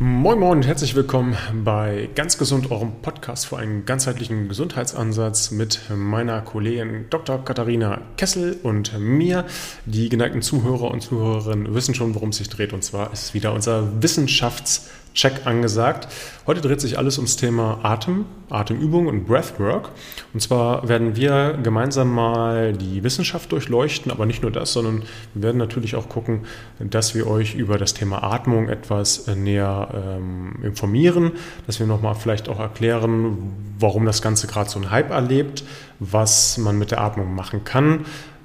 Moin 0.00 0.38
Moin 0.38 0.58
und 0.58 0.66
herzlich 0.68 0.94
willkommen 0.94 1.36
bei 1.64 2.08
Ganz 2.14 2.38
Gesund, 2.38 2.70
eurem 2.70 3.02
Podcast 3.02 3.46
für 3.46 3.56
einen 3.56 3.84
ganzheitlichen 3.84 4.46
Gesundheitsansatz 4.48 5.50
mit 5.50 5.80
meiner 5.92 6.40
Kollegin 6.40 7.06
Dr. 7.10 7.44
Katharina 7.44 8.02
Kessel 8.16 8.60
und 8.62 8.96
mir. 8.96 9.44
Die 9.86 10.08
geneigten 10.08 10.40
Zuhörer 10.40 10.92
und 10.92 11.00
Zuhörerinnen 11.00 11.74
wissen 11.74 11.96
schon, 11.96 12.14
worum 12.14 12.28
es 12.28 12.36
sich 12.36 12.48
dreht. 12.48 12.72
Und 12.72 12.84
zwar 12.84 13.12
ist 13.12 13.24
es 13.24 13.34
wieder 13.34 13.52
unser 13.52 13.92
Wissenschafts- 14.00 14.82
Check 15.18 15.46
angesagt. 15.48 16.06
Heute 16.46 16.60
dreht 16.60 16.80
sich 16.80 16.96
alles 16.96 17.18
ums 17.18 17.34
Thema 17.34 17.80
Atem, 17.82 18.24
Atemübung 18.50 19.08
und 19.08 19.26
Breathwork. 19.26 19.90
Und 20.32 20.38
zwar 20.38 20.88
werden 20.88 21.16
wir 21.16 21.58
gemeinsam 21.60 22.14
mal 22.14 22.72
die 22.72 23.02
Wissenschaft 23.02 23.50
durchleuchten, 23.50 24.12
aber 24.12 24.26
nicht 24.26 24.42
nur 24.42 24.52
das, 24.52 24.74
sondern 24.74 25.02
wir 25.34 25.42
werden 25.42 25.58
natürlich 25.58 25.96
auch 25.96 26.08
gucken, 26.08 26.42
dass 26.78 27.16
wir 27.16 27.26
euch 27.26 27.56
über 27.56 27.78
das 27.78 27.94
Thema 27.94 28.22
Atmung 28.22 28.68
etwas 28.68 29.26
äh, 29.26 29.34
näher 29.34 29.88
ähm, 29.92 30.60
informieren, 30.62 31.32
dass 31.66 31.80
wir 31.80 31.88
nochmal 31.88 32.14
vielleicht 32.14 32.48
auch 32.48 32.60
erklären, 32.60 33.56
warum 33.76 34.06
das 34.06 34.22
Ganze 34.22 34.46
gerade 34.46 34.70
so 34.70 34.78
einen 34.78 34.92
Hype 34.92 35.10
erlebt, 35.10 35.64
was 35.98 36.58
man 36.58 36.78
mit 36.78 36.92
der 36.92 37.00
Atmung 37.00 37.34
machen 37.34 37.64
kann, 37.64 38.04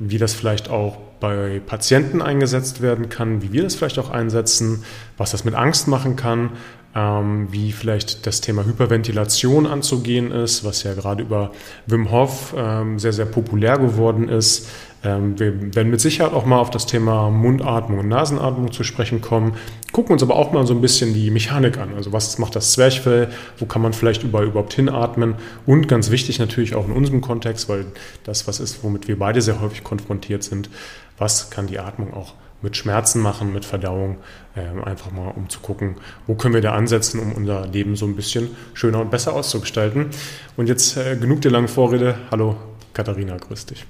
wie 0.09 0.17
das 0.17 0.33
vielleicht 0.33 0.69
auch 0.69 0.97
bei 1.19 1.61
Patienten 1.65 2.21
eingesetzt 2.21 2.81
werden 2.81 3.09
kann, 3.09 3.41
wie 3.41 3.53
wir 3.53 3.63
das 3.63 3.75
vielleicht 3.75 3.99
auch 3.99 4.09
einsetzen, 4.09 4.83
was 5.17 5.31
das 5.31 5.45
mit 5.45 5.55
Angst 5.55 5.87
machen 5.87 6.15
kann, 6.15 6.51
ähm, 6.95 7.47
wie 7.51 7.71
vielleicht 7.71 8.27
das 8.27 8.41
Thema 8.41 8.65
Hyperventilation 8.65 9.65
anzugehen 9.65 10.31
ist, 10.31 10.63
was 10.63 10.83
ja 10.83 10.93
gerade 10.93 11.23
über 11.23 11.51
Wim 11.87 12.11
Hof 12.11 12.53
ähm, 12.57 12.99
sehr, 12.99 13.13
sehr 13.13 13.25
populär 13.25 13.77
geworden 13.77 14.29
ist. 14.29 14.67
Ähm, 15.03 15.37
wir 15.37 15.75
werden 15.75 15.91
mit 15.91 15.99
Sicherheit 15.99 16.33
auch 16.33 16.45
mal 16.45 16.59
auf 16.59 16.69
das 16.69 16.85
Thema 16.85 17.29
Mundatmung 17.29 17.99
und 17.99 18.07
Nasenatmung 18.07 18.71
zu 18.71 18.83
sprechen 18.83 19.21
kommen, 19.21 19.55
gucken 19.91 20.13
uns 20.13 20.23
aber 20.23 20.35
auch 20.35 20.51
mal 20.53 20.65
so 20.65 20.73
ein 20.73 20.81
bisschen 20.81 21.13
die 21.13 21.29
Mechanik 21.29 21.77
an. 21.77 21.93
Also 21.95 22.13
was 22.13 22.37
macht 22.39 22.55
das 22.55 22.71
Zwerchfell, 22.71 23.29
wo 23.57 23.65
kann 23.65 23.81
man 23.81 23.93
vielleicht 23.93 24.23
überall 24.23 24.45
überhaupt 24.45 24.73
hinatmen 24.73 25.35
und 25.65 25.87
ganz 25.87 26.09
wichtig 26.09 26.39
natürlich 26.39 26.75
auch 26.75 26.87
in 26.87 26.93
unserem 26.93 27.21
Kontext, 27.21 27.67
weil 27.67 27.85
das 28.23 28.47
was 28.47 28.59
ist, 28.59 28.83
womit 28.83 29.07
wir 29.07 29.19
beide 29.19 29.41
sehr 29.41 29.61
häufig 29.61 29.83
konfrontiert 29.83 30.43
sind, 30.43 30.69
was 31.17 31.49
kann 31.49 31.67
die 31.67 31.79
Atmung 31.79 32.13
auch 32.13 32.33
mit 32.61 32.77
Schmerzen 32.77 33.21
machen, 33.21 33.51
mit 33.51 33.65
Verdauung, 33.65 34.17
äh, 34.55 34.61
einfach 34.85 35.11
mal 35.11 35.33
um 35.35 35.49
zu 35.49 35.59
gucken, 35.59 35.95
wo 36.27 36.35
können 36.35 36.53
wir 36.53 36.61
da 36.61 36.71
ansetzen, 36.71 37.19
um 37.19 37.33
unser 37.33 37.67
Leben 37.67 37.97
so 37.97 38.05
ein 38.05 38.15
bisschen 38.15 38.47
schöner 38.73 39.01
und 39.01 39.11
besser 39.11 39.33
auszugestalten. 39.33 40.07
Und 40.55 40.69
jetzt 40.69 40.95
äh, 40.95 41.17
genug 41.17 41.41
der 41.41 41.51
langen 41.51 41.67
Vorrede. 41.67 42.15
Hallo 42.31 42.55
Katharina, 42.93 43.35
grüß 43.35 43.65
dich. 43.65 43.85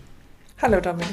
Hallo 0.61 0.79
Dominik. 0.79 1.07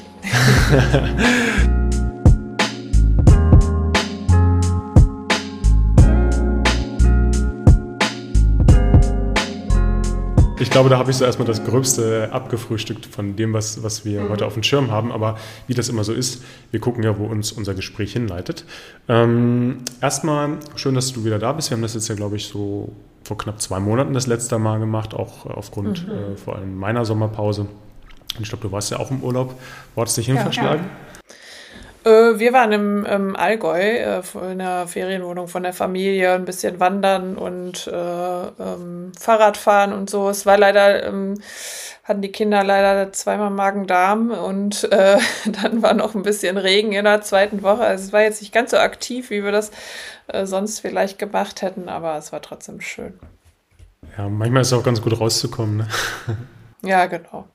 Ich 10.60 10.68
glaube, 10.70 10.90
da 10.90 10.98
habe 10.98 11.10
ich 11.10 11.16
so 11.16 11.24
erstmal 11.24 11.48
das 11.48 11.64
Gröbste 11.64 12.28
abgefrühstückt 12.32 13.06
von 13.06 13.34
dem, 13.34 13.54
was, 13.54 13.82
was 13.82 14.04
wir 14.04 14.20
mhm. 14.20 14.28
heute 14.28 14.44
auf 14.44 14.52
dem 14.54 14.62
Schirm 14.62 14.90
haben. 14.90 15.10
Aber 15.10 15.38
wie 15.66 15.74
das 15.74 15.88
immer 15.88 16.04
so 16.04 16.12
ist, 16.12 16.44
wir 16.70 16.80
gucken 16.80 17.02
ja, 17.02 17.18
wo 17.18 17.24
uns 17.24 17.50
unser 17.50 17.72
Gespräch 17.72 18.12
hinleitet. 18.12 18.66
Ähm, 19.08 19.78
erstmal 20.02 20.58
schön, 20.76 20.94
dass 20.94 21.12
du 21.12 21.24
wieder 21.24 21.38
da 21.38 21.52
bist. 21.54 21.70
Wir 21.70 21.76
haben 21.76 21.82
das 21.82 21.94
jetzt 21.94 22.08
ja, 22.08 22.14
glaube 22.14 22.36
ich, 22.36 22.46
so 22.46 22.92
vor 23.24 23.38
knapp 23.38 23.60
zwei 23.60 23.80
Monaten 23.80 24.12
das 24.12 24.26
letzte 24.26 24.58
Mal 24.58 24.78
gemacht, 24.78 25.14
auch 25.14 25.46
aufgrund 25.46 26.06
mhm. 26.06 26.34
äh, 26.34 26.36
vor 26.36 26.56
allem 26.56 26.76
meiner 26.76 27.06
Sommerpause. 27.06 27.66
Ich 28.38 28.48
glaube, 28.48 28.62
du 28.62 28.72
warst 28.72 28.90
ja 28.90 28.98
auch 28.98 29.10
im 29.10 29.22
Urlaub. 29.22 29.58
Wo 29.94 30.02
hat 30.02 30.08
es 30.08 30.14
dich 30.14 30.26
hin 30.26 30.36
ja, 30.36 30.42
verschlagen? 30.42 30.84
Ja. 30.84 31.10
Äh, 32.04 32.38
wir 32.38 32.52
waren 32.52 32.72
im, 32.72 33.04
im 33.04 33.36
Allgäu 33.36 33.78
äh, 33.78 34.22
in 34.50 34.58
der 34.58 34.86
Ferienwohnung 34.86 35.48
von 35.48 35.62
der 35.62 35.74
Familie, 35.74 36.32
ein 36.32 36.46
bisschen 36.46 36.80
wandern 36.80 37.36
und 37.36 37.86
äh, 37.88 37.92
ähm, 37.92 39.12
Fahrradfahren 39.18 39.92
und 39.92 40.08
so. 40.08 40.30
Es 40.30 40.46
war 40.46 40.56
leider, 40.56 41.06
ähm, 41.06 41.40
hatten 42.04 42.22
die 42.22 42.32
Kinder 42.32 42.64
leider 42.64 43.12
zweimal 43.12 43.50
Magen-Darm 43.50 44.30
und 44.30 44.90
äh, 44.90 45.18
dann 45.46 45.82
war 45.82 45.92
noch 45.94 46.14
ein 46.14 46.22
bisschen 46.22 46.56
Regen 46.56 46.92
in 46.92 47.04
der 47.04 47.20
zweiten 47.20 47.62
Woche. 47.62 47.82
Also 47.82 48.04
es 48.04 48.12
war 48.12 48.22
jetzt 48.22 48.40
nicht 48.40 48.54
ganz 48.54 48.70
so 48.70 48.78
aktiv, 48.78 49.30
wie 49.30 49.44
wir 49.44 49.52
das 49.52 49.70
sonst 50.44 50.78
vielleicht 50.78 51.18
gemacht 51.18 51.60
hätten, 51.60 51.88
aber 51.88 52.16
es 52.16 52.30
war 52.30 52.40
trotzdem 52.40 52.80
schön. 52.80 53.18
Ja, 54.16 54.28
manchmal 54.28 54.62
ist 54.62 54.68
es 54.68 54.78
auch 54.78 54.84
ganz 54.84 55.02
gut 55.02 55.18
rauszukommen. 55.18 55.78
Ne? 55.78 55.88
Ja, 56.82 57.04
genau. 57.06 57.46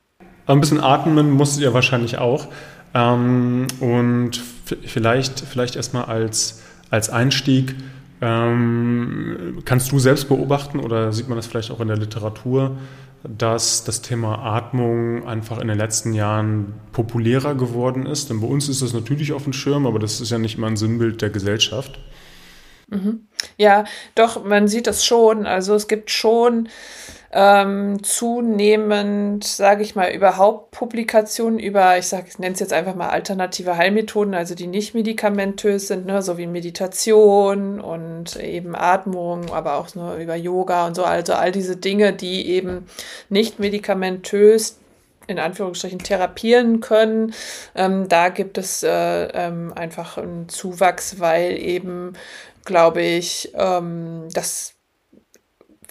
Ein 0.47 0.59
bisschen 0.59 0.79
atmen 0.79 1.31
musstet 1.31 1.63
ihr 1.63 1.73
wahrscheinlich 1.73 2.17
auch. 2.17 2.47
Ähm, 2.93 3.67
und 3.79 4.41
vielleicht, 4.83 5.41
vielleicht 5.41 5.75
erstmal 5.75 6.05
als, 6.05 6.61
als 6.89 7.09
Einstieg, 7.09 7.75
ähm, 8.21 9.61
kannst 9.65 9.91
du 9.91 9.99
selbst 9.99 10.29
beobachten 10.29 10.79
oder 10.79 11.11
sieht 11.11 11.27
man 11.27 11.37
das 11.37 11.47
vielleicht 11.47 11.71
auch 11.71 11.81
in 11.81 11.87
der 11.87 11.97
Literatur, 11.97 12.77
dass 13.23 13.83
das 13.83 14.01
Thema 14.01 14.39
Atmung 14.39 15.27
einfach 15.27 15.59
in 15.59 15.67
den 15.67 15.77
letzten 15.77 16.13
Jahren 16.13 16.73
populärer 16.93 17.55
geworden 17.55 18.05
ist? 18.05 18.29
Denn 18.29 18.39
bei 18.39 18.47
uns 18.47 18.69
ist 18.69 18.81
das 18.81 18.93
natürlich 18.93 19.33
auf 19.33 19.43
dem 19.43 19.53
Schirm, 19.53 19.85
aber 19.85 19.99
das 19.99 20.21
ist 20.21 20.31
ja 20.31 20.37
nicht 20.37 20.57
immer 20.57 20.67
ein 20.67 20.77
Sinnbild 20.77 21.21
der 21.21 21.29
Gesellschaft. 21.29 21.99
Mhm. 22.87 23.27
Ja, 23.57 23.83
doch, 24.13 24.43
man 24.45 24.67
sieht 24.67 24.87
das 24.87 25.05
schon. 25.05 25.45
Also 25.45 25.75
es 25.75 25.87
gibt 25.87 26.11
schon 26.11 26.69
ähm, 27.37 28.01
zunehmend, 28.01 29.43
sage 29.43 29.83
ich 29.83 29.93
mal, 29.93 30.09
überhaupt 30.11 30.71
Publikationen 30.71 31.59
über, 31.59 31.97
ich 31.97 32.13
ich 32.13 32.39
nenne 32.39 32.53
es 32.53 32.61
jetzt 32.61 32.71
einfach 32.71 32.95
mal 32.95 33.09
alternative 33.09 33.75
Heilmethoden, 33.75 34.33
also 34.33 34.55
die 34.55 34.67
nicht 34.67 34.95
medikamentös 34.95 35.89
sind, 35.89 36.05
ne, 36.05 36.21
so 36.21 36.37
wie 36.37 36.47
Meditation 36.47 37.81
und 37.81 38.37
eben 38.37 38.73
Atmung, 38.73 39.51
aber 39.51 39.75
auch 39.75 39.93
nur 39.95 40.15
über 40.15 40.35
Yoga 40.35 40.87
und 40.87 40.95
so, 40.95 41.03
also 41.03 41.33
all 41.33 41.51
diese 41.51 41.75
Dinge, 41.75 42.13
die 42.13 42.47
eben 42.47 42.87
nicht 43.27 43.59
medikamentös 43.59 44.79
in 45.27 45.37
Anführungsstrichen 45.37 45.99
therapieren 45.99 46.79
können. 46.79 47.33
Ähm, 47.75 48.07
da 48.07 48.29
gibt 48.29 48.57
es 48.57 48.81
äh, 48.81 49.25
ähm, 49.33 49.73
einfach 49.75 50.17
einen 50.17 50.47
Zuwachs, 50.47 51.19
weil 51.19 51.57
eben, 51.57 52.13
glaube 52.63 53.01
ich, 53.01 53.51
ähm, 53.57 54.29
das 54.33 54.74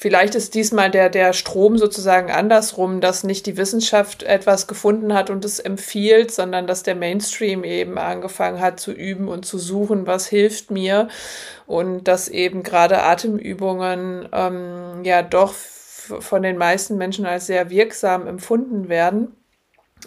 Vielleicht 0.04 0.34
ist 0.34 0.52
diesmal 0.54 0.90
der, 0.90 1.08
der 1.08 1.32
Strom 1.32 1.78
sozusagen 1.78 2.30
andersrum, 2.30 3.00
dass 3.00 3.24
nicht 3.24 3.46
die 3.46 3.56
Wissenschaft 3.56 4.22
etwas 4.22 4.66
gefunden 4.66 5.14
hat 5.14 5.30
und 5.30 5.46
es 5.46 5.60
empfiehlt, 5.60 6.30
sondern 6.30 6.66
dass 6.66 6.82
der 6.82 6.94
Mainstream 6.94 7.64
eben 7.64 7.96
angefangen 7.96 8.60
hat 8.60 8.78
zu 8.78 8.92
üben 8.92 9.28
und 9.28 9.46
zu 9.46 9.56
suchen, 9.56 10.06
was 10.06 10.26
hilft 10.26 10.70
mir. 10.70 11.08
Und 11.64 12.04
dass 12.04 12.28
eben 12.28 12.62
gerade 12.62 13.02
Atemübungen 13.02 14.28
ähm, 14.30 15.04
ja 15.04 15.22
doch 15.22 15.54
von 15.54 16.42
den 16.42 16.58
meisten 16.58 16.98
Menschen 16.98 17.24
als 17.24 17.46
sehr 17.46 17.70
wirksam 17.70 18.26
empfunden 18.26 18.90
werden. 18.90 19.34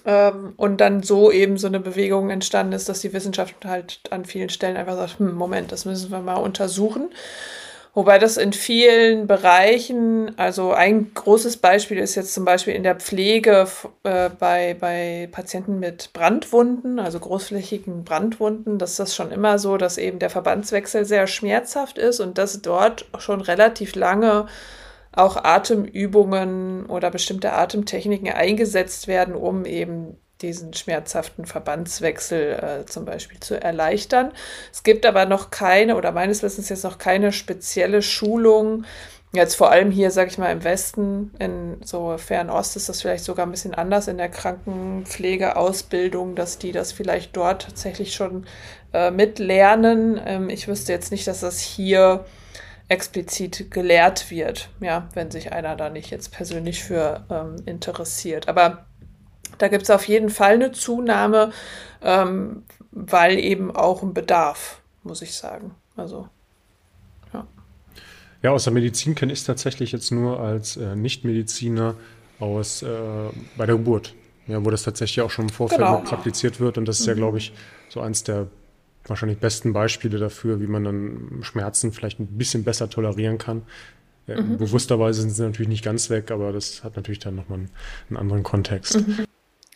Ähm, 0.05 0.53
und 0.57 0.79
dann 0.79 1.01
so 1.01 1.31
eben 1.31 1.57
so 1.57 1.65
eine 1.65 1.79
Bewegung 1.79 2.29
entstanden 2.29 2.73
ist, 2.73 2.87
dass 2.87 2.99
die 2.99 3.13
Wissenschaft 3.13 3.55
halt 3.65 4.01
an 4.11 4.25
vielen 4.25 4.49
Stellen 4.49 4.77
einfach 4.77 4.95
sagt, 4.95 5.17
hm, 5.17 5.33
Moment, 5.33 5.71
das 5.71 5.85
müssen 5.85 6.11
wir 6.11 6.19
mal 6.19 6.35
untersuchen. 6.35 7.09
Wobei 7.97 8.19
das 8.19 8.37
in 8.37 8.53
vielen 8.53 9.25
Bereichen, 9.25 10.37
also 10.37 10.71
ein 10.71 11.15
großes 11.15 11.57
Beispiel 11.57 11.97
ist 11.97 12.13
jetzt 12.13 12.31
zum 12.31 12.45
Beispiel 12.45 12.75
in 12.75 12.83
der 12.83 12.93
Pflege 12.93 13.67
äh, 14.03 14.29
bei, 14.29 14.75
bei 14.79 15.27
Patienten 15.31 15.79
mit 15.79 16.13
Brandwunden, 16.13 16.99
also 16.99 17.19
großflächigen 17.19 18.03
Brandwunden, 18.03 18.77
dass 18.77 18.97
das 18.97 19.15
schon 19.15 19.31
immer 19.31 19.57
so, 19.57 19.77
dass 19.77 19.97
eben 19.97 20.19
der 20.19 20.29
Verbandswechsel 20.29 21.05
sehr 21.05 21.25
schmerzhaft 21.25 21.97
ist 21.97 22.19
und 22.19 22.37
dass 22.37 22.61
dort 22.61 23.07
schon 23.17 23.41
relativ 23.41 23.95
lange 23.95 24.45
auch 25.11 25.43
Atemübungen 25.43 26.85
oder 26.85 27.09
bestimmte 27.09 27.53
Atemtechniken 27.53 28.29
eingesetzt 28.29 29.07
werden, 29.07 29.33
um 29.33 29.65
eben 29.65 30.19
diesen 30.41 30.73
schmerzhaften 30.73 31.45
Verbandswechsel 31.45 32.53
äh, 32.53 32.85
zum 32.85 33.05
Beispiel 33.05 33.39
zu 33.39 33.61
erleichtern. 33.61 34.31
Es 34.71 34.81
gibt 34.83 35.05
aber 35.05 35.25
noch 35.25 35.51
keine 35.51 35.95
oder 35.95 36.11
meines 36.11 36.43
Wissens 36.43 36.69
jetzt 36.69 36.83
noch 36.83 36.97
keine 36.97 37.31
spezielle 37.31 38.01
Schulung. 38.01 38.83
Jetzt 39.33 39.55
vor 39.55 39.71
allem 39.71 39.91
hier, 39.91 40.09
sage 40.09 40.29
ich 40.29 40.37
mal, 40.37 40.51
im 40.51 40.63
Westen, 40.63 41.31
in 41.37 41.81
so 41.83 42.17
Fernost 42.17 42.77
ist 42.77 42.87
das 42.87 43.01
vielleicht 43.01 43.25
sogar 43.25 43.45
ein 43.45 43.51
bisschen 43.51 43.75
anders 43.75 44.07
in 44.07 44.15
der 44.17 44.29
Krankenpflegeausbildung, 44.29 46.33
dass 46.35 46.57
die 46.57 46.71
das 46.71 46.93
vielleicht 46.93 47.35
dort 47.35 47.63
tatsächlich 47.63 48.13
schon 48.13 48.45
äh, 48.93 49.11
mitlernen. 49.11 50.17
Ähm, 50.25 50.49
ich 50.49 50.69
wüsste 50.69 50.93
jetzt 50.93 51.11
nicht, 51.11 51.27
dass 51.27 51.41
das 51.41 51.59
hier 51.59 52.23
explizit 52.87 53.69
gelehrt 53.69 54.31
wird, 54.31 54.69
ja, 54.79 55.09
wenn 55.13 55.29
sich 55.29 55.51
einer 55.51 55.75
da 55.75 55.89
nicht 55.89 56.09
jetzt 56.09 56.31
persönlich 56.31 56.81
für 56.83 57.25
ähm, 57.29 57.57
interessiert. 57.65 58.47
Aber 58.47 58.86
da 59.57 59.67
gibt 59.67 59.83
es 59.83 59.89
auf 59.89 60.07
jeden 60.07 60.29
Fall 60.29 60.53
eine 60.53 60.71
Zunahme, 60.71 61.51
ähm, 62.01 62.63
weil 62.91 63.39
eben 63.39 63.75
auch 63.75 64.03
ein 64.03 64.13
Bedarf, 64.13 64.81
muss 65.03 65.21
ich 65.21 65.33
sagen. 65.33 65.75
Also, 65.95 66.27
ja. 67.33 67.47
Ja, 68.43 68.51
aus 68.51 68.65
der 68.65 68.73
Medizin 68.73 69.15
kenne 69.15 69.33
ich 69.33 69.39
es 69.39 69.45
tatsächlich 69.45 69.91
jetzt 69.91 70.11
nur 70.11 70.39
als 70.39 70.77
äh, 70.77 70.95
Nichtmediziner 70.95 71.95
aus 72.39 72.83
äh, 72.83 72.87
bei 73.57 73.65
der 73.65 73.75
Geburt. 73.75 74.13
Ja, 74.47 74.63
wo 74.63 74.69
das 74.69 74.83
tatsächlich 74.83 75.21
auch 75.21 75.29
schon 75.29 75.45
im 75.45 75.49
Vorfeld 75.49 75.81
genau. 75.81 75.99
praktiziert 75.99 76.61
wird. 76.61 76.77
Und 76.77 76.85
das 76.85 77.01
ist 77.01 77.05
mhm. 77.05 77.11
ja, 77.11 77.15
glaube 77.15 77.37
ich, 77.37 77.53
so 77.89 77.99
eins 77.99 78.23
der 78.23 78.47
wahrscheinlich 79.05 79.39
besten 79.39 79.73
Beispiele 79.73 80.19
dafür, 80.19 80.61
wie 80.61 80.67
man 80.67 80.83
dann 80.83 81.39
Schmerzen 81.41 81.91
vielleicht 81.91 82.19
ein 82.19 82.27
bisschen 82.37 82.63
besser 82.63 82.89
tolerieren 82.89 83.37
kann. 83.37 83.63
Mhm. 84.27 84.57
Bewussterweise 84.57 85.21
sind 85.21 85.31
sie 85.31 85.43
natürlich 85.43 85.69
nicht 85.69 85.83
ganz 85.83 86.09
weg, 86.09 86.31
aber 86.31 86.51
das 86.51 86.83
hat 86.83 86.95
natürlich 86.95 87.19
dann 87.19 87.35
nochmal 87.35 87.59
einen, 87.59 87.69
einen 88.09 88.17
anderen 88.17 88.43
Kontext. 88.43 89.07
Mhm. 89.07 89.26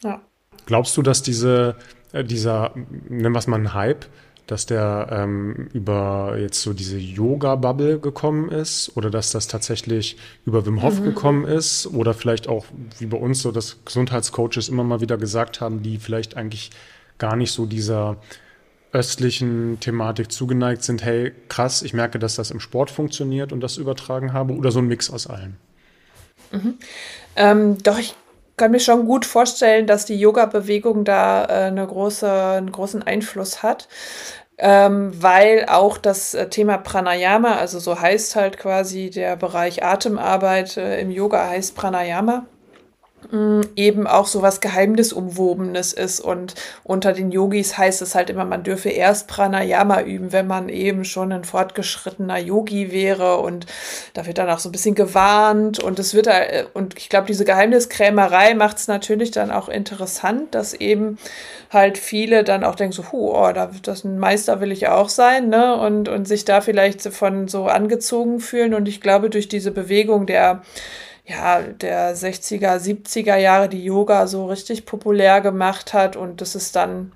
Ja. 0.04 0.22
Glaubst 0.66 0.96
du, 0.98 1.02
dass 1.02 1.22
diese, 1.24 1.76
äh, 2.12 2.24
dieser, 2.24 2.74
nennen 3.10 3.34
wir 3.34 3.40
es 3.40 3.48
mal 3.48 3.58
einen 3.58 3.74
Hype, 3.74 4.06
dass 4.48 4.66
der 4.66 5.08
ähm, 5.12 5.70
über 5.74 6.36
jetzt 6.38 6.62
so 6.62 6.74
diese 6.74 6.98
Yoga-Bubble 6.98 8.00
gekommen 8.00 8.50
ist 8.50 8.92
oder 8.98 9.10
dass 9.10 9.32
das 9.32 9.48
tatsächlich 9.48 10.18
über 10.46 10.66
Wim 10.66 10.82
Hof 10.82 11.00
mhm. 11.00 11.06
gekommen 11.06 11.46
ist 11.46 11.88
oder 11.88 12.14
vielleicht 12.14 12.50
auch 12.50 12.66
wie 13.00 13.06
bei 13.06 13.18
uns 13.18 13.42
so, 13.42 13.52
dass 13.52 13.78
Gesundheitscoaches 13.86 14.68
immer 14.68 14.84
mal 14.84 15.00
wieder 15.00 15.18
gesagt 15.18 15.62
haben, 15.62 15.84
die 15.84 16.00
vielleicht 16.00 16.36
eigentlich 16.36 16.72
gar 17.18 17.38
nicht 17.38 17.54
so 17.54 17.66
dieser 17.66 18.18
östlichen 18.92 19.80
Thematik 19.80 20.32
zugeneigt 20.32 20.84
sind, 20.84 21.02
hey, 21.02 21.32
krass, 21.48 21.82
ich 21.82 21.94
merke, 21.94 22.20
dass 22.20 22.36
das 22.36 22.52
im 22.52 22.60
Sport 22.60 22.92
funktioniert 22.92 23.54
und 23.54 23.62
das 23.62 23.78
übertragen 23.78 24.34
habe 24.34 24.54
oder 24.54 24.72
so 24.72 24.80
ein 24.80 24.88
Mix 24.88 25.10
aus 25.10 25.28
allem? 25.28 25.56
Mhm. 26.52 26.74
Ähm, 27.38 27.78
doch, 27.84 27.98
ich 27.98 28.16
kann 28.62 28.70
mir 28.70 28.80
schon 28.80 29.08
gut 29.08 29.26
vorstellen, 29.26 29.88
dass 29.88 30.06
die 30.06 30.20
Yoga-Bewegung 30.20 31.04
da 31.04 31.46
äh, 31.46 31.48
eine 31.66 31.88
große, 31.88 32.32
einen 32.32 32.72
großen 32.72 33.02
Einfluss 33.02 33.64
hat. 33.64 33.88
Ähm, 34.60 35.12
weil 35.20 35.66
auch 35.68 35.98
das 35.98 36.36
äh, 36.36 36.48
Thema 36.48 36.78
Pranayama, 36.78 37.56
also 37.56 37.80
so 37.80 38.00
heißt 38.00 38.36
halt 38.36 38.60
quasi 38.60 39.10
der 39.10 39.36
Bereich 39.36 39.84
Atemarbeit 39.84 40.78
äh, 40.78 41.02
im 41.02 41.10
Yoga 41.10 41.50
heißt 41.50 41.76
Pranayama 41.76 42.46
eben 43.76 44.08
auch 44.08 44.28
so 44.28 44.42
was 44.42 44.62
Geheimnisumwobenes 44.62 45.94
ist. 45.94 46.20
Und 46.20 46.56
unter 46.84 47.14
den 47.14 47.32
Yogis 47.32 47.78
heißt 47.78 48.02
es 48.02 48.16
halt 48.16 48.30
immer, 48.30 48.46
man 48.46 48.64
dürfe 48.64 48.90
erst 48.90 49.28
Pranayama 49.28 50.02
üben, 50.02 50.32
wenn 50.32 50.48
man 50.48 50.70
eben 50.70 51.06
schon 51.06 51.32
ein 51.32 51.44
fortgeschrittener 51.44 52.40
Yogi 52.40 52.92
wäre. 52.92 53.38
Und 53.38 53.66
da 54.14 54.26
wird 54.26 54.38
dann 54.38 54.50
auch 54.50 54.60
so 54.60 54.70
ein 54.70 54.74
bisschen 54.74 54.96
gewarnt. 54.96 55.80
Und 55.80 56.00
es 56.00 56.14
wird, 56.14 56.28
äh, 56.28 56.66
und 56.74 56.98
ich 56.98 57.10
glaube, 57.10 57.28
diese 57.28 57.46
Geheimniskrämerei 57.46 58.54
macht 58.54 58.78
es 58.78 58.88
natürlich 58.88 59.32
dann 59.32 59.52
auch 59.52 59.70
interessant, 59.70 60.54
dass 60.54 60.74
eben 60.74 61.18
halt 61.70 61.98
viele 61.98 62.44
dann 62.44 62.64
auch 62.64 62.76
denken 62.76 62.94
so, 62.94 63.12
huh, 63.12 63.34
oh, 63.34 63.52
das 63.84 64.04
ein 64.04 64.20
Meister 64.20 64.60
will 64.60 64.72
ich 64.72 64.88
auch 64.88 65.10
sein, 65.10 65.50
ne? 65.50 65.76
Und, 65.76 66.10
und 66.10 66.28
sich 66.28 66.44
da 66.44 66.60
vielleicht 66.60 67.02
von 67.02 67.48
so 67.48 67.68
angezogen 67.68 68.40
fühlen. 68.40 68.74
Und 68.74 68.88
ich 68.88 69.00
glaube, 69.00 69.30
durch 69.30 69.48
diese 69.48 69.72
Bewegung 69.72 70.26
der 70.26 70.62
ja, 71.32 71.62
der 71.62 72.16
60er, 72.16 72.78
70er 72.78 73.38
Jahre 73.38 73.70
die 73.70 73.84
Yoga 73.84 74.28
so 74.28 74.48
richtig 74.48 74.86
populär 74.86 75.42
gemacht 75.42 75.94
hat 75.94 76.16
und 76.16 76.42
das 76.42 76.56
ist 76.56 76.76
dann 76.76 77.14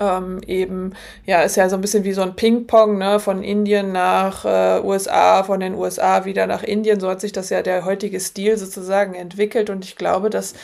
ähm, 0.00 0.40
eben, 0.46 0.94
ja, 1.24 1.42
ist 1.42 1.56
ja 1.56 1.68
so 1.68 1.76
ein 1.76 1.80
bisschen 1.80 2.04
wie 2.04 2.12
so 2.12 2.22
ein 2.22 2.36
Ping-Pong, 2.36 2.98
ne, 2.98 3.18
von 3.18 3.42
Indien 3.42 3.92
nach 3.92 4.44
äh, 4.44 4.80
USA, 4.82 5.42
von 5.42 5.60
den 5.60 5.74
USA 5.74 6.24
wieder 6.24 6.46
nach 6.46 6.62
Indien. 6.62 7.00
So 7.00 7.08
hat 7.08 7.20
sich 7.20 7.32
das 7.32 7.50
ja 7.50 7.62
der 7.62 7.84
heutige 7.84 8.20
Stil 8.20 8.56
sozusagen 8.58 9.14
entwickelt 9.14 9.70
und 9.70 9.84
ich 9.84 9.96
glaube, 9.96 10.30
dass, 10.30 10.54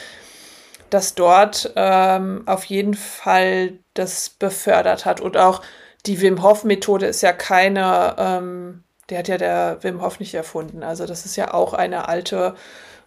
dass 0.91 1.14
dort 1.14 1.73
ähm, 1.76 2.43
auf 2.47 2.64
jeden 2.64 2.94
Fall 2.94 3.79
das 3.94 4.31
befördert 4.31 5.05
hat 5.05 5.20
und 5.20 5.37
auch 5.37 5.62
die 6.06 6.20
Wim 6.20 6.43
Hof 6.43 6.64
Methode 6.64 7.06
ist 7.06 7.23
ja 7.23 7.32
keine, 7.32 8.17
ähm, 8.19 8.82
der 9.10 9.19
hat 9.19 9.28
ja 9.28 9.38
der 9.38 9.78
Wim 9.82 10.02
Hof 10.02 10.20
nicht 10.20 10.34
erfunden. 10.34 10.82
Also 10.82 11.06
das 11.06 11.25
ist 11.26 11.37
ja 11.37 11.52
auch 11.54 11.75
eine 11.75 12.08
alte 12.08 12.54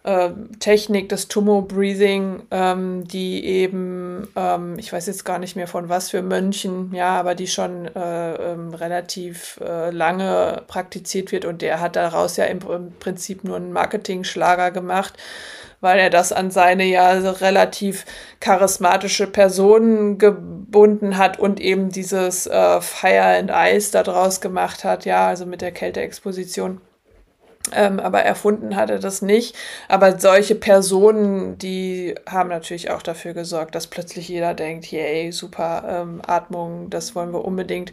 äh, 0.06 0.30
Technik 0.60 1.08
des 1.08 1.26
Tumo 1.26 1.62
Breathing, 1.62 2.42
ähm, 2.52 3.08
die 3.08 3.44
eben, 3.44 4.28
ähm, 4.36 4.78
ich 4.78 4.92
weiß 4.92 5.06
jetzt 5.08 5.24
gar 5.24 5.38
nicht 5.40 5.56
mehr 5.56 5.66
von 5.66 5.88
was 5.88 6.10
für 6.10 6.22
Mönchen, 6.22 6.94
ja, 6.94 7.18
aber 7.18 7.34
die 7.34 7.48
schon 7.48 7.86
äh, 7.86 8.34
ähm, 8.52 8.72
relativ 8.72 9.58
äh, 9.60 9.90
lange 9.90 10.62
praktiziert 10.68 11.32
wird 11.32 11.44
und 11.44 11.60
der 11.60 11.80
hat 11.80 11.96
daraus 11.96 12.36
ja 12.36 12.44
im, 12.44 12.60
im 12.70 12.92
Prinzip 13.00 13.42
nur 13.42 13.56
einen 13.56 13.72
Marketing-Schlager 13.72 14.70
gemacht 14.70 15.14
weil 15.86 16.00
er 16.00 16.10
das 16.10 16.32
an 16.32 16.50
seine 16.50 16.82
ja 16.82 17.12
relativ 17.12 18.06
charismatische 18.40 19.28
Person 19.28 20.18
gebunden 20.18 21.16
hat 21.16 21.38
und 21.38 21.60
eben 21.60 21.90
dieses 21.90 22.48
äh, 22.48 22.80
Fire 22.80 23.38
and 23.38 23.52
Ice 23.54 23.92
daraus 23.92 24.40
gemacht 24.40 24.82
hat, 24.82 25.04
ja, 25.04 25.28
also 25.28 25.46
mit 25.46 25.60
der 25.60 25.70
Kälteexposition. 25.70 26.80
Ähm, 27.72 28.00
aber 28.00 28.22
erfunden 28.22 28.74
hat 28.74 28.90
er 28.90 28.98
das 28.98 29.22
nicht. 29.22 29.54
Aber 29.86 30.18
solche 30.18 30.56
Personen, 30.56 31.56
die 31.56 32.16
haben 32.28 32.48
natürlich 32.48 32.90
auch 32.90 33.02
dafür 33.02 33.32
gesorgt, 33.32 33.76
dass 33.76 33.86
plötzlich 33.86 34.28
jeder 34.28 34.54
denkt, 34.54 34.90
yay, 34.90 35.30
super 35.30 35.84
ähm, 35.88 36.20
Atmung, 36.26 36.90
das 36.90 37.14
wollen 37.14 37.32
wir 37.32 37.44
unbedingt 37.44 37.92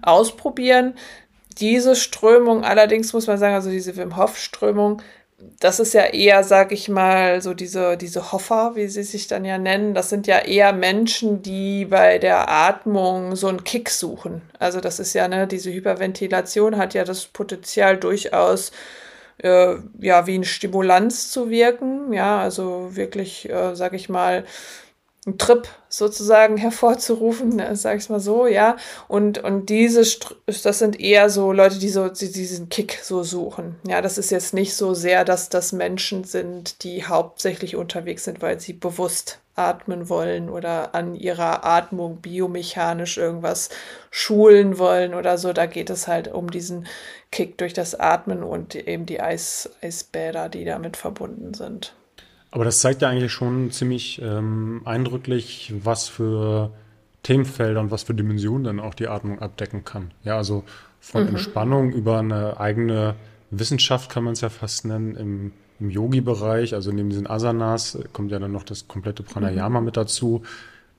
ausprobieren. 0.00 0.94
Diese 1.58 1.96
Strömung 1.96 2.64
allerdings 2.64 3.12
muss 3.12 3.26
man 3.26 3.36
sagen, 3.36 3.54
also 3.54 3.68
diese 3.68 3.94
Wim 3.98 4.16
Hof 4.16 4.38
Strömung, 4.38 5.02
das 5.38 5.80
ist 5.80 5.92
ja 5.92 6.04
eher, 6.04 6.44
sag 6.44 6.72
ich 6.72 6.88
mal, 6.88 7.42
so 7.42 7.52
diese, 7.52 7.96
diese 7.98 8.32
Hoffer, 8.32 8.72
wie 8.74 8.88
sie 8.88 9.02
sich 9.02 9.26
dann 9.26 9.44
ja 9.44 9.58
nennen. 9.58 9.92
Das 9.94 10.08
sind 10.08 10.26
ja 10.26 10.38
eher 10.38 10.72
Menschen, 10.72 11.42
die 11.42 11.84
bei 11.84 12.18
der 12.18 12.48
Atmung 12.50 13.36
so 13.36 13.48
einen 13.48 13.62
Kick 13.64 13.90
suchen. 13.90 14.42
Also 14.58 14.80
das 14.80 14.98
ist 14.98 15.12
ja, 15.12 15.28
ne, 15.28 15.46
diese 15.46 15.70
Hyperventilation 15.72 16.78
hat 16.78 16.94
ja 16.94 17.04
das 17.04 17.26
Potenzial 17.26 17.98
durchaus, 17.98 18.72
äh, 19.38 19.76
ja, 20.00 20.26
wie 20.26 20.38
ein 20.38 20.44
Stimulanz 20.44 21.30
zu 21.30 21.50
wirken. 21.50 22.12
Ja, 22.14 22.40
also 22.40 22.96
wirklich, 22.96 23.48
äh, 23.50 23.74
sag 23.76 23.92
ich 23.92 24.08
mal, 24.08 24.44
einen 25.26 25.38
Trip 25.38 25.68
sozusagen 25.88 26.56
hervorzurufen, 26.56 27.56
ne, 27.56 27.74
sag 27.74 27.98
ich 27.98 28.08
mal 28.08 28.20
so, 28.20 28.46
ja. 28.46 28.76
Und, 29.08 29.38
und 29.42 29.68
diese, 29.68 30.02
das 30.46 30.78
sind 30.78 31.00
eher 31.00 31.30
so 31.30 31.52
Leute, 31.52 31.78
die 31.78 31.88
so 31.88 32.08
die 32.08 32.30
diesen 32.30 32.68
Kick 32.68 33.00
so 33.02 33.24
suchen. 33.24 33.76
Ja, 33.86 34.00
das 34.00 34.18
ist 34.18 34.30
jetzt 34.30 34.54
nicht 34.54 34.74
so 34.76 34.94
sehr, 34.94 35.24
dass 35.24 35.48
das 35.48 35.72
Menschen 35.72 36.22
sind, 36.24 36.84
die 36.84 37.04
hauptsächlich 37.04 37.74
unterwegs 37.74 38.24
sind, 38.24 38.40
weil 38.40 38.60
sie 38.60 38.72
bewusst 38.72 39.40
atmen 39.56 40.08
wollen 40.08 40.48
oder 40.48 40.94
an 40.94 41.16
ihrer 41.16 41.64
Atmung 41.64 42.18
biomechanisch 42.18 43.16
irgendwas 43.16 43.70
schulen 44.10 44.78
wollen 44.78 45.12
oder 45.14 45.38
so. 45.38 45.52
Da 45.52 45.66
geht 45.66 45.90
es 45.90 46.06
halt 46.06 46.28
um 46.28 46.50
diesen 46.50 46.86
Kick 47.32 47.58
durch 47.58 47.72
das 47.72 47.98
Atmen 47.98 48.42
und 48.44 48.76
eben 48.76 49.06
die 49.06 49.20
Eis, 49.20 49.70
Eisbäder, 49.82 50.48
die 50.48 50.64
damit 50.64 50.96
verbunden 50.96 51.54
sind. 51.54 51.94
Aber 52.56 52.64
das 52.64 52.80
zeigt 52.80 53.02
ja 53.02 53.10
eigentlich 53.10 53.32
schon 53.32 53.70
ziemlich 53.70 54.18
ähm, 54.22 54.80
eindrücklich, 54.86 55.74
was 55.84 56.08
für 56.08 56.70
Themenfelder 57.22 57.82
und 57.82 57.90
was 57.90 58.04
für 58.04 58.14
Dimensionen 58.14 58.64
dann 58.64 58.80
auch 58.80 58.94
die 58.94 59.08
Atmung 59.08 59.40
abdecken 59.40 59.84
kann. 59.84 60.12
Ja, 60.24 60.38
also 60.38 60.64
von 60.98 61.24
mhm. 61.24 61.28
Entspannung 61.28 61.92
über 61.92 62.18
eine 62.18 62.58
eigene 62.58 63.14
Wissenschaft 63.50 64.08
kann 64.08 64.24
man 64.24 64.32
es 64.32 64.40
ja 64.40 64.48
fast 64.48 64.86
nennen 64.86 65.16
im, 65.16 65.52
im 65.80 65.90
Yogi-Bereich. 65.90 66.72
Also 66.72 66.92
neben 66.92 67.10
diesen 67.10 67.26
Asanas 67.26 67.98
kommt 68.14 68.32
ja 68.32 68.38
dann 68.38 68.52
noch 68.52 68.62
das 68.62 68.88
komplette 68.88 69.22
Pranayama 69.22 69.80
mhm. 69.80 69.84
mit 69.84 69.98
dazu 69.98 70.42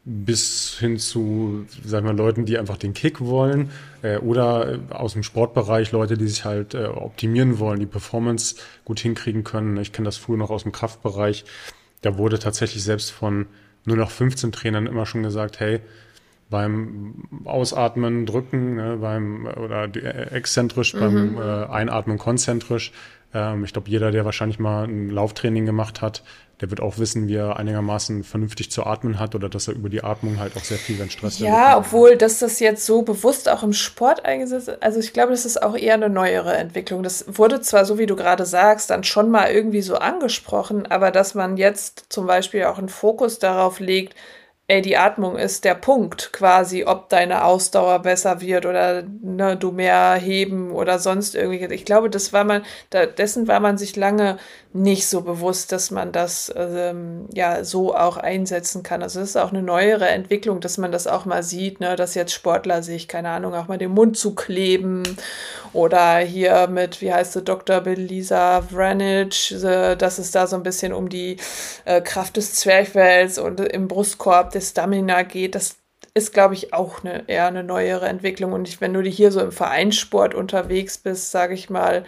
bis 0.10 0.78
hin 0.80 0.98
zu, 1.00 1.66
sagen 1.84 2.06
wir, 2.06 2.14
Leuten, 2.14 2.46
die 2.46 2.58
einfach 2.58 2.78
den 2.78 2.94
Kick 2.94 3.20
wollen 3.20 3.72
äh, 4.04 4.18
oder 4.20 4.80
aus 4.90 5.14
dem 5.14 5.24
Sportbereich 5.24 5.92
Leute, 5.92 6.18
die 6.18 6.30
sich 6.30 6.46
halt 6.46 6.74
äh, 6.76 6.86
optimieren 6.86 7.60
wollen, 7.60 7.82
die 7.82 7.88
Performance 7.88 8.56
gut 8.86 9.02
hinkriegen 9.02 9.44
können. 9.44 9.76
Ich 9.76 9.92
kenne 9.92 10.06
das 10.06 10.16
früher 10.16 10.38
noch 10.38 10.50
aus 10.50 10.64
dem 10.64 10.72
Kraftbereich. 10.72 11.44
Da 12.02 12.18
wurde 12.18 12.40
tatsächlich 12.40 12.86
selbst 12.86 13.12
von 13.12 13.48
nur 13.84 13.98
noch 13.98 14.10
15 14.10 14.54
Trainern 14.54 14.88
immer 14.88 15.06
schon 15.06 15.24
gesagt, 15.24 15.60
hey, 15.60 15.82
beim 16.50 17.26
Ausatmen 17.44 18.26
drücken, 18.26 18.76
ne, 18.76 18.98
beim 19.02 19.46
oder 19.46 19.94
äh, 19.94 20.30
exzentrisch, 20.32 20.94
mhm. 20.94 21.00
beim 21.00 21.38
äh, 21.38 21.66
Einatmen 21.66 22.18
konzentrisch. 22.18 22.94
Ähm, 23.34 23.66
ich 23.66 23.74
glaube, 23.74 23.90
jeder, 23.90 24.12
der 24.12 24.24
wahrscheinlich 24.24 24.58
mal 24.58 24.86
ein 24.86 25.10
Lauftraining 25.10 25.66
gemacht 25.66 26.02
hat, 26.02 26.24
der 26.62 26.72
wird 26.72 26.82
auch 26.82 26.98
wissen, 26.98 27.28
wie 27.28 27.36
er 27.36 27.58
einigermaßen 27.58 28.24
vernünftig 28.24 28.72
zu 28.72 28.84
atmen 28.84 29.20
hat 29.20 29.36
oder 29.36 29.48
dass 29.48 29.68
er 29.68 29.76
über 29.76 29.90
die 29.90 30.04
Atmung 30.04 30.40
halt 30.40 30.58
auch 30.58 30.64
sehr 30.64 30.78
viel, 30.78 30.98
wenn 30.98 31.10
Stress 31.10 31.38
Ja, 31.38 31.78
obwohl, 31.78 32.18
dass 32.18 32.40
das 32.40 32.60
jetzt 32.60 32.86
so 32.86 33.04
bewusst 33.04 33.48
auch 33.48 33.62
im 33.62 33.74
Sport 33.74 34.26
eingesetzt 34.26 34.68
ist, 34.68 34.82
also 34.82 35.00
ich 35.00 35.14
glaube, 35.14 35.32
das 35.32 35.46
ist 35.46 35.62
auch 35.62 35.76
eher 35.76 35.94
eine 35.94 36.10
neuere 36.10 36.56
Entwicklung. 36.58 37.04
Das 37.04 37.26
wurde 37.28 37.62
zwar, 37.62 37.86
so 37.86 38.00
wie 38.00 38.08
du 38.08 38.16
gerade 38.16 38.46
sagst, 38.46 38.90
dann 38.90 39.04
schon 39.04 39.30
mal 39.30 39.52
irgendwie 39.52 39.82
so 39.82 39.96
angesprochen, 39.96 40.88
aber 40.88 41.12
dass 41.12 41.36
man 41.36 41.58
jetzt 41.58 42.06
zum 42.10 42.26
Beispiel 42.26 42.64
auch 42.64 42.80
einen 42.80 42.90
Fokus 42.90 43.38
darauf 43.38 43.80
legt, 43.80 44.16
ey, 44.70 44.82
die 44.82 44.98
Atmung 44.98 45.38
ist 45.38 45.64
der 45.64 45.76
Punkt 45.76 46.34
quasi, 46.34 46.84
ob 46.84 47.08
deine 47.08 47.46
Ausdauer 47.46 48.00
besser 48.00 48.42
wird 48.42 48.66
oder 48.66 49.04
ne, 49.22 49.56
du 49.56 49.72
mehr 49.72 50.16
heben 50.16 50.72
oder 50.72 51.00
sonst 51.00 51.36
irgendwie. 51.36 51.74
Ich 51.74 51.86
glaube, 51.86 52.10
das 52.10 52.34
war 52.34 52.44
man, 52.44 52.64
da, 52.90 53.06
dessen 53.06 53.48
war 53.48 53.62
man 53.62 53.78
sich 53.78 53.96
lange 53.96 54.38
nicht 54.74 55.08
so 55.08 55.22
bewusst, 55.22 55.72
dass 55.72 55.90
man 55.90 56.12
das 56.12 56.54
ähm, 56.56 57.28
ja 57.34 57.64
so 57.64 57.96
auch 57.96 58.18
einsetzen 58.18 58.84
kann. 58.84 59.02
Also 59.02 59.22
das 59.22 59.30
ist 59.30 59.38
auch 59.38 59.52
eine 59.52 59.64
neuere 59.64 60.10
Entwicklung, 60.10 60.60
dass 60.60 60.78
man 60.78 60.92
das 60.92 61.08
auch 61.08 61.24
mal 61.26 61.44
sieht, 61.44 61.80
ne, 61.80 61.96
dass 61.96 62.14
jetzt 62.16 62.34
Sportler 62.34 62.84
sich, 62.84 63.08
keine 63.08 63.30
Ahnung, 63.30 63.54
auch 63.56 63.70
mal 63.70 63.78
den 63.78 63.92
Mund 63.92 64.18
zu 64.18 64.36
kleben 64.36 65.04
oder 65.72 66.18
hier 66.18 66.68
mit, 66.68 67.02
wie 67.02 67.14
heißt 67.14 67.34
sie, 67.34 67.42
Dr. 67.42 67.82
Belisa 67.82 68.62
Vranich, 68.62 69.56
äh, 69.64 69.96
dass 69.96 70.20
es 70.20 70.32
da 70.32 70.46
so 70.46 70.58
ein 70.58 70.64
bisschen 70.64 70.92
um 70.92 71.08
die 71.08 71.38
äh, 71.86 72.02
Kraft 72.02 72.36
des 72.36 72.54
Zwerchfells 72.56 73.40
und 73.40 73.62
im 73.62 73.88
Brustkorb 73.88 74.52
des 74.58 74.72
Stamina 74.72 75.24
geht. 75.24 75.56
Das 75.56 75.78
ist, 76.14 76.34
glaube 76.34 76.56
ich, 76.56 76.74
auch 76.74 77.04
eine, 77.04 77.28
eher 77.28 77.48
eine 77.48 77.64
neuere 77.64 78.08
Entwicklung. 78.08 78.54
Und 78.54 78.68
ich, 78.68 78.82
wenn 78.82 78.94
du 78.94 79.02
hier 79.02 79.32
so 79.32 79.40
im 79.40 79.52
Vereinssport 79.52 80.34
unterwegs 80.34 80.98
bist, 80.98 81.32
sage 81.32 81.54
ich 81.54 81.70
mal, 81.70 82.04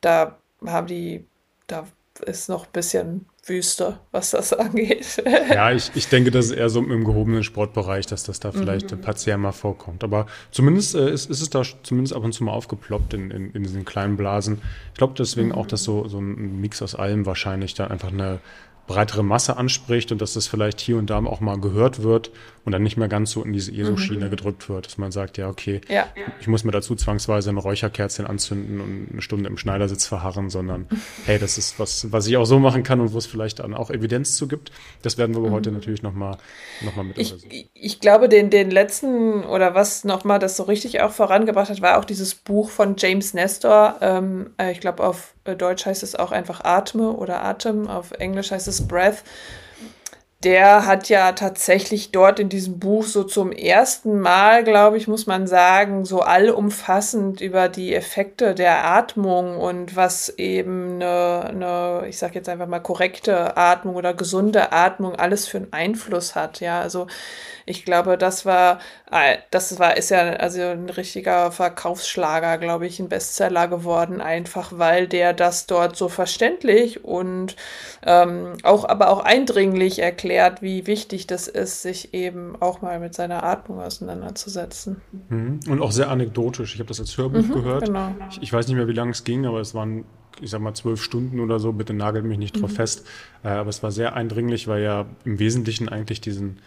da 0.00 0.38
haben 0.66 0.86
die, 0.86 1.24
da 1.66 1.86
ist 2.26 2.48
noch 2.48 2.66
ein 2.66 2.72
bisschen 2.72 3.26
Wüste, 3.46 3.98
was 4.10 4.30
das 4.30 4.52
angeht. 4.54 5.22
ja, 5.24 5.70
ich, 5.72 5.90
ich 5.94 6.08
denke, 6.08 6.30
das 6.30 6.46
ist 6.46 6.52
eher 6.52 6.68
so 6.68 6.80
im 6.80 7.04
gehobenen 7.04 7.44
Sportbereich, 7.44 8.06
dass 8.06 8.24
das 8.24 8.40
da 8.40 8.52
vielleicht 8.52 8.90
mhm. 8.90 9.00
partiell 9.00 9.36
mal 9.36 9.52
vorkommt. 9.52 10.02
Aber 10.04 10.26
zumindest 10.50 10.94
äh, 10.94 11.10
ist, 11.10 11.30
ist 11.30 11.40
es 11.40 11.50
da 11.50 11.62
zumindest 11.82 12.14
ab 12.14 12.24
und 12.24 12.32
zu 12.32 12.44
mal 12.44 12.52
aufgeploppt 12.52 13.14
in, 13.14 13.30
in, 13.30 13.52
in 13.52 13.62
diesen 13.62 13.84
kleinen 13.84 14.16
Blasen. 14.16 14.62
Ich 14.92 14.98
glaube 14.98 15.14
deswegen 15.16 15.48
mhm. 15.48 15.54
auch, 15.54 15.66
dass 15.66 15.84
so, 15.84 16.08
so 16.08 16.18
ein 16.18 16.60
Mix 16.60 16.82
aus 16.82 16.94
allem 16.94 17.26
wahrscheinlich 17.26 17.74
da 17.74 17.86
einfach 17.86 18.12
eine 18.12 18.40
breitere 18.86 19.22
Masse 19.22 19.56
anspricht 19.56 20.12
und 20.12 20.20
dass 20.20 20.34
das 20.34 20.46
vielleicht 20.46 20.80
hier 20.80 20.96
und 20.96 21.10
da 21.10 21.24
auch 21.24 21.40
mal 21.40 21.58
gehört 21.58 22.02
wird 22.02 22.30
und 22.64 22.72
dann 22.72 22.82
nicht 22.82 22.96
mehr 22.96 23.08
ganz 23.08 23.30
so 23.30 23.42
in 23.42 23.52
diese 23.52 23.72
ESO-Schiene 23.72 24.26
mhm. 24.26 24.30
gedrückt 24.30 24.68
wird, 24.68 24.86
dass 24.86 24.96
man 24.96 25.12
sagt, 25.12 25.36
ja, 25.36 25.48
okay, 25.48 25.80
ja. 25.88 26.06
ich 26.40 26.46
muss 26.46 26.64
mir 26.64 26.72
dazu 26.72 26.94
zwangsweise 26.94 27.50
ein 27.50 27.58
Räucherkerzchen 27.58 28.26
anzünden 28.26 28.80
und 28.80 29.08
eine 29.12 29.22
Stunde 29.22 29.48
im 29.48 29.58
Schneidersitz 29.58 30.06
verharren, 30.06 30.48
sondern 30.48 30.86
hey, 31.26 31.38
das 31.38 31.58
ist 31.58 31.78
was, 31.78 32.10
was 32.10 32.26
ich 32.26 32.36
auch 32.36 32.46
so 32.46 32.58
machen 32.58 32.82
kann 32.82 33.00
und 33.00 33.12
wo 33.12 33.18
es 33.18 33.26
vielleicht 33.26 33.58
dann 33.58 33.74
auch 33.74 33.90
Evidenz 33.90 34.36
zu 34.36 34.48
gibt. 34.48 34.72
Das 35.02 35.18
werden 35.18 35.34
wir 35.34 35.42
mhm. 35.42 35.50
heute 35.50 35.72
natürlich 35.72 36.02
nochmal 36.02 36.38
noch 36.82 36.96
mal 36.96 37.04
mit 37.04 37.18
ich, 37.18 37.70
ich 37.74 38.00
glaube, 38.00 38.28
den, 38.28 38.50
den 38.50 38.70
letzten 38.70 39.44
oder 39.44 39.74
was 39.74 40.04
nochmal 40.04 40.38
das 40.38 40.56
so 40.56 40.62
richtig 40.62 41.02
auch 41.02 41.12
vorangebracht 41.12 41.68
hat, 41.68 41.82
war 41.82 41.98
auch 41.98 42.04
dieses 42.04 42.34
Buch 42.34 42.70
von 42.70 42.96
James 42.96 43.34
Nestor. 43.34 43.96
Ähm, 44.00 44.50
äh, 44.58 44.72
ich 44.72 44.80
glaube, 44.80 45.04
auf 45.04 45.34
Deutsch 45.44 45.84
heißt 45.84 46.02
es 46.02 46.14
auch 46.14 46.32
einfach 46.32 46.64
Atme 46.64 47.10
oder 47.10 47.44
Atem, 47.44 47.88
auf 47.88 48.12
Englisch 48.12 48.50
heißt 48.50 48.68
es 48.68 48.88
Breath 48.88 49.22
der 50.44 50.86
hat 50.86 51.08
ja 51.08 51.32
tatsächlich 51.32 52.10
dort 52.10 52.38
in 52.38 52.50
diesem 52.50 52.78
Buch 52.78 53.04
so 53.04 53.24
zum 53.24 53.50
ersten 53.50 54.20
Mal, 54.20 54.62
glaube 54.62 54.98
ich, 54.98 55.08
muss 55.08 55.26
man 55.26 55.46
sagen, 55.46 56.04
so 56.04 56.20
allumfassend 56.20 57.40
über 57.40 57.68
die 57.68 57.94
Effekte 57.94 58.54
der 58.54 58.84
Atmung 58.84 59.56
und 59.56 59.96
was 59.96 60.28
eben 60.28 60.96
eine, 60.96 61.44
eine 61.48 62.08
ich 62.08 62.18
sage 62.18 62.34
jetzt 62.34 62.48
einfach 62.48 62.66
mal 62.66 62.80
korrekte 62.80 63.56
Atmung 63.56 63.96
oder 63.96 64.12
gesunde 64.12 64.72
Atmung 64.72 65.16
alles 65.16 65.48
für 65.48 65.58
einen 65.58 65.72
Einfluss 65.72 66.34
hat. 66.34 66.60
Ja, 66.60 66.80
also 66.80 67.06
ich 67.66 67.84
glaube, 67.84 68.18
das 68.18 68.44
war, 68.44 68.78
äh, 69.10 69.38
das 69.50 69.78
war, 69.78 69.96
ist 69.96 70.10
ja 70.10 70.18
also 70.34 70.60
ein 70.60 70.88
richtiger 70.88 71.50
Verkaufsschlager, 71.50 72.58
glaube 72.58 72.86
ich, 72.86 73.00
ein 73.00 73.08
Bestseller 73.08 73.68
geworden, 73.68 74.20
einfach 74.20 74.72
weil 74.76 75.08
der 75.08 75.32
das 75.32 75.66
dort 75.66 75.96
so 75.96 76.08
verständlich 76.08 77.04
und 77.04 77.56
ähm, 78.04 78.54
auch, 78.62 78.88
aber 78.88 79.08
auch 79.10 79.20
eindringlich 79.20 80.00
erklärt, 80.00 80.62
wie 80.62 80.86
wichtig 80.86 81.26
das 81.26 81.48
ist, 81.48 81.82
sich 81.82 82.14
eben 82.14 82.60
auch 82.60 82.82
mal 82.82 83.00
mit 83.00 83.14
seiner 83.14 83.42
Atmung 83.42 83.80
auseinanderzusetzen. 83.80 85.00
Mhm. 85.28 85.60
Und 85.68 85.80
auch 85.80 85.92
sehr 85.92 86.10
anekdotisch. 86.10 86.74
Ich 86.74 86.80
habe 86.80 86.88
das 86.88 87.00
als 87.00 87.16
Hörbuch 87.16 87.42
mhm, 87.42 87.52
gehört. 87.52 87.86
Genau. 87.86 88.14
Ich, 88.30 88.42
ich, 88.42 88.52
weiß 88.52 88.66
nicht 88.68 88.76
mehr, 88.76 88.88
wie 88.88 88.92
lange 88.92 89.12
es 89.12 89.24
ging, 89.24 89.46
aber 89.46 89.60
es 89.60 89.74
waren 89.74 90.04
ich 90.40 90.50
sag 90.50 90.60
mal, 90.60 90.74
zwölf 90.74 91.02
Stunden 91.02 91.40
oder 91.40 91.58
so, 91.58 91.72
bitte 91.72 91.94
nagelt 91.94 92.24
mich 92.24 92.38
nicht 92.38 92.60
drauf 92.60 92.70
mhm. 92.70 92.76
fest. 92.76 93.06
Äh, 93.42 93.48
aber 93.48 93.70
es 93.70 93.82
war 93.82 93.92
sehr 93.92 94.14
eindringlich, 94.14 94.66
weil 94.66 94.82
ja 94.82 95.06
im 95.24 95.38
Wesentlichen 95.38 95.88
eigentlich 95.88 96.20
diesen, 96.20 96.58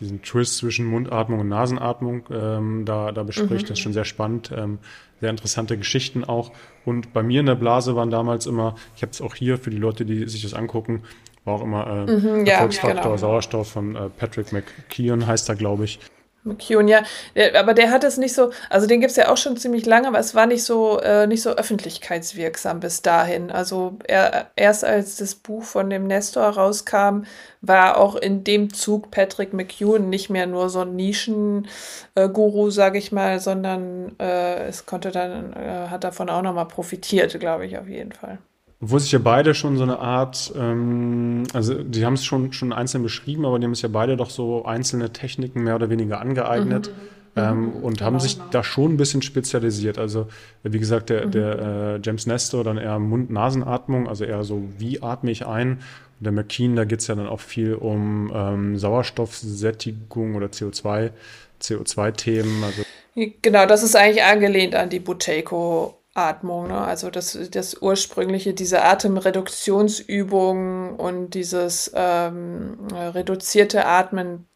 diesen 0.00 0.22
Twist 0.22 0.58
zwischen 0.58 0.86
Mundatmung 0.86 1.40
und 1.40 1.48
Nasenatmung 1.48 2.24
ähm, 2.30 2.84
da, 2.84 3.12
da 3.12 3.22
bespricht. 3.22 3.64
Mhm. 3.64 3.68
Das 3.68 3.70
ist 3.70 3.80
schon 3.80 3.92
sehr 3.92 4.04
spannend. 4.04 4.50
Ähm, 4.54 4.78
sehr 5.20 5.30
interessante 5.30 5.78
Geschichten 5.78 6.24
auch. 6.24 6.52
Und 6.84 7.12
bei 7.12 7.22
mir 7.22 7.40
in 7.40 7.46
der 7.46 7.54
Blase 7.54 7.96
waren 7.96 8.10
damals 8.10 8.46
immer, 8.46 8.74
ich 8.96 9.02
habe 9.02 9.12
es 9.12 9.20
auch 9.20 9.34
hier 9.34 9.58
für 9.58 9.70
die 9.70 9.78
Leute, 9.78 10.04
die 10.04 10.28
sich 10.28 10.42
das 10.42 10.54
angucken, 10.54 11.02
war 11.44 11.54
auch 11.54 11.62
immer 11.62 11.86
äh, 11.86 12.12
mhm, 12.12 12.46
Erfolgsfaktor 12.46 12.96
ja, 12.96 13.02
genau. 13.02 13.16
Sauerstoff 13.16 13.70
von 13.70 13.96
äh, 13.96 14.08
Patrick 14.08 14.52
McKeon 14.52 15.26
heißt 15.26 15.48
er, 15.48 15.56
glaube 15.56 15.84
ich. 15.84 16.00
McEwen, 16.44 16.88
ja. 16.88 17.02
Aber 17.58 17.74
der 17.74 17.90
hat 17.90 18.04
es 18.04 18.16
nicht 18.16 18.34
so, 18.34 18.50
also 18.70 18.86
den 18.86 19.00
gibt 19.00 19.10
es 19.10 19.16
ja 19.16 19.30
auch 19.30 19.36
schon 19.36 19.56
ziemlich 19.56 19.86
lange, 19.86 20.08
aber 20.08 20.18
es 20.18 20.34
war 20.34 20.46
nicht 20.46 20.64
so, 20.64 21.00
äh, 21.00 21.26
nicht 21.26 21.42
so 21.42 21.50
öffentlichkeitswirksam 21.50 22.80
bis 22.80 23.02
dahin. 23.02 23.50
Also 23.50 23.98
er, 24.06 24.50
erst 24.56 24.84
als 24.84 25.16
das 25.16 25.34
Buch 25.34 25.62
von 25.64 25.90
dem 25.90 26.06
Nestor 26.06 26.44
rauskam, 26.44 27.24
war 27.60 27.96
auch 27.98 28.16
in 28.16 28.44
dem 28.44 28.72
Zug 28.72 29.10
Patrick 29.10 29.52
McEwen 29.52 30.10
nicht 30.10 30.30
mehr 30.30 30.46
nur 30.46 30.68
so 30.70 30.80
ein 30.80 30.96
Nischen-Guru, 30.96 32.70
sage 32.70 32.98
ich 32.98 33.12
mal, 33.12 33.40
sondern 33.40 34.18
äh, 34.18 34.66
es 34.68 34.86
konnte 34.86 35.10
dann, 35.10 35.52
äh, 35.54 35.88
hat 35.88 36.04
davon 36.04 36.28
auch 36.30 36.42
nochmal 36.42 36.68
profitiert, 36.68 37.38
glaube 37.40 37.66
ich, 37.66 37.78
auf 37.78 37.88
jeden 37.88 38.12
Fall. 38.12 38.38
Obwohl 38.80 39.00
sich 39.00 39.12
ja 39.12 39.18
beide 39.18 39.54
schon 39.54 39.76
so 39.76 39.82
eine 39.82 39.98
Art, 39.98 40.52
ähm, 40.56 41.44
also 41.52 41.82
die 41.82 42.04
haben 42.04 42.14
es 42.14 42.24
schon, 42.24 42.52
schon 42.52 42.72
einzeln 42.72 43.02
beschrieben, 43.02 43.46
aber 43.46 43.58
die 43.58 43.64
haben 43.64 43.72
es 43.72 43.82
ja 43.82 43.88
beide 43.88 44.16
doch 44.16 44.30
so 44.30 44.64
einzelne 44.64 45.12
Techniken 45.12 45.62
mehr 45.62 45.76
oder 45.76 45.90
weniger 45.90 46.20
angeeignet. 46.20 46.88
Mhm. 46.88 47.14
Ähm, 47.36 47.62
mhm. 47.62 47.72
und 47.82 48.00
haben 48.00 48.20
sich 48.20 48.38
da 48.52 48.62
schon 48.62 48.92
ein 48.92 48.96
bisschen 48.96 49.20
spezialisiert. 49.20 49.98
Also, 49.98 50.28
wie 50.62 50.78
gesagt, 50.78 51.10
der, 51.10 51.26
mhm. 51.26 51.30
der 51.32 51.58
äh, 51.58 52.00
James 52.00 52.26
Nestor 52.26 52.62
dann 52.62 52.78
eher 52.78 53.00
Mund-Nasenatmung, 53.00 54.08
also 54.08 54.24
eher 54.24 54.44
so, 54.44 54.62
wie 54.78 55.02
atme 55.02 55.32
ich 55.32 55.44
ein? 55.44 55.80
Und 56.20 56.24
der 56.24 56.32
McKean, 56.32 56.76
da 56.76 56.84
geht 56.84 57.00
es 57.00 57.08
ja 57.08 57.16
dann 57.16 57.26
auch 57.26 57.40
viel 57.40 57.74
um 57.74 58.30
ähm, 58.32 58.78
Sauerstoffsättigung 58.78 60.36
oder 60.36 60.46
CO2, 60.46 61.10
CO2-Themen. 61.60 62.62
Also 62.62 62.82
genau, 63.42 63.66
das 63.66 63.82
ist 63.82 63.96
eigentlich 63.96 64.22
angelehnt 64.22 64.76
an 64.76 64.88
die 64.88 65.00
Buteco 65.00 65.98
Atmung, 66.14 66.68
ne? 66.68 66.78
also 66.78 67.10
das, 67.10 67.36
das 67.50 67.82
ursprüngliche, 67.82 68.54
diese 68.54 68.84
Atemreduktionsübung 68.84 70.96
und 70.96 71.30
dieses 71.30 71.90
ähm, 71.94 72.78
reduzierte 72.92 73.84
Atmen 73.84 74.46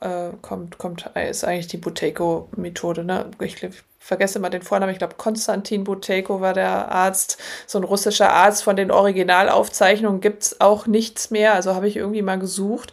äh, 0.00 0.30
kommt, 0.40 0.78
kommt, 0.78 1.10
ist 1.14 1.44
eigentlich 1.44 1.66
die 1.66 1.76
Buteco-Methode. 1.76 3.04
Ne? 3.04 3.30
Ich 3.40 3.56
vergesse 3.98 4.38
mal 4.38 4.48
den 4.48 4.62
Vornamen, 4.62 4.92
ich 4.92 4.98
glaube 4.98 5.16
Konstantin 5.16 5.84
Buteco 5.84 6.40
war 6.40 6.54
der 6.54 6.90
Arzt, 6.90 7.38
so 7.66 7.78
ein 7.78 7.84
russischer 7.84 8.32
Arzt. 8.32 8.62
Von 8.62 8.76
den 8.76 8.90
Originalaufzeichnungen 8.90 10.20
gibt 10.20 10.44
es 10.44 10.60
auch 10.60 10.86
nichts 10.86 11.30
mehr, 11.30 11.54
also 11.54 11.74
habe 11.74 11.88
ich 11.88 11.96
irgendwie 11.96 12.22
mal 12.22 12.38
gesucht. 12.38 12.92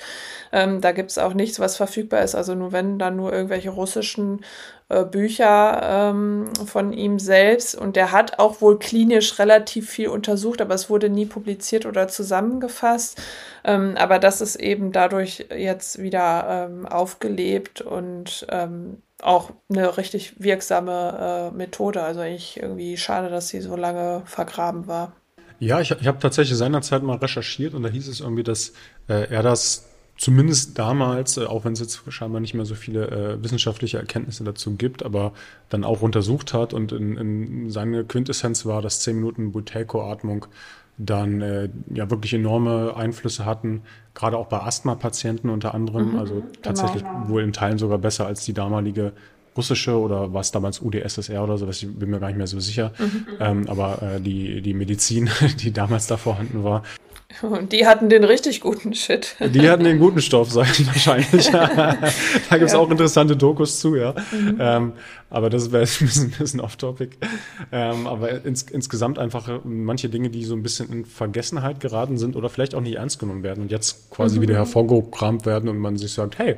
Ähm, 0.52 0.82
da 0.82 0.92
gibt 0.92 1.12
es 1.12 1.18
auch 1.18 1.34
nichts, 1.34 1.60
was 1.60 1.78
verfügbar 1.78 2.24
ist. 2.24 2.36
Also 2.36 2.56
nur 2.56 2.72
wenn, 2.72 3.00
dann 3.00 3.16
nur 3.16 3.32
irgendwelche 3.32 3.70
russischen 3.70 4.44
Bücher 4.88 5.82
ähm, 5.84 6.50
von 6.66 6.94
ihm 6.94 7.18
selbst. 7.18 7.76
Und 7.76 7.96
der 7.96 8.12
hat 8.12 8.40
auch 8.40 8.62
wohl 8.62 8.78
klinisch 8.78 9.40
relativ 9.40 9.90
viel 9.90 10.10
untersucht, 10.10 10.62
aber 10.62 10.76
es 10.76 10.90
wurde 10.90 11.10
nie 11.10 11.26
publiziert 11.26 11.86
oder 11.86 12.08
zusammengefasst. 12.08 13.22
Ähm, 13.64 13.96
aber 13.98 14.20
das 14.20 14.42
ist 14.42 14.56
eben 14.58 14.92
dadurch 14.92 15.48
jetzt 15.56 16.02
wieder 16.02 16.70
ähm, 16.70 16.86
aufgelebt 16.86 17.82
und 17.82 18.46
ähm, 18.50 19.02
auch 19.22 19.52
eine 19.70 19.98
richtig 19.98 20.36
wirksame 20.40 21.52
äh, 21.52 21.56
Methode. 21.56 22.04
Also 22.04 22.20
eigentlich 22.20 22.62
irgendwie 22.62 22.98
schade, 22.98 23.30
dass 23.30 23.48
sie 23.48 23.62
so 23.62 23.76
lange 23.76 24.22
vergraben 24.26 24.88
war. 24.88 25.14
Ja, 25.60 25.80
ich, 25.80 25.92
ich 25.92 26.08
habe 26.08 26.20
tatsächlich 26.20 26.58
seinerzeit 26.58 27.02
mal 27.02 27.18
recherchiert 27.18 27.74
und 27.74 27.84
da 27.84 27.90
hieß 27.90 28.08
es 28.08 28.20
irgendwie, 28.20 28.44
dass 28.44 28.74
äh, 29.08 29.30
er 29.30 29.42
das 29.42 29.85
zumindest 30.18 30.78
damals, 30.78 31.38
äh, 31.38 31.46
auch 31.46 31.66
wenn 31.66 31.74
es 31.74 31.80
jetzt 31.80 32.02
scheinbar 32.10 32.42
nicht 32.42 32.54
mehr 32.54 32.66
so 32.66 32.76
viele 32.76 33.08
äh, 33.10 33.44
wissenschaftliche 33.44 33.98
Erkenntnisse 33.98 34.44
dazu 34.44 34.76
gibt, 34.76 35.04
aber 35.04 35.34
dann 35.70 35.84
auch 35.84 36.02
untersucht 36.02 36.54
hat 36.54 36.74
und 36.74 36.92
in, 36.92 37.18
in 37.18 37.70
seine 37.70 38.04
Quintessenz 38.04 38.66
war, 38.66 38.82
dass 38.82 39.02
10 39.02 39.18
Minuten 39.18 39.52
Buteco-Atmung 39.52 40.48
dann 40.98 41.42
äh, 41.42 41.70
ja 41.94 42.10
wirklich 42.10 42.34
enorme 42.34 42.96
Einflüsse 42.96 43.46
hatten, 43.46 43.82
gerade 44.14 44.38
auch 44.38 44.48
bei 44.48 44.62
Asthma-Patienten 44.62 45.50
unter 45.50 45.74
anderem, 45.74 46.14
mhm, 46.14 46.20
also 46.20 46.44
tatsächlich 46.62 47.04
genau. 47.04 47.28
wohl 47.28 47.44
in 47.44 47.52
Teilen 47.52 47.78
sogar 47.78 47.98
besser 47.98 48.26
als 48.26 48.46
die 48.46 48.54
damalige 48.54 49.12
russische 49.58 49.98
oder 49.98 50.34
was 50.34 50.52
damals 50.52 50.82
UdSSR 50.82 51.44
oder 51.44 51.58
so, 51.58 51.68
ich 51.68 51.88
bin 51.88 52.10
mir 52.10 52.20
gar 52.20 52.28
nicht 52.28 52.38
mehr 52.38 52.48
so 52.48 52.60
sicher. 52.60 52.92
Mhm. 52.98 53.26
Ähm, 53.40 53.70
aber 53.70 54.02
äh, 54.02 54.22
die, 54.22 54.62
die 54.62 54.74
Medizin, 54.74 55.30
die 55.60 55.72
damals 55.72 56.08
da 56.08 56.18
vorhanden 56.18 56.64
war, 56.64 56.84
und 57.42 57.72
die 57.72 57.86
hatten 57.86 58.10
den 58.10 58.24
richtig 58.24 58.62
guten 58.62 58.94
Shit. 58.94 59.36
Die 59.40 59.70
hatten 59.70 59.84
den 59.84 60.00
guten 60.00 60.22
Stoff, 60.22 60.52
sag 60.52 60.80
ich 60.80 60.88
wahrscheinlich. 60.88 61.50
da 61.52 62.58
gibt's 62.58 62.74
ja. 62.74 62.80
auch 62.80 62.90
interessante 62.90 63.36
Dokus 63.36 63.80
zu, 63.80 63.96
ja. 63.96 64.14
Mhm. 64.32 64.58
Ähm, 64.60 64.94
aber 65.30 65.50
das 65.50 65.72
wäre 65.72 65.84
ein 65.84 66.06
bisschen, 66.06 66.32
bisschen 66.32 66.62
off-topic. 66.62 67.18
Ähm, 67.72 68.08
aber 68.08 68.46
ins, 68.46 68.64
insgesamt 68.64 69.20
einfach 69.20 69.62
manche 69.64 70.08
Dinge, 70.10 70.30
die 70.30 70.46
so 70.46 70.56
ein 70.56 70.64
bisschen 70.64 70.92
in 70.92 71.06
Vergessenheit 71.06 71.80
geraten 71.80 72.18
sind 72.18 72.36
oder 72.36 72.50
vielleicht 72.50 72.76
auch 72.76 72.82
nicht 72.82 72.96
ernst 72.96 73.20
genommen 73.20 73.44
werden 73.44 73.64
und 73.64 73.72
jetzt 73.72 74.10
quasi 74.12 74.38
mhm. 74.38 74.44
wieder 74.44 74.56
hervorgekramt 74.56 75.46
werden 75.46 75.70
und 75.70 75.78
man 75.78 75.98
sich 75.98 76.14
sagt, 76.14 76.38
hey, 76.38 76.56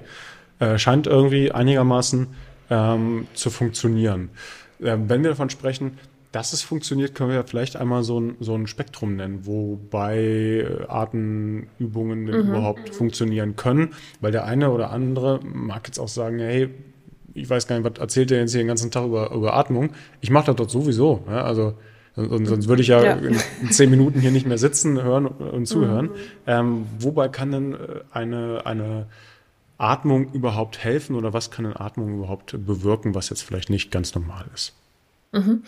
äh, 0.60 0.78
scheint 0.78 1.08
irgendwie 1.08 1.52
einigermaßen 1.52 2.28
ähm, 2.70 3.28
zu 3.34 3.50
funktionieren. 3.50 4.30
Äh, 4.80 4.98
wenn 5.08 5.24
wir 5.24 5.32
davon 5.32 5.50
sprechen, 5.50 5.98
dass 6.32 6.54
es 6.54 6.62
funktioniert, 6.62 7.16
können 7.16 7.32
wir 7.32 7.44
vielleicht 7.44 7.76
einmal 7.76 8.04
so 8.04 8.20
ein, 8.20 8.36
so 8.40 8.54
ein 8.54 8.68
Spektrum 8.68 9.16
nennen, 9.16 9.46
wobei 9.46 10.18
äh, 10.18 10.86
Artenübungen 10.88 12.24
mhm. 12.24 12.50
überhaupt 12.50 12.90
funktionieren 12.90 13.56
können. 13.56 13.90
Weil 14.20 14.32
der 14.32 14.46
eine 14.46 14.72
oder 14.72 14.92
andere 14.92 15.40
mag 15.44 15.88
jetzt 15.88 16.00
auch 16.00 16.08
sagen, 16.08 16.40
hey, 16.40 16.70
ich 17.34 17.50
weiß 17.50 17.68
gar 17.68 17.80
nicht, 17.80 17.90
was 17.90 18.00
erzählt 18.00 18.30
der 18.30 18.40
jetzt 18.40 18.52
hier 18.52 18.62
den 18.62 18.68
ganzen 18.68 18.92
Tag 18.92 19.06
über, 19.06 19.32
über 19.32 19.56
Atmung? 19.56 19.92
Ich 20.22 20.30
mache 20.30 20.48
das 20.48 20.56
dort 20.56 20.72
sowieso. 20.72 21.24
Ja? 21.28 21.44
Also 21.44 21.76
sonst, 22.16 22.50
sonst 22.50 22.68
würde 22.68 22.82
ich 22.82 22.88
ja, 22.88 23.04
ja, 23.04 23.14
in 23.14 23.72
zehn 23.72 23.90
Minuten 23.90 24.20
hier 24.20 24.32
nicht 24.32 24.48
mehr 24.48 24.58
sitzen, 24.58 25.02
hören 25.02 25.28
und 25.28 25.68
zuhören. 25.68 26.08
Mhm. 26.08 26.12
Ähm, 26.48 26.86
wobei 27.00 27.30
kann 27.30 27.52
denn 27.52 27.74
äh, 27.74 27.78
eine, 28.12 28.66
eine 28.66 29.06
Atmung 29.78 30.34
überhaupt 30.34 30.80
helfen 30.80 31.16
oder 31.16 31.34
was 31.34 31.52
kann 31.52 31.66
eine 31.66 31.80
Atmung 31.80 32.16
überhaupt 32.18 32.58
bewirken, 32.66 33.14
was 33.14 33.30
jetzt 33.30 33.44
vielleicht 33.44 33.70
nicht 33.70 33.92
ganz 33.92 34.16
normal 34.16 34.46
ist? 34.54 34.74
Mhm. 35.32 35.64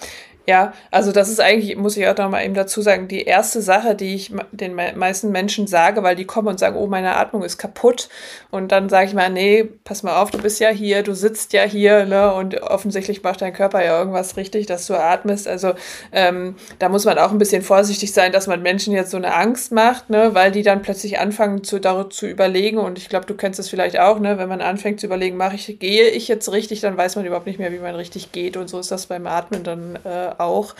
Ja, 0.49 0.73
also 0.89 1.11
das 1.11 1.29
ist 1.29 1.39
eigentlich, 1.39 1.75
muss 1.77 1.95
ich 1.95 2.07
auch 2.07 2.17
noch 2.17 2.27
mal 2.27 2.43
eben 2.43 2.55
dazu 2.55 2.81
sagen, 2.81 3.07
die 3.07 3.21
erste 3.21 3.61
Sache, 3.61 3.93
die 3.93 4.15
ich 4.15 4.33
den 4.51 4.73
meisten 4.73 5.31
Menschen 5.31 5.67
sage, 5.67 6.01
weil 6.01 6.15
die 6.15 6.25
kommen 6.25 6.47
und 6.47 6.59
sagen, 6.59 6.75
oh, 6.75 6.87
meine 6.87 7.17
Atmung 7.17 7.43
ist 7.43 7.59
kaputt. 7.59 8.09
Und 8.49 8.71
dann 8.71 8.89
sage 8.89 9.05
ich 9.05 9.13
mal, 9.13 9.29
nee, 9.29 9.69
pass 9.83 10.01
mal 10.01 10.19
auf, 10.19 10.31
du 10.31 10.39
bist 10.39 10.59
ja 10.59 10.69
hier, 10.69 11.03
du 11.03 11.13
sitzt 11.13 11.53
ja 11.53 11.61
hier, 11.61 12.07
ne? 12.07 12.33
Und 12.33 12.63
offensichtlich 12.63 13.21
macht 13.21 13.43
dein 13.43 13.53
Körper 13.53 13.85
ja 13.85 13.99
irgendwas 13.99 14.37
richtig, 14.37 14.65
dass 14.65 14.87
du 14.87 14.95
atmest. 14.95 15.47
Also 15.47 15.73
ähm, 16.11 16.55
da 16.79 16.89
muss 16.89 17.05
man 17.05 17.19
auch 17.19 17.31
ein 17.31 17.37
bisschen 17.37 17.61
vorsichtig 17.61 18.11
sein, 18.11 18.31
dass 18.31 18.47
man 18.47 18.63
Menschen 18.63 18.91
jetzt 18.91 19.11
so 19.11 19.17
eine 19.17 19.35
Angst 19.35 19.71
macht, 19.71 20.09
ne? 20.09 20.33
Weil 20.33 20.51
die 20.51 20.63
dann 20.63 20.81
plötzlich 20.81 21.19
anfangen 21.19 21.63
zu, 21.63 21.77
darüber 21.77 22.09
zu 22.09 22.25
überlegen. 22.25 22.79
Und 22.79 22.97
ich 22.97 23.07
glaube, 23.07 23.27
du 23.27 23.35
kennst 23.35 23.59
das 23.59 23.69
vielleicht 23.69 23.99
auch, 23.99 24.19
ne? 24.19 24.39
Wenn 24.39 24.49
man 24.49 24.61
anfängt 24.61 24.99
zu 24.99 25.05
überlegen, 25.05 25.37
mache 25.37 25.53
ich, 25.53 25.77
gehe 25.77 26.09
ich 26.09 26.27
jetzt 26.27 26.51
richtig, 26.51 26.81
dann 26.81 26.97
weiß 26.97 27.17
man 27.17 27.25
überhaupt 27.25 27.45
nicht 27.45 27.59
mehr, 27.59 27.71
wie 27.71 27.77
man 27.77 27.93
richtig 27.93 28.31
geht. 28.31 28.57
Und 28.57 28.67
so 28.67 28.79
ist 28.79 28.89
das 28.89 29.05
beim 29.05 29.27
Atmen 29.27 29.63
dann 29.63 29.99
äh, 30.03 30.38
auch. 30.39 30.75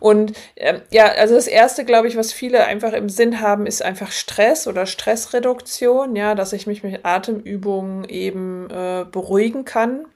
Und 0.00 0.32
ähm, 0.56 0.80
ja, 0.90 1.06
also 1.06 1.34
das 1.34 1.46
erste, 1.46 1.84
glaube 1.84 2.08
ich, 2.08 2.16
was 2.16 2.32
viele 2.32 2.64
einfach 2.64 2.92
im 2.92 3.08
Sinn 3.08 3.40
haben, 3.40 3.66
ist 3.66 3.82
einfach 3.82 4.12
Stress 4.12 4.66
oder 4.66 4.86
Stressreduktion, 4.86 6.14
ja, 6.14 6.34
dass 6.34 6.52
ich 6.52 6.66
mich 6.66 6.82
mit 6.82 7.04
Atemübungen 7.04 8.04
eben 8.04 8.70
äh, 8.70 9.04
beruhigen 9.10 9.64
kann. 9.64 10.06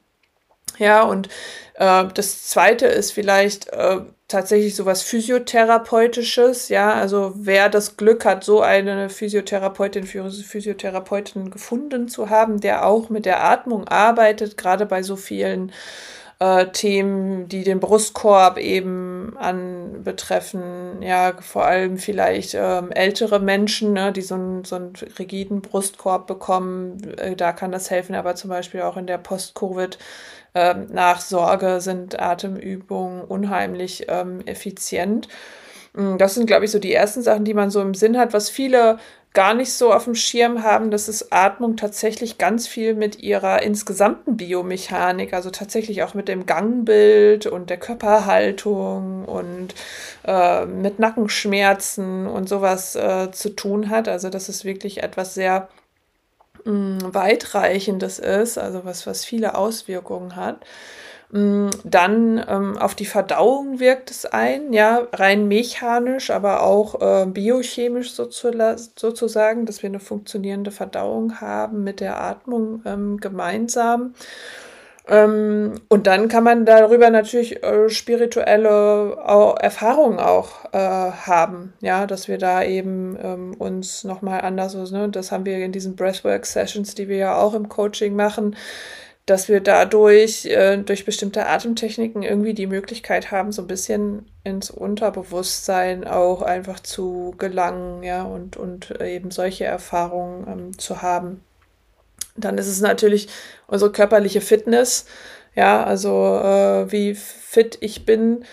Ja, 0.78 1.02
und 1.02 1.28
äh, 1.74 2.04
das 2.14 2.44
zweite 2.44 2.86
ist 2.86 3.12
vielleicht 3.12 3.68
äh, 3.72 4.00
tatsächlich 4.28 4.74
sowas 4.74 5.02
Physiotherapeutisches, 5.02 6.70
ja, 6.70 6.94
also 6.94 7.32
wer 7.36 7.68
das 7.68 7.98
Glück 7.98 8.24
hat, 8.24 8.42
so 8.44 8.62
eine 8.62 9.10
Physiotherapeutin, 9.10 10.06
Physiotherapeutin 10.06 11.50
gefunden 11.50 12.08
zu 12.08 12.30
haben, 12.30 12.60
der 12.60 12.86
auch 12.86 13.10
mit 13.10 13.26
der 13.26 13.44
Atmung 13.44 13.86
arbeitet, 13.88 14.56
gerade 14.56 14.86
bei 14.86 15.02
so 15.02 15.16
vielen 15.16 15.72
äh, 16.42 16.72
Themen, 16.72 17.48
die 17.48 17.62
den 17.62 17.78
Brustkorb 17.78 18.58
eben 18.58 19.36
anbetreffen. 19.38 21.00
Ja, 21.00 21.34
vor 21.40 21.64
allem 21.64 21.98
vielleicht 21.98 22.54
ähm, 22.54 22.90
ältere 22.90 23.38
Menschen, 23.38 23.92
ne, 23.92 24.10
die 24.12 24.22
so 24.22 24.34
einen, 24.34 24.64
so 24.64 24.74
einen 24.74 24.94
rigiden 25.20 25.62
Brustkorb 25.62 26.26
bekommen. 26.26 27.00
Äh, 27.16 27.36
da 27.36 27.52
kann 27.52 27.70
das 27.70 27.90
helfen, 27.90 28.16
aber 28.16 28.34
zum 28.34 28.50
Beispiel 28.50 28.82
auch 28.82 28.96
in 28.96 29.06
der 29.06 29.18
Post-Covid. 29.18 29.98
Ähm, 30.54 30.86
Nachsorge 30.90 31.80
sind 31.80 32.18
Atemübungen 32.18 33.22
unheimlich 33.22 34.06
ähm, 34.08 34.40
effizient. 34.44 35.28
Mm, 35.92 36.16
das 36.18 36.34
sind, 36.34 36.46
glaube 36.46 36.64
ich, 36.64 36.72
so 36.72 36.80
die 36.80 36.92
ersten 36.92 37.22
Sachen, 37.22 37.44
die 37.44 37.54
man 37.54 37.70
so 37.70 37.80
im 37.80 37.94
Sinn 37.94 38.18
hat. 38.18 38.32
Was 38.32 38.50
viele 38.50 38.98
gar 39.34 39.54
nicht 39.54 39.72
so 39.72 39.92
auf 39.92 40.04
dem 40.04 40.14
Schirm 40.14 40.62
haben, 40.62 40.90
dass 40.90 41.08
es 41.08 41.32
Atmung 41.32 41.76
tatsächlich 41.76 42.36
ganz 42.36 42.68
viel 42.68 42.94
mit 42.94 43.20
ihrer 43.20 43.62
insgesamten 43.62 44.36
Biomechanik, 44.36 45.32
also 45.32 45.50
tatsächlich 45.50 46.02
auch 46.02 46.12
mit 46.12 46.28
dem 46.28 46.44
Gangbild 46.44 47.46
und 47.46 47.70
der 47.70 47.78
Körperhaltung 47.78 49.24
und 49.24 49.74
äh, 50.26 50.66
mit 50.66 50.98
Nackenschmerzen 50.98 52.26
und 52.26 52.48
sowas 52.48 52.94
äh, 52.94 53.30
zu 53.32 53.50
tun 53.50 53.88
hat. 53.88 54.06
Also 54.06 54.28
dass 54.28 54.50
es 54.50 54.64
wirklich 54.64 55.02
etwas 55.02 55.32
sehr 55.32 55.68
mh, 56.64 56.72
mm, 56.72 57.14
weitreichendes 57.14 58.18
ist, 58.18 58.58
also 58.58 58.84
was, 58.84 59.06
was 59.06 59.24
viele 59.24 59.54
Auswirkungen 59.54 60.36
hat. 60.36 60.58
Mm, 61.32 61.70
dann 61.82 62.44
ähm, 62.46 62.76
auf 62.76 62.94
die 62.94 63.06
Verdauung 63.06 63.80
wirkt 63.80 64.10
es 64.10 64.26
ein, 64.26 64.74
ja, 64.74 65.06
rein 65.14 65.48
mechanisch, 65.48 66.30
aber 66.30 66.62
auch 66.62 67.00
äh, 67.00 67.26
biochemisch 67.26 68.12
sozusagen, 68.12 69.64
dass 69.64 69.82
wir 69.82 69.88
eine 69.88 69.98
funktionierende 70.00 70.70
Verdauung 70.70 71.40
haben 71.40 71.84
mit 71.84 72.00
der 72.00 72.20
Atmung 72.20 72.82
ähm, 72.84 73.16
gemeinsam. 73.16 74.12
Ähm, 75.08 75.80
und 75.88 76.06
dann 76.06 76.28
kann 76.28 76.44
man 76.44 76.66
darüber 76.66 77.08
natürlich 77.10 77.62
äh, 77.64 77.88
spirituelle 77.88 79.16
auch, 79.26 79.56
Erfahrungen 79.58 80.20
auch 80.20 80.66
äh, 80.72 80.78
haben, 80.78 81.72
ja, 81.80 82.06
dass 82.06 82.28
wir 82.28 82.38
da 82.38 82.62
eben 82.62 83.16
ähm, 83.22 83.54
uns 83.58 84.04
nochmal 84.04 84.42
anders, 84.42 84.74
ne, 84.92 85.08
das 85.08 85.32
haben 85.32 85.46
wir 85.46 85.58
in 85.64 85.72
diesen 85.72 85.96
Breathwork-Sessions, 85.96 86.94
die 86.94 87.08
wir 87.08 87.16
ja 87.16 87.36
auch 87.36 87.54
im 87.54 87.68
Coaching 87.68 88.14
machen, 88.14 88.54
dass 89.26 89.48
wir 89.48 89.60
dadurch 89.60 90.46
äh, 90.46 90.78
durch 90.78 91.04
bestimmte 91.04 91.46
Atemtechniken 91.46 92.22
irgendwie 92.22 92.54
die 92.54 92.66
Möglichkeit 92.66 93.30
haben, 93.30 93.52
so 93.52 93.62
ein 93.62 93.68
bisschen 93.68 94.26
ins 94.42 94.70
Unterbewusstsein 94.70 96.04
auch 96.06 96.42
einfach 96.42 96.80
zu 96.80 97.34
gelangen, 97.38 98.02
ja, 98.02 98.24
und, 98.24 98.56
und 98.56 99.00
eben 99.00 99.30
solche 99.30 99.64
Erfahrungen 99.64 100.46
ähm, 100.48 100.78
zu 100.78 101.02
haben. 101.02 101.42
Dann 102.36 102.58
ist 102.58 102.66
es 102.66 102.80
natürlich 102.80 103.28
unsere 103.68 103.92
körperliche 103.92 104.40
Fitness, 104.40 105.06
ja, 105.54 105.84
also 105.84 106.36
äh, 106.42 106.90
wie 106.90 107.14
fit 107.14 107.78
ich 107.80 108.04
bin, 108.06 108.44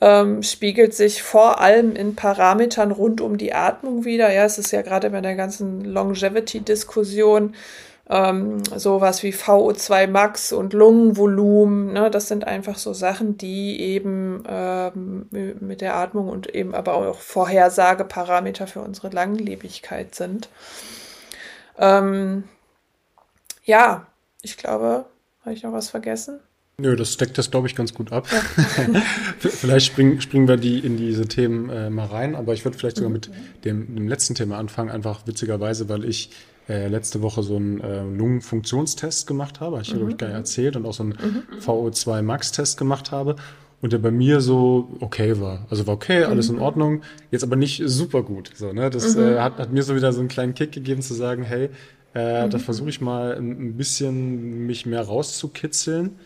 ähm, 0.00 0.42
spiegelt 0.42 0.94
sich 0.94 1.22
vor 1.22 1.60
allem 1.60 1.96
in 1.96 2.14
Parametern 2.14 2.92
rund 2.92 3.20
um 3.20 3.38
die 3.38 3.54
Atmung 3.54 4.04
wieder. 4.04 4.32
Ja, 4.32 4.44
es 4.44 4.58
ist 4.58 4.72
ja 4.72 4.82
gerade 4.82 5.10
bei 5.10 5.20
der 5.20 5.34
ganzen 5.34 5.84
Longevity-Diskussion 5.84 7.54
ähm, 8.10 8.62
sowas 8.64 9.22
wie 9.22 9.32
VO2 9.32 10.06
Max 10.06 10.52
und 10.52 10.72
Lungenvolumen. 10.72 11.92
Ne? 11.92 12.10
Das 12.10 12.28
sind 12.28 12.46
einfach 12.46 12.78
so 12.78 12.94
Sachen, 12.94 13.36
die 13.36 13.80
eben 13.80 14.42
ähm, 14.48 15.26
mit 15.30 15.80
der 15.82 15.96
Atmung 15.96 16.28
und 16.28 16.54
eben 16.54 16.74
aber 16.74 16.94
auch 16.94 17.18
Vorhersageparameter 17.18 18.66
für 18.66 18.80
unsere 18.80 19.10
Langlebigkeit 19.10 20.14
sind. 20.14 20.48
Ähm, 21.78 22.44
ja, 23.64 24.06
ich 24.42 24.56
glaube, 24.56 25.04
habe 25.44 25.54
ich 25.54 25.62
noch 25.62 25.72
was 25.72 25.90
vergessen? 25.90 26.40
Nö, 26.80 26.94
das 26.94 27.16
deckt 27.16 27.36
das, 27.36 27.50
glaube 27.50 27.66
ich, 27.66 27.74
ganz 27.74 27.92
gut 27.92 28.12
ab. 28.12 28.28
Ja. 28.30 29.00
vielleicht 29.40 29.86
springen, 29.86 30.20
springen 30.20 30.46
wir 30.46 30.56
die 30.56 30.78
in 30.78 30.96
diese 30.96 31.26
Themen 31.26 31.68
äh, 31.70 31.90
mal 31.90 32.06
rein, 32.06 32.36
aber 32.36 32.54
ich 32.54 32.64
würde 32.64 32.78
vielleicht 32.78 32.96
sogar 32.96 33.10
mit 33.10 33.30
dem, 33.64 33.94
dem 33.96 34.08
letzten 34.08 34.36
Thema 34.36 34.58
anfangen, 34.58 34.88
einfach 34.88 35.26
witzigerweise, 35.26 35.88
weil 35.88 36.04
ich 36.04 36.30
äh, 36.68 36.88
letzte 36.88 37.22
Woche 37.22 37.42
so 37.42 37.56
einen 37.56 37.80
äh, 37.80 38.02
Lungenfunktionstest 38.02 39.26
gemacht 39.26 39.60
habe, 39.60 39.80
ich 39.80 39.92
mhm. 39.92 39.96
glaube 39.96 40.10
ich 40.12 40.18
gar 40.18 40.26
nicht 40.28 40.36
erzählt, 40.36 40.76
und 40.76 40.86
auch 40.86 40.94
so 40.94 41.02
einen 41.02 41.12
mhm. 41.12 41.60
VO2 41.60 42.22
Max-Test 42.22 42.76
gemacht 42.76 43.10
habe 43.10 43.36
und 43.80 43.92
der 43.92 43.98
bei 43.98 44.10
mir 44.10 44.40
so 44.40 44.88
okay 45.00 45.40
war. 45.40 45.66
Also 45.70 45.86
war 45.86 45.94
okay, 45.94 46.24
alles 46.24 46.50
mhm. 46.50 46.56
in 46.56 46.62
Ordnung, 46.62 47.02
jetzt 47.30 47.44
aber 47.44 47.56
nicht 47.56 47.82
super 47.86 48.22
gut. 48.22 48.50
So, 48.54 48.72
ne? 48.72 48.90
Das 48.90 49.16
mhm. 49.16 49.22
äh, 49.22 49.38
hat, 49.38 49.58
hat 49.58 49.72
mir 49.72 49.82
so 49.82 49.94
wieder 49.94 50.12
so 50.12 50.20
einen 50.20 50.28
kleinen 50.28 50.54
Kick 50.54 50.72
gegeben 50.72 51.02
zu 51.02 51.14
sagen, 51.14 51.42
hey, 51.42 51.70
äh, 52.14 52.46
mhm. 52.46 52.50
da 52.50 52.58
versuche 52.58 52.88
ich 52.88 53.00
mal 53.00 53.36
ein, 53.36 53.76
bisschen 53.76 54.66
mich 54.66 54.86
mehr 54.86 55.02
rauszukitzeln 55.02 56.18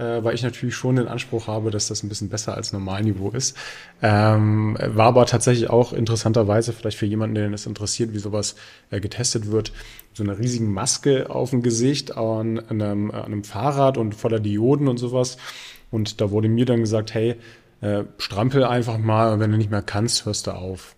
äh, 0.00 0.24
weil 0.24 0.34
ich 0.34 0.42
natürlich 0.42 0.74
schon 0.74 0.96
den 0.96 1.08
Anspruch 1.08 1.46
habe, 1.46 1.70
dass 1.70 1.88
das 1.88 2.02
ein 2.02 2.08
bisschen 2.08 2.30
besser 2.30 2.54
als 2.56 2.72
Normalniveau 2.72 3.30
ist. 3.30 3.56
Ähm, 4.00 4.78
war 4.80 5.08
aber 5.08 5.26
tatsächlich 5.26 5.68
auch 5.68 5.92
interessanterweise, 5.92 6.72
vielleicht 6.72 6.96
für 6.96 7.06
jemanden, 7.06 7.34
den 7.34 7.52
es 7.52 7.66
interessiert, 7.66 8.14
wie 8.14 8.18
sowas 8.18 8.56
äh, 8.90 8.98
getestet 9.00 9.50
wird, 9.50 9.72
so 10.14 10.22
eine 10.22 10.38
riesigen 10.38 10.72
Maske 10.72 11.28
auf 11.28 11.50
dem 11.50 11.62
Gesicht 11.62 12.16
an, 12.16 12.58
einem, 12.70 13.10
an 13.10 13.24
einem 13.24 13.44
Fahrrad 13.44 13.98
und 13.98 14.14
voller 14.14 14.40
Dioden 14.40 14.88
und 14.88 14.96
sowas. 14.96 15.36
Und 15.90 16.20
da 16.20 16.30
wurde 16.30 16.48
mir 16.48 16.64
dann 16.64 16.80
gesagt, 16.80 17.12
hey, 17.12 17.36
äh, 17.82 18.04
strampel 18.18 18.64
einfach 18.64 18.98
mal 18.98 19.38
wenn 19.38 19.50
du 19.50 19.58
nicht 19.58 19.70
mehr 19.70 19.82
kannst, 19.82 20.24
hörst 20.24 20.46
du 20.46 20.52
auf. 20.52 20.96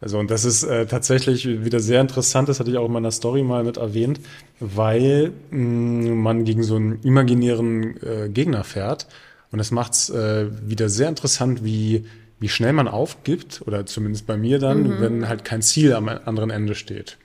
Also 0.00 0.18
und 0.18 0.30
das 0.30 0.44
ist 0.44 0.62
äh, 0.62 0.86
tatsächlich 0.86 1.46
wieder 1.64 1.80
sehr 1.80 2.00
interessant, 2.00 2.48
das 2.48 2.60
hatte 2.60 2.70
ich 2.70 2.76
auch 2.76 2.86
in 2.86 2.92
meiner 2.92 3.10
Story 3.10 3.42
mal 3.42 3.64
mit 3.64 3.78
erwähnt, 3.78 4.20
weil 4.60 5.32
mh, 5.50 5.58
mm, 5.58 6.22
man 6.22 6.44
gegen 6.44 6.62
so 6.62 6.76
einen 6.76 7.02
imaginären 7.02 7.96
äh, 8.02 8.28
Gegner 8.28 8.62
fährt 8.62 9.08
und 9.50 9.58
das 9.58 9.70
macht's 9.70 10.08
äh, 10.10 10.46
wieder 10.66 10.88
sehr 10.88 11.08
interessant, 11.08 11.64
wie 11.64 12.04
wie 12.40 12.48
schnell 12.48 12.72
man 12.72 12.88
aufgibt 12.88 13.62
oder 13.66 13.86
zumindest 13.86 14.26
bei 14.26 14.36
mir 14.36 14.58
dann, 14.58 14.82
mhm. 14.84 15.00
wenn 15.00 15.28
halt 15.28 15.44
kein 15.44 15.62
Ziel 15.62 15.92
am 15.92 16.08
anderen 16.08 16.50
Ende 16.50 16.74
steht. 16.74 17.18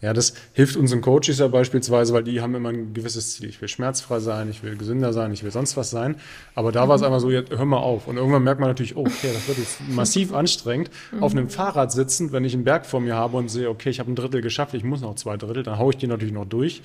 Ja, 0.00 0.12
das 0.12 0.34
hilft 0.52 0.76
unseren 0.76 1.00
Coaches 1.00 1.38
ja 1.38 1.48
beispielsweise, 1.48 2.12
weil 2.12 2.24
die 2.24 2.42
haben 2.42 2.54
immer 2.54 2.68
ein 2.68 2.92
gewisses 2.92 3.34
Ziel. 3.34 3.48
Ich 3.48 3.60
will 3.62 3.68
schmerzfrei 3.68 4.20
sein, 4.20 4.50
ich 4.50 4.62
will 4.62 4.76
gesünder 4.76 5.14
sein, 5.14 5.32
ich 5.32 5.42
will 5.44 5.50
sonst 5.50 5.78
was 5.78 5.88
sein. 5.88 6.16
Aber 6.54 6.72
da 6.72 6.84
mhm. 6.84 6.88
war 6.90 6.96
es 6.96 7.02
einfach 7.02 7.20
so, 7.20 7.30
jetzt 7.30 7.50
hör 7.50 7.64
mal 7.64 7.78
auf. 7.78 8.06
Und 8.06 8.18
irgendwann 8.18 8.42
merkt 8.42 8.60
man 8.60 8.68
natürlich, 8.68 8.96
oh, 8.96 9.00
okay, 9.00 9.30
das 9.32 9.48
wird 9.48 9.58
jetzt 9.58 9.80
massiv 9.88 10.34
anstrengend. 10.34 10.90
Mhm. 11.10 11.22
Auf 11.22 11.32
einem 11.32 11.48
Fahrrad 11.48 11.90
sitzend, 11.90 12.32
wenn 12.32 12.44
ich 12.44 12.52
einen 12.52 12.64
Berg 12.64 12.84
vor 12.84 13.00
mir 13.00 13.14
habe 13.14 13.38
und 13.38 13.48
sehe, 13.48 13.70
okay, 13.70 13.88
ich 13.88 13.98
habe 13.98 14.12
ein 14.12 14.14
Drittel 14.14 14.42
geschafft, 14.42 14.74
ich 14.74 14.84
muss 14.84 15.00
noch 15.00 15.14
zwei 15.14 15.38
Drittel, 15.38 15.62
dann 15.62 15.78
haue 15.78 15.92
ich 15.92 15.96
die 15.96 16.06
natürlich 16.06 16.34
noch 16.34 16.44
durch. 16.44 16.82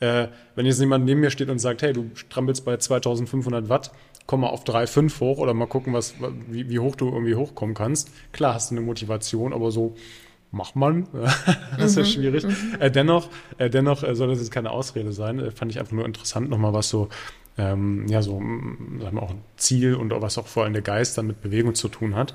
Äh, 0.00 0.28
wenn 0.56 0.66
jetzt 0.66 0.80
jemand 0.80 1.04
neben 1.04 1.20
mir 1.20 1.30
steht 1.30 1.50
und 1.50 1.58
sagt, 1.58 1.82
hey, 1.82 1.92
du 1.92 2.10
strampelst 2.14 2.64
bei 2.64 2.76
2500 2.76 3.68
Watt, 3.68 3.92
komm 4.26 4.40
mal 4.40 4.48
auf 4.48 4.64
3,5 4.64 5.20
hoch 5.20 5.38
oder 5.38 5.54
mal 5.54 5.66
gucken, 5.66 5.92
was, 5.92 6.14
wie, 6.48 6.68
wie 6.70 6.78
hoch 6.78 6.96
du 6.96 7.08
irgendwie 7.08 7.34
hochkommen 7.34 7.74
kannst. 7.74 8.10
Klar 8.32 8.54
hast 8.54 8.70
du 8.70 8.76
eine 8.76 8.84
Motivation, 8.84 9.52
aber 9.52 9.70
so 9.70 9.94
macht 10.52 10.76
man. 10.76 11.08
das 11.78 11.90
ist 11.90 11.96
ja 11.96 12.02
mhm, 12.02 12.06
schwierig. 12.06 12.44
Mhm. 12.44 12.76
Äh, 12.78 12.90
dennoch, 12.90 13.28
äh, 13.58 13.68
dennoch 13.68 14.02
äh, 14.02 14.14
soll 14.14 14.28
das 14.28 14.38
jetzt 14.38 14.52
keine 14.52 14.70
Ausrede 14.70 15.12
sein. 15.12 15.38
Äh, 15.40 15.50
fand 15.50 15.72
ich 15.72 15.80
einfach 15.80 15.92
nur 15.92 16.04
interessant, 16.04 16.48
nochmal 16.48 16.72
was 16.72 16.88
so, 16.88 17.08
ähm, 17.58 18.06
ja, 18.08 18.22
so, 18.22 18.38
sagen 18.38 19.16
wir 19.16 19.22
auch 19.22 19.30
ein 19.30 19.42
Ziel 19.56 19.94
und 19.94 20.10
was 20.10 20.38
auch 20.38 20.46
vor 20.46 20.64
allem 20.64 20.72
der 20.74 20.82
Geist 20.82 21.18
dann 21.18 21.26
mit 21.26 21.40
Bewegung 21.40 21.74
zu 21.74 21.88
tun 21.88 22.14
hat. 22.14 22.34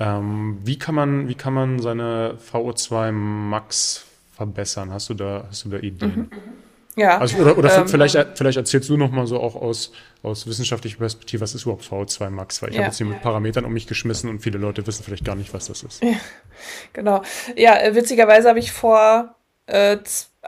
Ähm, 0.00 0.58
wie 0.64 0.78
kann 0.78 0.94
man, 0.94 1.28
wie 1.28 1.34
kann 1.34 1.54
man 1.54 1.80
seine 1.80 2.36
VO2 2.52 3.12
Max 3.12 4.06
verbessern? 4.32 4.90
Hast 4.92 5.10
du 5.10 5.14
da, 5.14 5.46
hast 5.48 5.64
du 5.64 5.68
da 5.70 5.78
Ideen? 5.78 6.16
Mhm. 6.16 6.28
Ja. 6.98 7.18
Also, 7.18 7.38
oder 7.38 7.56
oder 7.56 7.76
ähm, 7.76 7.88
vielleicht, 7.88 8.16
vielleicht 8.34 8.56
erzählst 8.56 8.88
du 8.88 8.96
noch 8.96 9.10
mal 9.10 9.26
so 9.26 9.40
auch 9.40 9.54
aus, 9.54 9.92
aus 10.22 10.46
wissenschaftlicher 10.46 10.98
Perspektive, 10.98 11.42
was 11.42 11.54
ist 11.54 11.62
überhaupt 11.62 11.84
VO2 11.84 12.30
Max? 12.30 12.60
Weil 12.62 12.70
ich 12.70 12.76
ja. 12.76 12.82
habe 12.82 12.88
jetzt 12.88 12.98
hier 12.98 13.06
mit 13.06 13.22
Parametern 13.22 13.64
um 13.64 13.72
mich 13.72 13.86
geschmissen 13.86 14.28
und 14.28 14.40
viele 14.40 14.58
Leute 14.58 14.86
wissen 14.86 15.04
vielleicht 15.04 15.24
gar 15.24 15.36
nicht, 15.36 15.54
was 15.54 15.66
das 15.66 15.82
ist. 15.82 16.02
Ja, 16.02 16.10
genau. 16.92 17.22
Ja, 17.56 17.80
äh, 17.80 17.94
witzigerweise 17.94 18.48
habe 18.48 18.58
ich 18.58 18.72
vor 18.72 19.34
äh, 19.66 19.98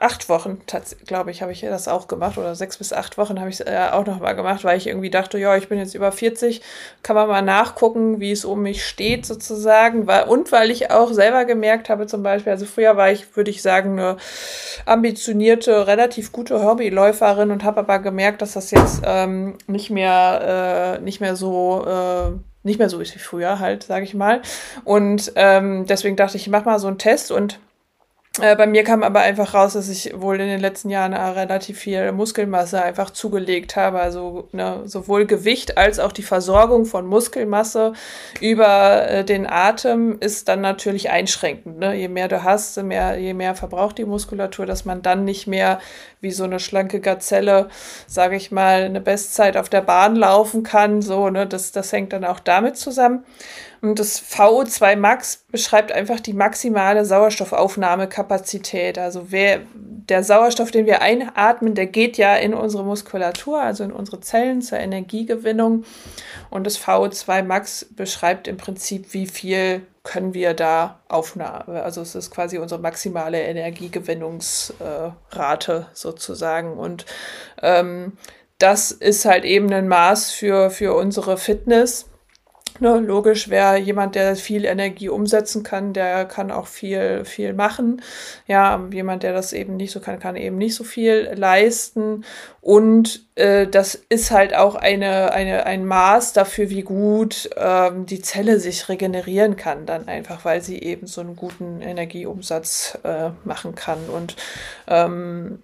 acht 0.01 0.31
Wochen, 0.31 0.63
glaube 1.07 1.31
ich, 1.31 1.43
habe 1.43 1.53
ich 1.53 1.61
das 1.61 1.87
auch 1.87 2.09
gemacht 2.09 2.39
oder 2.39 2.55
sechs 2.55 2.79
bis 2.79 2.95
acht 2.95 3.19
Wochen 3.19 3.39
habe 3.39 3.51
ich 3.51 3.61
es 3.61 3.67
äh, 3.67 3.89
auch 3.93 4.07
noch 4.07 4.21
mal 4.21 4.33
gemacht, 4.33 4.65
weil 4.65 4.79
ich 4.79 4.87
irgendwie 4.87 5.11
dachte, 5.11 5.39
ja, 5.39 5.57
ich 5.57 5.69
bin 5.69 5.79
jetzt 5.79 5.95
über 5.95 6.11
40, 6.11 6.63
kann 7.03 7.17
man 7.17 7.29
mal 7.29 7.43
nachgucken, 7.43 8.19
wie 8.19 8.33
es 8.33 8.47
um 8.47 8.63
mich 8.63 8.87
steht 8.87 9.27
sozusagen. 9.27 10.09
Und 10.29 10.53
weil 10.53 10.71
ich 10.71 10.91
auch 10.91 11.13
selber 11.13 11.45
gemerkt 11.45 11.91
habe, 11.91 12.07
zum 12.07 12.23
Beispiel, 12.23 12.51
also 12.51 12.65
früher 12.65 12.97
war 12.97 13.13
ich, 13.13 13.37
würde 13.37 13.51
ich 13.51 13.61
sagen, 13.61 13.99
eine 13.99 14.17
ambitionierte, 14.87 15.87
relativ 15.87 16.33
gute 16.33 16.65
Hobbyläuferin 16.65 17.51
und 17.51 17.63
habe 17.63 17.81
aber 17.81 17.99
gemerkt, 17.99 18.41
dass 18.41 18.53
das 18.53 18.71
jetzt 18.71 19.03
ähm, 19.05 19.59
nicht 19.67 19.91
mehr, 19.91 20.97
äh, 20.99 21.03
nicht 21.03 21.21
mehr 21.21 21.37
so 21.37 21.85
äh, 21.87 22.39
nicht 22.63 22.79
mehr 22.79 22.91
so 22.91 23.01
ist 23.01 23.15
wie 23.15 23.19
früher 23.19 23.59
halt, 23.59 23.85
sage 23.85 24.05
ich 24.05 24.15
mal. 24.15 24.43
Und 24.85 25.33
ähm, 25.37 25.87
deswegen 25.87 26.17
dachte 26.17 26.37
ich, 26.37 26.43
ich 26.45 26.51
mache 26.51 26.67
mal 26.67 26.79
so 26.79 26.89
einen 26.89 26.99
Test 26.99 27.33
und 27.33 27.59
äh, 28.39 28.55
bei 28.55 28.69
mir 28.69 28.85
kam 28.85 29.03
aber 29.03 29.21
einfach 29.21 29.55
raus, 29.55 29.73
dass 29.73 29.89
ich 29.89 30.13
wohl 30.15 30.41
in 30.41 30.47
den 30.47 30.61
letzten 30.61 30.89
Jahren 30.89 31.15
relativ 31.15 31.81
viel 31.81 32.13
Muskelmasse 32.13 32.81
einfach 32.81 33.11
zugelegt 33.11 33.75
habe. 33.75 33.99
Also 33.99 34.49
ne, 34.53 34.83
sowohl 34.85 35.27
Gewicht 35.27 35.77
als 35.77 35.99
auch 35.99 36.13
die 36.13 36.23
Versorgung 36.23 36.85
von 36.85 37.07
Muskelmasse 37.07 37.93
über 38.41 39.09
äh, 39.09 39.25
den 39.25 39.49
Atem 39.49 40.17
ist 40.21 40.47
dann 40.47 40.61
natürlich 40.61 41.11
einschränkend. 41.11 41.81
Ne? 41.81 41.97
Je 41.97 42.07
mehr 42.07 42.29
du 42.29 42.45
hast, 42.45 42.77
je 42.77 42.85
mehr, 42.85 43.19
je 43.19 43.35
mehr 43.35 43.57
verbraucht 43.57 43.99
die 43.99 44.05
Muskulatur, 44.05 44.65
dass 44.65 44.85
man 44.85 45.03
dann 45.03 45.25
nicht 45.25 45.49
mehr 45.49 45.81
wie 46.21 46.31
so 46.31 46.45
eine 46.45 46.61
schlanke 46.61 47.01
Gazelle, 47.01 47.69
sage 48.07 48.37
ich 48.37 48.53
mal, 48.53 48.85
eine 48.85 49.01
Bestzeit 49.01 49.57
auf 49.57 49.69
der 49.69 49.81
Bahn 49.81 50.15
laufen 50.15 50.63
kann. 50.63 51.03
So, 51.03 51.31
ne, 51.31 51.49
das, 51.49 51.73
das 51.73 51.93
hängt 51.93 52.13
dann 52.13 52.25
auch 52.25 52.39
damit 52.39 52.77
zusammen. 52.77 53.25
Und 53.83 53.99
das 53.99 54.23
VO2 54.23 54.97
Max 54.97 55.45
beschreibt 55.51 55.91
einfach 55.91 56.21
die 56.21 56.35
maximale 56.35 57.07
Sauerstoffaufnahmekapazität. 57.07 58.99
Also 58.99 59.31
wer, 59.31 59.63
der 59.75 60.23
Sauerstoff, 60.23 60.71
den 60.71 60.85
wir 60.85 61.01
einatmen, 61.01 61.75
der 61.75 61.87
geht 61.87 62.19
ja 62.19 62.37
in 62.37 62.53
unsere 62.53 62.85
Muskulatur, 62.85 63.63
also 63.63 63.83
in 63.85 63.93
unsere 63.93 64.21
Zellen 64.21 64.61
zur 64.61 64.79
Energiegewinnung. 64.79 65.85
Und 66.51 66.65
das 66.65 66.79
VO2 66.79 67.43
Max 67.43 67.87
beschreibt 67.91 68.49
im 68.49 68.59
Prinzip, 68.59 69.15
wie 69.15 69.27
viel 69.27 69.81
können 70.03 70.35
wir 70.35 70.53
da 70.53 71.01
aufnehmen. 71.09 71.63
Also 71.69 72.03
es 72.03 72.15
ist 72.15 72.31
quasi 72.31 72.59
unsere 72.59 72.83
maximale 72.83 73.41
Energiegewinnungsrate 73.41 75.87
sozusagen. 75.95 76.75
Und 76.75 77.07
ähm, 77.63 78.13
das 78.59 78.93
ist 78.93 79.25
halt 79.25 79.45
eben 79.45 79.73
ein 79.73 79.89
Maß 79.89 80.33
für, 80.33 80.69
für 80.69 80.95
unsere 80.95 81.39
Fitness 81.39 82.10
Ne, 82.79 82.99
logisch, 82.99 83.51
wer 83.51 83.77
jemand, 83.77 84.15
der 84.15 84.37
viel 84.37 84.65
Energie 84.65 85.09
umsetzen 85.09 85.63
kann, 85.63 85.93
der 85.93 86.25
kann 86.25 86.51
auch 86.51 86.67
viel, 86.67 87.25
viel 87.25 87.53
machen. 87.53 88.01
Ja, 88.47 88.83
jemand, 88.91 89.23
der 89.23 89.35
das 89.35 89.53
eben 89.53 89.77
nicht 89.77 89.91
so 89.91 90.01
kann, 90.01 90.19
kann 90.19 90.37
eben 90.37 90.57
nicht 90.57 90.75
so 90.75 90.85
viel 90.85 91.31
leisten. 91.35 92.25
Und 92.63 93.27
äh, 93.35 93.67
das 93.67 93.95
ist 94.09 94.31
halt 94.31 94.55
auch 94.55 94.77
eine, 94.77 95.33
eine, 95.33 95.67
ein 95.67 95.85
Maß 95.85 96.33
dafür, 96.33 96.71
wie 96.71 96.83
gut 96.83 97.51
ähm, 97.57 98.07
die 98.07 98.23
Zelle 98.23 98.61
sich 98.61 98.89
regenerieren 98.89 99.57
kann, 99.57 99.85
dann 99.85 100.09
einfach, 100.09 100.45
weil 100.45 100.63
sie 100.63 100.79
eben 100.79 101.07
so 101.07 101.21
einen 101.21 101.37
guten 101.37 101.83
Energieumsatz 101.83 102.99
äh, 103.03 103.31
machen 103.45 103.75
kann. 103.75 104.09
Und 104.09 104.37
ähm, 104.87 105.61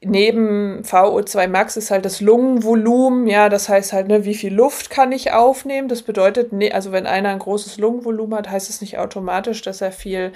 neben 0.00 0.82
VO2 0.82 1.48
Max 1.48 1.76
ist 1.76 1.90
halt 1.90 2.04
das 2.04 2.20
Lungenvolumen, 2.20 3.26
ja, 3.26 3.48
das 3.48 3.68
heißt 3.68 3.92
halt, 3.92 4.08
ne, 4.08 4.24
wie 4.24 4.34
viel 4.34 4.54
Luft 4.54 4.90
kann 4.90 5.12
ich 5.12 5.32
aufnehmen? 5.32 5.88
Das 5.88 6.02
bedeutet, 6.02 6.52
ne, 6.52 6.72
also 6.72 6.92
wenn 6.92 7.06
einer 7.06 7.30
ein 7.30 7.38
großes 7.38 7.78
Lungenvolumen 7.78 8.36
hat, 8.38 8.50
heißt 8.50 8.70
es 8.70 8.80
nicht 8.80 8.98
automatisch, 8.98 9.62
dass 9.62 9.80
er 9.80 9.92
viel 9.92 10.32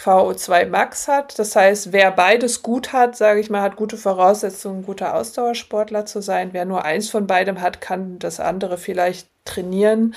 VO2 0.00 0.66
Max 0.66 1.08
hat. 1.08 1.38
Das 1.38 1.54
heißt, 1.56 1.92
wer 1.92 2.10
beides 2.10 2.62
gut 2.62 2.92
hat, 2.92 3.16
sage 3.16 3.40
ich 3.40 3.50
mal, 3.50 3.62
hat 3.62 3.76
gute 3.76 3.96
Voraussetzungen, 3.96 4.80
ein 4.80 4.86
guter 4.86 5.14
Ausdauersportler 5.14 6.06
zu 6.06 6.20
sein. 6.20 6.50
Wer 6.52 6.64
nur 6.64 6.84
eins 6.84 7.08
von 7.10 7.26
beidem 7.26 7.60
hat, 7.60 7.80
kann 7.80 8.18
das 8.18 8.40
andere 8.40 8.78
vielleicht 8.78 9.28
trainieren, 9.44 10.14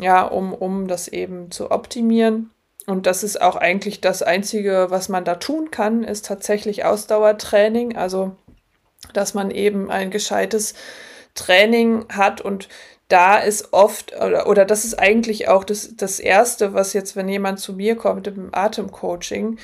ja, 0.00 0.22
um, 0.22 0.52
um 0.54 0.88
das 0.88 1.08
eben 1.08 1.50
zu 1.50 1.70
optimieren. 1.70 2.51
Und 2.86 3.06
das 3.06 3.22
ist 3.22 3.40
auch 3.40 3.56
eigentlich 3.56 4.00
das 4.00 4.22
Einzige, 4.22 4.86
was 4.90 5.08
man 5.08 5.24
da 5.24 5.36
tun 5.36 5.70
kann, 5.70 6.02
ist 6.02 6.26
tatsächlich 6.26 6.84
Ausdauertraining. 6.84 7.96
Also, 7.96 8.36
dass 9.12 9.34
man 9.34 9.50
eben 9.50 9.90
ein 9.90 10.10
gescheites 10.10 10.74
Training 11.34 12.06
hat 12.08 12.40
und 12.40 12.68
da 13.08 13.36
ist 13.36 13.72
oft, 13.72 14.14
oder, 14.16 14.46
oder 14.46 14.64
das 14.64 14.84
ist 14.84 14.98
eigentlich 14.98 15.48
auch 15.48 15.64
das, 15.64 15.96
das 15.96 16.18
Erste, 16.18 16.72
was 16.72 16.94
jetzt, 16.94 17.14
wenn 17.14 17.28
jemand 17.28 17.60
zu 17.60 17.74
mir 17.74 17.94
kommt 17.94 18.26
im 18.26 18.48
Atemcoaching, 18.52 19.58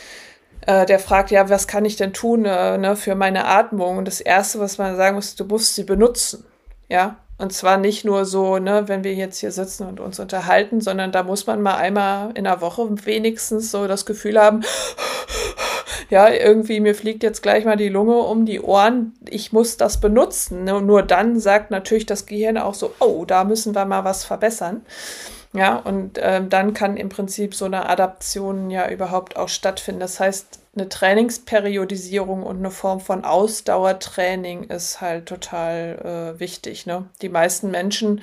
äh, 0.67 0.85
der 0.85 0.99
fragt, 0.99 1.31
ja, 1.31 1.49
was 1.49 1.67
kann 1.67 1.87
ich 1.87 1.97
denn 1.97 2.13
tun 2.13 2.45
äh, 2.45 2.77
ne, 2.77 2.95
für 2.95 3.15
meine 3.15 3.47
Atmung? 3.47 3.97
Und 3.97 4.05
das 4.05 4.21
Erste, 4.21 4.61
was 4.61 4.77
man 4.77 4.97
sagen 4.97 5.17
muss, 5.17 5.35
du 5.35 5.45
musst 5.45 5.75
sie 5.75 5.85
benutzen. 5.85 6.45
Ja, 6.89 7.17
und 7.39 7.53
zwar 7.53 7.77
nicht 7.77 8.05
nur 8.05 8.25
so, 8.25 8.59
ne, 8.59 8.89
wenn 8.89 9.05
wir 9.05 9.15
jetzt 9.15 9.39
hier 9.39 9.53
sitzen 9.53 9.87
und 9.87 10.01
uns 10.01 10.19
unterhalten, 10.19 10.81
sondern 10.81 11.13
da 11.13 11.23
muss 11.23 11.47
man 11.47 11.63
mal 11.63 11.77
einmal 11.77 12.33
in 12.35 12.45
der 12.45 12.61
Woche 12.61 12.89
wenigstens 13.07 13.71
so 13.71 13.87
das 13.87 14.05
Gefühl 14.07 14.41
haben, 14.41 14.63
ja, 16.11 16.29
irgendwie 16.29 16.81
mir 16.81 16.97
fliegt 16.97 17.23
jetzt 17.23 17.43
gleich 17.43 17.65
mal 17.65 17.77
die 17.77 17.89
Lunge 17.89 18.17
um 18.17 18.45
die 18.45 18.61
Ohren, 18.61 19.15
ich 19.29 19.53
muss 19.53 19.77
das 19.77 20.01
benutzen. 20.01 20.65
Ne? 20.65 20.83
Nur 20.83 21.05
dann 21.05 21.39
sagt 21.39 21.71
natürlich 21.71 22.07
das 22.07 22.27
Gehirn 22.27 22.59
auch 22.59 22.75
so, 22.75 22.93
oh, 22.99 23.25
da 23.25 23.45
müssen 23.45 23.75
wir 23.75 23.85
mal 23.85 24.05
was 24.05 24.25
verbessern. 24.25 24.83
Ja, 25.55 25.77
und 25.77 26.19
ähm, 26.21 26.51
dann 26.51 26.75
kann 26.75 26.97
im 26.97 27.09
Prinzip 27.09 27.55
so 27.55 27.65
eine 27.65 27.89
Adaption 27.89 28.69
ja 28.69 28.91
überhaupt 28.91 29.37
auch 29.37 29.49
stattfinden. 29.49 30.01
Das 30.01 30.21
heißt, 30.21 30.59
eine 30.79 30.89
Trainingsperiodisierung 30.89 32.43
und 32.43 32.59
eine 32.59 32.71
Form 32.71 33.01
von 33.01 33.25
Ausdauertraining 33.25 34.65
ist 34.65 35.01
halt 35.01 35.27
total 35.27 36.35
äh, 36.37 36.41
wichtig. 36.41 36.87
Ne? 36.87 37.09
Die 37.23 37.29
meisten 37.29 37.71
Menschen 37.71 38.21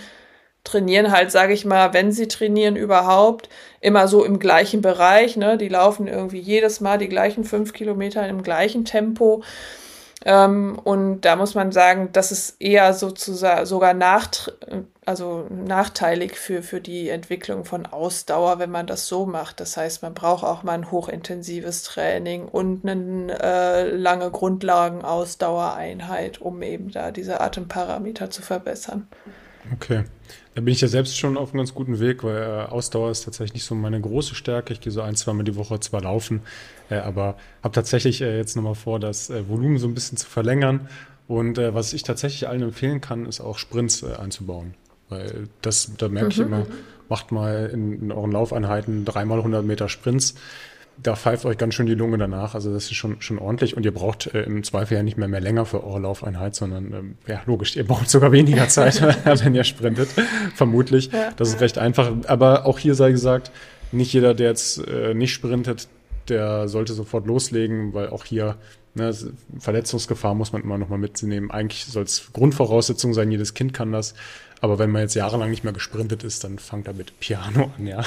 trainieren 0.63 1.11
halt, 1.11 1.31
sage 1.31 1.53
ich 1.53 1.63
mal, 1.63 1.93
wenn 1.93 2.11
sie 2.11 2.27
trainieren 2.27 2.75
überhaupt, 2.75 3.49
immer 3.81 4.07
so 4.07 4.25
im 4.25 4.39
gleichen 4.39 4.81
Bereich. 4.81 5.37
Ne? 5.37 5.57
Die 5.57 5.69
laufen 5.69 6.07
irgendwie 6.07 6.39
jedes 6.39 6.81
Mal 6.81 6.97
die 6.97 7.09
gleichen 7.09 7.43
fünf 7.43 7.73
Kilometer 7.73 8.27
im 8.27 8.43
gleichen 8.43 8.83
Tempo. 8.83 9.43
Ähm, 10.27 10.79
und 10.83 11.21
da 11.21 11.35
muss 11.35 11.53
man 11.53 11.71
sagen, 11.71 12.09
das 12.11 12.31
ist 12.31 12.59
eher 12.59 12.95
sozusagen 12.95 13.67
sogar 13.67 13.93
nach, 13.93 14.49
also 15.05 15.45
nachteilig 15.51 16.35
für, 16.35 16.63
für 16.63 16.81
die 16.81 17.09
Entwicklung 17.09 17.63
von 17.63 17.85
Ausdauer, 17.85 18.57
wenn 18.57 18.71
man 18.71 18.87
das 18.87 19.07
so 19.07 19.27
macht. 19.27 19.59
Das 19.59 19.77
heißt, 19.77 20.01
man 20.01 20.15
braucht 20.15 20.43
auch 20.43 20.63
mal 20.63 20.73
ein 20.73 20.89
hochintensives 20.89 21.83
Training 21.83 22.47
und 22.47 22.89
eine 22.89 23.37
äh, 23.39 23.95
lange 23.95 24.31
Grundlagenausdauereinheit, 24.31 26.41
um 26.41 26.63
eben 26.63 26.89
da 26.89 27.11
diese 27.11 27.39
Atemparameter 27.39 28.31
zu 28.31 28.41
verbessern. 28.41 29.07
Okay. 29.73 30.03
Da 30.53 30.61
bin 30.61 30.73
ich 30.73 30.81
ja 30.81 30.87
selbst 30.87 31.17
schon 31.17 31.37
auf 31.37 31.49
einem 31.49 31.59
ganz 31.59 31.73
guten 31.73 31.99
Weg, 31.99 32.23
weil 32.23 32.37
äh, 32.37 32.71
Ausdauer 32.71 33.11
ist 33.11 33.25
tatsächlich 33.25 33.55
nicht 33.55 33.65
so 33.65 33.75
meine 33.75 33.99
große 33.99 34.35
Stärke. 34.35 34.73
Ich 34.73 34.79
gehe 34.79 34.91
so 34.91 35.01
ein, 35.01 35.15
zweimal 35.15 35.43
die 35.43 35.55
Woche 35.55 35.79
zwar 35.79 36.01
laufen, 36.01 36.41
äh, 36.89 36.95
aber 36.95 37.35
habe 37.61 37.73
tatsächlich 37.73 38.21
äh, 38.21 38.37
jetzt 38.37 38.55
nochmal 38.55 38.75
vor, 38.75 38.99
das 38.99 39.29
äh, 39.29 39.47
Volumen 39.49 39.77
so 39.77 39.87
ein 39.87 39.93
bisschen 39.93 40.17
zu 40.17 40.27
verlängern. 40.27 40.87
Und 41.27 41.57
äh, 41.57 41.73
was 41.73 41.93
ich 41.93 42.03
tatsächlich 42.03 42.47
allen 42.47 42.61
empfehlen 42.61 43.01
kann, 43.01 43.25
ist 43.25 43.41
auch 43.41 43.57
Sprints 43.57 44.03
äh, 44.03 44.13
einzubauen. 44.15 44.75
Weil 45.09 45.49
das, 45.61 45.91
da 45.97 46.07
merke 46.07 46.27
mhm. 46.27 46.31
ich 46.31 46.39
immer, 46.39 46.65
macht 47.09 47.31
mal 47.31 47.69
in, 47.71 48.01
in 48.01 48.11
euren 48.11 48.31
Laufeinheiten 48.31 49.05
dreimal 49.05 49.39
100 49.39 49.65
Meter 49.65 49.89
Sprints 49.89 50.35
da 51.01 51.15
pfeift 51.15 51.45
euch 51.45 51.57
ganz 51.57 51.73
schön 51.73 51.85
die 51.85 51.95
Lunge 51.95 52.17
danach. 52.17 52.55
Also 52.55 52.73
das 52.73 52.85
ist 52.85 52.95
schon, 52.95 53.21
schon 53.21 53.39
ordentlich 53.39 53.75
und 53.75 53.85
ihr 53.85 53.93
braucht 53.93 54.27
äh, 54.33 54.43
im 54.43 54.63
Zweifel 54.63 54.95
ja 54.95 55.03
nicht 55.03 55.17
mehr 55.17 55.27
mehr 55.27 55.41
länger 55.41 55.65
für 55.65 55.83
eure 55.83 55.99
Laufeinheit, 55.99 56.55
sondern 56.55 56.93
ähm, 56.93 57.17
ja, 57.27 57.41
logisch, 57.45 57.75
ihr 57.75 57.85
braucht 57.85 58.09
sogar 58.09 58.31
weniger 58.31 58.67
Zeit, 58.67 59.01
wenn 59.25 59.55
ihr 59.55 59.63
sprintet, 59.63 60.09
vermutlich. 60.55 61.11
Ja. 61.11 61.31
Das 61.35 61.49
ist 61.49 61.61
recht 61.61 61.77
einfach. 61.77 62.11
Aber 62.27 62.65
auch 62.65 62.79
hier 62.79 62.95
sei 62.95 63.11
gesagt, 63.11 63.51
nicht 63.91 64.13
jeder, 64.13 64.33
der 64.33 64.49
jetzt 64.49 64.85
äh, 64.87 65.13
nicht 65.13 65.33
sprintet, 65.33 65.87
der 66.29 66.67
sollte 66.67 66.93
sofort 66.93 67.27
loslegen, 67.27 67.93
weil 67.93 68.09
auch 68.09 68.25
hier 68.25 68.55
ne, 68.95 69.13
Verletzungsgefahr 69.59 70.33
muss 70.33 70.53
man 70.53 70.63
immer 70.63 70.77
noch 70.77 70.89
mal 70.89 70.97
mitnehmen. 70.97 71.51
Eigentlich 71.51 71.85
soll 71.85 72.03
es 72.03 72.31
Grundvoraussetzung 72.33 73.13
sein, 73.13 73.31
jedes 73.31 73.53
Kind 73.53 73.73
kann 73.73 73.91
das. 73.91 74.15
Aber 74.61 74.79
wenn 74.79 74.89
man 74.89 75.01
jetzt 75.01 75.15
jahrelang 75.15 75.49
nicht 75.49 75.63
mehr 75.63 75.73
gesprintet 75.73 76.23
ist, 76.23 76.43
dann 76.43 76.59
fangt 76.59 76.87
er 76.87 76.93
mit 76.93 77.19
Piano 77.19 77.71
an, 77.77 77.87
ja. 77.87 78.03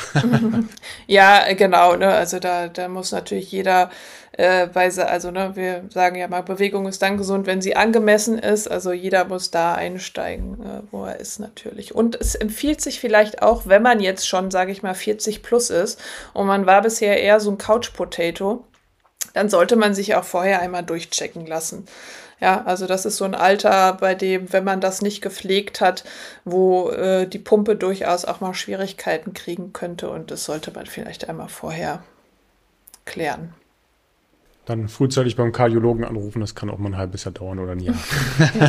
ja, 1.07 1.53
genau. 1.55 1.97
Ne? 1.97 2.09
Also 2.09 2.39
da, 2.39 2.69
da 2.69 2.89
muss 2.89 3.13
natürlich 3.13 3.53
jeder 3.53 3.91
äh, 4.33 4.69
Weise, 4.73 5.09
also 5.09 5.31
ne, 5.31 5.53
wir 5.55 5.85
sagen 5.91 6.17
ja 6.17 6.29
mal, 6.29 6.43
Bewegung 6.43 6.87
ist 6.87 7.03
dann 7.03 7.19
gesund, 7.19 7.47
wenn 7.47 7.61
sie 7.61 7.77
angemessen 7.77 8.39
ist. 8.39 8.71
Also 8.71 8.93
jeder 8.93 9.25
muss 9.25 9.51
da 9.51 9.75
einsteigen, 9.75 10.55
äh, 10.65 10.83
wo 10.91 11.05
er 11.05 11.21
ist 11.21 11.41
natürlich. 11.41 11.95
Und 11.95 12.15
es 12.21 12.35
empfiehlt 12.35 12.81
sich 12.81 13.01
vielleicht 13.01 13.43
auch, 13.43 13.67
wenn 13.67 13.83
man 13.83 14.01
jetzt 14.01 14.29
schon, 14.29 14.51
sage 14.51 14.73
ich 14.73 14.83
mal, 14.83 14.95
40 14.95 15.43
plus 15.43 15.71
ist 15.71 16.01
und 16.33 16.47
man 16.47 16.67
war 16.67 16.83
bisher 16.83 17.21
eher 17.21 17.41
so 17.41 17.51
ein 17.51 17.59
Couch-Potato, 17.59 18.65
dann 19.35 19.49
sollte 19.49 19.77
man 19.77 19.95
sich 19.95 20.15
auch 20.15 20.25
vorher 20.25 20.61
einmal 20.61 20.85
durchchecken 20.85 21.47
lassen. 21.47 21.87
Ja, 22.41 22.63
also 22.65 22.87
das 22.87 23.05
ist 23.05 23.17
so 23.17 23.25
ein 23.25 23.35
Alter, 23.35 23.95
bei 23.95 24.15
dem, 24.15 24.53
wenn 24.53 24.65
man 24.65 24.81
das 24.81 25.03
nicht 25.03 25.23
gepflegt 25.23 25.81
hat, 25.81 26.05
wo 26.45 26.91
äh, 26.91 27.27
die 27.27 27.41
Pumpe 27.41 27.75
durchaus 27.75 28.25
auch 28.25 28.41
mal 28.41 28.55
Schwierigkeiten 28.55 29.33
kriegen 29.33 29.73
könnte. 29.73 30.09
Und 30.11 30.31
das 30.31 30.45
sollte 30.45 30.71
man 30.71 30.87
vielleicht 30.87 31.29
einmal 31.29 31.49
vorher 31.49 32.03
klären 33.05 33.55
dann 34.69 34.89
frühzeitig 34.89 35.37
beim 35.37 35.53
Kardiologen 35.53 36.05
anrufen. 36.05 36.41
Das 36.41 36.55
kann 36.55 36.69
auch 36.69 36.79
mal 36.79 36.91
ein 36.91 36.97
halbes 36.97 37.25
Jahr 37.25 37.33
dauern 37.33 37.59
oder 37.59 37.73
ein 37.73 37.81
Jahr. 37.81 37.97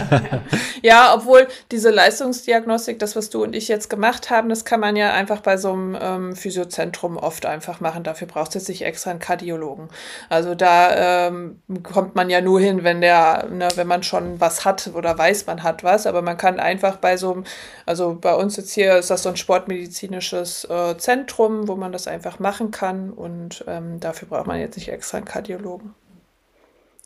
ja, 0.82 1.14
obwohl 1.14 1.48
diese 1.72 1.90
Leistungsdiagnostik, 1.90 3.00
das, 3.00 3.16
was 3.16 3.30
du 3.30 3.44
und 3.44 3.54
ich 3.56 3.68
jetzt 3.68 3.90
gemacht 3.90 4.30
haben, 4.30 4.50
das 4.50 4.64
kann 4.64 4.80
man 4.80 4.96
ja 4.96 5.14
einfach 5.14 5.42
bei 5.42 5.58
so 5.58 5.74
einem 5.74 5.98
ähm, 6.00 6.36
Physiozentrum 6.36 7.18
oft 7.18 7.46
einfach 7.46 7.82
machen. 7.82 8.04
Dafür 8.04 8.28
braucht 8.28 8.56
es 8.56 8.68
nicht 8.70 8.84
extra 8.84 9.12
einen 9.12 9.20
Kardiologen. 9.20 9.90
Also 10.30 10.56
da 10.56 11.28
ähm, 11.28 11.60
kommt 11.84 12.16
man 12.16 12.30
ja 12.30 12.40
nur 12.40 12.62
hin, 12.62 12.84
wenn 12.84 13.02
der, 13.02 13.48
ne, 13.52 13.68
wenn 13.76 13.88
man 13.88 14.04
schon 14.04 14.40
was 14.40 14.64
hat 14.64 14.92
oder 14.94 15.18
weiß, 15.18 15.48
man 15.48 15.64
hat 15.64 15.84
was. 15.84 16.08
Aber 16.08 16.22
man 16.22 16.38
kann 16.38 16.60
einfach 16.60 16.98
bei 16.98 17.18
so 17.18 17.34
einem, 17.34 17.44
also 17.86 18.18
bei 18.20 18.34
uns 18.34 18.56
jetzt 18.56 18.72
hier 18.72 18.98
ist 18.98 19.10
das 19.10 19.24
so 19.24 19.30
ein 19.30 19.38
sportmedizinisches 19.38 20.66
äh, 20.66 20.98
Zentrum, 20.98 21.68
wo 21.68 21.76
man 21.76 21.92
das 21.92 22.08
einfach 22.08 22.40
machen 22.40 22.72
kann. 22.72 23.10
Und 23.12 23.66
ähm, 23.68 24.00
dafür 24.00 24.30
braucht 24.30 24.48
man 24.48 24.60
jetzt 24.60 24.78
nicht 24.78 24.90
extra 24.90 25.18
einen 25.18 25.26
Kardiologen. 25.26 25.89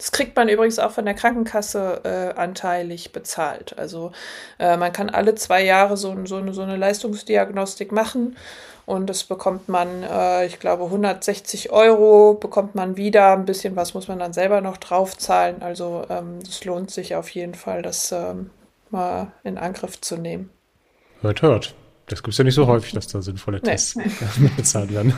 Das 0.04 0.12
kriegt 0.12 0.36
man 0.36 0.50
übrigens 0.50 0.80
auch 0.80 0.92
von 0.92 1.06
der 1.06 1.14
Krankenkasse 1.14 2.02
äh, 2.04 2.38
anteilig 2.38 3.14
bezahlt. 3.14 3.80
Also 3.80 4.12
äh, 4.60 4.76
man 4.76 4.92
kann 4.92 5.10
alle 5.10 5.34
zwei 5.36 5.64
Jahre 5.64 5.96
so, 5.96 6.14
so, 6.26 6.36
eine, 6.36 6.54
so 6.54 6.62
eine 6.62 6.76
Leistungsdiagnostik 6.76 7.94
machen 7.94 8.36
und 8.86 9.10
das 9.10 9.24
bekommt 9.24 9.70
man, 9.70 10.04
äh, 10.04 10.46
ich 10.46 10.60
glaube, 10.60 10.84
160 10.84 11.72
Euro 11.72 12.34
bekommt 12.34 12.76
man 12.76 12.98
wieder. 12.98 13.32
Ein 13.32 13.46
bisschen 13.46 13.78
was 13.78 13.94
muss 13.94 14.10
man 14.10 14.20
dann 14.20 14.34
selber 14.34 14.60
noch 14.60 14.76
draufzahlen. 14.76 15.62
Also 15.62 16.04
es 16.10 16.10
ähm, 16.10 16.68
lohnt 16.68 16.92
sich 16.92 17.16
auf 17.16 17.30
jeden 17.30 17.56
Fall, 17.56 17.82
das 17.82 18.12
ähm, 18.12 18.50
mal 18.90 19.32
in 19.46 19.58
Angriff 19.58 20.02
zu 20.02 20.18
nehmen. 20.18 20.50
Hört, 21.22 21.42
hört. 21.42 21.76
Das 22.08 22.22
gibt 22.22 22.34
es 22.34 22.38
ja 22.38 22.44
nicht 22.44 22.56
so 22.56 22.68
häufig, 22.68 22.94
dass 22.94 23.08
da 23.08 23.22
sinnvolle 23.22 23.62
Tests 23.62 23.96
nee. 24.38 24.52
bezahlt 24.56 24.94
werden. 24.94 25.14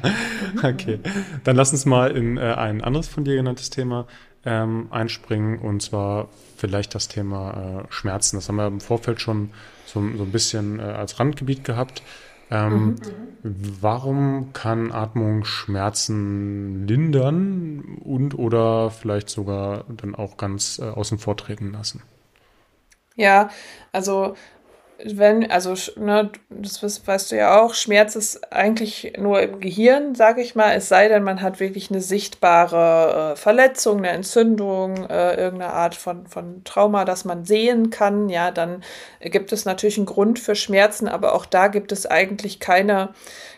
okay, 0.62 1.00
dann 1.44 1.56
lass 1.56 1.72
uns 1.72 1.86
mal 1.86 2.16
in 2.16 2.36
äh, 2.36 2.54
ein 2.54 2.82
anderes 2.82 3.08
von 3.08 3.24
dir 3.24 3.34
genanntes 3.36 3.70
Thema 3.70 4.06
ähm, 4.44 4.88
einspringen 4.90 5.58
und 5.58 5.82
zwar 5.82 6.28
vielleicht 6.56 6.94
das 6.94 7.08
Thema 7.08 7.84
äh, 7.88 7.92
Schmerzen. 7.92 8.36
Das 8.36 8.48
haben 8.48 8.56
wir 8.56 8.66
im 8.66 8.80
Vorfeld 8.80 9.20
schon 9.20 9.50
so, 9.86 10.00
so 10.16 10.22
ein 10.22 10.32
bisschen 10.32 10.78
äh, 10.78 10.82
als 10.82 11.18
Randgebiet 11.18 11.64
gehabt. 11.64 12.02
Ähm, 12.50 12.86
mhm. 12.86 12.96
Warum 13.42 14.52
kann 14.52 14.92
Atmung 14.92 15.44
Schmerzen 15.44 16.86
lindern 16.86 17.98
und 18.02 18.36
oder 18.36 18.90
vielleicht 18.90 19.30
sogar 19.30 19.84
dann 19.88 20.14
auch 20.14 20.36
ganz 20.36 20.78
äh, 20.78 20.84
außen 20.84 21.18
vor 21.18 21.36
treten 21.36 21.72
lassen? 21.72 22.02
Ja, 23.14 23.50
also 23.92 24.34
wenn, 25.04 25.50
also 25.50 25.74
ne, 25.96 26.30
das 26.48 27.06
weißt 27.06 27.32
du 27.32 27.36
ja 27.36 27.60
auch, 27.60 27.74
Schmerz 27.74 28.16
ist 28.16 28.52
eigentlich 28.52 29.14
nur 29.18 29.40
im 29.40 29.60
Gehirn, 29.60 30.14
sage 30.14 30.42
ich 30.42 30.54
mal, 30.54 30.74
es 30.74 30.88
sei 30.88 31.08
denn, 31.08 31.22
man 31.22 31.42
hat 31.42 31.60
wirklich 31.60 31.90
eine 31.90 32.00
sichtbare 32.00 33.32
äh, 33.32 33.36
Verletzung, 33.36 33.98
eine 33.98 34.10
Entzündung, 34.10 35.08
äh, 35.08 35.34
irgendeine 35.36 35.72
Art 35.72 35.94
von, 35.94 36.26
von 36.26 36.62
Trauma, 36.64 37.04
das 37.04 37.24
man 37.24 37.44
sehen 37.44 37.90
kann, 37.90 38.28
ja, 38.28 38.50
dann 38.50 38.82
gibt 39.20 39.52
es 39.52 39.64
natürlich 39.64 39.96
einen 39.96 40.06
Grund 40.06 40.38
für 40.38 40.54
Schmerzen, 40.54 41.08
aber 41.08 41.34
auch 41.34 41.46
da 41.46 41.68
gibt 41.68 41.92
es 41.92 42.06
eigentlich 42.06 42.60
keine 42.60 43.10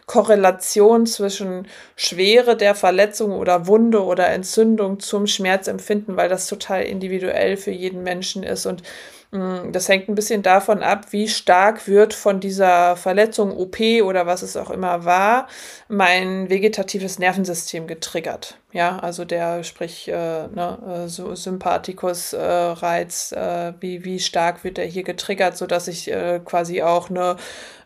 Korrelation 0.07 1.07
zwischen 1.07 1.69
Schwere 1.97 2.57
der 2.57 2.75
Verletzung 2.75 3.33
oder 3.33 3.67
Wunde 3.67 4.05
oder 4.05 4.29
Entzündung 4.29 5.01
zum 5.01 5.27
Schmerzempfinden, 5.27 6.17
weil 6.17 6.29
das 6.29 6.47
total 6.47 6.83
individuell 6.83 7.57
für 7.57 7.71
jeden 7.71 8.03
Menschen 8.03 8.43
ist 8.43 8.67
und 8.67 8.83
das 9.33 9.89
hängt 9.89 10.11
ein 10.11 10.15
bisschen 10.15 10.43
davon 10.43 10.83
ab, 10.83 11.07
wie 11.11 11.27
stark 11.27 11.89
wird 11.89 12.13
von 12.13 12.39
dieser 12.39 12.97
Verletzung, 12.97 13.57
OP 13.57 13.81
oder 14.05 14.27
was 14.27 14.43
es 14.43 14.59
auch 14.59 14.71
immer 14.71 15.07
war, 15.07 15.49
mein 15.89 16.51
vegetatives 16.51 17.19
Nervensystem 17.19 17.87
getriggert. 17.87 18.59
Ja, 18.73 18.99
also 18.99 19.25
der, 19.25 19.65
sprich, 19.65 20.09
äh, 20.09 20.49
ne, 20.49 21.05
äh, 21.05 21.09
so 21.09 21.35
Sympathikus-Reiz, 21.35 23.33
äh, 23.33 23.69
äh, 23.69 23.73
wie, 23.81 24.05
wie 24.05 24.19
stark 24.19 24.65
wird 24.65 24.77
der 24.77 24.85
hier 24.85 25.03
getriggert, 25.03 25.57
sodass 25.57 25.89
ich 25.89 26.11
äh, 26.11 26.41
quasi 26.45 26.83
auch 26.83 27.09
eine 27.09 27.37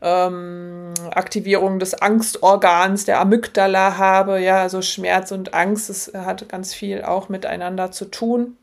ähm, 0.02 0.94
Aktivierung 1.12 1.78
des 1.78 1.94
Angstorgans, 1.94 3.04
der 3.04 3.20
Amygdala 3.20 3.98
habe. 3.98 4.40
Ja, 4.40 4.62
also 4.62 4.82
Schmerz 4.82 5.30
und 5.30 5.54
Angst, 5.54 5.90
das 5.90 6.10
hat 6.12 6.48
ganz 6.48 6.74
viel 6.74 7.02
auch 7.02 7.28
miteinander 7.28 7.92
zu 7.92 8.06
tun. 8.06 8.56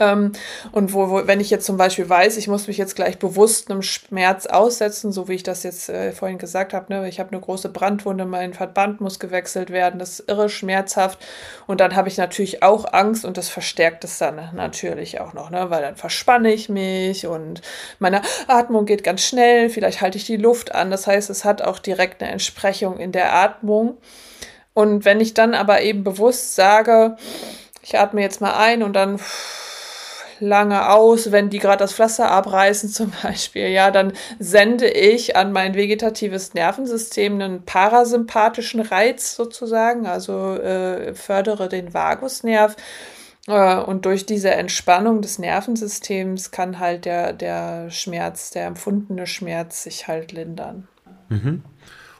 Ähm, 0.00 0.32
und 0.72 0.92
wo, 0.92 1.10
wo, 1.10 1.26
wenn 1.26 1.40
ich 1.40 1.50
jetzt 1.50 1.66
zum 1.66 1.76
Beispiel 1.76 2.08
weiß, 2.08 2.36
ich 2.36 2.48
muss 2.48 2.66
mich 2.66 2.78
jetzt 2.78 2.96
gleich 2.96 3.18
bewusst 3.18 3.70
einem 3.70 3.82
Schmerz 3.82 4.46
aussetzen, 4.46 5.12
so 5.12 5.28
wie 5.28 5.34
ich 5.34 5.42
das 5.42 5.62
jetzt 5.62 5.88
äh, 5.88 6.12
vorhin 6.12 6.38
gesagt 6.38 6.72
habe, 6.72 6.92
ne? 6.92 7.08
ich 7.08 7.20
habe 7.20 7.30
eine 7.32 7.40
große 7.40 7.68
Brandwunde, 7.68 8.24
mein 8.24 8.54
Verband 8.54 9.00
muss 9.00 9.18
gewechselt 9.18 9.70
werden, 9.70 9.98
das 9.98 10.20
ist 10.20 10.28
irre 10.28 10.48
schmerzhaft. 10.48 11.18
Und 11.66 11.80
dann 11.80 11.94
habe 11.96 12.08
ich 12.08 12.16
natürlich 12.16 12.62
auch 12.62 12.92
Angst 12.92 13.24
und 13.24 13.36
das 13.36 13.48
verstärkt 13.48 14.04
es 14.04 14.18
dann 14.18 14.50
natürlich 14.54 15.20
auch 15.20 15.32
noch, 15.32 15.50
ne? 15.50 15.70
weil 15.70 15.82
dann 15.82 15.96
verspanne 15.96 16.52
ich 16.52 16.68
mich 16.68 17.26
und 17.26 17.62
meine 17.98 18.22
Atmung 18.48 18.86
geht 18.86 19.04
ganz 19.04 19.22
schnell, 19.22 19.70
vielleicht 19.70 20.00
halte 20.00 20.18
ich 20.18 20.24
die 20.24 20.36
Luft 20.36 20.74
an. 20.74 20.90
Das 20.90 21.06
heißt, 21.06 21.30
es 21.30 21.44
hat 21.44 21.62
auch 21.62 21.78
direkt 21.78 22.22
eine 22.22 22.32
Entsprechung 22.32 22.98
in 22.98 23.12
der 23.12 23.34
Atmung. 23.34 23.98
Und 24.74 25.04
wenn 25.04 25.20
ich 25.20 25.34
dann 25.34 25.54
aber 25.54 25.82
eben 25.82 26.02
bewusst 26.02 26.56
sage, 26.56 27.16
ich 27.82 27.98
atme 27.98 28.20
jetzt 28.20 28.40
mal 28.40 28.54
ein 28.54 28.82
und 28.82 28.94
dann 28.94 29.20
lange 30.44 30.90
aus, 30.90 31.32
wenn 31.32 31.50
die 31.50 31.58
gerade 31.58 31.78
das 31.78 31.94
Pflaster 31.94 32.30
abreißen 32.30 32.88
zum 32.88 33.12
Beispiel, 33.22 33.68
ja, 33.68 33.90
dann 33.90 34.12
sende 34.38 34.88
ich 34.88 35.36
an 35.36 35.52
mein 35.52 35.74
vegetatives 35.74 36.54
Nervensystem 36.54 37.34
einen 37.34 37.64
parasympathischen 37.64 38.80
Reiz 38.80 39.34
sozusagen, 39.34 40.06
also 40.06 40.54
äh, 40.54 41.14
fördere 41.14 41.68
den 41.68 41.94
Vagusnerv. 41.94 42.76
Äh, 43.46 43.76
und 43.76 44.06
durch 44.06 44.26
diese 44.26 44.50
Entspannung 44.50 45.22
des 45.22 45.38
Nervensystems 45.38 46.50
kann 46.50 46.78
halt 46.78 47.04
der, 47.04 47.32
der 47.32 47.90
Schmerz, 47.90 48.50
der 48.50 48.66
empfundene 48.66 49.26
Schmerz 49.26 49.82
sich 49.82 50.08
halt 50.08 50.32
lindern. 50.32 50.88
Mhm. 51.28 51.62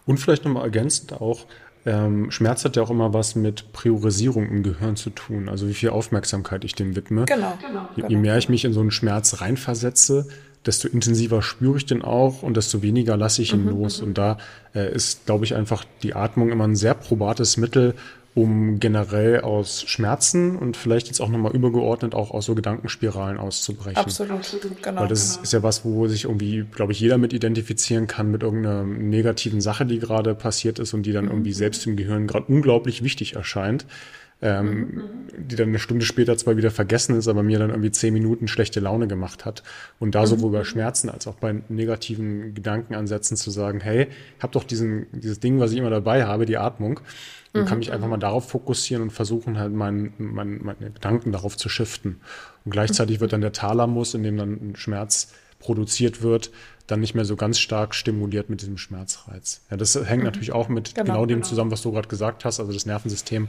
Und 0.06 0.18
vielleicht 0.18 0.44
nochmal 0.44 0.64
ergänzend 0.64 1.12
auch, 1.14 1.46
ähm, 1.86 2.30
Schmerz 2.30 2.64
hat 2.64 2.76
ja 2.76 2.82
auch 2.82 2.90
immer 2.90 3.12
was 3.12 3.34
mit 3.34 3.72
Priorisierung 3.72 4.48
im 4.48 4.62
Gehirn 4.62 4.96
zu 4.96 5.10
tun, 5.10 5.48
also 5.48 5.68
wie 5.68 5.74
viel 5.74 5.90
Aufmerksamkeit 5.90 6.64
ich 6.64 6.74
dem 6.74 6.96
widme. 6.96 7.26
Genau. 7.26 7.58
genau 7.60 7.88
je, 7.96 8.04
je 8.08 8.16
mehr 8.16 8.38
ich 8.38 8.48
mich 8.48 8.64
in 8.64 8.72
so 8.72 8.80
einen 8.80 8.90
Schmerz 8.90 9.40
reinversetze, 9.40 10.26
desto 10.64 10.88
intensiver 10.88 11.42
spüre 11.42 11.76
ich 11.76 11.86
den 11.86 12.02
auch 12.02 12.42
und 12.42 12.56
desto 12.56 12.82
weniger 12.82 13.16
lasse 13.16 13.42
ich 13.42 13.52
ihn 13.52 13.64
mhm, 13.64 13.70
los. 13.70 14.00
Mhm. 14.00 14.08
Und 14.08 14.18
da 14.18 14.38
äh, 14.74 14.92
ist, 14.94 15.26
glaube 15.26 15.44
ich, 15.44 15.54
einfach 15.54 15.84
die 16.02 16.14
Atmung 16.14 16.50
immer 16.50 16.64
ein 16.64 16.76
sehr 16.76 16.94
probates 16.94 17.56
Mittel, 17.56 17.94
um 18.34 18.80
generell 18.80 19.42
aus 19.42 19.84
Schmerzen 19.86 20.56
und 20.56 20.76
vielleicht 20.76 21.06
jetzt 21.06 21.20
auch 21.20 21.28
nochmal 21.28 21.54
übergeordnet 21.54 22.16
auch 22.16 22.32
aus 22.32 22.46
so 22.46 22.56
Gedankenspiralen 22.56 23.38
auszubrechen. 23.38 23.96
Absolut, 23.96 24.82
genau. 24.82 25.02
Weil 25.02 25.08
das 25.08 25.34
genau. 25.34 25.42
ist 25.44 25.52
ja 25.52 25.62
was, 25.62 25.84
wo 25.84 26.08
sich 26.08 26.24
irgendwie, 26.24 26.64
glaube 26.72 26.92
ich, 26.92 26.98
jeder 26.98 27.16
mit 27.16 27.32
identifizieren 27.32 28.08
kann 28.08 28.32
mit 28.32 28.42
irgendeiner 28.42 28.82
negativen 28.82 29.60
Sache, 29.60 29.86
die 29.86 30.00
gerade 30.00 30.34
passiert 30.34 30.80
ist 30.80 30.94
und 30.94 31.04
die 31.04 31.12
dann 31.12 31.26
mhm. 31.26 31.30
irgendwie 31.30 31.52
selbst 31.52 31.86
im 31.86 31.94
Gehirn 31.96 32.26
gerade 32.26 32.46
unglaublich 32.52 33.04
wichtig 33.04 33.34
erscheint. 33.34 33.86
Ähm, 34.42 34.78
mhm. 34.78 35.02
die 35.38 35.56
dann 35.56 35.68
eine 35.68 35.78
Stunde 35.78 36.04
später 36.04 36.36
zwar 36.36 36.56
wieder 36.56 36.72
vergessen 36.72 37.16
ist, 37.16 37.28
aber 37.28 37.42
mir 37.42 37.60
dann 37.60 37.70
irgendwie 37.70 37.92
zehn 37.92 38.12
Minuten 38.12 38.48
schlechte 38.48 38.80
Laune 38.80 39.06
gemacht 39.06 39.44
hat. 39.46 39.62
Und 40.00 40.16
da 40.16 40.22
mhm. 40.22 40.26
sowohl 40.26 40.52
bei 40.52 40.64
Schmerzen 40.64 41.08
als 41.08 41.28
auch 41.28 41.36
bei 41.36 41.62
negativen 41.68 42.52
Gedankenansätzen 42.52 43.36
zu 43.36 43.50
sagen, 43.50 43.80
hey, 43.80 44.08
ich 44.36 44.42
habe 44.42 44.52
doch 44.52 44.64
diesen, 44.64 45.06
dieses 45.12 45.38
Ding, 45.40 45.60
was 45.60 45.70
ich 45.70 45.78
immer 45.78 45.88
dabei 45.88 46.26
habe, 46.26 46.46
die 46.46 46.58
Atmung 46.58 47.00
und 47.54 47.62
mhm. 47.62 47.66
kann 47.66 47.78
mich 47.78 47.92
einfach 47.92 48.08
mal 48.08 48.18
darauf 48.18 48.48
fokussieren 48.48 49.02
und 49.02 49.10
versuchen 49.10 49.58
halt 49.58 49.72
mein, 49.72 50.12
mein, 50.18 50.60
meine 50.62 50.90
Gedanken 50.90 51.32
darauf 51.32 51.56
zu 51.56 51.68
shiften. 51.68 52.20
Und 52.64 52.72
gleichzeitig 52.72 53.20
wird 53.20 53.32
dann 53.32 53.40
der 53.40 53.52
Thalamus, 53.52 54.14
in 54.14 54.24
dem 54.24 54.36
dann 54.36 54.52
ein 54.52 54.76
Schmerz 54.76 55.32
produziert 55.60 56.20
wird, 56.20 56.50
dann 56.86 57.00
nicht 57.00 57.14
mehr 57.14 57.24
so 57.24 57.36
ganz 57.36 57.58
stark 57.58 57.94
stimuliert 57.94 58.50
mit 58.50 58.60
diesem 58.60 58.76
Schmerzreiz. 58.76 59.62
Ja, 59.70 59.76
das 59.76 59.94
hängt 59.94 60.18
mhm. 60.18 60.24
natürlich 60.26 60.52
auch 60.52 60.68
mit 60.68 60.94
genau, 60.94 61.06
genau 61.06 61.26
dem 61.26 61.38
genau. 61.38 61.48
zusammen, 61.48 61.70
was 61.70 61.80
du 61.80 61.92
gerade 61.92 62.08
gesagt 62.08 62.44
hast, 62.44 62.60
also 62.60 62.72
das 62.72 62.84
Nervensystem 62.86 63.48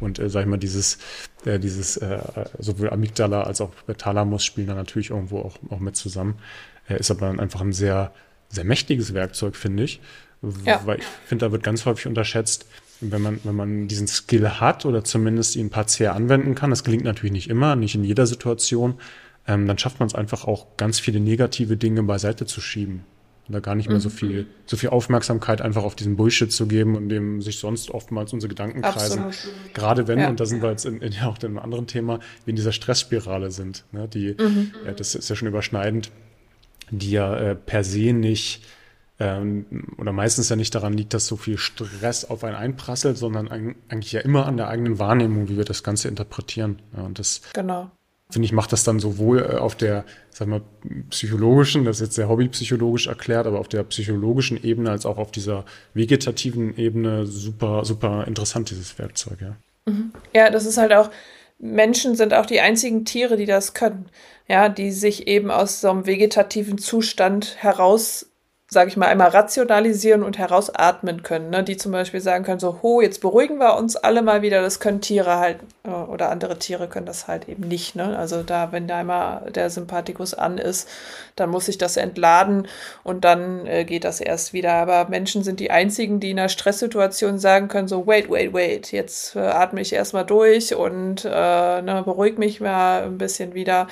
und 0.00 0.18
äh, 0.18 0.28
sag 0.28 0.42
ich 0.42 0.46
mal 0.46 0.58
dieses 0.58 0.98
äh, 1.44 1.58
dieses 1.58 1.96
äh, 1.96 2.20
sowohl 2.58 2.90
Amygdala 2.90 3.42
als 3.42 3.60
auch 3.60 3.72
Thalamus 3.98 4.44
spielen 4.44 4.68
da 4.68 4.74
natürlich 4.74 5.10
irgendwo 5.10 5.40
auch, 5.40 5.56
auch 5.70 5.80
mit 5.80 5.96
zusammen. 5.96 6.36
Äh, 6.88 7.00
ist 7.00 7.10
aber 7.10 7.26
dann 7.26 7.40
einfach 7.40 7.62
ein 7.62 7.72
sehr 7.72 8.12
sehr 8.48 8.64
mächtiges 8.64 9.14
Werkzeug, 9.14 9.56
finde 9.56 9.82
ich, 9.82 10.00
ja. 10.64 10.80
weil 10.84 10.98
ich 10.98 11.04
finde, 11.26 11.46
da 11.46 11.52
wird 11.52 11.64
ganz 11.64 11.84
häufig 11.84 12.06
unterschätzt, 12.06 12.66
wenn 13.00 13.22
man, 13.22 13.40
wenn 13.44 13.54
man 13.54 13.88
diesen 13.88 14.06
Skill 14.06 14.48
hat 14.60 14.86
oder 14.86 15.04
zumindest 15.04 15.56
ihn 15.56 15.70
partiell 15.70 16.10
anwenden 16.10 16.54
kann, 16.54 16.70
das 16.70 16.84
gelingt 16.84 17.04
natürlich 17.04 17.32
nicht 17.32 17.50
immer, 17.50 17.76
nicht 17.76 17.94
in 17.94 18.04
jeder 18.04 18.26
Situation, 18.26 18.94
ähm, 19.46 19.66
dann 19.66 19.78
schafft 19.78 20.00
man 20.00 20.06
es 20.06 20.14
einfach 20.14 20.44
auch 20.44 20.76
ganz 20.76 20.98
viele 20.98 21.20
negative 21.20 21.76
Dinge 21.76 22.02
beiseite 22.02 22.46
zu 22.46 22.60
schieben. 22.60 23.04
Und 23.46 23.52
da 23.52 23.60
gar 23.60 23.76
nicht 23.76 23.88
mehr 23.88 24.00
so 24.00 24.08
mhm. 24.08 24.12
viel, 24.12 24.46
so 24.66 24.76
viel 24.76 24.88
Aufmerksamkeit 24.88 25.60
einfach 25.62 25.84
auf 25.84 25.94
diesen 25.94 26.16
Bullshit 26.16 26.50
zu 26.50 26.66
geben 26.66 26.96
und 26.96 27.08
dem 27.08 27.40
sich 27.40 27.60
sonst 27.60 27.92
oftmals 27.92 28.32
unsere 28.32 28.48
Gedanken 28.48 28.82
kreisen. 28.82 29.22
Absolut. 29.22 29.56
Gerade 29.72 30.08
wenn, 30.08 30.18
ja. 30.18 30.28
und 30.28 30.40
da 30.40 30.46
sind 30.46 30.62
wir 30.62 30.70
jetzt 30.70 30.84
in, 30.84 31.00
in, 31.00 31.12
ja 31.12 31.28
auch 31.28 31.38
in 31.38 31.44
einem 31.44 31.58
anderen 31.58 31.86
Thema, 31.86 32.18
wie 32.44 32.50
in 32.50 32.56
dieser 32.56 32.72
Stressspirale 32.72 33.52
sind, 33.52 33.84
ne, 33.92 34.08
die, 34.08 34.34
mhm. 34.36 34.72
ja, 34.84 34.92
das 34.92 35.14
ist 35.14 35.30
ja 35.30 35.36
schon 35.36 35.46
überschneidend, 35.46 36.10
die 36.90 37.12
ja 37.12 37.36
äh, 37.36 37.54
per 37.54 37.84
se 37.84 38.12
nicht 38.12 38.62
ähm, 39.18 39.66
oder 39.98 40.12
meistens 40.12 40.48
ja 40.48 40.56
nicht 40.56 40.74
daran 40.74 40.92
liegt, 40.92 41.14
dass 41.14 41.26
so 41.26 41.36
viel 41.36 41.58
Stress 41.58 42.24
auf 42.24 42.44
einen 42.44 42.56
einprasselt, 42.56 43.16
sondern 43.16 43.48
eigentlich 43.48 44.12
ja 44.12 44.20
immer 44.20 44.46
an 44.46 44.56
der 44.56 44.68
eigenen 44.68 44.98
Wahrnehmung, 44.98 45.48
wie 45.48 45.56
wir 45.56 45.64
das 45.64 45.82
Ganze 45.82 46.08
interpretieren. 46.08 46.80
Ja, 46.96 47.04
und 47.04 47.18
das 47.18 47.40
genau. 47.54 47.90
finde 48.30 48.44
ich, 48.44 48.52
macht 48.52 48.72
das 48.72 48.84
dann 48.84 49.00
sowohl 49.00 49.40
äh, 49.40 49.56
auf 49.56 49.74
der, 49.74 50.04
sag 50.30 50.48
mal, 50.48 50.60
psychologischen, 51.10 51.84
das 51.84 51.96
ist 51.96 52.08
jetzt 52.08 52.14
sehr 52.16 52.28
hobbypsychologisch 52.28 53.06
erklärt, 53.06 53.46
aber 53.46 53.58
auf 53.58 53.68
der 53.68 53.84
psychologischen 53.84 54.62
Ebene 54.62 54.90
als 54.90 55.06
auch 55.06 55.16
auf 55.16 55.30
dieser 55.30 55.64
vegetativen 55.94 56.76
Ebene 56.76 57.26
super, 57.26 57.84
super 57.84 58.26
interessant, 58.26 58.70
dieses 58.70 58.98
Werkzeug, 58.98 59.38
ja. 59.40 59.56
Mhm. 59.86 60.12
Ja, 60.34 60.50
das 60.50 60.66
ist 60.66 60.76
halt 60.76 60.92
auch, 60.92 61.10
Menschen 61.58 62.16
sind 62.16 62.34
auch 62.34 62.44
die 62.44 62.60
einzigen 62.60 63.04
Tiere, 63.06 63.36
die 63.36 63.46
das 63.46 63.72
können. 63.72 64.10
Ja, 64.48 64.68
die 64.68 64.92
sich 64.92 65.26
eben 65.26 65.50
aus 65.50 65.80
so 65.80 65.90
einem 65.90 66.06
vegetativen 66.06 66.78
Zustand 66.78 67.56
heraus 67.58 68.26
sage 68.68 68.90
ich 68.90 68.96
mal, 68.96 69.06
einmal 69.06 69.28
rationalisieren 69.28 70.24
und 70.24 70.38
herausatmen 70.38 71.22
können. 71.22 71.50
Ne? 71.50 71.62
Die 71.62 71.76
zum 71.76 71.92
Beispiel 71.92 72.20
sagen 72.20 72.44
können, 72.44 72.58
so, 72.58 72.80
ho, 72.82 73.00
jetzt 73.00 73.20
beruhigen 73.20 73.58
wir 73.58 73.76
uns 73.76 73.94
alle 73.94 74.22
mal 74.22 74.42
wieder. 74.42 74.60
Das 74.60 74.80
können 74.80 75.00
Tiere 75.00 75.38
halt, 75.38 75.58
äh, 75.84 75.90
oder 75.90 76.30
andere 76.30 76.58
Tiere 76.58 76.88
können 76.88 77.06
das 77.06 77.28
halt 77.28 77.48
eben 77.48 77.68
nicht. 77.68 77.94
Ne? 77.94 78.18
Also 78.18 78.42
da, 78.42 78.72
wenn 78.72 78.88
da 78.88 78.98
einmal 78.98 79.52
der 79.52 79.70
Sympathikus 79.70 80.34
an 80.34 80.58
ist, 80.58 80.88
dann 81.36 81.50
muss 81.50 81.68
ich 81.68 81.78
das 81.78 81.96
entladen 81.96 82.66
und 83.04 83.24
dann 83.24 83.66
äh, 83.66 83.84
geht 83.84 84.02
das 84.02 84.20
erst 84.20 84.52
wieder. 84.52 84.72
Aber 84.72 85.08
Menschen 85.08 85.44
sind 85.44 85.60
die 85.60 85.70
einzigen, 85.70 86.18
die 86.18 86.32
in 86.32 86.38
einer 86.40 86.48
Stresssituation 86.48 87.38
sagen 87.38 87.68
können, 87.68 87.86
so, 87.86 88.04
wait, 88.08 88.28
wait, 88.30 88.52
wait, 88.52 88.90
jetzt 88.90 89.36
äh, 89.36 89.40
atme 89.40 89.80
ich 89.80 89.92
erstmal 89.92 90.26
durch 90.26 90.74
und 90.74 91.24
äh, 91.24 91.28
ne, 91.82 92.02
beruhig 92.04 92.36
mich 92.36 92.60
mal 92.60 93.04
ein 93.04 93.18
bisschen 93.18 93.54
wieder. 93.54 93.86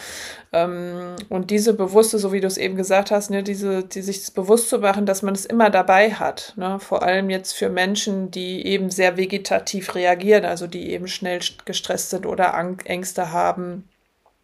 Ähm, 0.55 1.17
und 1.29 1.51
diese 1.51 1.75
bewusste, 1.75 2.19
so 2.19 2.33
wie 2.33 2.41
du 2.41 2.47
es 2.47 2.59
eben 2.59 2.77
gesagt 2.77 3.11
hast, 3.11 3.31
ne, 3.31 3.43
diese, 3.43 3.83
die 3.83 4.03
sich 4.03 4.33
bewusst 4.35 4.64
zu 4.69 4.79
machen, 4.79 5.07
dass 5.07 5.23
man 5.23 5.35
es 5.35 5.45
immer 5.45 5.71
dabei 5.71 6.13
hat. 6.13 6.55
Ne? 6.57 6.79
Vor 6.81 7.03
allem 7.03 7.31
jetzt 7.31 7.53
für 7.53 7.69
Menschen, 7.69 8.31
die 8.31 8.67
eben 8.67 8.91
sehr 8.91 9.17
vegetativ 9.17 9.95
reagieren, 9.95 10.45
also 10.45 10.67
die 10.67 10.91
eben 10.91 11.09
schnell 11.09 11.41
gestresst 11.65 12.11
sind 12.11 12.27
oder 12.27 12.55
Ängste 12.85 13.33
haben 13.33 13.89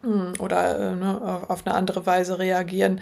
hm, 0.03 0.35
oder 0.39 0.79
äh, 0.79 0.97
ne, 0.97 1.43
auf 1.49 1.67
eine 1.67 1.75
andere 1.75 2.07
Weise 2.07 2.39
reagieren 2.39 3.01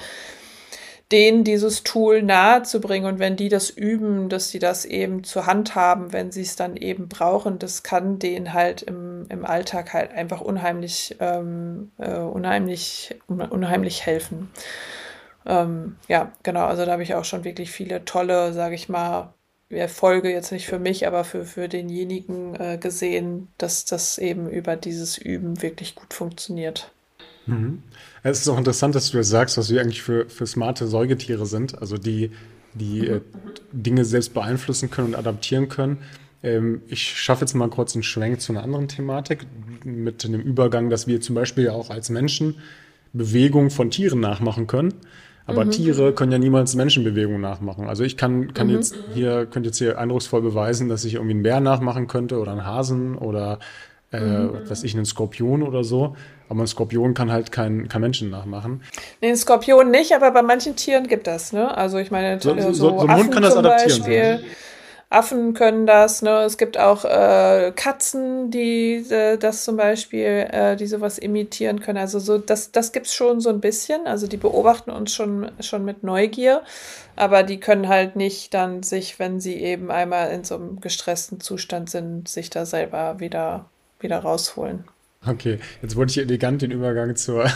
denen 1.13 1.43
dieses 1.43 1.85
Tool 1.85 2.23
nahe 2.23 2.63
zu 2.65 2.81
bringen 2.81 3.07
und 3.07 3.19
wenn 3.19 3.37
die 3.37 3.49
das 3.49 3.71
üben, 3.71 4.29
dass 4.29 4.51
sie 4.51 4.59
das 4.59 4.85
eben 4.85 5.25
zur 5.25 5.47
Hand 5.47 5.75
haben, 5.75 6.13
wenn 6.13 6.31
sie 6.31 6.43
es 6.43 6.55
dann 6.55 6.77
eben 6.77 7.09
brauchen, 7.09 7.59
das 7.59 7.83
kann 7.83 8.19
denen 8.19 8.53
halt 8.53 8.83
im, 8.83 9.25
im 9.31 9.47
Alltag 9.47 9.95
halt 9.95 10.13
einfach 10.13 10.43
unheimlich, 10.43 11.17
ähm, 11.21 11.93
äh, 11.99 12.19
unheimlich, 12.19 13.17
unheimlich 13.27 14.05
helfen. 14.05 14.51
Ähm, 15.49 15.97
ja, 16.09 16.31
genau, 16.43 16.67
also 16.67 16.85
da 16.85 16.93
habe 16.93 17.03
ich 17.03 17.15
auch 17.15 17.25
schon 17.25 17.43
wirklich 17.43 17.71
viele 17.71 18.05
tolle, 18.05 18.53
sage 18.53 18.75
ich 18.75 18.89
mal, 18.89 19.33
Erfolge 19.71 20.31
jetzt 20.31 20.53
nicht 20.53 20.67
für 20.67 20.79
mich, 20.79 21.07
aber 21.07 21.25
für, 21.25 21.45
für 21.45 21.69
denjenigen 21.69 22.55
äh, 22.55 22.79
gesehen, 22.79 23.49
dass 23.59 23.85
das 23.85 24.17
eben 24.17 24.49
über 24.49 24.77
dieses 24.77 25.19
Üben 25.19 25.61
wirklich 25.61 25.95
gut 25.95 26.15
funktioniert. 26.15 26.91
Mhm. 27.47 27.83
Es 28.23 28.41
ist 28.41 28.49
auch 28.49 28.57
interessant, 28.59 28.95
dass 28.95 29.11
du 29.11 29.19
das 29.19 29.29
sagst, 29.29 29.59
was 29.59 29.71
wir 29.71 29.81
eigentlich 29.81 30.03
für, 30.03 30.29
für 30.29 30.47
smarte 30.47 30.87
Säugetiere 30.87 31.47
sind, 31.47 31.79
also 31.81 31.99
die, 31.99 32.31
die 32.75 33.07
äh, 33.09 33.21
Dinge 33.73 34.05
selbst 34.05 34.33
beeinflussen 34.33 34.91
können 34.91 35.09
und 35.09 35.15
adaptieren 35.17 35.69
können. 35.69 35.99
Ähm, 36.43 36.83
ich 36.87 37.03
schaffe 37.21 37.43
jetzt 37.43 37.55
mal 37.55 37.69
kurz 37.69 37.95
einen 37.95 38.03
Schwenk 38.03 38.41
zu 38.41 38.53
einer 38.53 38.63
anderen 38.63 38.89
Thematik 38.89 39.47
mit 39.85 40.25
dem 40.25 40.41
Übergang, 40.41 40.89
dass 40.89 41.07
wir 41.07 41.21
zum 41.21 41.35
Beispiel 41.35 41.65
ja 41.65 41.73
auch 41.73 41.91
als 41.91 42.09
Menschen 42.11 42.57
Bewegungen 43.13 43.71
von 43.71 43.91
Tieren 43.91 44.21
nachmachen 44.21 44.67
können. 44.67 44.95
Aber 45.49 45.65
mhm. 45.65 45.71
Tiere 45.71 46.13
können 46.13 46.31
ja 46.31 46.39
niemals 46.39 46.75
Menschenbewegungen 46.75 47.41
nachmachen. 47.41 47.89
Also 47.89 48.05
ich 48.05 48.19
kann, 48.19 48.53
kann 48.53 48.67
mhm. 48.67 48.75
jetzt 48.75 48.95
hier, 49.15 49.47
könnte 49.47 49.71
jetzt 49.71 49.79
hier 49.79 49.99
eindrucksvoll 49.99 50.43
beweisen, 50.43 50.91
dass 50.91 51.05
ich 51.05 51.15
irgendwie 51.15 51.33
einen 51.33 51.43
Bär 51.43 51.61
nachmachen 51.61 52.07
könnte 52.07 52.39
oder 52.39 52.53
einen 52.53 52.67
Hasen 52.67 53.17
oder 53.17 53.59
äh, 54.13 54.21
mhm. 54.21 54.61
was 54.69 54.85
ich, 54.85 54.95
einen 54.95 55.07
Skorpion 55.07 55.63
oder 55.63 55.85
so. 55.85 56.15
Aber 56.51 56.63
ein 56.63 56.67
Skorpion 56.67 57.15
kann 57.15 57.33
halt 57.33 57.51
kein, 57.51 57.89
kein 57.89 58.03
Menschen 58.03 58.29
nachmachen. 58.29 58.83
Nee, 59.23 59.31
ein 59.31 59.37
Skorpion 59.37 59.91
nicht, 59.91 60.13
aber 60.13 60.31
bei 60.33 60.43
manchen 60.43 60.77
Tieren 60.77 61.09
gibt 61.09 61.27
das, 61.27 61.55
ne? 61.55 61.77
Also 61.77 61.97
ich 61.97 62.11
meine, 62.11 62.41
so, 62.41 62.55
so, 62.55 62.73
so, 62.73 63.01
so 63.01 63.07
ein 63.07 63.17
Hund 63.17 63.33
kann 63.33 63.43
das 63.43 63.57
adaptieren. 63.57 63.99
Beispiel, 64.01 64.45
Affen 65.11 65.55
können 65.55 65.87
das, 65.87 66.21
ne? 66.21 66.41
Es 66.43 66.59
gibt 66.59 66.79
auch 66.79 67.05
äh, 67.05 67.73
Katzen, 67.75 68.51
die 68.51 68.97
äh, 69.11 69.39
das 69.39 69.65
zum 69.65 69.77
Beispiel, 69.79 70.47
äh, 70.51 70.77
die 70.77 70.87
sowas 70.87 71.19
imitieren 71.19 71.81
können. 71.81 71.99
Also 71.99 72.19
so, 72.19 72.37
das, 72.37 72.73
das 72.73 72.93
gibt's 72.93 73.15
schon 73.15 73.41
so 73.41 73.49
ein 73.49 73.61
bisschen. 73.61 74.07
Also 74.07 74.27
die 74.27 74.37
beobachten 74.37 74.91
uns 74.91 75.15
schon, 75.15 75.51
schon 75.61 75.85
mit 75.85 76.03
Neugier, 76.03 76.63
aber 77.17 77.43
die 77.43 77.59
können 77.59 77.89
halt 77.89 78.17
nicht 78.17 78.53
dann 78.53 78.83
sich, 78.83 79.19
wenn 79.19 79.41
sie 79.41 79.57
eben 79.57 79.91
einmal 79.91 80.31
in 80.31 80.45
so 80.45 80.57
einem 80.57 80.81
gestressten 80.81 81.41
Zustand 81.41 81.89
sind, 81.91 82.29
sich 82.29 82.51
da 82.51 82.67
selber 82.67 83.19
wieder 83.19 83.65
wieder 84.01 84.19
rausholen. 84.21 84.85
Okay, 85.27 85.59
jetzt 85.83 85.97
wollte 85.97 86.13
ich 86.13 86.19
elegant 86.19 86.63
den 86.63 86.71
Übergang 86.71 87.17
zur, 87.17 87.47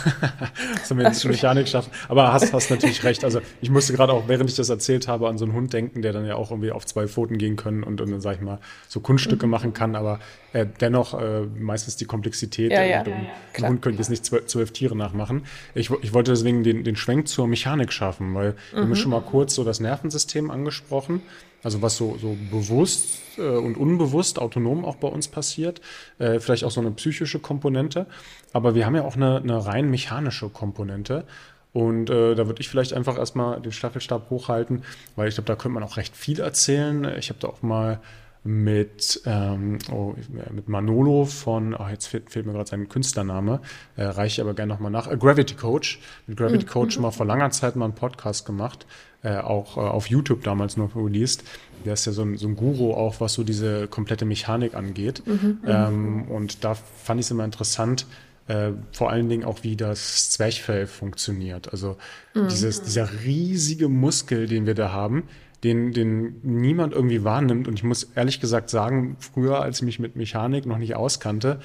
zur 0.84 0.96
Mechanik 0.96 1.68
schaffen. 1.68 1.92
Aber 2.08 2.32
hast, 2.32 2.52
hast 2.52 2.70
natürlich 2.70 3.04
recht. 3.04 3.24
Also 3.24 3.40
ich 3.60 3.70
musste 3.70 3.92
gerade 3.92 4.12
auch, 4.12 4.26
während 4.26 4.50
ich 4.50 4.56
das 4.56 4.68
erzählt 4.68 5.06
habe, 5.06 5.28
an 5.28 5.38
so 5.38 5.44
einen 5.44 5.54
Hund 5.54 5.72
denken, 5.72 6.02
der 6.02 6.12
dann 6.12 6.26
ja 6.26 6.34
auch 6.34 6.50
irgendwie 6.50 6.72
auf 6.72 6.84
zwei 6.86 7.06
Pfoten 7.06 7.38
gehen 7.38 7.54
können 7.54 7.84
und, 7.84 8.00
und 8.00 8.10
dann, 8.10 8.20
sag 8.20 8.34
ich 8.34 8.40
mal, 8.40 8.58
so 8.88 8.98
Kunststücke 8.98 9.46
mhm. 9.46 9.52
machen 9.52 9.72
kann. 9.72 9.94
Aber 9.94 10.18
äh, 10.52 10.66
dennoch 10.80 11.18
äh, 11.20 11.42
meistens 11.42 11.96
die 11.96 12.04
Komplexität. 12.04 12.72
Ja, 12.72 12.82
ja, 12.82 13.00
und, 13.00 13.06
ja, 13.06 13.14
ja, 13.14 13.28
ein 13.54 13.68
Hund 13.68 13.82
könnte 13.82 13.98
jetzt 13.98 14.10
nicht 14.10 14.24
zwölf, 14.24 14.46
zwölf, 14.46 14.72
Tiere 14.72 14.96
nachmachen. 14.96 15.44
Ich, 15.74 15.88
ich 16.02 16.12
wollte 16.12 16.32
deswegen 16.32 16.64
den, 16.64 16.82
den 16.82 16.96
Schwenk 16.96 17.28
zur 17.28 17.46
Mechanik 17.46 17.92
schaffen, 17.92 18.34
weil 18.34 18.50
mhm. 18.50 18.56
wir 18.72 18.82
haben 18.82 18.96
schon 18.96 19.12
mal 19.12 19.22
kurz 19.22 19.54
so 19.54 19.62
das 19.62 19.78
Nervensystem 19.78 20.50
angesprochen. 20.50 21.22
Also 21.62 21.82
was 21.82 21.96
so, 21.96 22.16
so 22.18 22.36
bewusst 22.50 23.20
äh, 23.38 23.42
und 23.42 23.76
unbewusst, 23.76 24.38
autonom 24.38 24.84
auch 24.84 24.96
bei 24.96 25.08
uns 25.08 25.28
passiert. 25.28 25.80
Äh, 26.18 26.40
vielleicht 26.40 26.64
auch 26.64 26.70
so 26.70 26.80
eine 26.80 26.90
psychische 26.92 27.38
Komponente. 27.38 28.06
Aber 28.52 28.74
wir 28.74 28.86
haben 28.86 28.96
ja 28.96 29.04
auch 29.04 29.16
eine, 29.16 29.38
eine 29.38 29.64
rein 29.64 29.90
mechanische 29.90 30.48
Komponente. 30.48 31.24
Und 31.72 32.10
äh, 32.10 32.34
da 32.34 32.46
würde 32.46 32.60
ich 32.60 32.68
vielleicht 32.68 32.92
einfach 32.92 33.16
erstmal 33.16 33.60
den 33.60 33.72
Staffelstab 33.72 34.28
hochhalten, 34.28 34.82
weil 35.16 35.28
ich 35.28 35.34
glaube, 35.36 35.46
da 35.46 35.54
könnte 35.54 35.74
man 35.74 35.82
auch 35.82 35.96
recht 35.96 36.14
viel 36.14 36.40
erzählen. 36.40 37.04
Ich 37.18 37.30
habe 37.30 37.40
da 37.40 37.48
auch 37.48 37.62
mal 37.62 38.00
mit, 38.44 39.22
ähm, 39.24 39.78
oh, 39.90 40.14
mit 40.50 40.68
Manolo 40.68 41.24
von, 41.24 41.74
oh, 41.74 41.86
jetzt 41.88 42.06
fehlt, 42.06 42.30
fehlt 42.30 42.44
mir 42.44 42.52
gerade 42.52 42.68
sein 42.68 42.88
Künstlername, 42.88 43.60
äh, 43.96 44.02
reiche 44.02 44.40
ich 44.40 44.44
aber 44.44 44.54
gerne 44.54 44.72
nochmal 44.72 44.90
nach, 44.90 45.08
äh, 45.08 45.16
Gravity 45.16 45.54
Coach. 45.54 46.00
Mit 46.26 46.36
Gravity 46.36 46.66
mhm. 46.66 46.68
Coach 46.68 46.96
mhm. 46.96 47.02
mal 47.02 47.10
vor 47.12 47.24
langer 47.24 47.50
Zeit 47.50 47.76
mal 47.76 47.86
einen 47.86 47.94
Podcast 47.94 48.44
gemacht, 48.44 48.86
äh, 49.22 49.36
auch 49.36 49.76
äh, 49.76 49.80
auf 49.80 50.06
YouTube 50.06 50.42
damals 50.42 50.76
noch 50.76 50.96
released. 50.96 51.44
Der 51.84 51.94
ist 51.94 52.06
ja 52.06 52.12
so 52.12 52.22
ein, 52.22 52.36
so 52.36 52.48
ein 52.48 52.56
Guru 52.56 52.92
auch, 52.92 53.20
was 53.20 53.34
so 53.34 53.44
diese 53.44 53.88
komplette 53.88 54.24
Mechanik 54.24 54.74
angeht. 54.74 55.22
Mhm, 55.26 55.32
mhm. 55.34 55.58
ähm, 55.66 56.22
und 56.28 56.64
da 56.64 56.74
fand 56.74 57.20
ich 57.20 57.26
es 57.26 57.30
immer 57.30 57.44
interessant, 57.44 58.06
äh, 58.48 58.70
vor 58.92 59.10
allen 59.10 59.28
Dingen 59.28 59.44
auch, 59.44 59.62
wie 59.62 59.76
das 59.76 60.30
Zwerchfell 60.30 60.86
funktioniert. 60.86 61.70
Also 61.72 61.96
mhm. 62.34 62.48
dieses, 62.48 62.82
dieser 62.82 63.08
riesige 63.24 63.88
Muskel, 63.88 64.46
den 64.46 64.66
wir 64.66 64.74
da 64.74 64.92
haben, 64.92 65.24
den, 65.64 65.92
den 65.92 66.40
niemand 66.42 66.92
irgendwie 66.92 67.22
wahrnimmt. 67.24 67.68
Und 67.68 67.74
ich 67.74 67.84
muss 67.84 68.04
ehrlich 68.14 68.40
gesagt 68.40 68.70
sagen, 68.70 69.16
früher, 69.20 69.62
als 69.62 69.78
ich 69.78 69.84
mich 69.84 69.98
mit 69.98 70.16
Mechanik 70.16 70.66
noch 70.66 70.78
nicht 70.78 70.96
auskannte, 70.96 71.60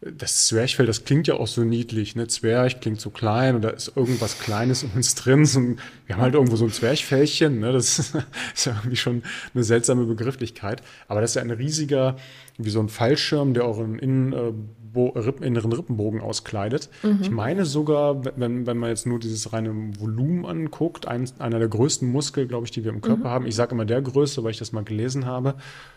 das 0.00 0.46
Zwerchfell, 0.46 0.86
das 0.86 1.04
klingt 1.04 1.26
ja 1.26 1.34
auch 1.34 1.48
so 1.48 1.64
niedlich, 1.64 2.14
ne? 2.14 2.28
Zwerch 2.28 2.80
klingt 2.80 3.00
so 3.00 3.10
klein 3.10 3.56
und 3.56 3.62
da 3.62 3.70
ist 3.70 3.92
irgendwas 3.96 4.38
Kleines 4.38 4.84
in 4.84 4.90
uns 4.90 5.16
drin. 5.16 5.44
So 5.44 5.58
ein, 5.58 5.80
wir 6.06 6.14
haben 6.14 6.22
halt 6.22 6.34
irgendwo 6.34 6.54
so 6.54 6.66
ein 6.66 6.70
Zwerchfellchen, 6.70 7.58
ne? 7.58 7.72
Das 7.72 7.98
ist 8.54 8.66
ja 8.66 8.76
irgendwie 8.76 8.96
schon 8.96 9.22
eine 9.54 9.64
seltsame 9.64 10.04
Begrifflichkeit. 10.04 10.82
Aber 11.08 11.20
das 11.20 11.32
ist 11.32 11.34
ja 11.34 11.42
ein 11.42 11.50
riesiger, 11.50 12.16
wie 12.58 12.70
so 12.70 12.80
ein 12.80 12.88
Fallschirm, 12.88 13.54
der 13.54 13.64
auch 13.64 13.78
einen 13.78 13.98
innen, 13.98 14.70
äh, 15.06 15.46
inneren 15.46 15.72
Rippenbogen 15.72 16.20
auskleidet. 16.20 16.88
Mhm. 17.02 17.18
Ich 17.22 17.30
meine 17.30 17.64
sogar, 17.64 18.24
wenn, 18.36 18.66
wenn 18.66 18.76
man 18.76 18.90
jetzt 18.90 19.06
nur 19.06 19.18
dieses 19.18 19.52
reine 19.52 19.72
Volumen 19.98 20.44
anguckt, 20.44 21.06
ein, 21.06 21.28
einer 21.38 21.58
der 21.58 21.68
größten 21.68 22.10
Muskel, 22.10 22.46
glaube 22.46 22.66
ich, 22.66 22.70
die 22.70 22.84
wir 22.84 22.92
im 22.92 23.00
Körper 23.00 23.28
mhm. 23.28 23.32
haben. 23.32 23.46
Ich 23.46 23.54
sage 23.54 23.72
immer 23.72 23.84
der 23.84 24.02
größte, 24.02 24.44
weil 24.44 24.50
ich 24.50 24.58
das 24.58 24.72
mal 24.72 24.84
gelesen 24.84 25.26
habe. 25.26 25.54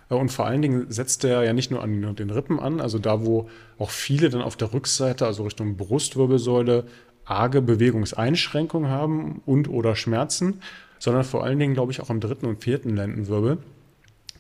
Äh, 0.10 0.16
und 0.16 0.32
vor 0.32 0.46
allen 0.46 0.62
Dingen 0.62 0.86
setzt 0.90 1.24
er 1.24 1.44
ja 1.44 1.54
nicht 1.54 1.72
nur 1.72 1.82
an 1.82 2.16
den 2.16 2.30
Rippen 2.30 2.60
an, 2.60 2.80
also 2.82 3.00
da, 3.00 3.26
wo 3.26 3.50
auch 3.78 3.90
viele 3.90 4.30
dann 4.30 4.42
auf 4.42 4.56
der 4.56 4.74
Rückseite, 4.74 5.26
also 5.26 5.44
Richtung 5.44 5.78
Brustwirbelsäule, 5.78 6.86
arge 7.26 7.62
Bewegungseinschränkungen 7.62 8.90
haben 8.90 9.42
und 9.46 9.70
oder 9.70 9.96
Schmerzen, 9.96 10.62
sondern 11.00 11.24
vor 11.24 11.44
allen 11.44 11.60
Dingen, 11.60 11.74
glaube 11.74 11.92
ich, 11.92 12.02
auch 12.02 12.10
am 12.10 12.20
dritten 12.20 12.46
und 12.46 12.64
vierten 12.64 12.96
Lendenwirbel. 12.96 13.58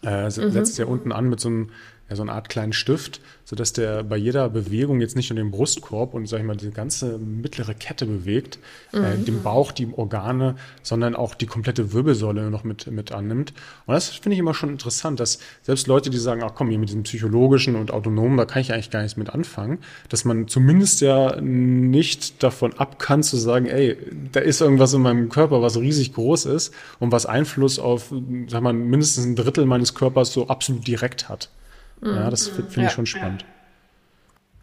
Äh, 0.03 0.25
mhm. 0.25 0.29
setzt 0.29 0.79
er 0.79 0.89
unten 0.89 1.11
an 1.11 1.29
mit 1.29 1.39
so 1.39 1.49
einem 1.49 1.69
ja, 2.11 2.15
so 2.17 2.23
eine 2.23 2.33
Art 2.33 2.49
kleinen 2.49 2.73
Stift, 2.73 3.21
sodass 3.45 3.71
der 3.71 4.03
bei 4.03 4.17
jeder 4.17 4.49
Bewegung 4.49 4.99
jetzt 4.99 5.15
nicht 5.15 5.29
nur 5.29 5.37
den 5.37 5.49
Brustkorb 5.49 6.13
und, 6.13 6.27
sag 6.27 6.39
ich 6.39 6.45
mal, 6.45 6.57
die 6.57 6.69
ganze 6.69 7.17
mittlere 7.17 7.73
Kette 7.73 8.05
bewegt, 8.05 8.59
äh, 8.93 8.97
mhm. 8.97 9.05
äh, 9.05 9.17
den 9.23 9.43
Bauch, 9.43 9.71
die 9.71 9.87
Organe, 9.95 10.55
sondern 10.83 11.15
auch 11.15 11.35
die 11.35 11.45
komplette 11.45 11.93
Wirbelsäule 11.93 12.51
noch 12.51 12.65
mit, 12.65 12.87
mit 12.87 13.13
annimmt. 13.13 13.53
Und 13.85 13.93
das 13.93 14.09
finde 14.09 14.33
ich 14.33 14.39
immer 14.39 14.53
schon 14.53 14.69
interessant, 14.69 15.21
dass 15.21 15.39
selbst 15.61 15.87
Leute, 15.87 16.09
die 16.09 16.17
sagen, 16.17 16.43
ach 16.43 16.51
komm, 16.53 16.67
hier 16.67 16.79
mit 16.79 16.89
diesem 16.89 17.03
psychologischen 17.03 17.77
und 17.77 17.91
autonomen, 17.91 18.35
da 18.35 18.43
kann 18.43 18.61
ich 18.61 18.73
eigentlich 18.73 18.91
gar 18.91 19.01
nichts 19.01 19.15
mit 19.15 19.29
anfangen, 19.29 19.79
dass 20.09 20.25
man 20.25 20.49
zumindest 20.49 20.99
ja 20.99 21.39
nicht 21.39 22.43
davon 22.43 22.73
ab 22.73 22.99
kann 22.99 23.23
zu 23.23 23.37
sagen, 23.37 23.67
ey, 23.67 23.95
da 24.33 24.41
ist 24.41 24.59
irgendwas 24.59 24.93
in 24.93 25.01
meinem 25.01 25.29
Körper, 25.29 25.61
was 25.61 25.77
riesig 25.77 26.13
groß 26.13 26.45
ist 26.47 26.73
und 26.99 27.13
was 27.13 27.25
Einfluss 27.25 27.79
auf, 27.79 28.13
sag 28.47 28.61
mal, 28.61 28.73
mindestens 28.73 29.23
ein 29.25 29.37
Drittel 29.37 29.65
meines 29.65 29.95
Körpers 29.95 30.33
so 30.33 30.49
absolut 30.49 30.85
direkt 30.85 31.29
hat. 31.29 31.49
Ja, 32.03 32.29
das 32.29 32.47
finde 32.47 32.69
ich 32.69 32.77
ja. 32.77 32.89
schon 32.89 33.05
spannend. 33.05 33.45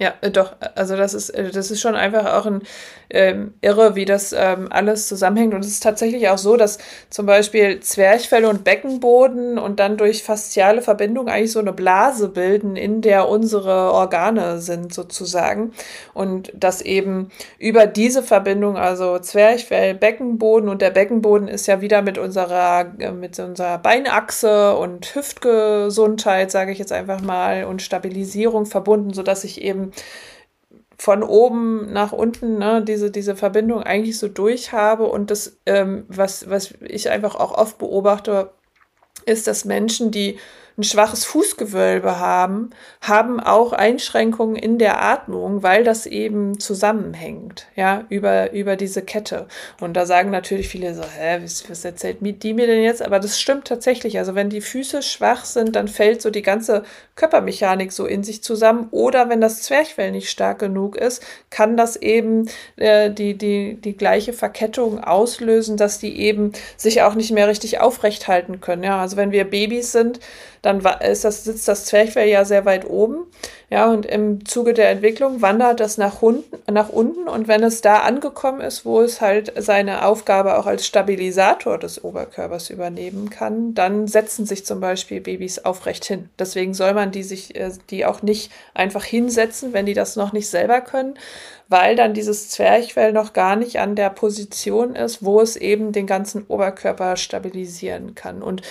Ja, 0.00 0.14
äh, 0.20 0.30
doch, 0.30 0.54
also 0.76 0.96
das 0.96 1.12
ist, 1.12 1.30
äh, 1.30 1.50
das 1.50 1.70
ist 1.72 1.80
schon 1.80 1.96
einfach 1.96 2.34
auch 2.34 2.46
ein 2.46 2.62
ähm, 3.10 3.54
irre, 3.62 3.96
wie 3.96 4.04
das 4.04 4.32
ähm, 4.36 4.68
alles 4.70 5.08
zusammenhängt. 5.08 5.54
Und 5.54 5.60
es 5.60 5.68
ist 5.68 5.82
tatsächlich 5.82 6.28
auch 6.28 6.38
so, 6.38 6.56
dass 6.56 6.78
zum 7.10 7.26
Beispiel 7.26 7.80
Zwerchfelle 7.80 8.48
und 8.48 8.64
Beckenboden 8.64 9.58
und 9.58 9.80
dann 9.80 9.96
durch 9.96 10.22
fasziale 10.22 10.82
Verbindung 10.82 11.28
eigentlich 11.28 11.52
so 11.52 11.58
eine 11.58 11.72
Blase 11.72 12.28
bilden, 12.28 12.76
in 12.76 13.00
der 13.00 13.28
unsere 13.28 13.92
Organe 13.92 14.60
sind 14.60 14.92
sozusagen. 14.94 15.72
Und 16.14 16.52
dass 16.54 16.80
eben 16.82 17.30
über 17.58 17.86
diese 17.86 18.22
Verbindung, 18.22 18.76
also 18.76 19.18
Zwerchfell, 19.18 19.94
Beckenboden 19.94 20.68
und 20.68 20.82
der 20.82 20.90
Beckenboden 20.90 21.48
ist 21.48 21.66
ja 21.66 21.80
wieder 21.80 22.02
mit 22.02 22.18
unserer, 22.18 22.92
äh, 22.98 23.10
mit 23.10 23.38
unserer 23.40 23.78
Beinachse 23.78 24.76
und 24.76 25.14
Hüftgesundheit, 25.14 26.50
sage 26.50 26.72
ich 26.72 26.78
jetzt 26.78 26.92
einfach 26.92 27.20
mal, 27.20 27.64
und 27.64 27.82
Stabilisierung 27.82 28.66
verbunden, 28.66 29.12
sodass 29.12 29.44
ich 29.44 29.62
eben 29.62 29.87
von 30.98 31.22
oben 31.22 31.92
nach 31.92 32.12
unten 32.12 32.58
ne, 32.58 32.82
diese, 32.82 33.10
diese 33.10 33.36
Verbindung 33.36 33.82
eigentlich 33.82 34.18
so 34.18 34.28
durch 34.28 34.72
habe. 34.72 35.06
Und 35.06 35.30
das, 35.30 35.58
ähm, 35.64 36.04
was, 36.08 36.50
was 36.50 36.74
ich 36.80 37.10
einfach 37.10 37.36
auch 37.36 37.52
oft 37.52 37.78
beobachte, 37.78 38.50
ist, 39.24 39.46
dass 39.46 39.64
Menschen, 39.64 40.10
die 40.10 40.38
ein 40.78 40.84
schwaches 40.84 41.24
Fußgewölbe 41.24 42.20
haben, 42.20 42.70
haben 43.00 43.40
auch 43.40 43.72
Einschränkungen 43.72 44.54
in 44.54 44.78
der 44.78 45.02
Atmung, 45.02 45.64
weil 45.64 45.82
das 45.82 46.06
eben 46.06 46.60
zusammenhängt, 46.60 47.66
ja, 47.74 48.04
über, 48.08 48.52
über 48.52 48.76
diese 48.76 49.02
Kette. 49.02 49.48
Und 49.80 49.94
da 49.94 50.06
sagen 50.06 50.30
natürlich 50.30 50.68
viele 50.68 50.94
so, 50.94 51.02
hä, 51.02 51.40
was, 51.42 51.68
was 51.68 51.84
erzählt 51.84 52.18
die 52.20 52.54
mir 52.54 52.68
denn 52.68 52.82
jetzt? 52.82 53.02
Aber 53.02 53.18
das 53.18 53.40
stimmt 53.40 53.66
tatsächlich. 53.66 54.18
Also 54.18 54.36
wenn 54.36 54.50
die 54.50 54.60
Füße 54.60 55.02
schwach 55.02 55.44
sind, 55.44 55.74
dann 55.74 55.88
fällt 55.88 56.22
so 56.22 56.30
die 56.30 56.42
ganze 56.42 56.84
Körpermechanik 57.16 57.90
so 57.90 58.06
in 58.06 58.22
sich 58.22 58.44
zusammen. 58.44 58.86
Oder 58.92 59.28
wenn 59.28 59.40
das 59.40 59.62
Zwerchfell 59.62 60.12
nicht 60.12 60.30
stark 60.30 60.60
genug 60.60 60.96
ist, 60.96 61.24
kann 61.50 61.76
das 61.76 61.96
eben 61.96 62.48
äh, 62.76 63.10
die, 63.10 63.36
die, 63.36 63.74
die 63.74 63.96
gleiche 63.96 64.32
Verkettung 64.32 65.02
auslösen, 65.02 65.76
dass 65.76 65.98
die 65.98 66.20
eben 66.20 66.52
sich 66.76 67.02
auch 67.02 67.14
nicht 67.14 67.32
mehr 67.32 67.48
richtig 67.48 67.80
aufrecht 67.80 68.28
halten 68.28 68.60
können. 68.60 68.84
Ja, 68.84 69.00
also 69.00 69.16
wenn 69.16 69.32
wir 69.32 69.44
Babys 69.44 69.90
sind, 69.90 70.20
dann 70.62 70.84
ist 71.00 71.24
das, 71.24 71.44
sitzt 71.44 71.68
das 71.68 71.84
Zwerchfell 71.84 72.28
ja 72.28 72.44
sehr 72.44 72.64
weit 72.64 72.88
oben. 72.88 73.26
Ja, 73.70 73.90
und 73.90 74.06
im 74.06 74.46
Zuge 74.46 74.72
der 74.72 74.88
Entwicklung 74.88 75.42
wandert 75.42 75.80
das 75.80 75.98
nach, 75.98 76.22
unten, 76.22 76.56
nach 76.72 76.88
unten. 76.88 77.28
Und 77.28 77.48
wenn 77.48 77.62
es 77.62 77.82
da 77.82 77.98
angekommen 77.98 78.62
ist, 78.62 78.86
wo 78.86 79.02
es 79.02 79.20
halt 79.20 79.52
seine 79.58 80.06
Aufgabe 80.06 80.58
auch 80.58 80.64
als 80.64 80.86
Stabilisator 80.86 81.76
des 81.76 82.02
Oberkörpers 82.02 82.70
übernehmen 82.70 83.28
kann, 83.28 83.74
dann 83.74 84.08
setzen 84.08 84.46
sich 84.46 84.64
zum 84.64 84.80
Beispiel 84.80 85.20
Babys 85.20 85.58
aufrecht 85.58 86.06
hin. 86.06 86.30
Deswegen 86.38 86.72
soll 86.72 86.94
man 86.94 87.10
die 87.10 87.22
sich, 87.22 87.56
äh, 87.56 87.70
die 87.90 88.06
auch 88.06 88.22
nicht 88.22 88.50
einfach 88.72 89.04
hinsetzen, 89.04 89.74
wenn 89.74 89.84
die 89.84 89.94
das 89.94 90.16
noch 90.16 90.32
nicht 90.32 90.48
selber 90.48 90.80
können, 90.80 91.18
weil 91.68 91.96
dann 91.96 92.14
dieses 92.14 92.48
Zwerchfell 92.48 93.12
noch 93.12 93.34
gar 93.34 93.54
nicht 93.54 93.78
an 93.78 93.94
der 93.94 94.08
Position 94.08 94.94
ist, 94.96 95.22
wo 95.22 95.40
es 95.40 95.56
eben 95.56 95.92
den 95.92 96.06
ganzen 96.06 96.46
Oberkörper 96.48 97.16
stabilisieren 97.16 98.14
kann. 98.14 98.42
Und 98.42 98.62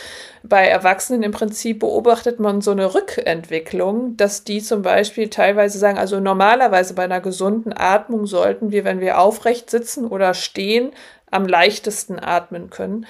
bei 0.42 0.68
Erwachsenen 0.68 1.22
im 1.22 1.32
Prinzip 1.32 1.80
beobachtet 1.80 2.40
man 2.40 2.62
so 2.62 2.72
eine 2.72 2.96
Rückentwicklung, 2.96 4.18
dass 4.18 4.44
die 4.44 4.62
zum 4.62 4.82
Beispiel 4.82 5.30
teilweise 5.30 5.78
sagen, 5.78 6.00
also 6.00 6.20
normalerweise 6.20 6.96
bei 6.96 7.04
einer 7.04 7.22
gesunden 7.22 7.72
Atmung 7.76 8.26
sollten 8.26 8.72
wir, 8.72 8.84
wenn 8.84 9.00
wir 9.00 9.20
aufrecht 9.20 9.70
sitzen 9.70 10.08
oder 10.08 10.34
stehen, 10.34 10.92
am 11.30 11.46
leichtesten 11.46 12.20
atmen 12.20 12.72
können. 12.72 13.06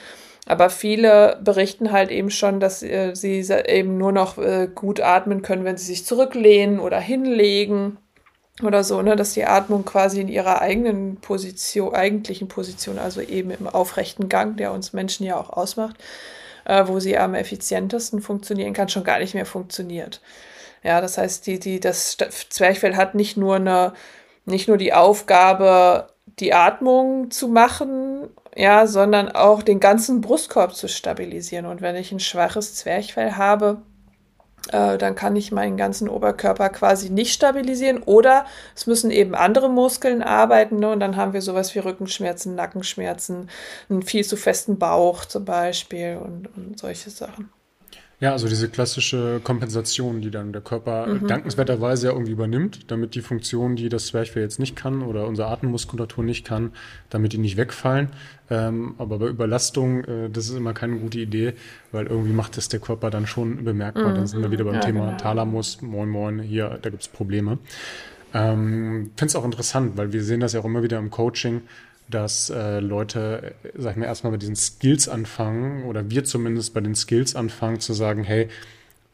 Aber 0.48 0.70
viele 0.70 1.40
berichten 1.42 1.92
halt 1.92 2.10
eben 2.10 2.30
schon, 2.30 2.60
dass 2.60 2.84
äh, 2.84 3.14
sie 3.14 3.40
eben 3.68 3.98
nur 3.98 4.12
noch 4.12 4.38
äh, 4.38 4.68
gut 4.74 5.00
atmen 5.00 5.42
können, 5.42 5.66
wenn 5.66 5.78
sie 5.78 5.86
sich 5.86 6.06
zurücklehnen 6.06 6.80
oder 6.80 7.00
hinlegen 7.00 7.98
oder 8.64 8.84
so, 8.84 9.02
ne, 9.02 9.16
dass 9.16 9.34
die 9.34 9.46
Atmung 9.46 9.86
quasi 9.86 10.20
in 10.20 10.28
ihrer 10.28 10.62
eigenen 10.62 11.18
Position, 11.18 11.94
eigentlichen 11.94 12.48
Position, 12.48 12.98
also 12.98 13.22
eben 13.22 13.52
im 13.52 13.68
aufrechten 13.68 14.30
Gang, 14.30 14.58
der 14.58 14.72
uns 14.72 14.94
Menschen 14.94 15.26
ja 15.26 15.38
auch 15.38 15.52
ausmacht, 15.52 15.96
äh, 16.66 16.88
wo 16.88 17.00
sie 17.00 17.18
am 17.18 17.36
effizientesten 17.36 18.22
funktionieren 18.22 18.74
kann, 18.74 18.90
schon 18.90 19.04
gar 19.04 19.20
nicht 19.20 19.36
mehr 19.36 19.46
funktioniert. 19.46 20.22
Ja, 20.84 21.02
das 21.02 21.18
heißt, 21.18 21.46
die, 21.46 21.60
die, 21.60 21.80
das 21.80 22.18
Zwerchfell 22.50 22.96
hat 22.96 23.14
nicht 23.14 23.38
nur 23.38 23.58
eine, 23.58 23.94
nicht 24.46 24.68
nur 24.68 24.78
die 24.78 24.94
Aufgabe, 24.94 26.08
die 26.40 26.54
Atmung 26.54 27.30
zu 27.32 27.48
machen, 27.48 28.30
ja, 28.56 28.88
sondern 28.88 29.30
auch 29.30 29.62
den 29.62 29.80
ganzen 29.80 30.22
Brustkorb 30.22 30.76
zu 30.76 30.88
stabilisieren. 30.88 31.66
Und 31.66 31.82
wenn 31.82 31.96
ich 31.96 32.12
ein 32.12 32.20
schwaches 32.20 32.76
Zwerchfell 32.76 33.34
habe, 33.34 33.82
äh, 34.74 34.98
dann 34.98 35.16
kann 35.16 35.36
ich 35.36 35.52
meinen 35.52 35.78
ganzen 35.78 36.10
Oberkörper 36.10 36.70
quasi 36.70 37.10
nicht 37.10 37.34
stabilisieren 37.34 38.04
oder 38.04 38.46
es 38.76 38.88
müssen 38.88 39.12
eben 39.12 39.36
andere 39.36 39.70
Muskeln 39.70 40.22
arbeiten 40.22 40.78
ne? 40.78 40.90
und 40.92 41.00
dann 41.00 41.16
haben 41.16 41.34
wir 41.34 41.42
sowas 41.42 41.74
wie 41.76 41.80
Rückenschmerzen, 41.80 42.56
Nackenschmerzen, 42.56 43.50
einen 43.90 44.04
viel 44.04 44.24
zu 44.24 44.38
festen 44.38 44.78
Bauch 44.78 45.26
zum 45.26 45.46
Beispiel 45.46 46.20
und, 46.24 46.50
und 46.56 46.80
solche 46.80 47.10
Sachen. 47.10 47.50
Ja, 48.20 48.32
also 48.32 48.48
diese 48.48 48.68
klassische 48.68 49.40
Kompensation, 49.44 50.22
die 50.22 50.32
dann 50.32 50.52
der 50.52 50.64
Körper 50.64 51.06
mhm. 51.06 51.28
dankenswerterweise 51.28 52.08
ja 52.08 52.14
irgendwie 52.14 52.32
übernimmt, 52.32 52.90
damit 52.90 53.14
die 53.14 53.22
Funktionen, 53.22 53.76
die 53.76 53.90
das 53.90 54.08
Zwerchfell 54.08 54.42
jetzt 54.42 54.58
nicht 54.58 54.76
kann 54.76 55.04
oder 55.04 55.28
unsere 55.28 55.50
Atemmuskulatur 55.50 56.24
nicht 56.24 56.44
kann, 56.44 56.72
damit 57.12 57.34
die 57.34 57.38
nicht 57.38 57.58
wegfallen. 57.58 58.10
Ähm, 58.50 58.96
aber 58.98 59.20
bei 59.20 59.28
Überlastung, 59.28 60.04
äh, 60.06 60.30
das 60.32 60.50
ist 60.50 60.56
immer 60.56 60.74
keine 60.74 60.98
gute 60.98 61.20
Idee, 61.20 61.54
weil 61.92 62.08
irgendwie 62.08 62.34
macht 62.34 62.58
es 62.58 62.70
der 62.70 62.80
Körper 62.80 63.12
dann 63.12 63.28
schon 63.28 63.64
bemerkbar. 63.64 64.10
Mhm. 64.10 64.16
Dann 64.16 64.28
sind 64.28 64.42
wir 64.42 64.50
wieder 64.50 64.64
beim 64.64 64.76
ja, 64.76 64.82
Thema 64.82 65.06
genau. 65.06 65.18
Thalamus, 65.18 65.84
moin 65.84 66.10
moin, 66.10 66.40
hier, 66.40 66.80
da 66.82 66.90
gibt's 66.90 67.08
Probleme. 67.08 67.60
Ähm, 68.34 69.12
Finde 69.16 69.30
es 69.30 69.36
auch 69.36 69.46
interessant, 69.46 69.96
weil 69.96 70.12
wir 70.12 70.24
sehen 70.24 70.40
das 70.40 70.54
ja 70.54 70.62
auch 70.62 70.66
immer 70.66 70.82
wieder 70.82 70.98
im 70.98 71.12
Coaching, 71.12 71.62
dass 72.10 72.50
äh, 72.50 72.80
Leute, 72.80 73.56
äh, 73.64 73.70
sag 73.76 73.92
ich 73.92 73.98
mal, 73.98 74.06
erstmal 74.06 74.32
bei 74.32 74.38
diesen 74.38 74.56
Skills 74.56 75.10
anfangen, 75.10 75.86
oder 75.86 76.10
wir 76.10 76.24
zumindest 76.24 76.74
bei 76.74 76.82
den 76.82 76.96
Skills 76.96 77.36
anfangen 77.36 77.80
zu 77.80 77.94
sagen, 77.94 78.24
hey, 78.24 78.50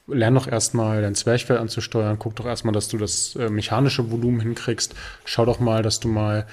lern 0.08 0.36
doch 0.36 0.48
erstmal 0.48 1.02
dein 1.02 1.16
Zwerchfell 1.16 1.58
anzusteuern, 1.58 2.20
guck 2.20 2.36
doch 2.36 2.46
erstmal, 2.46 2.74
dass 2.74 2.90
du 2.90 2.98
das 2.98 3.36
äh, 3.36 3.50
mechanische 3.50 4.12
Volumen 4.12 4.42
hinkriegst, 4.42 4.96
schau 5.26 5.46
doch 5.46 5.60
mal, 5.60 5.82
dass 5.82 6.00
du 6.00 6.08
mal 6.08 6.46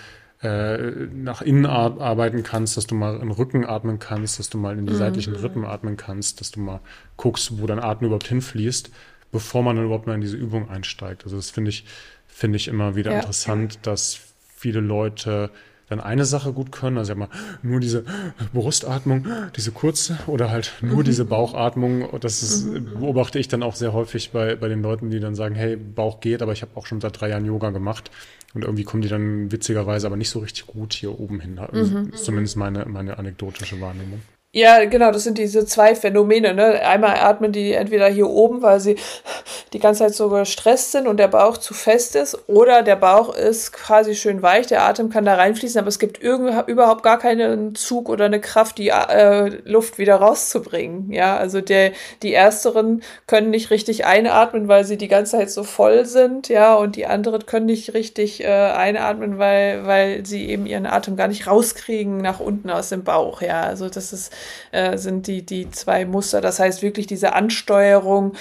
äh, 0.42 0.78
nach 1.12 1.42
innen 1.42 1.66
arbeiten 1.66 2.42
kannst, 2.42 2.76
dass 2.76 2.86
du 2.86 2.94
mal 2.94 3.14
in 3.14 3.20
den 3.20 3.30
Rücken 3.30 3.66
atmen 3.66 3.98
kannst, 3.98 4.38
dass 4.38 4.48
du 4.48 4.56
mal 4.56 4.78
in 4.78 4.86
die 4.86 4.92
mhm. 4.92 4.98
seitlichen 4.98 5.34
Rippen 5.34 5.66
atmen 5.66 5.96
kannst, 5.96 6.40
dass 6.40 6.50
du 6.50 6.60
mal 6.60 6.80
guckst, 7.16 7.60
wo 7.60 7.66
dein 7.66 7.80
Atem 7.80 8.06
überhaupt 8.06 8.28
hinfließt, 8.28 8.90
bevor 9.32 9.62
man 9.62 9.76
dann 9.76 9.84
überhaupt 9.84 10.06
mal 10.06 10.14
in 10.14 10.22
diese 10.22 10.36
Übung 10.36 10.70
einsteigt. 10.70 11.24
Also 11.24 11.36
das 11.36 11.50
finde 11.50 11.68
ich, 11.70 11.84
finde 12.26 12.56
ich 12.56 12.68
immer 12.68 12.96
wieder 12.96 13.10
ja. 13.10 13.18
interessant, 13.18 13.80
dass 13.82 14.18
viele 14.56 14.80
Leute 14.80 15.50
dann 15.90 16.00
eine 16.00 16.24
Sache 16.24 16.52
gut 16.52 16.72
können, 16.72 16.96
also 16.96 17.14
mal 17.14 17.28
nur 17.62 17.80
diese 17.80 18.04
Brustatmung, 18.54 19.26
diese 19.56 19.72
kurze 19.72 20.18
oder 20.26 20.50
halt 20.50 20.72
nur 20.80 20.98
mhm. 20.98 21.04
diese 21.04 21.24
Bauchatmung. 21.24 22.08
Das 22.20 22.42
ist, 22.42 22.66
mhm. 22.66 23.00
beobachte 23.00 23.38
ich 23.38 23.48
dann 23.48 23.62
auch 23.62 23.74
sehr 23.74 23.92
häufig 23.92 24.30
bei, 24.30 24.54
bei 24.54 24.68
den 24.68 24.82
Leuten, 24.82 25.10
die 25.10 25.20
dann 25.20 25.34
sagen, 25.34 25.54
hey, 25.54 25.76
Bauch 25.76 26.20
geht, 26.20 26.42
aber 26.42 26.52
ich 26.52 26.62
habe 26.62 26.72
auch 26.76 26.86
schon 26.86 27.00
seit 27.00 27.20
drei 27.20 27.28
Jahren 27.28 27.44
Yoga 27.44 27.70
gemacht. 27.70 28.10
Und 28.54 28.64
irgendwie 28.64 28.84
kommen 28.84 29.02
die 29.02 29.08
dann 29.08 29.52
witzigerweise 29.52 30.06
aber 30.06 30.16
nicht 30.16 30.30
so 30.30 30.40
richtig 30.40 30.66
gut 30.66 30.92
hier 30.92 31.18
oben 31.18 31.40
hin. 31.40 31.58
Also 31.58 31.98
mhm. 31.98 32.12
Zumindest 32.14 32.56
meine, 32.56 32.86
meine 32.86 33.18
anekdotische 33.18 33.80
Wahrnehmung. 33.80 34.22
Ja, 34.52 34.84
genau, 34.84 35.12
das 35.12 35.22
sind 35.22 35.38
diese 35.38 35.64
zwei 35.64 35.94
Phänomene. 35.94 36.54
Ne? 36.54 36.84
Einmal 36.84 37.16
atmen 37.20 37.52
die 37.52 37.72
entweder 37.72 38.08
hier 38.08 38.28
oben, 38.28 38.62
weil 38.62 38.80
sie 38.80 38.96
die 39.72 39.78
ganze 39.78 40.00
Zeit 40.00 40.14
so 40.14 40.28
gestresst 40.28 40.90
sind 40.90 41.06
und 41.06 41.18
der 41.18 41.28
Bauch 41.28 41.56
zu 41.56 41.72
fest 41.72 42.16
ist, 42.16 42.36
oder 42.48 42.82
der 42.82 42.96
Bauch 42.96 43.32
ist 43.32 43.72
quasi 43.72 44.16
schön 44.16 44.42
weich, 44.42 44.66
der 44.66 44.82
Atem 44.82 45.08
kann 45.08 45.24
da 45.24 45.36
reinfließen, 45.36 45.78
aber 45.78 45.86
es 45.86 46.00
gibt 46.00 46.18
überhaupt 46.18 47.04
gar 47.04 47.20
keinen 47.20 47.76
Zug 47.76 48.08
oder 48.08 48.24
eine 48.24 48.40
Kraft, 48.40 48.78
die 48.78 48.88
äh, 48.88 49.50
Luft 49.64 49.98
wieder 49.98 50.16
rauszubringen. 50.16 51.12
Ja, 51.12 51.36
also 51.36 51.60
der, 51.60 51.92
die 52.24 52.34
ersteren 52.34 53.04
können 53.28 53.50
nicht 53.50 53.70
richtig 53.70 54.04
einatmen, 54.04 54.66
weil 54.66 54.84
sie 54.84 54.96
die 54.96 55.06
ganze 55.06 55.38
Zeit 55.38 55.52
so 55.52 55.62
voll 55.62 56.06
sind, 56.06 56.48
ja, 56.48 56.74
und 56.74 56.96
die 56.96 57.06
anderen 57.06 57.46
können 57.46 57.66
nicht 57.66 57.94
richtig 57.94 58.42
äh, 58.42 58.48
einatmen, 58.48 59.38
weil, 59.38 59.86
weil 59.86 60.26
sie 60.26 60.48
eben 60.48 60.66
ihren 60.66 60.86
Atem 60.86 61.14
gar 61.14 61.28
nicht 61.28 61.46
rauskriegen 61.46 62.16
nach 62.16 62.40
unten 62.40 62.68
aus 62.68 62.88
dem 62.88 63.04
Bauch. 63.04 63.42
Ja, 63.42 63.62
also 63.62 63.88
das 63.88 64.12
ist 64.12 64.32
äh, 64.72 64.96
sind 64.98 65.26
die, 65.26 65.44
die 65.44 65.70
zwei 65.70 66.04
Muster. 66.04 66.40
Das 66.40 66.58
heißt 66.58 66.82
wirklich 66.82 67.06
diese 67.06 67.32
Ansteuerung 67.32 68.34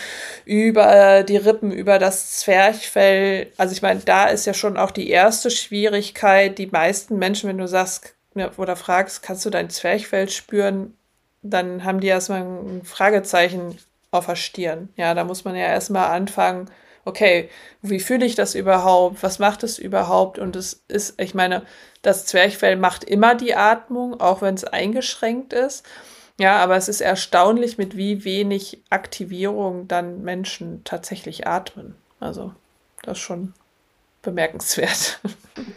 über 0.45 1.23
die 1.23 1.37
Rippen, 1.37 1.71
über 1.71 1.99
das 1.99 2.37
Zwerchfell. 2.37 3.47
Also 3.57 3.73
ich 3.73 3.81
meine, 3.81 4.01
da 4.01 4.25
ist 4.25 4.45
ja 4.45 4.53
schon 4.53 4.77
auch 4.77 4.91
die 4.91 5.09
erste 5.09 5.51
Schwierigkeit. 5.51 6.57
Die 6.57 6.67
meisten 6.67 7.17
Menschen, 7.17 7.49
wenn 7.49 7.57
du 7.57 7.67
sagst 7.67 8.15
oder 8.57 8.75
fragst, 8.75 9.23
kannst 9.23 9.45
du 9.45 9.49
dein 9.49 9.69
Zwerchfell 9.69 10.29
spüren, 10.29 10.93
dann 11.41 11.83
haben 11.83 11.99
die 11.99 12.07
erstmal 12.07 12.41
ein 12.41 12.81
Fragezeichen 12.83 13.77
auf 14.11 14.25
der 14.25 14.35
Stirn. 14.35 14.89
Ja, 14.95 15.13
da 15.13 15.23
muss 15.23 15.45
man 15.45 15.55
ja 15.55 15.65
erstmal 15.65 16.11
anfangen, 16.11 16.69
okay, 17.09 17.49
wie 17.81 17.99
fühle 17.99 18.25
ich 18.25 18.35
das 18.35 18.55
überhaupt? 18.55 19.21
Was 19.23 19.39
macht 19.39 19.63
es 19.63 19.77
überhaupt? 19.79 20.39
Und 20.39 20.55
es 20.55 20.83
ist, 20.87 21.19
ich 21.19 21.33
meine, 21.33 21.63
das 22.01 22.25
Zwerchfell 22.25 22.77
macht 22.77 23.03
immer 23.03 23.35
die 23.35 23.55
Atmung, 23.55 24.19
auch 24.19 24.41
wenn 24.41 24.55
es 24.55 24.63
eingeschränkt 24.63 25.53
ist. 25.53 25.85
Ja, 26.39 26.57
aber 26.57 26.77
es 26.77 26.87
ist 26.87 27.01
erstaunlich, 27.01 27.77
mit 27.77 27.97
wie 27.97 28.23
wenig 28.23 28.81
Aktivierung 28.89 29.89
dann 29.89 30.21
Menschen 30.21 30.83
tatsächlich 30.85 31.47
atmen. 31.47 31.95
Also, 32.21 32.53
das 33.03 33.17
ist 33.17 33.23
schon 33.23 33.53
bemerkenswert. 34.21 35.19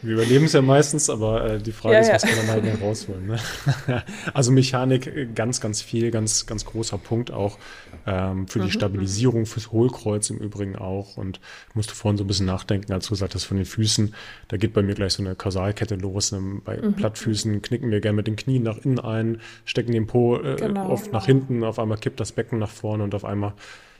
Wir 0.01 0.15
überleben 0.15 0.47
es 0.47 0.53
ja 0.53 0.63
meistens, 0.63 1.09
aber 1.11 1.45
äh, 1.45 1.59
die 1.59 1.73
Frage 1.73 1.95
ja, 1.95 2.01
ist, 2.01 2.13
was 2.13 2.23
kann 2.23 2.37
man 2.39 2.49
halt 2.49 2.65
mehr 2.65 2.81
rausholen. 2.81 3.27
Ne? 3.27 3.39
also 4.35 4.51
Mechanik 4.51 5.07
äh, 5.07 5.27
ganz, 5.27 5.61
ganz 5.61 5.81
viel, 5.81 6.11
ganz, 6.11 6.47
ganz 6.47 6.65
großer 6.65 6.99
Punkt 6.99 7.31
auch 7.31 7.59
ähm, 8.07 8.49
für 8.49 8.59
mhm. 8.59 8.65
die 8.65 8.71
Stabilisierung, 8.73 9.47
fürs 9.47 9.71
Hohlkreuz 9.71 10.31
im 10.31 10.39
Übrigen 10.39 10.77
auch. 10.77 11.17
Und 11.17 11.41
ich 11.69 11.75
musste 11.75 11.95
vorhin 11.95 12.19
so 12.19 12.25
ein 12.25 12.27
bisschen 12.27 12.47
nachdenken, 12.47 12.93
als 12.93 13.07
du 13.07 13.11
gesagt 13.11 13.35
hast, 13.35 13.45
von 13.45 13.57
den 13.57 13.67
Füßen, 13.67 14.15
da 14.49 14.57
geht 14.57 14.73
bei 14.73 14.83
mir 14.83 14.95
gleich 14.95 15.13
so 15.13 15.23
eine 15.23 15.35
Kausalkette 15.37 15.95
los. 15.95 16.33
Ne? 16.33 16.61
Bei 16.65 16.79
mhm. 16.79 16.95
Plattfüßen 16.95 17.63
knicken 17.63 17.91
wir 17.91 18.01
gerne 18.01 18.17
mit 18.17 18.27
den 18.27 18.37
Knien 18.37 18.65
nach 18.65 18.79
innen 18.79 18.99
ein, 18.99 19.41
stecken 19.65 19.93
den 19.93 20.07
Po 20.07 20.37
äh, 20.37 20.57
genau, 20.57 20.89
oft 20.89 21.13
nach 21.13 21.27
hinten, 21.27 21.63
auf 21.63 21.79
einmal 21.79 21.99
kippt 21.99 22.19
das 22.19 22.33
Becken 22.33 22.59
nach 22.59 22.71
vorne 22.71 23.05
und 23.05 23.15
auf 23.15 23.25
einmal 23.25 23.55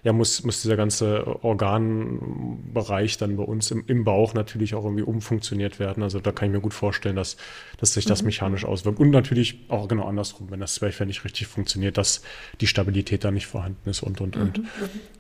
ja, 0.05 0.13
muss, 0.13 0.43
muss 0.43 0.63
dieser 0.63 0.77
ganze 0.77 1.45
Organbereich 1.45 3.19
dann 3.19 3.37
bei 3.37 3.45
uns 3.45 3.71
im, 3.71 3.85
im 3.87 4.03
Bauch 4.03 4.35
natürlich 4.35 4.75
auch 4.75 4.85
irgendwie 4.85 5.05
umfunktioniert 5.05 5.79
werden. 5.79 6.03
Also 6.03 6.19
da 6.19 6.33
kann 6.33 6.49
ich 6.49 6.55
mir 6.55 6.61
gut 6.61 6.75
vorstellen, 6.75 7.15
dass, 7.15 7.37
dass 7.79 7.93
sich 7.95 8.05
das 8.05 8.23
mhm. 8.23 8.27
mechanisch 8.27 8.65
auswirkt. 8.65 8.99
Und 8.99 9.11
natürlich 9.11 9.61
auch 9.69 9.87
genau 9.87 10.07
andersrum, 10.07 10.51
wenn 10.51 10.59
das 10.59 10.75
Zwerchfell 10.75 11.07
nicht 11.07 11.25
richtig 11.25 11.47
funktioniert, 11.47 11.99
dass 11.99 12.23
die 12.61 12.67
Stabilität 12.67 13.23
da 13.23 13.31
nicht 13.31 13.47
vorhanden 13.47 13.89
ist 13.89 14.03
und, 14.03 14.21
und, 14.21 14.37
und. 14.37 14.59
Mhm. 14.59 14.67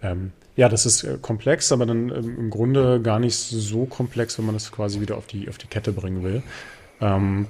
Ähm, 0.02 0.32
ja, 0.56 0.68
das 0.68 0.84
ist 0.84 1.04
äh, 1.04 1.16
komplex, 1.22 1.70
aber 1.70 1.86
dann 1.86 2.08
ähm, 2.08 2.38
im 2.38 2.50
Grunde 2.50 3.00
gar 3.00 3.20
nicht 3.20 3.36
so 3.36 3.86
komplex, 3.86 4.36
wenn 4.38 4.46
man 4.46 4.54
das 4.56 4.72
quasi 4.72 5.00
wieder 5.00 5.16
auf 5.16 5.28
die, 5.28 5.48
auf 5.48 5.58
die 5.58 5.68
Kette 5.68 5.92
bringen 5.92 6.24
will. 6.24 6.42
Ähm, 7.00 7.46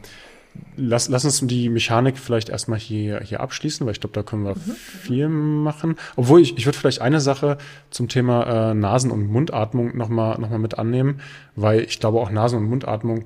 lass, 0.77 1.09
lass 1.09 1.25
uns 1.25 1.41
die 1.41 1.69
Mechanik 1.69 2.19
vielleicht 2.19 2.49
erstmal 2.49 2.79
hier, 2.79 3.21
hier 3.21 3.41
abschließen, 3.41 3.87
weil 3.87 3.93
ich 3.93 4.01
glaube, 4.01 4.15
da 4.15 4.23
können 4.23 4.45
wir 4.45 4.55
mhm. 4.55 4.73
viel 4.77 5.29
machen. 5.29 5.97
Obwohl 6.17 6.41
ich, 6.41 6.57
ich 6.59 6.67
würde 6.67 6.79
vielleicht 6.79 7.01
eine 7.01 7.21
Sache 7.21 7.59
zum 7.91 8.09
Thema 8.09 8.71
äh, 8.71 8.75
Nasen- 8.75 9.11
und 9.11 9.27
Mundatmung 9.27 9.97
nochmal 9.97 10.39
noch 10.39 10.51
mal 10.51 10.59
mit 10.59 10.79
annehmen, 10.79 11.21
weil 11.57 11.81
ich 11.81 12.01
glaube 12.01 12.21
auch 12.21 12.31
Nasen- 12.31 12.59
und 12.59 12.65
Mundatmung, 12.65 13.25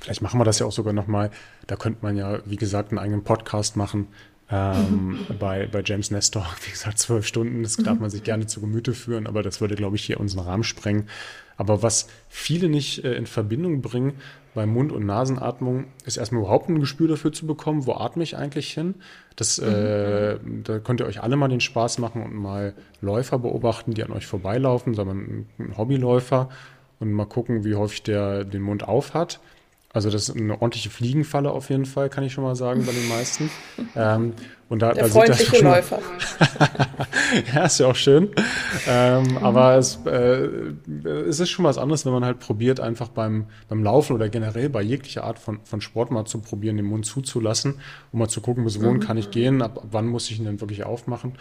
vielleicht 0.00 0.22
machen 0.22 0.40
wir 0.40 0.44
das 0.44 0.58
ja 0.58 0.66
auch 0.66 0.72
sogar 0.72 0.92
nochmal, 0.92 1.30
da 1.66 1.76
könnte 1.76 2.00
man 2.02 2.16
ja, 2.16 2.38
wie 2.44 2.56
gesagt, 2.56 2.90
einen 2.90 2.98
eigenen 2.98 3.24
Podcast 3.24 3.76
machen. 3.76 4.08
Ähm, 4.52 5.26
mhm. 5.28 5.38
bei, 5.38 5.68
bei 5.70 5.80
James 5.84 6.10
Nestor, 6.10 6.44
wie 6.66 6.72
gesagt, 6.72 6.98
zwölf 6.98 7.24
Stunden, 7.24 7.62
das 7.62 7.76
darf 7.76 7.94
mhm. 7.94 8.00
man 8.00 8.10
sich 8.10 8.24
gerne 8.24 8.46
zu 8.46 8.60
Gemüte 8.60 8.94
führen, 8.94 9.28
aber 9.28 9.44
das 9.44 9.60
würde, 9.60 9.76
glaube 9.76 9.94
ich, 9.94 10.04
hier 10.04 10.18
unseren 10.18 10.44
Rahmen 10.44 10.64
sprengen. 10.64 11.08
Aber 11.56 11.82
was 11.82 12.08
viele 12.28 12.68
nicht 12.68 13.04
äh, 13.04 13.14
in 13.14 13.26
Verbindung 13.26 13.80
bringen, 13.82 14.14
bei 14.54 14.66
Mund- 14.66 14.92
und 14.92 15.06
Nasenatmung 15.06 15.84
ist 16.04 16.16
erstmal 16.16 16.42
überhaupt 16.42 16.68
ein 16.68 16.80
Gespür 16.80 17.08
dafür 17.08 17.32
zu 17.32 17.46
bekommen, 17.46 17.86
wo 17.86 17.94
atme 17.94 18.22
ich 18.22 18.36
eigentlich 18.36 18.72
hin. 18.72 18.96
Das, 19.36 19.60
mhm. 19.60 19.68
äh, 19.68 20.38
da 20.64 20.78
könnt 20.80 21.00
ihr 21.00 21.06
euch 21.06 21.22
alle 21.22 21.36
mal 21.36 21.48
den 21.48 21.60
Spaß 21.60 21.98
machen 21.98 22.22
und 22.22 22.34
mal 22.34 22.74
Läufer 23.00 23.38
beobachten, 23.38 23.94
die 23.94 24.02
an 24.02 24.12
euch 24.12 24.26
vorbeilaufen, 24.26 24.94
sondern 24.94 25.46
ein 25.58 25.78
Hobbyläufer 25.78 26.48
und 26.98 27.12
mal 27.12 27.26
gucken, 27.26 27.64
wie 27.64 27.76
häufig 27.76 28.02
der 28.02 28.44
den 28.44 28.62
Mund 28.62 28.86
auf 28.86 29.14
hat. 29.14 29.40
Also 29.92 30.08
das 30.08 30.28
ist 30.28 30.36
eine 30.36 30.52
ordentliche 30.52 30.88
Fliegenfalle 30.88 31.50
auf 31.50 31.68
jeden 31.68 31.84
Fall, 31.84 32.08
kann 32.10 32.22
ich 32.22 32.32
schon 32.32 32.44
mal 32.44 32.54
sagen, 32.54 32.86
bei 32.86 32.92
den 32.92 33.08
meisten. 33.08 33.50
Ähm, 33.96 34.34
und 34.68 34.82
da, 34.82 34.92
Der 34.92 35.04
da 35.04 35.10
freundliche 35.10 35.42
sieht 35.42 35.52
das 35.52 35.58
schon, 35.58 35.68
Läufer. 35.68 35.98
ja, 37.54 37.64
ist 37.64 37.80
ja 37.80 37.86
auch 37.88 37.96
schön. 37.96 38.28
Ähm, 38.86 39.24
mhm. 39.24 39.38
Aber 39.38 39.74
es, 39.74 39.98
äh, 40.06 40.48
es 41.26 41.40
ist 41.40 41.50
schon 41.50 41.64
was 41.64 41.76
anderes, 41.76 42.06
wenn 42.06 42.12
man 42.12 42.24
halt 42.24 42.38
probiert, 42.38 42.78
einfach 42.78 43.08
beim, 43.08 43.46
beim 43.68 43.82
Laufen 43.82 44.14
oder 44.14 44.28
generell 44.28 44.68
bei 44.68 44.80
jeglicher 44.80 45.24
Art 45.24 45.40
von, 45.40 45.58
von 45.64 45.80
Sport 45.80 46.12
mal 46.12 46.24
zu 46.24 46.38
probieren, 46.38 46.76
den 46.76 46.86
Mund 46.86 47.04
zuzulassen, 47.04 47.80
um 48.12 48.20
mal 48.20 48.28
zu 48.28 48.40
gucken, 48.40 48.62
bis 48.62 48.80
wohin 48.80 48.98
mhm. 48.98 49.00
kann 49.00 49.16
ich 49.16 49.32
gehen, 49.32 49.60
ab, 49.60 49.78
ab, 49.78 49.88
wann 49.90 50.06
muss 50.06 50.30
ich 50.30 50.38
ihn 50.38 50.44
denn 50.44 50.60
wirklich 50.60 50.84
aufmachen. 50.84 51.32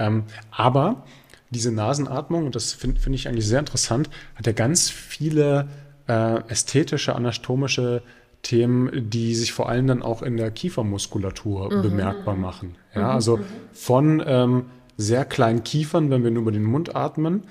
Ähm, 0.00 0.24
aber 0.50 1.04
diese 1.50 1.70
Nasenatmung, 1.70 2.46
und 2.46 2.56
das 2.56 2.72
finde 2.72 3.00
find 3.00 3.14
ich 3.14 3.28
eigentlich 3.28 3.46
sehr 3.46 3.60
interessant, 3.60 4.10
hat 4.34 4.46
ja 4.46 4.52
ganz 4.52 4.90
viele 4.90 5.68
äh, 6.08 6.40
ästhetische, 6.48 7.14
anatomische 7.14 8.02
Themen, 8.42 9.10
die 9.10 9.34
sich 9.34 9.52
vor 9.52 9.68
allem 9.68 9.86
dann 9.86 10.02
auch 10.02 10.22
in 10.22 10.36
der 10.36 10.50
Kiefermuskulatur 10.50 11.72
mhm. 11.72 11.82
bemerkbar 11.82 12.36
machen. 12.36 12.74
Ja, 12.94 13.02
mhm. 13.02 13.10
also 13.10 13.40
von 13.72 14.22
ähm, 14.26 14.64
sehr 14.96 15.24
kleinen 15.24 15.64
Kiefern, 15.64 16.10
wenn 16.10 16.24
wir 16.24 16.30
nur 16.30 16.42
über 16.42 16.52
den 16.52 16.64
Mund 16.64 16.94
atmen, 16.96 17.44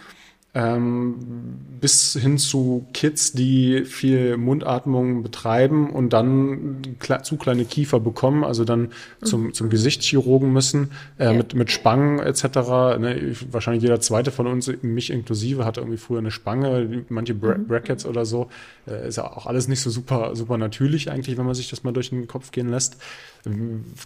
ähm, 0.54 1.16
bis 1.80 2.14
hin 2.14 2.38
zu 2.38 2.86
Kids, 2.94 3.32
die 3.32 3.86
viel 3.86 4.36
Mundatmung 4.36 5.24
betreiben 5.24 5.90
und 5.90 6.12
dann 6.12 6.82
zu 7.24 7.38
kleine 7.38 7.64
Kiefer 7.64 8.02
bekommen, 8.02 8.44
also 8.44 8.66
dann 8.66 8.90
zum, 9.24 9.46
mhm. 9.46 9.54
zum 9.54 9.70
Gesichtschirurgen 9.70 10.52
müssen, 10.52 10.92
äh, 11.18 11.26
ja. 11.26 11.34
mit, 11.34 11.54
mit 11.54 11.72
Spangen 11.72 12.20
etc. 12.20 12.44
Ne, 13.00 13.34
wahrscheinlich 13.50 13.82
jeder 13.82 14.02
zweite 14.02 14.32
von 14.32 14.46
uns, 14.46 14.70
mich 14.82 15.10
inklusive, 15.10 15.64
hat 15.64 15.78
irgendwie 15.78 15.98
früher 15.98 16.20
eine 16.20 16.32
Spange, 16.32 17.06
manche 17.08 17.34
Bra 17.34 17.58
mhm. 17.58 17.68
Brackets 17.68 18.06
oder 18.06 18.26
so. 18.26 18.50
Äh, 18.88 19.08
ist 19.08 19.16
ja 19.16 19.24
auch 19.24 19.48
alles 19.48 19.70
nicht 19.70 19.80
so 19.80 19.90
super, 19.90 20.36
super 20.36 20.58
natürlich 20.58 21.10
eigentlich, 21.10 21.38
wenn 21.38 21.46
man 21.46 21.56
sich 21.56 21.70
das 21.70 21.84
mal 21.84 21.94
durch 21.94 22.10
den 22.10 22.28
Kopf 22.28 22.52
gehen 22.52 22.70
lässt. 22.70 22.98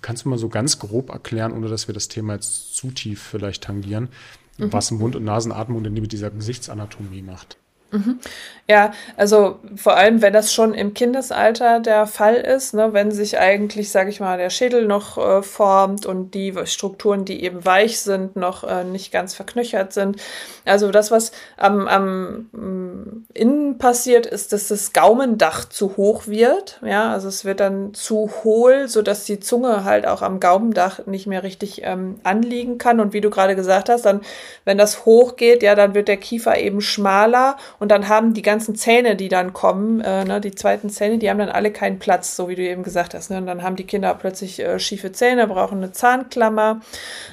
Kannst 0.01 0.25
du 0.25 0.29
mal 0.29 0.37
so 0.37 0.47
ganz 0.47 0.79
grob 0.79 1.09
erklären, 1.09 1.51
ohne 1.51 1.67
dass 1.67 1.87
wir 1.87 1.93
das 1.93 2.07
Thema 2.07 2.33
jetzt 2.33 2.75
zu 2.75 2.91
tief 2.91 3.21
vielleicht 3.21 3.63
tangieren, 3.63 4.09
mhm. 4.58 4.74
was 4.74 4.91
Mund- 4.91 5.16
und 5.16 5.24
Nasenatmung 5.24 5.84
denn 5.84 5.93
mit 5.93 6.12
dieser 6.12 6.32
Gesichtsanatomie 6.32 7.22
macht. 7.22 7.58
Mhm. 7.95 8.19
Ja, 8.67 8.93
also 9.15 9.59
vor 9.75 9.95
allem, 9.95 10.23
wenn 10.23 10.33
das 10.33 10.51
schon 10.51 10.73
im 10.73 10.95
Kindesalter 10.95 11.79
der 11.79 12.07
Fall 12.07 12.33
ist, 12.33 12.73
ne, 12.73 12.93
wenn 12.93 13.11
sich 13.11 13.37
eigentlich, 13.37 13.91
sage 13.91 14.09
ich 14.09 14.19
mal, 14.19 14.39
der 14.39 14.49
Schädel 14.49 14.87
noch 14.87 15.19
äh, 15.19 15.43
formt 15.43 16.07
und 16.07 16.31
die 16.31 16.51
Strukturen, 16.65 17.25
die 17.25 17.43
eben 17.43 17.63
weich 17.63 17.99
sind, 17.99 18.35
noch 18.35 18.63
äh, 18.63 18.83
nicht 18.83 19.11
ganz 19.11 19.35
verknöchert 19.35 19.93
sind. 19.93 20.19
Also 20.65 20.89
das, 20.89 21.11
was 21.11 21.31
am, 21.57 21.87
am 21.87 22.49
mm, 22.53 23.25
innen 23.35 23.77
passiert, 23.77 24.25
ist, 24.25 24.51
dass 24.51 24.69
das 24.69 24.93
Gaumendach 24.93 25.69
zu 25.69 25.95
hoch 25.95 26.25
wird. 26.25 26.81
Ja, 26.83 27.13
also 27.13 27.27
es 27.27 27.45
wird 27.45 27.59
dann 27.59 27.93
zu 27.93 28.31
hohl, 28.43 28.87
so 28.87 29.03
dass 29.03 29.25
die 29.25 29.39
Zunge 29.39 29.83
halt 29.83 30.07
auch 30.07 30.23
am 30.23 30.39
Gaumendach 30.39 31.05
nicht 31.05 31.27
mehr 31.27 31.43
richtig 31.43 31.83
ähm, 31.83 32.15
anliegen 32.23 32.79
kann. 32.79 32.99
Und 32.99 33.13
wie 33.13 33.21
du 33.21 33.29
gerade 33.29 33.55
gesagt 33.55 33.89
hast, 33.89 34.05
dann, 34.07 34.21
wenn 34.63 34.79
das 34.79 35.05
hochgeht, 35.05 35.61
ja, 35.61 35.75
dann 35.75 35.93
wird 35.93 36.07
der 36.07 36.17
Kiefer 36.17 36.57
eben 36.57 36.81
schmaler 36.81 37.57
und 37.79 37.84
dann 37.89 38.07
haben 38.07 38.33
die 38.33 38.41
ganzen 38.41 38.75
Zähne, 38.75 39.15
die 39.15 39.29
dann 39.29 39.53
kommen, 39.53 40.01
äh, 40.01 40.25
ne, 40.25 40.41
die 40.41 40.55
zweiten 40.55 40.89
Zähne, 40.89 41.17
die 41.17 41.29
haben 41.29 41.39
dann 41.39 41.49
alle 41.49 41.71
keinen 41.71 41.99
Platz, 41.99 42.36
so 42.36 42.49
wie 42.49 42.55
du 42.55 42.61
eben 42.61 42.83
gesagt 42.83 43.13
hast. 43.13 43.29
Ne? 43.29 43.38
Und 43.38 43.47
dann 43.47 43.63
haben 43.63 43.75
die 43.75 43.86
Kinder 43.86 44.13
plötzlich 44.15 44.59
äh, 44.59 44.79
schiefe 44.79 45.11
Zähne, 45.11 45.47
brauchen 45.47 45.79
eine 45.79 45.91
Zahnklammer 45.91 46.81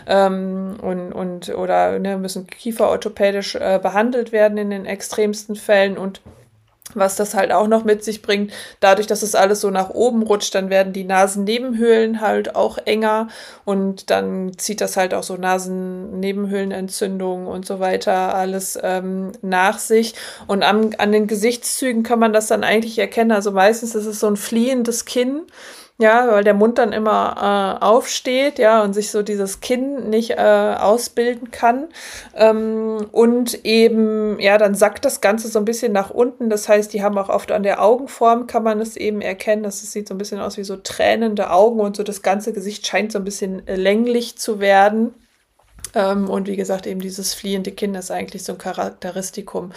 ähm, 0.06 0.76
und, 0.80 1.12
und 1.12 1.48
oder 1.50 1.98
ne, 1.98 2.16
müssen 2.16 2.46
kieferorthopädisch 2.46 3.54
äh, 3.54 3.78
behandelt 3.82 4.32
werden 4.32 4.58
in 4.58 4.70
den 4.70 4.86
extremsten 4.86 5.56
Fällen 5.56 5.96
und 5.98 6.20
was 6.94 7.16
das 7.16 7.34
halt 7.34 7.52
auch 7.52 7.68
noch 7.68 7.84
mit 7.84 8.04
sich 8.04 8.22
bringt. 8.22 8.52
Dadurch, 8.80 9.06
dass 9.06 9.22
es 9.22 9.34
alles 9.34 9.60
so 9.60 9.70
nach 9.70 9.90
oben 9.90 10.22
rutscht, 10.22 10.54
dann 10.54 10.70
werden 10.70 10.92
die 10.92 11.04
Nasennebenhöhlen 11.04 12.20
halt 12.20 12.54
auch 12.54 12.78
enger 12.78 13.28
und 13.64 14.10
dann 14.10 14.56
zieht 14.58 14.80
das 14.80 14.96
halt 14.96 15.14
auch 15.14 15.22
so 15.22 15.36
Nasennebenhöhlenentzündungen 15.36 17.46
und 17.46 17.64
so 17.66 17.78
weiter 17.80 18.34
alles 18.34 18.78
ähm, 18.82 19.32
nach 19.42 19.78
sich. 19.78 20.14
Und 20.46 20.62
am, 20.62 20.90
an 20.98 21.12
den 21.12 21.26
Gesichtszügen 21.26 22.02
kann 22.02 22.18
man 22.18 22.32
das 22.32 22.46
dann 22.48 22.64
eigentlich 22.64 22.98
erkennen. 22.98 23.32
Also 23.32 23.52
meistens 23.52 23.94
ist 23.94 24.06
es 24.06 24.20
so 24.20 24.26
ein 24.26 24.36
fliehendes 24.36 25.04
Kinn 25.04 25.42
ja, 25.98 26.32
weil 26.32 26.42
der 26.42 26.54
Mund 26.54 26.78
dann 26.78 26.92
immer 26.92 27.78
äh, 27.80 27.84
aufsteht, 27.84 28.58
ja, 28.58 28.82
und 28.82 28.92
sich 28.92 29.10
so 29.10 29.22
dieses 29.22 29.60
Kinn 29.60 30.10
nicht 30.10 30.30
äh, 30.30 30.76
ausbilden 30.78 31.50
kann. 31.50 31.88
Ähm, 32.34 33.06
und 33.12 33.64
eben, 33.64 34.40
ja, 34.40 34.58
dann 34.58 34.74
sackt 34.74 35.04
das 35.04 35.20
Ganze 35.20 35.48
so 35.48 35.58
ein 35.58 35.64
bisschen 35.64 35.92
nach 35.92 36.10
unten. 36.10 36.50
Das 36.50 36.68
heißt, 36.68 36.92
die 36.92 37.02
haben 37.02 37.18
auch 37.18 37.28
oft 37.28 37.52
an 37.52 37.62
der 37.62 37.82
Augenform, 37.82 38.46
kann 38.46 38.64
man 38.64 38.80
es 38.80 38.96
eben 38.96 39.20
erkennen, 39.20 39.62
dass 39.62 39.82
es 39.82 39.92
sieht 39.92 40.08
so 40.08 40.14
ein 40.14 40.18
bisschen 40.18 40.40
aus 40.40 40.56
wie 40.56 40.64
so 40.64 40.76
tränende 40.76 41.50
Augen 41.50 41.80
und 41.80 41.96
so 41.96 42.02
das 42.02 42.22
ganze 42.22 42.52
Gesicht 42.52 42.86
scheint 42.86 43.12
so 43.12 43.18
ein 43.18 43.24
bisschen 43.24 43.62
länglich 43.66 44.38
zu 44.38 44.60
werden. 44.60 45.14
Ähm, 45.94 46.28
und 46.28 46.48
wie 46.48 46.56
gesagt, 46.56 46.86
eben 46.86 47.00
dieses 47.00 47.34
fliehende 47.34 47.70
Kind 47.70 47.96
ist 47.96 48.10
eigentlich 48.10 48.44
so 48.44 48.52
ein 48.52 48.58
Charakteristikum. 48.58 49.72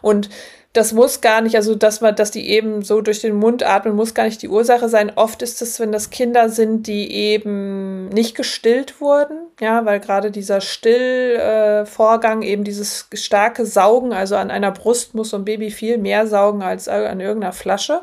Und 0.00 0.30
das 0.78 0.92
muss 0.92 1.20
gar 1.20 1.40
nicht, 1.40 1.56
also 1.56 1.74
dass 1.74 2.00
man, 2.00 2.14
dass 2.14 2.30
die 2.30 2.48
eben 2.48 2.82
so 2.82 3.00
durch 3.00 3.20
den 3.20 3.34
Mund 3.34 3.64
atmen, 3.64 3.96
muss 3.96 4.14
gar 4.14 4.24
nicht 4.24 4.40
die 4.42 4.48
Ursache 4.48 4.88
sein. 4.88 5.10
Oft 5.16 5.42
ist 5.42 5.60
es, 5.60 5.80
wenn 5.80 5.90
das 5.90 6.10
Kinder 6.10 6.48
sind, 6.50 6.86
die 6.86 7.12
eben 7.12 8.08
nicht 8.10 8.36
gestillt 8.36 9.00
wurden, 9.00 9.38
ja, 9.60 9.84
weil 9.84 9.98
gerade 9.98 10.30
dieser 10.30 10.60
Stillvorgang, 10.60 12.42
äh, 12.42 12.46
eben 12.46 12.62
dieses 12.62 13.08
starke 13.12 13.66
Saugen, 13.66 14.12
also 14.12 14.36
an 14.36 14.52
einer 14.52 14.70
Brust 14.70 15.16
muss 15.16 15.30
so 15.30 15.36
ein 15.36 15.44
Baby 15.44 15.72
viel 15.72 15.98
mehr 15.98 16.28
saugen 16.28 16.62
als 16.62 16.86
an 16.86 17.18
irgendeiner 17.18 17.52
Flasche. 17.52 18.02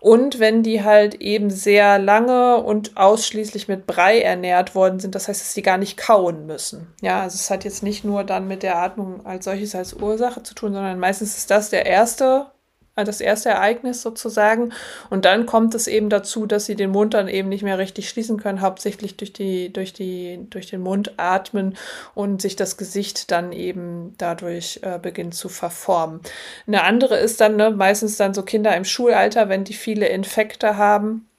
Und 0.00 0.40
wenn 0.40 0.62
die 0.62 0.82
halt 0.82 1.16
eben 1.16 1.50
sehr 1.50 1.98
lange 1.98 2.56
und 2.56 2.96
ausschließlich 2.96 3.68
mit 3.68 3.86
Brei 3.86 4.20
ernährt 4.20 4.74
worden 4.74 4.98
sind, 4.98 5.14
das 5.14 5.28
heißt, 5.28 5.40
dass 5.40 5.52
sie 5.52 5.62
gar 5.62 5.76
nicht 5.76 5.98
kauen 5.98 6.46
müssen. 6.46 6.92
Ja, 7.02 7.20
also 7.20 7.34
es 7.34 7.50
hat 7.50 7.64
jetzt 7.64 7.82
nicht 7.82 8.02
nur 8.02 8.24
dann 8.24 8.48
mit 8.48 8.62
der 8.62 8.78
Atmung 8.78 9.26
als 9.26 9.44
solches 9.44 9.74
als 9.74 9.92
Ursache 9.92 10.42
zu 10.42 10.54
tun, 10.54 10.72
sondern 10.72 10.98
meistens 10.98 11.36
ist 11.36 11.50
das 11.50 11.68
der 11.68 11.84
erste 11.84 12.46
das 12.96 13.20
erste 13.20 13.48
Ereignis 13.48 14.02
sozusagen. 14.02 14.72
Und 15.08 15.24
dann 15.24 15.46
kommt 15.46 15.74
es 15.74 15.86
eben 15.86 16.10
dazu, 16.10 16.46
dass 16.46 16.66
sie 16.66 16.76
den 16.76 16.90
Mund 16.90 17.14
dann 17.14 17.28
eben 17.28 17.48
nicht 17.48 17.62
mehr 17.62 17.78
richtig 17.78 18.08
schließen 18.08 18.38
können, 18.38 18.60
hauptsächlich 18.60 19.16
durch 19.16 19.32
die, 19.32 19.72
durch 19.72 19.92
die, 19.92 20.46
durch 20.50 20.66
den 20.66 20.80
Mund 20.80 21.14
atmen 21.16 21.76
und 22.14 22.42
sich 22.42 22.56
das 22.56 22.76
Gesicht 22.76 23.30
dann 23.30 23.52
eben 23.52 24.14
dadurch 24.18 24.80
äh, 24.82 24.98
beginnt 24.98 25.34
zu 25.34 25.48
verformen. 25.48 26.20
Eine 26.66 26.82
andere 26.82 27.18
ist 27.18 27.40
dann 27.40 27.56
ne, 27.56 27.70
meistens 27.70 28.16
dann 28.16 28.34
so 28.34 28.42
Kinder 28.42 28.76
im 28.76 28.84
Schulalter, 28.84 29.48
wenn 29.48 29.64
die 29.64 29.74
viele 29.74 30.08
Infekte 30.08 30.76
haben 30.76 31.29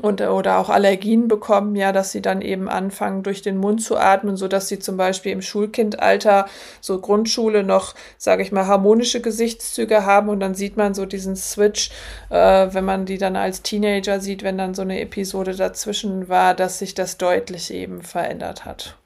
und 0.00 0.20
oder 0.20 0.58
auch 0.58 0.68
Allergien 0.68 1.28
bekommen, 1.28 1.76
ja, 1.76 1.92
dass 1.92 2.12
sie 2.12 2.22
dann 2.22 2.40
eben 2.40 2.68
anfangen, 2.68 3.22
durch 3.22 3.42
den 3.42 3.58
Mund 3.58 3.82
zu 3.82 3.96
atmen, 3.96 4.36
so 4.36 4.48
dass 4.48 4.68
sie 4.68 4.78
zum 4.78 4.96
Beispiel 4.96 5.32
im 5.32 5.42
Schulkindalter, 5.42 6.46
so 6.80 7.00
Grundschule 7.00 7.62
noch, 7.62 7.94
sage 8.16 8.42
ich 8.42 8.52
mal, 8.52 8.66
harmonische 8.66 9.20
Gesichtszüge 9.20 10.06
haben 10.06 10.28
und 10.28 10.40
dann 10.40 10.54
sieht 10.54 10.76
man 10.76 10.94
so 10.94 11.04
diesen 11.04 11.36
Switch, 11.36 11.90
äh, 12.30 12.68
wenn 12.72 12.84
man 12.84 13.06
die 13.06 13.18
dann 13.18 13.36
als 13.36 13.62
Teenager 13.62 14.20
sieht, 14.20 14.42
wenn 14.42 14.58
dann 14.58 14.74
so 14.74 14.82
eine 14.82 15.00
Episode 15.00 15.54
dazwischen 15.54 16.28
war, 16.28 16.54
dass 16.54 16.78
sich 16.78 16.94
das 16.94 17.18
deutlich 17.18 17.72
eben 17.72 18.02
verändert 18.02 18.64
hat. 18.64 18.96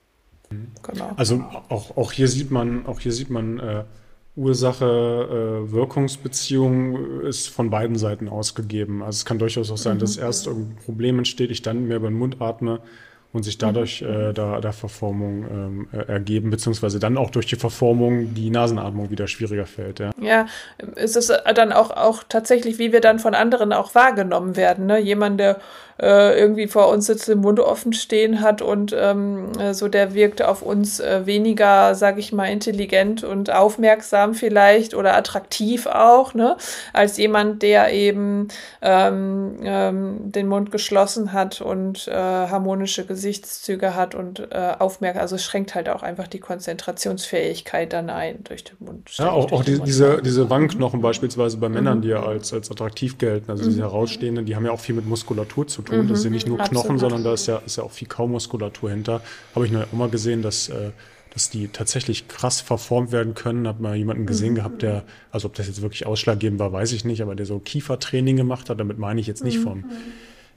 Genau. 0.83 1.11
Also 1.17 1.45
auch, 1.69 1.97
auch 1.97 2.13
hier 2.13 2.29
sieht 2.29 2.51
man, 2.51 2.87
auch 2.87 3.01
hier 3.01 3.13
sieht 3.13 3.31
man 3.31 3.59
äh 3.59 3.85
Ursache-Wirkungsbeziehung 4.37 7.23
äh, 7.25 7.29
ist 7.29 7.49
von 7.49 7.71
beiden 7.71 7.97
Seiten 7.97 8.29
ausgegeben. 8.29 9.03
Also 9.03 9.17
es 9.17 9.25
kann 9.25 9.39
durchaus 9.39 9.71
auch 9.71 9.79
sein, 9.79 9.97
mhm. 9.97 10.01
dass 10.01 10.19
erst 10.19 10.47
ein 10.47 10.77
Problem 10.85 11.17
entsteht, 11.19 11.51
ich 11.51 11.63
dann 11.63 11.89
mehr 11.89 11.97
über 11.97 12.09
den 12.09 12.19
Mund 12.19 12.37
atme 12.41 12.81
und 13.33 13.45
sich 13.45 13.59
dadurch 13.59 14.03
mhm. 14.03 14.09
äh, 14.09 14.33
da, 14.33 14.61
da 14.61 14.73
Verformung 14.73 15.47
ähm, 15.51 15.89
äh, 15.93 16.07
ergeben, 16.07 16.51
beziehungsweise 16.51 16.99
dann 16.99 17.17
auch 17.17 17.31
durch 17.31 17.47
die 17.47 17.57
Verformung 17.57 18.35
die 18.35 18.51
Nasenatmung 18.51 19.11
wieder 19.11 19.27
schwieriger 19.27 19.67
fällt. 19.67 20.01
Ja, 20.01 20.11
ja 20.21 20.47
ist 20.97 21.17
es 21.17 21.33
dann 21.55 21.73
auch, 21.73 21.91
auch 21.91 22.25
tatsächlich, 22.29 22.79
wie 22.79 22.93
wir 22.93 23.01
dann 23.01 23.19
von 23.19 23.35
anderen 23.35 23.73
auch 23.73 23.95
wahrgenommen 23.95 24.57
werden. 24.57 24.87
Ne? 24.87 24.99
Jemand, 24.99 25.41
der 25.41 25.59
äh, 26.01 26.39
irgendwie 26.39 26.67
vor 26.67 26.89
uns 26.89 27.07
sitzt, 27.07 27.29
den 27.29 27.39
Mund 27.39 27.61
offen 27.61 27.93
stehen 27.93 28.41
hat 28.41 28.63
und 28.63 28.95
ähm, 28.99 29.53
äh, 29.59 29.73
so 29.73 29.89
der 29.89 30.15
wirkt 30.15 30.43
auf 30.43 30.63
uns 30.63 31.01
äh, 31.01 31.25
weniger, 31.25 31.95
sag 31.95 32.19
ich 32.19 32.33
mal, 32.33 32.47
intelligent 32.47 33.25
und 33.25 33.51
aufmerksam 33.51 34.35
vielleicht 34.35 34.95
oder 34.95 35.17
attraktiv 35.17 35.87
auch, 35.87 36.35
ne, 36.35 36.57
als 36.93 37.17
jemand, 37.17 37.63
der 37.63 37.93
eben 37.93 38.49
ähm, 38.83 39.57
ähm, 39.63 40.33
den 40.33 40.49
Mund 40.49 40.71
geschlossen 40.71 41.33
hat 41.33 41.61
und 41.61 42.09
äh, 42.09 42.13
harmonische 42.13 43.07
Gesichtszüge 43.07 43.95
hat 43.95 44.15
und 44.15 44.41
äh, 44.51 44.75
aufmerksam, 44.79 45.23
also 45.23 45.39
schränkt 45.39 45.75
halt 45.75 45.89
auch 45.89 46.03
einfach 46.03 46.29
die 46.29 46.41
Konzentrationsfähigkeit 46.41 47.93
dann 47.93 48.11
ein 48.11 48.45
durch 48.45 48.65
den 48.65 48.77
Mund. 48.81 49.11
Ja, 49.17 49.31
auch, 49.31 49.51
auch 49.53 49.65
die, 49.65 49.81
diese, 49.81 50.21
diese 50.23 50.51
Wangenknochen 50.51 51.01
beispielsweise 51.01 51.57
bei 51.57 51.69
Männern, 51.69 51.99
mhm. 51.99 52.03
die 52.03 52.09
ja 52.09 52.23
als, 52.23 52.53
als 52.53 52.71
attraktiv 52.71 53.17
gelten, 53.19 53.51
also 53.51 53.65
mhm. 53.65 53.69
diese 53.69 53.81
herausstehenden, 53.81 54.45
die 54.45 54.57
haben 54.57 54.67
ja 54.67 54.73
auch 54.73 54.81
viel 54.81 54.95
mit 54.95 55.07
Muskulatur 55.07 55.67
zu 55.67 55.86
tun. 55.87 56.05
Mhm, 56.05 56.09
das 56.09 56.23
sind 56.23 56.33
nicht 56.33 56.47
nur 56.47 56.61
absolut. 56.61 56.85
Knochen, 56.85 56.99
sondern 56.99 57.25
da 57.25 57.33
ist 57.33 57.47
ja, 57.47 57.59
ist 57.65 57.77
ja 57.77 57.85
auch 57.85 57.93
viel 57.93 58.09
Kaumuskulatur 58.09 58.91
hinter. 58.91 59.23
Habe 59.55 59.67
ich 59.67 59.77
auch 59.77 59.93
mal 59.93 60.11
gesehen, 60.11 60.43
dass, 60.43 60.69
äh, 60.69 60.91
dass 61.33 61.51
die 61.51 61.69
tatsächlich 61.69 62.29
krass 62.29 62.61
verformt 62.61 63.13
werden 63.13 63.35
können. 63.35 63.67
Habe 63.67 63.83
mal 63.83 63.97
jemanden 63.97 64.27
gesehen 64.27 64.53
mhm. 64.53 64.57
gehabt, 64.57 64.83
der, 64.83 65.05
also 65.31 65.49
ob 65.49 65.55
das 65.55 65.67
jetzt 65.67 65.83
wirklich 65.83 66.07
ausschlaggebend 66.07 66.59
war, 66.59 66.73
weiß 66.73 66.93
ich 66.93 67.05
nicht, 67.05 67.23
aber 67.23 67.35
der 67.35 67.47
so 67.47 67.59
Kiefertraining 67.59 68.37
gemacht 68.37 68.69
hat. 68.69 68.81
Damit 68.81 68.99
meine 68.99 69.21
ich 69.21 69.27
jetzt 69.27 69.45
nicht 69.45 69.59
mhm. 69.59 69.63
vom 69.63 69.85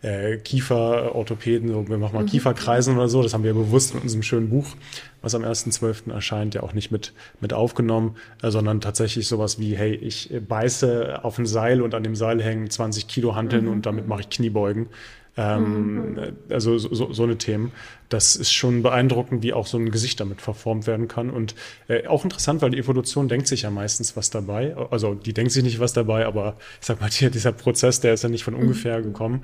äh, 0.01 0.37
Kieferorthopäden, 0.37 1.69
so, 1.69 1.87
wir 1.87 1.97
machen 1.97 2.15
mal 2.15 2.23
mhm. 2.23 2.27
Kieferkreisen 2.27 2.95
oder 2.95 3.09
so. 3.09 3.21
Das 3.21 3.33
haben 3.33 3.43
wir 3.43 3.53
bewusst 3.53 3.93
in 3.93 4.01
unserem 4.01 4.23
schönen 4.23 4.49
Buch, 4.49 4.67
was 5.21 5.35
am 5.35 5.43
1.12. 5.43 6.11
erscheint, 6.11 6.55
ja 6.55 6.63
auch 6.63 6.73
nicht 6.73 6.91
mit, 6.91 7.13
mit 7.41 7.53
aufgenommen, 7.53 8.15
äh, 8.41 8.51
sondern 8.51 8.81
tatsächlich 8.81 9.27
sowas 9.27 9.59
wie, 9.59 9.75
hey, 9.75 9.93
ich 9.93 10.31
beiße 10.47 11.23
auf 11.23 11.37
ein 11.37 11.45
Seil 11.45 11.81
und 11.81 11.93
an 11.95 12.03
dem 12.03 12.15
Seil 12.15 12.41
hängen 12.41 12.69
20 12.69 13.07
Kilo 13.07 13.35
Hanteln 13.35 13.65
mhm. 13.65 13.71
und 13.71 13.85
damit 13.85 14.07
mache 14.07 14.21
ich 14.21 14.29
Kniebeugen. 14.29 14.87
Ähm, 15.39 16.15
mhm. 16.15 16.19
Also 16.49 16.77
so, 16.77 17.13
so 17.13 17.23
eine 17.23 17.37
Themen. 17.37 17.71
Das 18.09 18.35
ist 18.35 18.51
schon 18.51 18.83
beeindruckend, 18.83 19.41
wie 19.41 19.53
auch 19.53 19.67
so 19.67 19.77
ein 19.77 19.89
Gesicht 19.89 20.19
damit 20.19 20.41
verformt 20.41 20.85
werden 20.85 21.07
kann. 21.07 21.29
Und 21.29 21.55
äh, 21.87 22.07
auch 22.07 22.25
interessant, 22.25 22.61
weil 22.61 22.71
die 22.71 22.77
Evolution 22.77 23.29
denkt 23.29 23.47
sich 23.47 23.61
ja 23.61 23.71
meistens 23.71 24.17
was 24.17 24.31
dabei. 24.31 24.75
Also 24.91 25.13
die 25.13 25.33
denkt 25.33 25.53
sich 25.53 25.63
nicht 25.63 25.79
was 25.79 25.93
dabei, 25.93 26.25
aber 26.25 26.57
ich 26.81 26.87
sag 26.87 26.99
mal, 26.99 27.09
hier, 27.11 27.29
dieser 27.29 27.53
Prozess, 27.53 28.01
der 28.01 28.13
ist 28.13 28.23
ja 28.23 28.29
nicht 28.29 28.43
von 28.43 28.53
mhm. 28.53 28.61
ungefähr 28.61 29.01
gekommen. 29.01 29.43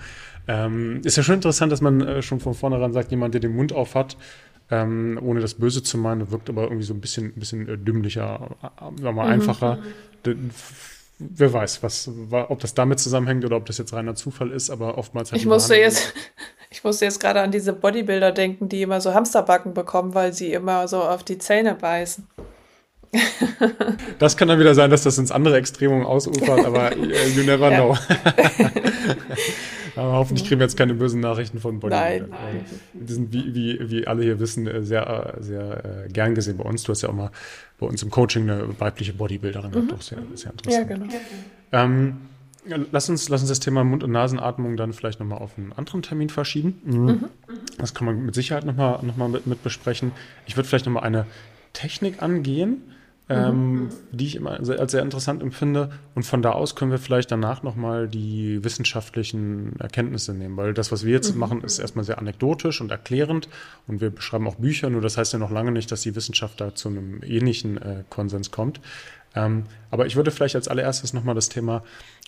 Ähm, 0.49 0.99
ist 1.05 1.15
ja 1.15 1.23
schon 1.23 1.35
interessant, 1.35 1.71
dass 1.71 1.79
man 1.79 2.01
äh, 2.01 2.21
schon 2.21 2.41
von 2.41 2.55
vornherein 2.55 2.91
sagt, 2.91 3.11
jemand, 3.11 3.33
der 3.33 3.41
den 3.41 3.55
Mund 3.55 3.71
auf 3.71 3.95
hat, 3.95 4.17
ähm, 4.69 5.17
ohne 5.21 5.39
das 5.39 5.53
Böse 5.53 5.81
zu 5.81 5.97
meinen, 5.97 6.29
wirkt 6.29 6.49
aber 6.49 6.63
irgendwie 6.63 6.83
so 6.83 6.93
ein 6.93 6.99
bisschen, 6.99 7.27
ein 7.27 7.39
bisschen 7.39 7.69
äh, 7.69 7.77
dümmlicher, 7.77 8.57
äh, 8.61 8.67
sagen 8.81 9.01
wir 9.01 9.11
mal, 9.13 9.37
mhm. 9.37 10.51
Wer 11.20 11.53
weiß, 11.53 11.84
was, 11.84 12.09
ob 12.32 12.59
das 12.59 12.74
damit 12.74 12.99
zusammenhängt 12.99 13.45
oder 13.45 13.57
ob 13.57 13.66
das 13.66 13.78
jetzt 13.78 13.93
reiner 13.93 14.16
Zufall 14.16 14.51
ist, 14.51 14.70
aber 14.70 14.97
oftmals 14.97 15.32
hat 15.32 15.39
ich 15.39 15.45
musste 15.45 15.76
jetzt 15.76 16.13
Ich 16.76 16.84
musste 16.84 17.05
jetzt 17.05 17.22
gerade 17.22 17.39
an 17.39 17.51
diese 17.51 17.72
Bodybuilder 17.72 18.34
denken, 18.34 18.68
die 18.68 18.82
immer 18.82 18.99
so 18.99 19.13
Hamsterbacken 19.13 19.74
bekommen, 19.74 20.13
weil 20.13 20.34
sie 20.34 20.51
immer 20.51 20.89
so 20.89 21.01
auf 21.01 21.24
die 21.24 21.38
Zähne 21.38 21.74
beißen. 21.74 22.28
Das 24.20 24.36
kann 24.36 24.49
dann 24.49 24.59
wieder 24.59 24.76
sein, 24.76 24.89
dass 24.89 25.03
das 25.03 25.18
ins 25.18 25.32
andere 25.32 25.55
Extremum 25.55 26.05
ausufert, 26.05 26.66
aber 26.66 26.91
uh, 26.97 27.30
you 27.34 27.43
never 27.43 27.70
know. 27.70 27.97
aber 29.95 30.13
hoffentlich 30.13 30.47
kriegen 30.47 30.59
wir 30.59 30.65
jetzt 30.65 30.77
keine 30.77 30.93
bösen 30.93 31.19
Nachrichten 31.21 31.59
von 31.59 31.79
Bodybuildern. 31.79 32.29
Nein, 32.29 32.39
nein. 32.53 32.65
Die 32.93 33.13
sind, 33.13 33.33
wie, 33.33 33.55
wie, 33.55 33.89
wie 33.89 34.07
alle 34.07 34.23
hier 34.23 34.39
wissen, 34.39 34.67
äh, 34.67 34.81
sehr, 34.83 35.35
sehr 35.39 36.05
äh, 36.05 36.09
gern 36.09 36.35
gesehen 36.35 36.57
bei 36.57 36.63
uns. 36.63 36.83
Du 36.83 36.91
hast 36.91 37.01
ja 37.01 37.09
auch 37.09 37.13
mal 37.13 37.31
bei 37.79 37.87
uns 37.87 38.03
im 38.03 38.09
Coaching 38.09 38.49
eine 38.49 38.79
weibliche 38.79 39.13
Bodybuilderin 39.13 39.71
mhm. 39.71 39.87
Doch 39.87 40.01
sehr, 40.01 40.19
sehr 40.35 40.51
interessant. 40.51 40.89
Ja, 40.89 40.95
genau. 40.95 41.13
Ähm, 41.71 42.17
lass, 42.91 43.09
uns, 43.09 43.29
lass 43.29 43.41
uns 43.41 43.49
das 43.49 43.59
Thema 43.59 43.83
Mund- 43.83 44.03
und 44.03 44.11
Nasenatmung 44.11 44.77
dann 44.77 44.93
vielleicht 44.93 45.19
nochmal 45.19 45.39
auf 45.39 45.57
einen 45.57 45.73
anderen 45.73 46.01
Termin 46.01 46.29
verschieben. 46.29 46.81
Mhm. 46.83 46.97
Mhm. 46.97 47.29
Das 47.77 47.93
kann 47.93 48.05
man 48.05 48.25
mit 48.25 48.35
Sicherheit 48.35 48.65
nochmal 48.65 48.99
noch 49.03 49.17
mal 49.17 49.29
mit, 49.29 49.47
mit 49.47 49.63
besprechen. 49.63 50.11
Ich 50.45 50.55
würde 50.55 50.67
vielleicht 50.67 50.85
nochmal 50.85 51.03
eine 51.03 51.25
Technik 51.73 52.21
angehen, 52.21 52.81
ähm, 53.28 53.73
mhm. 53.73 53.89
die 54.11 54.28
ich 54.28 54.36
immer 54.36 54.51
als 54.51 54.91
sehr 54.91 55.01
interessant 55.01 55.41
empfinde. 55.41 55.89
Und 56.13 56.23
von 56.23 56.41
da 56.41 56.51
aus 56.51 56.76
können 56.76 56.91
wir 56.91 56.99
vielleicht 56.99 57.32
danach 57.32 57.63
nochmal 57.63 58.07
die 58.07 58.63
wissenschaftlichen 58.63 59.80
Erkenntnisse 59.80 60.34
nehmen, 60.34 60.57
weil 60.57 60.73
das, 60.73 60.91
was 60.91 61.05
wir 61.05 61.13
jetzt 61.13 61.34
mhm. 61.34 61.39
machen, 61.39 61.63
ist 61.63 61.80
erstmal 61.80 62.05
sehr 62.05 62.19
anekdotisch 62.19 62.82
und 62.82 62.91
erklärend 62.91 63.49
und 63.88 64.01
wir 64.01 64.11
beschreiben 64.11 64.47
auch 64.47 64.55
Bücher, 64.55 64.89
nur 64.89 65.01
das 65.01 65.17
heißt 65.17 65.34
ja 65.34 65.39
noch 65.39 65.51
lange 65.51 65.71
nicht, 65.71 65.91
dass 65.91 66.01
die 66.01 66.15
Wissenschaft 66.15 66.61
da 66.61 66.76
zu 66.76 66.89
einem 66.89 67.21
ähnlichen 67.23 67.78
äh, 67.78 68.03
Konsens 68.09 68.51
kommt. 68.51 68.80
Ähm, 69.36 69.63
aber 69.91 70.05
ich 70.05 70.15
würde 70.15 70.32
vielleicht 70.32 70.55
als 70.55 70.67
allererstes 70.67 71.13
nochmal 71.13 71.36
das 71.36 71.49
Thema 71.49 71.84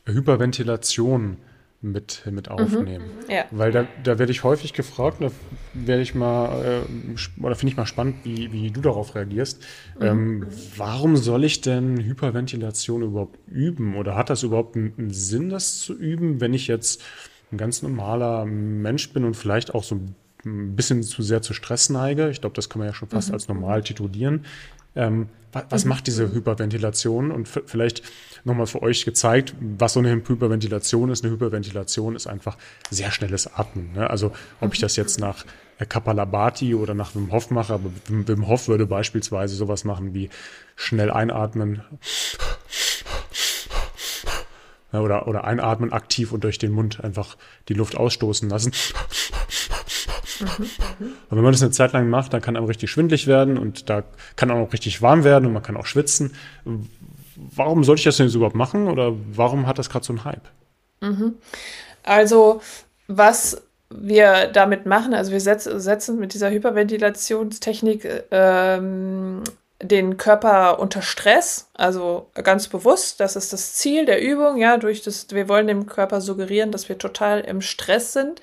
Hyperventilation 0.06 1.38
mit, 1.82 2.24
mit 2.30 2.50
mhm. 2.50 2.56
aufnehmen. 2.56 3.06
Mhm, 3.06 3.32
ja. 3.32 3.46
Weil 3.52 3.72
da, 3.72 3.88
da 4.04 4.18
werde 4.18 4.32
ich 4.32 4.44
häufig 4.44 4.74
gefragt, 4.74 5.18
da 5.22 5.30
werde 5.74 6.02
ich 6.02 6.16
mal, 6.16 6.84
äh, 6.86 7.42
oder 7.44 7.56
finde 7.56 7.72
ich 7.72 7.78
mal 7.78 7.86
spannend, 7.86 8.18
wie, 8.24 8.52
wie 8.52 8.72
du 8.72 8.82
darauf 8.82 9.16
reagierst. 9.16 9.62
Mhm. 10.00 10.06
Ähm, 10.06 10.48
warum 10.76 11.18
soll 11.18 11.44
ich 11.44 11.62
denn 11.62 12.04
Hyperventilation 12.04 13.04
überhaupt 13.04 13.40
üben? 13.48 13.96
Oder 13.96 14.16
hat 14.16 14.30
das 14.30 14.44
überhaupt 14.44 14.76
einen, 14.76 15.12
Sinn, 15.12 15.50
das 15.50 15.80
zu 15.80 15.94
üben, 15.94 16.42
wenn 16.42 16.54
ich 16.54 16.68
jetzt 16.68 17.04
ein 17.52 17.58
ganz 17.58 17.82
normaler 17.82 18.46
Mensch 18.46 19.14
bin 19.14 19.24
und 19.24 19.36
vielleicht 19.36 19.74
auch 19.74 19.84
so 19.84 19.96
ein 19.96 20.76
bisschen 20.76 21.04
zu 21.04 21.22
sehr 21.22 21.44
zu 21.44 21.54
Stress 21.54 21.90
neige? 21.90 22.30
Ich 22.30 22.42
glaube, 22.42 22.56
das 22.56 22.70
kann 22.70 22.80
man 22.80 22.88
ja 22.88 22.94
schon 22.94 23.10
fast 23.10 23.30
mhm. 23.30 23.34
als 23.36 23.48
normal 23.48 23.84
titulieren. 23.84 24.46
Ähm, 24.96 25.30
was 25.70 25.86
mhm. 25.86 25.90
macht 25.90 26.08
diese 26.08 26.34
Hyperventilation? 26.34 27.32
Und 27.32 27.48
vielleicht 27.48 28.02
nochmal 28.44 28.68
für 28.68 28.82
euch 28.82 29.06
gezeigt, 29.06 29.56
was 29.60 29.94
so 29.94 30.00
eine 30.00 30.12
Hyperventilation 30.12 31.10
ist. 31.10 31.24
Eine 31.24 31.34
Hyperventilation 31.34 32.16
ist 32.16 32.28
einfach 32.28 32.58
sehr 32.90 33.12
schnelles 33.12 33.54
Atmen. 33.54 33.94
Ne? 33.94 34.10
Also 34.10 34.32
ob 34.60 34.74
ich 34.74 34.80
das 34.80 34.96
jetzt 34.96 35.20
nach 35.20 35.46
Kapalabhati 35.86 36.74
oder 36.74 36.94
nach 36.94 37.14
Wim 37.16 37.32
Hof 37.32 37.52
mache, 37.52 37.74
aber 37.74 37.90
Wim 38.08 38.48
Hof 38.48 38.68
würde 38.68 38.86
beispielsweise 38.86 39.56
sowas 39.56 39.84
machen 39.84 40.14
wie 40.14 40.30
schnell 40.76 41.12
einatmen 41.12 41.82
oder, 44.92 45.28
oder 45.28 45.44
einatmen 45.44 45.92
aktiv 45.94 46.32
und 46.32 46.44
durch 46.44 46.58
den 46.58 46.72
Mund 46.72 47.04
einfach 47.04 47.38
die 47.68 47.74
Luft 47.74 47.96
ausstoßen 47.96 48.50
lassen. 48.50 48.72
Und 50.40 51.38
wenn 51.38 51.44
man 51.44 51.52
das 51.52 51.62
eine 51.62 51.72
Zeit 51.72 51.94
lang 51.94 52.10
macht, 52.10 52.34
dann 52.34 52.42
kann 52.42 52.56
einem 52.56 52.66
richtig 52.66 52.92
schwindlig 52.92 53.28
werden 53.28 53.58
und 53.58 53.90
da 53.90 54.04
kann 54.36 54.52
auch 54.52 54.72
richtig 54.74 55.02
warm 55.02 55.24
werden 55.24 55.46
und 55.46 55.54
man 55.54 55.64
kann 55.64 55.78
auch 55.78 55.86
schwitzen. 55.86 56.34
Warum 57.56 57.84
sollte 57.84 58.00
ich 58.00 58.06
das 58.06 58.18
denn 58.18 58.28
jetzt 58.28 58.36
überhaupt 58.36 58.56
machen 58.56 58.88
oder 58.88 59.14
warum 59.32 59.68
hat 59.68 59.78
das 59.78 59.90
gerade 59.90 60.06
so 60.06 60.14
einen 60.14 60.26
Hype? 60.26 60.50
Mhm. 61.02 61.36
Also, 62.04 62.62
was 63.08 63.62
wir 63.90 64.48
damit 64.48 64.86
machen, 64.86 65.14
also 65.14 65.32
wir 65.32 65.40
setz, 65.40 65.64
setzen 65.64 66.20
mit 66.20 66.34
dieser 66.34 66.50
Hyperventilationstechnik 66.50 68.26
ähm, 68.32 69.44
den 69.82 70.18
Körper 70.18 70.80
unter 70.80 71.04
Stress, 71.04 71.70
also 71.76 72.32
ganz 72.34 72.68
bewusst, 72.68 73.20
das 73.20 73.36
ist 73.36 73.54
das 73.54 73.76
Ziel 73.76 74.06
der 74.06 74.22
Übung, 74.22 74.58
ja, 74.58 74.78
durch 74.78 75.04
das, 75.04 75.28
wir 75.30 75.48
wollen 75.48 75.68
dem 75.68 75.86
Körper 75.86 76.20
suggerieren, 76.20 76.72
dass 76.72 76.90
wir 76.90 76.98
total 76.98 77.42
im 77.42 77.62
Stress 77.62 78.12
sind 78.12 78.42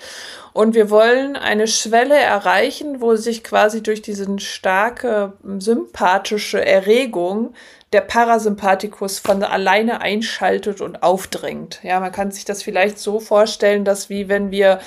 und 0.52 0.74
wir 0.74 0.90
wollen 0.90 1.34
eine 1.36 1.66
Schwelle 1.66 2.16
erreichen, 2.16 3.00
wo 3.00 3.16
sich 3.16 3.42
quasi 3.42 3.82
durch 3.82 4.00
diese 4.00 4.38
starke 4.38 5.32
sympathische 5.58 6.64
Erregung 6.64 7.54
der 7.94 8.00
Parasympathikus 8.00 9.20
von 9.20 9.44
alleine 9.44 10.00
einschaltet 10.00 10.80
und 10.80 11.04
aufdrängt. 11.04 11.78
Ja, 11.84 12.00
man 12.00 12.10
kann 12.10 12.32
sich 12.32 12.44
das 12.44 12.60
vielleicht 12.60 12.98
so 12.98 13.20
vorstellen, 13.20 13.84
dass 13.84 14.10
wie 14.10 14.28
wenn 14.28 14.50
wir 14.50 14.80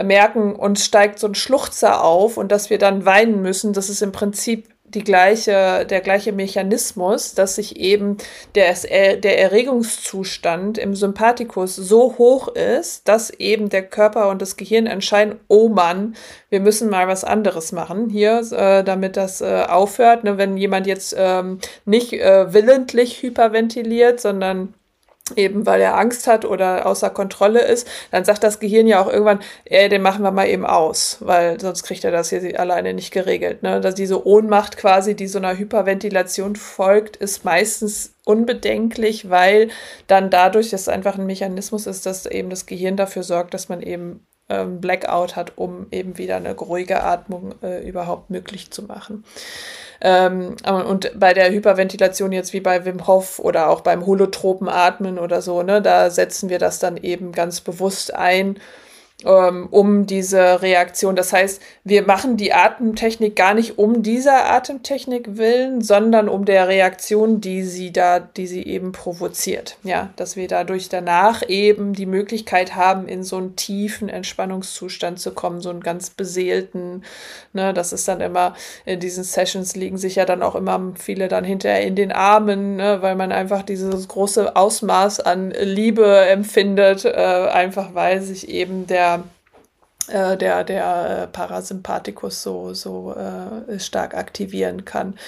merken, 0.00 0.54
uns 0.54 0.84
steigt 0.84 1.18
so 1.18 1.26
ein 1.26 1.34
Schluchzer 1.34 2.04
auf 2.04 2.36
und 2.36 2.52
dass 2.52 2.68
wir 2.68 2.76
dann 2.76 3.06
weinen 3.06 3.40
müssen, 3.40 3.72
das 3.72 3.88
ist 3.88 4.02
im 4.02 4.12
Prinzip 4.12 4.68
die 4.88 5.04
gleiche, 5.04 5.84
der 5.84 6.00
gleiche 6.00 6.32
Mechanismus, 6.32 7.34
dass 7.34 7.56
sich 7.56 7.76
eben 7.76 8.16
der, 8.54 8.74
der 9.16 9.38
Erregungszustand 9.38 10.78
im 10.78 10.94
Sympathikus 10.94 11.76
so 11.76 12.16
hoch 12.18 12.48
ist, 12.48 13.08
dass 13.08 13.30
eben 13.30 13.68
der 13.68 13.82
Körper 13.82 14.28
und 14.28 14.40
das 14.40 14.56
Gehirn 14.56 14.86
entscheiden, 14.86 15.36
oh 15.48 15.68
Mann, 15.68 16.14
wir 16.50 16.60
müssen 16.60 16.88
mal 16.88 17.08
was 17.08 17.24
anderes 17.24 17.72
machen 17.72 18.08
hier, 18.08 18.40
äh, 18.52 18.84
damit 18.84 19.16
das 19.16 19.40
äh, 19.40 19.64
aufhört. 19.68 20.24
Ne, 20.24 20.38
wenn 20.38 20.56
jemand 20.56 20.86
jetzt 20.86 21.14
ähm, 21.18 21.58
nicht 21.84 22.12
äh, 22.12 22.52
willentlich 22.52 23.22
hyperventiliert, 23.22 24.20
sondern 24.20 24.74
eben 25.34 25.66
weil 25.66 25.80
er 25.80 25.98
Angst 25.98 26.26
hat 26.26 26.44
oder 26.44 26.86
außer 26.86 27.10
Kontrolle 27.10 27.60
ist, 27.60 27.88
dann 28.12 28.24
sagt 28.24 28.44
das 28.44 28.60
Gehirn 28.60 28.86
ja 28.86 29.00
auch 29.00 29.08
irgendwann, 29.08 29.40
ey, 29.64 29.88
den 29.88 30.02
machen 30.02 30.22
wir 30.22 30.30
mal 30.30 30.46
eben 30.46 30.64
aus, 30.64 31.18
weil 31.20 31.58
sonst 31.58 31.82
kriegt 31.82 32.04
er 32.04 32.12
das 32.12 32.30
hier 32.30 32.60
alleine 32.60 32.94
nicht 32.94 33.12
geregelt. 33.12 33.62
Ne? 33.62 33.80
Dass 33.80 33.96
diese 33.96 34.24
Ohnmacht 34.24 34.76
quasi, 34.76 35.16
die 35.16 35.26
so 35.26 35.38
einer 35.38 35.58
Hyperventilation 35.58 36.54
folgt, 36.54 37.16
ist 37.16 37.44
meistens 37.44 38.14
unbedenklich, 38.24 39.28
weil 39.28 39.68
dann 40.06 40.30
dadurch, 40.30 40.70
dass 40.70 40.82
es 40.82 40.88
einfach 40.88 41.18
ein 41.18 41.26
Mechanismus 41.26 41.86
ist, 41.86 42.06
dass 42.06 42.26
eben 42.26 42.50
das 42.50 42.66
Gehirn 42.66 42.96
dafür 42.96 43.24
sorgt, 43.24 43.54
dass 43.54 43.68
man 43.68 43.82
eben 43.82 44.26
ähm, 44.48 44.80
Blackout 44.80 45.34
hat, 45.34 45.52
um 45.56 45.86
eben 45.90 46.18
wieder 46.18 46.36
eine 46.36 46.54
ruhige 46.54 47.02
Atmung 47.02 47.54
äh, 47.62 47.86
überhaupt 47.86 48.30
möglich 48.30 48.70
zu 48.70 48.84
machen. 48.84 49.24
Ähm, 50.00 50.56
und 50.66 51.12
bei 51.18 51.32
der 51.34 51.50
Hyperventilation 51.50 52.32
jetzt 52.32 52.52
wie 52.52 52.60
bei 52.60 52.84
Wim 52.84 53.06
Hof 53.06 53.38
oder 53.38 53.70
auch 53.70 53.80
beim 53.80 54.06
holotropen 54.06 54.68
Atmen 54.68 55.18
oder 55.18 55.42
so, 55.42 55.62
ne, 55.62 55.80
da 55.80 56.10
setzen 56.10 56.48
wir 56.48 56.58
das 56.58 56.78
dann 56.78 56.96
eben 56.96 57.32
ganz 57.32 57.60
bewusst 57.60 58.14
ein 58.14 58.58
um 59.24 60.04
diese 60.04 60.60
Reaktion. 60.60 61.16
Das 61.16 61.32
heißt, 61.32 61.62
wir 61.84 62.02
machen 62.02 62.36
die 62.36 62.52
Atemtechnik 62.52 63.34
gar 63.34 63.54
nicht 63.54 63.78
um 63.78 64.02
dieser 64.02 64.50
Atemtechnik 64.50 65.38
willen, 65.38 65.80
sondern 65.80 66.28
um 66.28 66.44
der 66.44 66.68
Reaktion, 66.68 67.40
die 67.40 67.62
sie 67.62 67.92
da, 67.92 68.20
die 68.20 68.46
sie 68.46 68.62
eben 68.64 68.92
provoziert. 68.92 69.78
Ja, 69.84 70.10
dass 70.16 70.36
wir 70.36 70.48
dadurch 70.48 70.90
danach 70.90 71.42
eben 71.48 71.94
die 71.94 72.04
Möglichkeit 72.04 72.76
haben, 72.76 73.08
in 73.08 73.22
so 73.22 73.38
einen 73.38 73.56
tiefen 73.56 74.10
Entspannungszustand 74.10 75.18
zu 75.18 75.32
kommen, 75.32 75.62
so 75.62 75.70
einen 75.70 75.80
ganz 75.80 76.10
beseelten, 76.10 77.02
ne, 77.54 77.72
das 77.72 77.94
ist 77.94 78.06
dann 78.08 78.20
immer, 78.20 78.54
in 78.84 79.00
diesen 79.00 79.24
Sessions 79.24 79.76
liegen 79.76 79.96
sich 79.96 80.16
ja 80.16 80.26
dann 80.26 80.42
auch 80.42 80.54
immer 80.54 80.92
viele 80.98 81.28
dann 81.28 81.44
hinterher 81.44 81.80
in 81.80 81.96
den 81.96 82.12
Armen, 82.12 82.76
ne, 82.76 83.00
weil 83.00 83.14
man 83.14 83.32
einfach 83.32 83.62
dieses 83.62 84.08
große 84.08 84.56
Ausmaß 84.56 85.20
an 85.20 85.52
Liebe 85.52 86.26
empfindet, 86.26 87.06
äh, 87.06 87.10
einfach 87.10 87.94
weil 87.94 88.20
sich 88.20 88.50
eben 88.50 88.86
der 88.86 89.05
äh, 90.08 90.36
der, 90.36 90.64
der 90.64 91.28
Parasympathikus 91.32 92.42
so, 92.42 92.74
so 92.74 93.14
äh, 93.14 93.78
stark 93.78 94.14
aktivieren 94.14 94.84
kann. 94.84 95.18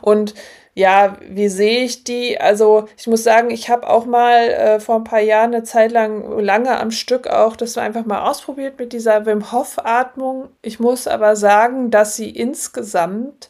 Und 0.00 0.34
ja, 0.78 1.16
wie 1.28 1.48
sehe 1.48 1.80
ich 1.84 2.04
die? 2.04 2.40
Also 2.40 2.86
ich 2.96 3.08
muss 3.08 3.24
sagen, 3.24 3.50
ich 3.50 3.68
habe 3.68 3.90
auch 3.90 4.06
mal 4.06 4.48
äh, 4.48 4.78
vor 4.78 4.94
ein 4.94 5.04
paar 5.04 5.20
Jahren 5.20 5.52
eine 5.52 5.64
Zeit 5.64 5.90
lang 5.90 6.38
lange 6.38 6.78
am 6.78 6.92
Stück 6.92 7.26
auch 7.26 7.56
das 7.56 7.76
einfach 7.76 8.04
mal 8.04 8.30
ausprobiert 8.30 8.78
mit 8.78 8.92
dieser 8.92 9.26
Wim 9.26 9.50
Hof 9.50 9.80
Atmung. 9.84 10.50
Ich 10.62 10.78
muss 10.78 11.08
aber 11.08 11.34
sagen, 11.34 11.90
dass 11.90 12.14
sie 12.14 12.30
insgesamt 12.30 13.48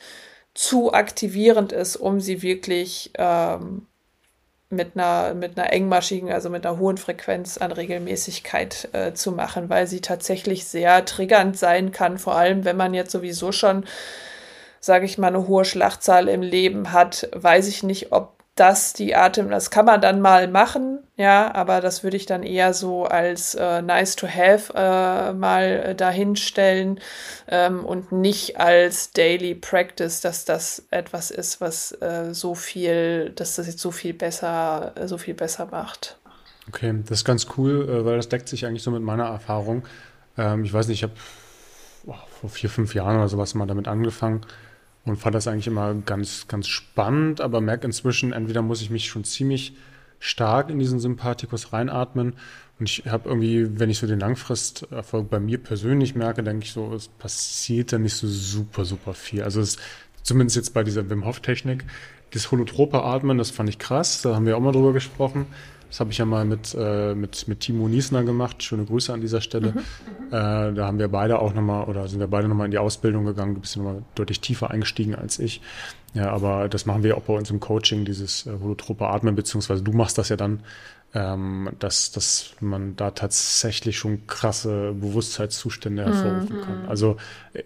zu 0.54 0.94
aktivierend 0.94 1.72
ist, 1.72 1.96
um 1.96 2.18
sie 2.18 2.40
wirklich 2.40 3.12
ähm, 3.18 3.87
mit 4.70 4.92
einer, 4.94 5.34
mit 5.34 5.58
einer 5.58 5.72
engmaschigen, 5.72 6.30
also 6.30 6.50
mit 6.50 6.66
einer 6.66 6.78
hohen 6.78 6.98
Frequenz 6.98 7.58
an 7.58 7.72
Regelmäßigkeit 7.72 8.88
äh, 8.92 9.14
zu 9.14 9.32
machen, 9.32 9.70
weil 9.70 9.86
sie 9.86 10.00
tatsächlich 10.00 10.66
sehr 10.66 11.04
triggernd 11.04 11.56
sein 11.56 11.90
kann, 11.90 12.18
vor 12.18 12.36
allem 12.36 12.64
wenn 12.64 12.76
man 12.76 12.92
jetzt 12.92 13.10
sowieso 13.10 13.50
schon, 13.50 13.84
sage 14.80 15.06
ich 15.06 15.16
mal, 15.16 15.28
eine 15.28 15.48
hohe 15.48 15.64
Schlachtzahl 15.64 16.28
im 16.28 16.42
Leben 16.42 16.92
hat, 16.92 17.28
weiß 17.34 17.68
ich 17.68 17.82
nicht, 17.82 18.12
ob 18.12 18.37
das 18.58 18.92
die 18.92 19.14
Atem, 19.14 19.50
das 19.50 19.70
kann 19.70 19.84
man 19.84 20.00
dann 20.00 20.20
mal 20.20 20.48
machen, 20.48 21.00
ja, 21.16 21.54
aber 21.54 21.80
das 21.80 22.02
würde 22.02 22.16
ich 22.16 22.26
dann 22.26 22.42
eher 22.42 22.74
so 22.74 23.04
als 23.04 23.54
äh, 23.54 23.82
nice 23.82 24.16
to 24.16 24.26
have 24.26 24.72
äh, 24.74 25.32
mal 25.32 25.94
dahinstellen 25.94 27.00
ähm, 27.48 27.84
und 27.84 28.12
nicht 28.12 28.58
als 28.58 29.12
daily 29.12 29.54
practice, 29.54 30.20
dass 30.20 30.44
das 30.44 30.86
etwas 30.90 31.30
ist, 31.30 31.60
was 31.60 31.92
äh, 32.00 32.32
so 32.32 32.54
viel, 32.54 33.30
dass 33.30 33.56
das 33.56 33.66
jetzt 33.66 33.80
so 33.80 33.90
viel 33.90 34.14
besser, 34.14 34.92
so 35.06 35.18
viel 35.18 35.34
besser 35.34 35.66
macht. 35.70 36.18
Okay, 36.68 36.94
das 37.04 37.18
ist 37.18 37.24
ganz 37.24 37.46
cool, 37.56 37.88
äh, 37.88 38.04
weil 38.04 38.16
das 38.16 38.28
deckt 38.28 38.48
sich 38.48 38.66
eigentlich 38.66 38.82
so 38.82 38.90
mit 38.90 39.02
meiner 39.02 39.26
Erfahrung. 39.26 39.84
Ähm, 40.36 40.64
ich 40.64 40.72
weiß 40.72 40.88
nicht, 40.88 40.98
ich 40.98 41.02
habe 41.02 41.14
vor 42.40 42.50
vier, 42.50 42.70
fünf 42.70 42.94
Jahren 42.94 43.16
oder 43.16 43.28
sowas 43.28 43.54
mal 43.54 43.66
damit 43.66 43.88
angefangen 43.88 44.42
und 45.08 45.16
fand 45.16 45.34
das 45.34 45.48
eigentlich 45.48 45.66
immer 45.66 45.94
ganz, 45.94 46.48
ganz 46.48 46.68
spannend, 46.68 47.40
aber 47.40 47.60
merke 47.60 47.86
inzwischen, 47.86 48.32
entweder 48.32 48.62
muss 48.62 48.82
ich 48.82 48.90
mich 48.90 49.06
schon 49.06 49.24
ziemlich 49.24 49.74
stark 50.20 50.70
in 50.70 50.78
diesen 50.78 50.98
Sympathikus 50.98 51.72
reinatmen 51.72 52.34
und 52.78 52.88
ich 52.88 53.04
habe 53.06 53.28
irgendwie, 53.28 53.78
wenn 53.78 53.90
ich 53.90 53.98
so 53.98 54.06
den 54.06 54.20
Langfristerfolg 54.20 55.30
bei 55.30 55.40
mir 55.40 55.58
persönlich 55.58 56.14
merke, 56.14 56.42
denke 56.42 56.64
ich 56.64 56.72
so, 56.72 56.92
es 56.94 57.08
passiert 57.08 57.92
da 57.92 57.98
nicht 57.98 58.14
so 58.14 58.28
super, 58.28 58.84
super 58.84 59.14
viel. 59.14 59.42
Also 59.42 59.60
es, 59.60 59.78
zumindest 60.22 60.56
jetzt 60.56 60.74
bei 60.74 60.84
dieser 60.84 61.08
Wim 61.10 61.24
Hof 61.24 61.40
Technik, 61.40 61.84
das 62.32 62.50
holotrope 62.52 63.02
Atmen, 63.02 63.38
das 63.38 63.50
fand 63.50 63.68
ich 63.68 63.78
krass, 63.78 64.22
da 64.22 64.34
haben 64.34 64.46
wir 64.46 64.56
auch 64.56 64.60
mal 64.60 64.72
drüber 64.72 64.92
gesprochen. 64.92 65.46
Das 65.88 66.00
habe 66.00 66.10
ich 66.10 66.18
ja 66.18 66.24
mal 66.24 66.44
mit, 66.44 66.76
äh, 66.78 67.14
mit, 67.14 67.48
mit 67.48 67.60
Timo 67.60 67.88
Niesner 67.88 68.22
gemacht. 68.22 68.62
Schöne 68.62 68.84
Grüße 68.84 69.12
an 69.12 69.20
dieser 69.20 69.40
Stelle. 69.40 69.72
Mhm. 69.72 69.78
Äh, 70.28 70.74
da 70.74 70.86
haben 70.86 70.98
wir 70.98 71.08
beide 71.08 71.38
auch 71.38 71.54
nochmal, 71.54 71.88
oder 71.88 72.08
sind 72.08 72.20
wir 72.20 72.28
beide 72.28 72.48
nochmal 72.48 72.66
in 72.66 72.70
die 72.70 72.78
Ausbildung 72.78 73.24
gegangen. 73.24 73.54
Du 73.54 73.60
bist 73.60 73.76
ja 73.76 73.82
nochmal 73.82 74.02
deutlich 74.14 74.40
tiefer 74.40 74.70
eingestiegen 74.70 75.14
als 75.14 75.38
ich. 75.38 75.62
Ja, 76.14 76.30
aber 76.30 76.68
das 76.68 76.86
machen 76.86 77.02
wir 77.02 77.16
auch 77.16 77.22
bei 77.22 77.34
uns 77.34 77.50
im 77.50 77.60
Coaching, 77.60 78.04
dieses 78.04 78.46
äh, 78.46 78.52
holotrope 78.60 79.06
Atmen, 79.06 79.34
beziehungsweise 79.34 79.82
du 79.82 79.92
machst 79.92 80.18
das 80.18 80.28
ja 80.30 80.36
dann, 80.36 80.60
ähm, 81.14 81.70
dass, 81.78 82.12
dass 82.12 82.52
man 82.60 82.96
da 82.96 83.10
tatsächlich 83.10 83.98
schon 83.98 84.26
krasse 84.26 84.92
Bewusstseinszustände 84.92 86.04
hervorrufen 86.04 86.56
mhm. 86.56 86.62
kann. 86.62 86.86
Also 86.86 87.16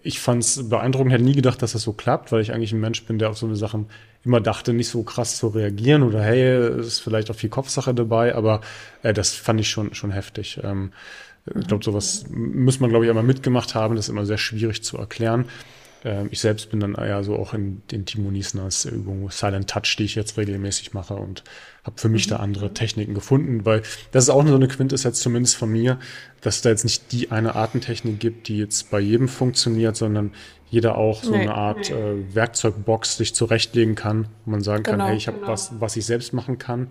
ich 0.01 0.19
fand 0.19 0.43
es 0.43 0.69
beeindruckend, 0.69 1.11
hätte 1.11 1.23
nie 1.23 1.35
gedacht, 1.35 1.61
dass 1.61 1.73
das 1.73 1.81
so 1.81 1.93
klappt, 1.93 2.31
weil 2.31 2.41
ich 2.41 2.53
eigentlich 2.53 2.73
ein 2.73 2.79
Mensch 2.79 3.05
bin, 3.05 3.19
der 3.19 3.29
auf 3.29 3.37
so 3.37 3.45
eine 3.45 3.55
Sachen 3.55 3.87
immer 4.25 4.41
dachte, 4.41 4.73
nicht 4.73 4.89
so 4.89 5.03
krass 5.03 5.37
zu 5.37 5.47
reagieren 5.47 6.03
oder 6.03 6.21
hey, 6.21 6.79
ist 6.79 6.99
vielleicht 6.99 7.29
auch 7.29 7.35
viel 7.35 7.49
Kopfsache 7.49 7.93
dabei, 7.93 8.35
aber 8.35 8.61
äh, 9.01 9.13
das 9.13 9.33
fand 9.33 9.59
ich 9.59 9.69
schon, 9.69 9.93
schon 9.93 10.11
heftig. 10.11 10.59
Ähm, 10.63 10.91
ich 11.45 11.67
glaube, 11.67 11.83
sowas 11.83 12.25
muss 12.29 12.79
man, 12.79 12.89
glaube 12.89 13.05
ich, 13.05 13.09
einmal 13.09 13.25
mitgemacht 13.25 13.75
haben. 13.75 13.95
Das 13.95 14.05
ist 14.05 14.09
immer 14.09 14.25
sehr 14.25 14.37
schwierig 14.37 14.81
zu 14.83 14.97
erklären. 14.97 15.45
Ähm, 16.03 16.27
ich 16.31 16.39
selbst 16.39 16.69
bin 16.69 16.79
dann 16.79 16.95
eher 16.95 17.23
so 17.23 17.35
auch 17.35 17.53
in 17.53 17.81
den 17.91 18.05
Timo 18.05 18.31
Niesners 18.31 18.85
Übung 18.85 19.29
Silent 19.29 19.69
Touch, 19.69 19.95
die 19.97 20.03
ich 20.03 20.15
jetzt 20.15 20.37
regelmäßig 20.37 20.93
mache 20.93 21.15
und 21.15 21.43
habe 21.83 21.99
für 21.99 22.09
mich 22.09 22.27
da 22.27 22.37
andere 22.37 22.73
Techniken 22.73 23.13
gefunden, 23.13 23.65
weil 23.65 23.83
das 24.11 24.25
ist 24.25 24.29
auch 24.29 24.45
so 24.45 24.55
eine 24.55 24.67
Quintessenz 24.67 25.19
zumindest 25.19 25.55
von 25.57 25.69
mir, 25.69 25.99
dass 26.41 26.57
es 26.57 26.61
da 26.61 26.69
jetzt 26.69 26.83
nicht 26.83 27.11
die 27.11 27.31
eine 27.31 27.55
Artentechnik 27.55 28.19
gibt, 28.19 28.47
die 28.47 28.57
jetzt 28.57 28.89
bei 28.89 28.99
jedem 28.99 29.27
funktioniert, 29.27 29.95
sondern 29.95 30.31
jeder 30.73 30.97
auch 30.97 31.21
so 31.23 31.29
nee, 31.29 31.41
eine 31.41 31.53
Art 31.53 31.91
nee. 31.91 31.95
äh, 31.95 32.35
Werkzeugbox 32.35 33.17
sich 33.17 33.35
zurechtlegen 33.35 33.93
kann, 33.93 34.27
wo 34.43 34.51
man 34.51 34.63
sagen 34.63 34.81
genau, 34.81 34.97
kann, 34.97 35.07
hey, 35.07 35.15
ich 35.15 35.27
habe 35.27 35.37
genau. 35.37 35.51
was, 35.51 35.79
was 35.79 35.95
ich 35.95 36.03
selbst 36.03 36.33
machen 36.33 36.57
kann. 36.57 36.87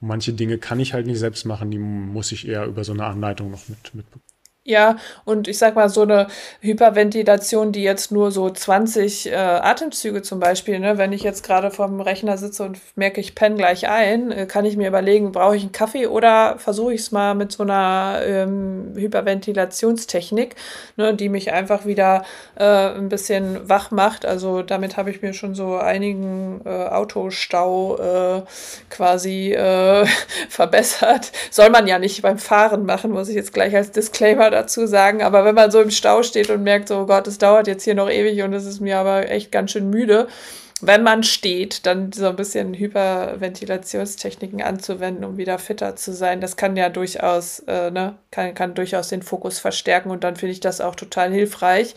Und 0.00 0.08
manche 0.08 0.32
Dinge 0.32 0.56
kann 0.56 0.80
ich 0.80 0.94
halt 0.94 1.06
nicht 1.06 1.18
selbst 1.18 1.44
machen, 1.44 1.70
die 1.70 1.78
muss 1.78 2.32
ich 2.32 2.48
eher 2.48 2.64
über 2.64 2.82
so 2.82 2.94
eine 2.94 3.04
Anleitung 3.04 3.50
noch 3.50 3.68
mit, 3.68 3.94
mitbekommen. 3.94 4.24
Ja, 4.66 4.96
und 5.24 5.46
ich 5.46 5.58
sag 5.58 5.76
mal, 5.76 5.88
so 5.88 6.02
eine 6.02 6.26
Hyperventilation, 6.60 7.70
die 7.70 7.84
jetzt 7.84 8.10
nur 8.10 8.32
so 8.32 8.50
20 8.50 9.30
äh, 9.30 9.36
Atemzüge 9.36 10.22
zum 10.22 10.40
Beispiel, 10.40 10.80
ne, 10.80 10.98
wenn 10.98 11.12
ich 11.12 11.22
jetzt 11.22 11.44
gerade 11.44 11.70
vorm 11.70 12.00
Rechner 12.00 12.36
sitze 12.36 12.64
und 12.64 12.80
merke, 12.96 13.20
ich 13.20 13.36
penne 13.36 13.54
gleich 13.54 13.88
ein, 13.88 14.32
äh, 14.32 14.46
kann 14.46 14.64
ich 14.64 14.76
mir 14.76 14.88
überlegen, 14.88 15.30
brauche 15.30 15.54
ich 15.54 15.62
einen 15.62 15.70
Kaffee 15.70 16.08
oder 16.08 16.58
versuche 16.58 16.94
ich 16.94 17.02
es 17.02 17.12
mal 17.12 17.36
mit 17.36 17.52
so 17.52 17.62
einer 17.62 18.22
ähm, 18.24 18.92
Hyperventilationstechnik, 18.96 20.56
ne, 20.96 21.14
die 21.14 21.28
mich 21.28 21.52
einfach 21.52 21.86
wieder 21.86 22.24
äh, 22.56 22.64
ein 22.64 23.08
bisschen 23.08 23.68
wach 23.68 23.92
macht. 23.92 24.26
Also 24.26 24.62
damit 24.62 24.96
habe 24.96 25.12
ich 25.12 25.22
mir 25.22 25.32
schon 25.32 25.54
so 25.54 25.76
einigen 25.76 26.62
äh, 26.64 26.88
Autostau 26.88 27.98
äh, 27.98 28.42
quasi 28.90 29.52
äh, 29.52 30.06
verbessert. 30.48 31.30
Soll 31.52 31.70
man 31.70 31.86
ja 31.86 32.00
nicht 32.00 32.22
beim 32.22 32.38
Fahren 32.38 32.84
machen, 32.84 33.12
muss 33.12 33.28
ich 33.28 33.36
jetzt 33.36 33.54
gleich 33.54 33.76
als 33.76 33.92
Disclaimer 33.92 34.55
dazu 34.56 34.86
sagen. 34.86 35.22
Aber 35.22 35.44
wenn 35.44 35.54
man 35.54 35.70
so 35.70 35.80
im 35.80 35.90
Stau 35.90 36.22
steht 36.22 36.50
und 36.50 36.62
merkt, 36.62 36.88
so 36.88 37.00
oh 37.00 37.06
Gott, 37.06 37.26
es 37.26 37.38
dauert 37.38 37.66
jetzt 37.66 37.84
hier 37.84 37.94
noch 37.94 38.10
ewig 38.10 38.42
und 38.42 38.52
es 38.52 38.64
ist 38.64 38.80
mir 38.80 38.98
aber 38.98 39.30
echt 39.30 39.52
ganz 39.52 39.72
schön 39.72 39.90
müde, 39.90 40.26
wenn 40.82 41.02
man 41.02 41.22
steht, 41.22 41.86
dann 41.86 42.12
so 42.12 42.28
ein 42.28 42.36
bisschen 42.36 42.74
Hyperventilationstechniken 42.74 44.60
anzuwenden, 44.60 45.24
um 45.24 45.38
wieder 45.38 45.58
fitter 45.58 45.96
zu 45.96 46.12
sein, 46.12 46.42
das 46.42 46.56
kann 46.56 46.76
ja 46.76 46.90
durchaus, 46.90 47.60
äh, 47.60 47.90
ne, 47.90 48.16
kann, 48.30 48.54
kann 48.54 48.74
durchaus 48.74 49.08
den 49.08 49.22
Fokus 49.22 49.58
verstärken 49.58 50.10
und 50.10 50.22
dann 50.22 50.36
finde 50.36 50.52
ich 50.52 50.60
das 50.60 50.82
auch 50.82 50.94
total 50.94 51.32
hilfreich. 51.32 51.94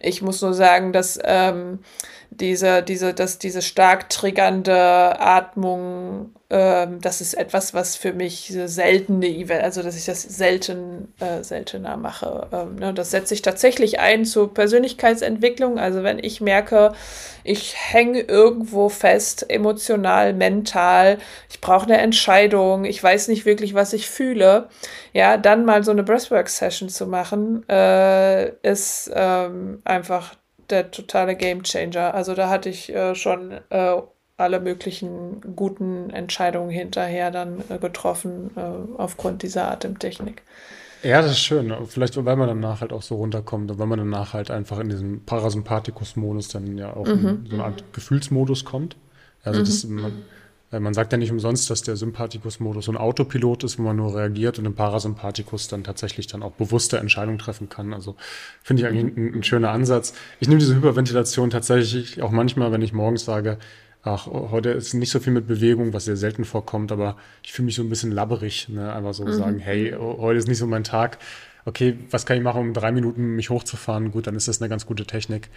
Ich 0.00 0.22
muss 0.22 0.40
nur 0.40 0.54
sagen, 0.54 0.92
dass 0.92 1.18
ähm, 1.22 1.80
diese, 2.40 2.82
diese, 2.82 3.14
dass 3.14 3.38
diese 3.38 3.62
stark 3.62 4.10
triggernde 4.10 5.20
Atmung, 5.20 6.34
ähm, 6.50 7.00
das 7.00 7.20
ist 7.20 7.34
etwas, 7.34 7.74
was 7.74 7.96
für 7.96 8.12
mich 8.12 8.52
seltene 8.66 9.26
Event, 9.26 9.62
also 9.62 9.82
dass 9.82 9.96
ich 9.96 10.04
das 10.04 10.22
selten, 10.22 11.12
äh, 11.20 11.42
seltener 11.42 11.96
mache. 11.96 12.48
Ähm, 12.52 12.76
ne, 12.76 12.94
das 12.94 13.10
setze 13.10 13.34
ich 13.34 13.42
tatsächlich 13.42 14.00
ein 14.00 14.24
zur 14.24 14.52
Persönlichkeitsentwicklung. 14.52 15.78
Also 15.78 16.02
wenn 16.02 16.18
ich 16.18 16.40
merke, 16.40 16.92
ich 17.44 17.74
hänge 17.76 18.20
irgendwo 18.20 18.88
fest, 18.88 19.48
emotional, 19.48 20.32
mental, 20.32 21.18
ich 21.50 21.60
brauche 21.60 21.86
eine 21.86 21.98
Entscheidung, 21.98 22.84
ich 22.84 23.02
weiß 23.02 23.28
nicht 23.28 23.46
wirklich, 23.46 23.74
was 23.74 23.92
ich 23.92 24.08
fühle, 24.08 24.68
ja, 25.12 25.36
dann 25.36 25.64
mal 25.64 25.84
so 25.84 25.90
eine 25.90 26.02
Breathwork-Session 26.02 26.88
zu 26.88 27.06
machen, 27.06 27.68
äh, 27.68 28.50
ist 28.62 29.10
ähm, 29.14 29.80
einfach 29.84 30.36
der 30.70 30.90
totale 30.90 31.36
Gamechanger. 31.36 32.14
Also 32.14 32.34
da 32.34 32.48
hatte 32.48 32.68
ich 32.68 32.94
äh, 32.94 33.14
schon 33.14 33.52
äh, 33.70 33.96
alle 34.36 34.60
möglichen 34.60 35.40
guten 35.54 36.10
Entscheidungen 36.10 36.70
hinterher 36.70 37.30
dann 37.30 37.62
äh, 37.68 37.78
getroffen 37.78 38.50
äh, 38.56 38.60
aufgrund 38.98 39.42
dieser 39.42 39.70
Atemtechnik. 39.70 40.42
Ja, 41.02 41.20
das 41.20 41.32
ist 41.32 41.40
schön. 41.40 41.72
Vielleicht, 41.86 42.16
weil 42.24 42.36
man 42.36 42.48
danach 42.48 42.80
halt 42.80 42.92
auch 42.92 43.02
so 43.02 43.16
runterkommt 43.16 43.70
und 43.70 43.78
weil 43.78 43.86
man 43.86 43.98
danach 43.98 44.32
halt 44.32 44.50
einfach 44.50 44.78
in 44.78 44.88
diesem 44.88 45.24
Parasympathikus-Modus 45.24 46.48
dann 46.48 46.78
ja 46.78 46.94
auch 46.94 47.06
mhm. 47.06 47.44
in 47.44 47.46
so 47.50 47.54
eine 47.56 47.64
Art 47.64 47.84
Gefühlsmodus 47.92 48.64
kommt. 48.64 48.96
Also 49.42 49.60
mhm. 49.60 49.64
das, 49.64 49.84
man, 49.84 50.12
man 50.80 50.94
sagt 50.94 51.12
ja 51.12 51.18
nicht 51.18 51.30
umsonst, 51.30 51.70
dass 51.70 51.82
der 51.82 51.96
Sympathikus-Modus 51.96 52.86
so 52.86 52.92
ein 52.92 52.96
Autopilot 52.96 53.64
ist, 53.64 53.78
wo 53.78 53.82
man 53.82 53.96
nur 53.96 54.14
reagiert 54.14 54.58
und 54.58 54.64
im 54.64 54.74
Parasympathikus 54.74 55.68
dann 55.68 55.84
tatsächlich 55.84 56.26
dann 56.26 56.42
auch 56.42 56.52
bewusste 56.52 56.98
Entscheidungen 56.98 57.38
treffen 57.38 57.68
kann. 57.68 57.92
Also 57.92 58.16
finde 58.62 58.82
ich 58.82 58.88
eigentlich 58.88 59.16
ein, 59.16 59.38
ein, 59.38 59.42
schöner 59.42 59.70
Ansatz. 59.70 60.14
Ich 60.40 60.48
nehme 60.48 60.58
diese 60.58 60.74
Hyperventilation 60.74 61.50
tatsächlich 61.50 62.22
auch 62.22 62.30
manchmal, 62.30 62.72
wenn 62.72 62.82
ich 62.82 62.92
morgens 62.92 63.24
sage, 63.24 63.58
ach, 64.02 64.26
heute 64.26 64.70
ist 64.70 64.94
nicht 64.94 65.10
so 65.10 65.20
viel 65.20 65.32
mit 65.32 65.46
Bewegung, 65.46 65.92
was 65.92 66.04
sehr 66.04 66.16
selten 66.16 66.44
vorkommt, 66.44 66.92
aber 66.92 67.16
ich 67.42 67.52
fühle 67.52 67.66
mich 67.66 67.74
so 67.74 67.82
ein 67.82 67.88
bisschen 67.88 68.12
labberig. 68.12 68.68
Ne? 68.68 68.92
Einfach 68.92 69.14
so 69.14 69.24
mhm. 69.24 69.32
sagen, 69.32 69.58
hey, 69.58 69.94
heute 69.98 70.38
ist 70.38 70.48
nicht 70.48 70.58
so 70.58 70.66
mein 70.66 70.84
Tag 70.84 71.18
okay, 71.64 71.96
was 72.10 72.26
kann 72.26 72.36
ich 72.36 72.42
machen, 72.42 72.60
um 72.60 72.74
drei 72.74 72.92
Minuten 72.92 73.36
mich 73.36 73.50
hochzufahren? 73.50 74.10
Gut, 74.12 74.26
dann 74.26 74.36
ist 74.36 74.48
das 74.48 74.60
eine 74.60 74.68
ganz 74.68 74.86
gute 74.86 75.06
Technik. 75.06 75.48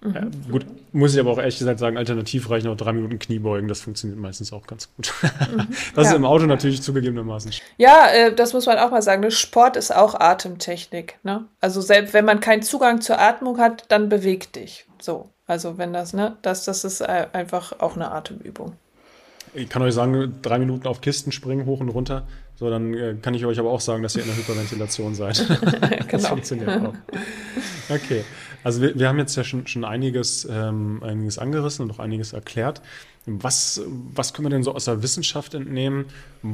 Mhm. 0.00 0.16
Äh, 0.16 0.50
gut, 0.50 0.66
muss 0.92 1.14
ich 1.14 1.20
aber 1.20 1.30
auch 1.30 1.38
ehrlich 1.38 1.58
gesagt 1.58 1.78
sagen, 1.78 1.96
alternativ 1.96 2.50
reichen 2.50 2.68
auch 2.68 2.76
drei 2.76 2.92
Minuten 2.92 3.18
Kniebeugen, 3.18 3.68
das 3.68 3.80
funktioniert 3.80 4.18
meistens 4.18 4.52
auch 4.52 4.66
ganz 4.66 4.88
gut. 4.94 5.12
Mhm. 5.22 5.68
das 5.94 6.06
ja. 6.06 6.10
ist 6.10 6.16
im 6.16 6.24
Auto 6.24 6.46
natürlich 6.46 6.82
zugegebenermaßen. 6.82 7.52
Ja, 7.78 8.08
äh, 8.12 8.34
das 8.34 8.52
muss 8.52 8.66
man 8.66 8.78
auch 8.78 8.90
mal 8.90 9.02
sagen. 9.02 9.22
Ne? 9.22 9.30
Sport 9.30 9.76
ist 9.76 9.94
auch 9.94 10.14
Atemtechnik. 10.14 11.18
Ne? 11.22 11.46
Also 11.60 11.80
selbst 11.80 12.14
wenn 12.14 12.24
man 12.24 12.40
keinen 12.40 12.62
Zugang 12.62 13.00
zur 13.00 13.18
Atmung 13.18 13.58
hat, 13.58 13.84
dann 13.88 14.08
beweg 14.08 14.52
dich. 14.52 14.86
So. 15.00 15.30
Also 15.46 15.78
wenn 15.78 15.92
das, 15.92 16.12
ne, 16.12 16.36
das, 16.42 16.64
das 16.64 16.84
ist 16.84 17.00
äh, 17.00 17.28
einfach 17.32 17.78
auch 17.78 17.94
eine 17.94 18.10
Atemübung. 18.10 18.72
Ich 19.56 19.68
kann 19.68 19.82
euch 19.82 19.94
sagen, 19.94 20.34
drei 20.42 20.58
Minuten 20.58 20.86
auf 20.86 21.00
Kisten 21.00 21.32
springen, 21.32 21.66
hoch 21.66 21.80
und 21.80 21.88
runter. 21.88 22.26
So, 22.56 22.70
dann 22.70 22.94
äh, 22.94 23.16
kann 23.20 23.34
ich 23.34 23.44
euch 23.44 23.58
aber 23.58 23.70
auch 23.70 23.80
sagen, 23.80 24.02
dass 24.02 24.16
ihr 24.16 24.22
in 24.22 24.28
der 24.28 24.36
Hyperventilation 24.36 25.14
seid. 25.14 25.46
genau. 25.70 26.06
Das 26.10 26.26
funktioniert 26.26 26.68
auch. 26.68 26.94
Okay. 27.88 28.24
Also 28.64 28.82
wir, 28.82 28.98
wir 28.98 29.08
haben 29.08 29.18
jetzt 29.18 29.36
ja 29.36 29.44
schon, 29.44 29.66
schon 29.66 29.84
einiges, 29.84 30.46
ähm, 30.50 31.02
einiges 31.02 31.38
angerissen 31.38 31.84
und 31.84 31.90
auch 31.92 31.98
einiges 31.98 32.32
erklärt. 32.32 32.82
Was, 33.26 33.82
was 34.12 34.32
können 34.32 34.46
wir 34.46 34.50
denn 34.50 34.62
so 34.62 34.74
aus 34.74 34.86
der 34.86 35.02
Wissenschaft 35.02 35.54
entnehmen 35.54 36.06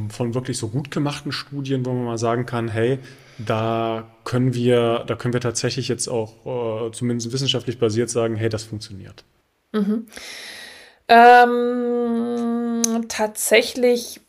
von 0.08 0.34
wirklich 0.34 0.58
so 0.58 0.68
gut 0.68 0.90
gemachten 0.90 1.30
Studien, 1.30 1.86
wo 1.86 1.92
man 1.92 2.04
mal 2.04 2.18
sagen 2.18 2.46
kann, 2.46 2.68
hey, 2.68 2.98
da 3.38 4.10
können 4.24 4.54
wir, 4.54 5.04
da 5.06 5.14
können 5.14 5.34
wir 5.34 5.40
tatsächlich 5.40 5.88
jetzt 5.88 6.08
auch 6.08 6.86
äh, 6.86 6.92
zumindest 6.92 7.32
wissenschaftlich 7.32 7.78
basiert 7.78 8.10
sagen, 8.10 8.36
hey, 8.36 8.48
das 8.48 8.64
funktioniert. 8.64 9.24
Mhm. 9.72 10.06
Ähm, 11.08 12.41
tatsächlich 13.08 14.20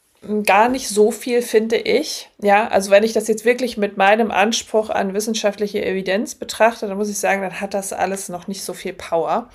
gar 0.45 0.69
nicht 0.69 0.87
so 0.87 1.11
viel, 1.11 1.41
finde 1.41 1.75
ich. 1.75 2.29
Ja, 2.41 2.67
also 2.69 2.91
wenn 2.91 3.03
ich 3.03 3.11
das 3.11 3.27
jetzt 3.27 3.43
wirklich 3.43 3.77
mit 3.77 3.97
meinem 3.97 4.31
Anspruch 4.31 4.89
an 4.89 5.13
wissenschaftliche 5.13 5.83
Evidenz 5.83 6.35
betrachte, 6.35 6.87
dann 6.87 6.97
muss 6.97 7.09
ich 7.09 7.17
sagen, 7.17 7.41
dann 7.41 7.59
hat 7.59 7.73
das 7.73 7.91
alles 7.91 8.29
noch 8.29 8.47
nicht 8.47 8.63
so 8.63 8.73
viel 8.73 8.93
Power. 8.93 9.49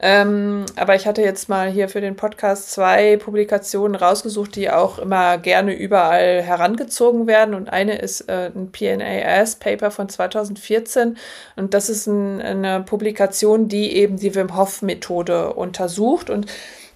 Ähm, 0.00 0.66
aber 0.76 0.96
ich 0.96 1.06
hatte 1.06 1.22
jetzt 1.22 1.48
mal 1.48 1.70
hier 1.70 1.88
für 1.88 2.02
den 2.02 2.16
Podcast 2.16 2.70
zwei 2.72 3.16
Publikationen 3.16 3.94
rausgesucht, 3.94 4.54
die 4.54 4.70
auch 4.70 4.98
immer 4.98 5.38
gerne 5.38 5.72
überall 5.72 6.42
herangezogen 6.42 7.26
werden. 7.26 7.54
Und 7.54 7.70
eine 7.70 7.96
ist 7.98 8.28
äh, 8.28 8.50
ein 8.54 8.70
PNAS-Paper 8.70 9.90
von 9.90 10.10
2014. 10.10 11.16
Und 11.56 11.72
das 11.72 11.88
ist 11.88 12.06
ein, 12.06 12.42
eine 12.42 12.82
Publikation, 12.82 13.68
die 13.68 13.96
eben 13.96 14.18
die 14.18 14.34
Wim 14.34 14.54
Hof-Methode 14.54 15.54
untersucht. 15.54 16.28
Und 16.28 16.46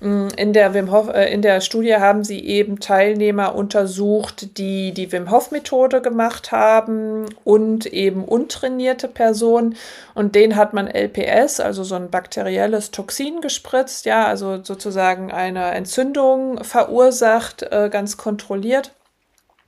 in 0.00 0.52
der, 0.52 0.74
Wim 0.74 0.90
Hof, 0.90 1.08
äh, 1.08 1.32
in 1.32 1.40
der 1.40 1.62
Studie 1.62 1.96
haben 1.96 2.22
sie 2.22 2.44
eben 2.44 2.80
Teilnehmer 2.80 3.54
untersucht, 3.54 4.58
die 4.58 4.92
die 4.92 5.10
Wim 5.10 5.30
Hof 5.30 5.50
Methode 5.50 6.02
gemacht 6.02 6.52
haben 6.52 7.26
und 7.44 7.86
eben 7.86 8.24
untrainierte 8.24 9.08
Personen. 9.08 9.76
Und 10.14 10.34
denen 10.34 10.56
hat 10.56 10.74
man 10.74 10.86
LPS, 10.86 11.60
also 11.60 11.82
so 11.82 11.94
ein 11.94 12.10
bakterielles 12.10 12.90
Toxin 12.90 13.40
gespritzt, 13.40 14.04
ja, 14.04 14.26
also 14.26 14.62
sozusagen 14.62 15.32
eine 15.32 15.70
Entzündung 15.70 16.62
verursacht, 16.62 17.62
äh, 17.62 17.88
ganz 17.90 18.18
kontrolliert. 18.18 18.92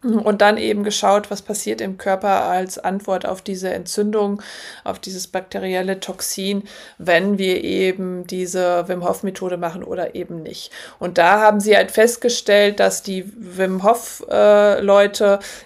Und 0.00 0.42
dann 0.42 0.58
eben 0.58 0.84
geschaut, 0.84 1.28
was 1.28 1.42
passiert 1.42 1.80
im 1.80 1.98
Körper 1.98 2.44
als 2.44 2.78
Antwort 2.78 3.26
auf 3.26 3.42
diese 3.42 3.70
Entzündung, 3.74 4.40
auf 4.84 5.00
dieses 5.00 5.26
bakterielle 5.26 5.98
Toxin, 5.98 6.62
wenn 6.98 7.36
wir 7.36 7.64
eben 7.64 8.24
diese 8.24 8.86
Wim 8.86 9.04
Hof 9.04 9.24
Methode 9.24 9.56
machen 9.56 9.82
oder 9.82 10.14
eben 10.14 10.40
nicht. 10.44 10.70
Und 11.00 11.18
da 11.18 11.40
haben 11.40 11.58
sie 11.58 11.76
halt 11.76 11.90
festgestellt, 11.90 12.78
dass 12.78 13.02
die 13.02 13.24
Wim 13.36 13.82
Hof 13.82 14.24
äh, 14.30 14.78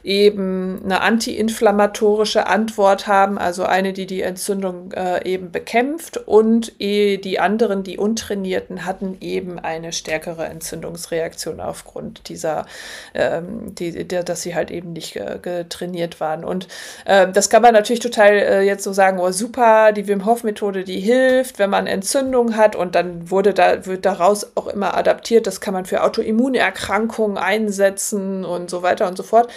eben 0.03 0.81
eine 0.83 1.03
antiinflammatorische 1.03 2.47
Antwort 2.47 3.07
haben, 3.07 3.37
also 3.37 3.65
eine, 3.65 3.93
die 3.93 4.07
die 4.07 4.23
Entzündung 4.23 4.93
äh, 4.93 5.29
eben 5.31 5.53
bekämpft 5.53 6.17
und 6.17 6.73
eh 6.81 7.19
die 7.19 7.39
anderen, 7.39 7.83
die 7.83 7.99
untrainierten, 7.99 8.87
hatten 8.87 9.19
eben 9.21 9.59
eine 9.59 9.93
stärkere 9.93 10.47
Entzündungsreaktion 10.47 11.61
aufgrund 11.61 12.31
dieser 12.31 12.65
ähm, 13.13 13.75
der 13.75 14.22
dass 14.25 14.43
sie 14.43 14.55
halt 14.55 14.71
eben 14.71 14.93
nicht 14.93 15.17
äh, 15.17 15.39
getrainiert 15.41 16.21
waren. 16.21 16.45
Und 16.45 16.69
äh, 17.05 17.29
das 17.31 17.51
kann 17.51 17.63
man 17.63 17.75
natürlich 17.75 18.01
total 18.01 18.33
äh, 18.33 18.61
jetzt 18.63 18.85
so 18.85 18.93
sagen, 18.93 19.19
oh 19.19 19.31
super, 19.31 19.93
die 19.93 20.09
Wim 20.09 20.25
Hof 20.25 20.45
Methode, 20.45 20.85
die 20.85 21.01
hilft, 21.01 21.59
wenn 21.59 21.71
man 21.71 21.87
Entzündung 21.87 22.57
hat 22.57 22.77
und 22.77 22.95
dann 22.95 23.31
wurde 23.31 23.55
da, 23.55 23.87
wird 23.87 24.05
daraus 24.05 24.53
auch 24.57 24.67
immer 24.67 24.97
adaptiert, 24.97 25.47
das 25.47 25.61
kann 25.61 25.75
man 25.75 25.85
für 25.85 26.03
Autoimmunerkrankungen 26.03 27.39
einsetzen 27.39 28.45
und 28.45 28.71
so 28.71 28.83
weiter 28.83 29.09
und 29.09 29.17
so 29.17 29.23
fort. 29.23 29.51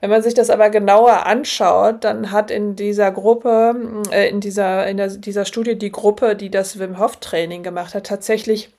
Wenn 0.00 0.10
man 0.10 0.22
sich 0.22 0.34
das 0.34 0.50
aber 0.50 0.70
genauer 0.70 1.26
anschaut, 1.26 2.04
dann 2.04 2.30
hat 2.30 2.50
in 2.50 2.76
dieser 2.76 3.10
Gruppe, 3.10 4.02
äh, 4.10 4.28
in 4.28 4.40
dieser, 4.40 4.86
in 4.86 4.96
der, 4.96 5.08
dieser 5.08 5.44
Studie 5.44 5.76
die 5.76 5.92
Gruppe, 5.92 6.36
die 6.36 6.50
das 6.50 6.78
Wim 6.78 6.98
Hof 6.98 7.16
Training 7.16 7.62
gemacht 7.62 7.94
hat, 7.94 8.06
tatsächlich 8.06 8.70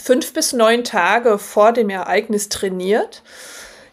fünf 0.00 0.32
bis 0.32 0.52
neun 0.52 0.84
Tage 0.84 1.38
vor 1.38 1.72
dem 1.72 1.90
Ereignis 1.90 2.48
trainiert 2.48 3.22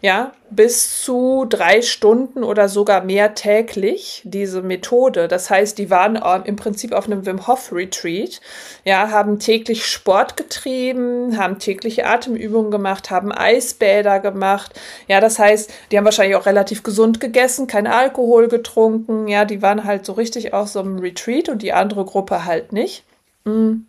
ja, 0.01 0.31
bis 0.49 1.01
zu 1.03 1.45
drei 1.49 1.81
Stunden 1.81 2.43
oder 2.43 2.69
sogar 2.69 3.03
mehr 3.03 3.33
täglich, 3.33 4.21
diese 4.23 4.61
Methode. 4.61 5.27
Das 5.27 5.49
heißt, 5.49 5.77
die 5.77 5.89
waren 5.89 6.15
äh, 6.15 6.47
im 6.47 6.55
Prinzip 6.55 6.93
auf 6.93 7.07
einem 7.07 7.25
Wim 7.25 7.47
Hof 7.47 7.71
Retreat, 7.73 8.39
ja, 8.85 9.09
haben 9.09 9.39
täglich 9.39 9.85
Sport 9.85 10.37
getrieben, 10.37 11.37
haben 11.37 11.59
tägliche 11.59 12.05
Atemübungen 12.05 12.71
gemacht, 12.71 13.09
haben 13.09 13.31
Eisbäder 13.31 14.19
gemacht. 14.19 14.79
Ja, 15.07 15.19
das 15.19 15.39
heißt, 15.39 15.71
die 15.91 15.97
haben 15.97 16.05
wahrscheinlich 16.05 16.35
auch 16.35 16.45
relativ 16.45 16.83
gesund 16.83 17.19
gegessen, 17.19 17.67
kein 17.67 17.87
Alkohol 17.87 18.47
getrunken. 18.47 19.27
Ja, 19.27 19.45
die 19.45 19.61
waren 19.61 19.83
halt 19.83 20.05
so 20.05 20.13
richtig 20.13 20.53
auf 20.53 20.67
so 20.69 20.79
einem 20.79 20.99
Retreat 20.99 21.49
und 21.49 21.61
die 21.61 21.73
andere 21.73 22.05
Gruppe 22.05 22.45
halt 22.45 22.71
nicht. 22.71 23.03
Mhm. 23.45 23.86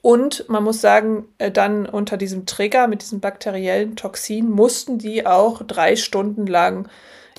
Und 0.00 0.48
man 0.48 0.64
muss 0.64 0.80
sagen, 0.80 1.28
äh, 1.38 1.50
dann 1.50 1.86
unter 1.86 2.16
diesem 2.16 2.46
Trigger 2.46 2.88
mit 2.88 3.02
diesem 3.02 3.20
bakteriellen 3.20 3.96
Toxin 3.96 4.50
mussten 4.50 4.98
die 4.98 5.26
auch 5.26 5.62
drei 5.62 5.96
Stunden 5.96 6.46
lang 6.46 6.88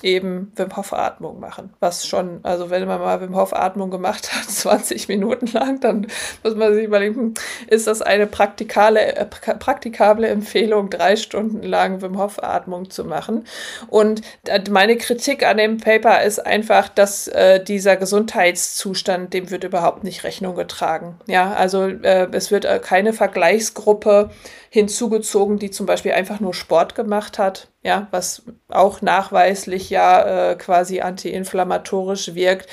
eben 0.02 0.52
Wim 0.56 0.76
Hof 0.76 0.92
Atmung 0.92 1.40
machen. 1.40 1.72
Was 1.80 2.06
schon, 2.06 2.40
also 2.42 2.70
wenn 2.70 2.86
man 2.86 3.00
mal 3.00 3.20
Wim 3.20 3.36
Hof 3.36 3.52
Atmung 3.52 3.90
gemacht 3.90 4.34
hat, 4.34 4.44
20 4.50 5.08
Minuten 5.08 5.46
lang, 5.46 5.80
dann 5.80 6.06
muss 6.42 6.54
man 6.54 6.74
sich 6.74 6.84
überlegen, 6.84 7.34
ist 7.68 7.86
das 7.86 8.02
eine 8.02 8.26
praktikale, 8.26 9.16
äh, 9.16 9.24
praktikable 9.24 10.28
Empfehlung, 10.28 10.90
drei 10.90 11.16
Stunden 11.16 11.62
lang 11.62 12.02
Wim 12.02 12.18
Hof 12.18 12.42
Atmung 12.42 12.90
zu 12.90 13.04
machen. 13.04 13.44
Und 13.88 14.22
meine 14.70 14.96
Kritik 14.96 15.46
an 15.46 15.56
dem 15.56 15.78
Paper 15.78 16.22
ist 16.22 16.44
einfach, 16.44 16.88
dass 16.88 17.28
äh, 17.28 17.62
dieser 17.62 17.96
Gesundheitszustand, 17.96 19.32
dem 19.32 19.50
wird 19.50 19.64
überhaupt 19.64 20.04
nicht 20.04 20.24
Rechnung 20.24 20.54
getragen. 20.54 21.18
Ja, 21.26 21.52
also 21.52 21.86
äh, 21.86 22.28
es 22.32 22.50
wird 22.50 22.64
äh, 22.64 22.80
keine 22.82 23.12
Vergleichsgruppe 23.12 24.30
hinzugezogen, 24.74 25.60
die 25.60 25.70
zum 25.70 25.86
Beispiel 25.86 26.10
einfach 26.10 26.40
nur 26.40 26.52
Sport 26.52 26.96
gemacht 26.96 27.38
hat, 27.38 27.68
ja, 27.84 28.08
was 28.10 28.42
auch 28.68 29.02
nachweislich 29.02 29.88
ja 29.88 30.50
äh, 30.50 30.56
quasi 30.56 31.00
antiinflammatorisch 31.00 32.34
wirkt. 32.34 32.68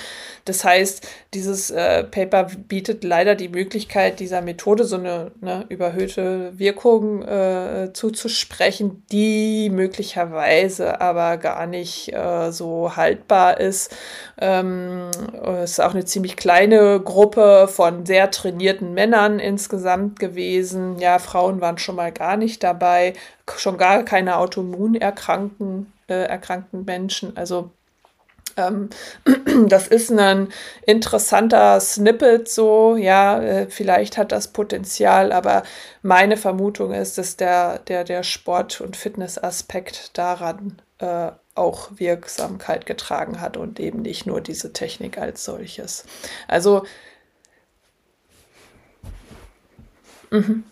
Das 0.45 0.63
heißt, 0.63 1.07
dieses 1.35 1.69
äh, 1.69 2.03
Paper 2.03 2.47
bietet 2.67 3.03
leider 3.03 3.35
die 3.35 3.49
Möglichkeit, 3.49 4.19
dieser 4.19 4.41
Methode 4.41 4.85
so 4.85 4.95
eine 4.95 5.31
ne, 5.41 5.65
überhöhte 5.69 6.57
Wirkung 6.57 7.21
äh, 7.21 7.91
zuzusprechen, 7.93 9.05
die 9.11 9.69
möglicherweise 9.69 10.99
aber 10.99 11.37
gar 11.37 11.67
nicht 11.67 12.11
äh, 12.13 12.51
so 12.51 12.95
haltbar 12.95 13.59
ist. 13.59 13.95
Ähm, 14.39 15.11
es 15.61 15.73
ist 15.73 15.81
auch 15.81 15.93
eine 15.93 16.05
ziemlich 16.05 16.35
kleine 16.35 16.99
Gruppe 16.99 17.67
von 17.67 18.07
sehr 18.07 18.31
trainierten 18.31 18.95
Männern 18.95 19.37
insgesamt 19.37 20.19
gewesen. 20.19 20.97
Ja, 20.97 21.19
Frauen 21.19 21.61
waren 21.61 21.77
schon 21.77 21.90
mal 21.95 22.11
gar 22.11 22.37
nicht 22.37 22.63
dabei, 22.63 23.13
schon 23.57 23.77
gar 23.77 24.03
keine 24.03 24.37
autoimmunerkrankten 24.37 25.91
äh, 26.07 26.25
erkrankten 26.25 26.85
Menschen. 26.85 27.35
Also 27.37 27.71
ähm, 28.57 28.89
das 29.67 29.87
ist 29.87 30.11
ein 30.11 30.49
interessanter 30.85 31.79
Snippet, 31.79 32.49
so, 32.49 32.95
ja, 32.95 33.41
äh, 33.41 33.67
vielleicht 33.69 34.17
hat 34.17 34.31
das 34.31 34.49
Potenzial, 34.49 35.31
aber 35.31 35.63
meine 36.01 36.37
Vermutung 36.37 36.93
ist, 36.93 37.17
dass 37.17 37.37
der, 37.37 37.79
der, 37.79 38.03
der 38.03 38.23
Sport- 38.23 38.81
und 38.81 38.97
Fitnessaspekt 38.97 40.17
daran 40.17 40.81
äh, 40.99 41.31
auch 41.55 41.89
Wirksamkeit 41.95 42.85
getragen 42.85 43.41
hat 43.41 43.57
und 43.57 43.79
eben 43.79 44.01
nicht 44.01 44.25
nur 44.25 44.41
diese 44.41 44.73
Technik 44.73 45.17
als 45.17 45.43
solches. 45.43 46.05
Also, 46.47 46.83
mhm. 50.29 50.63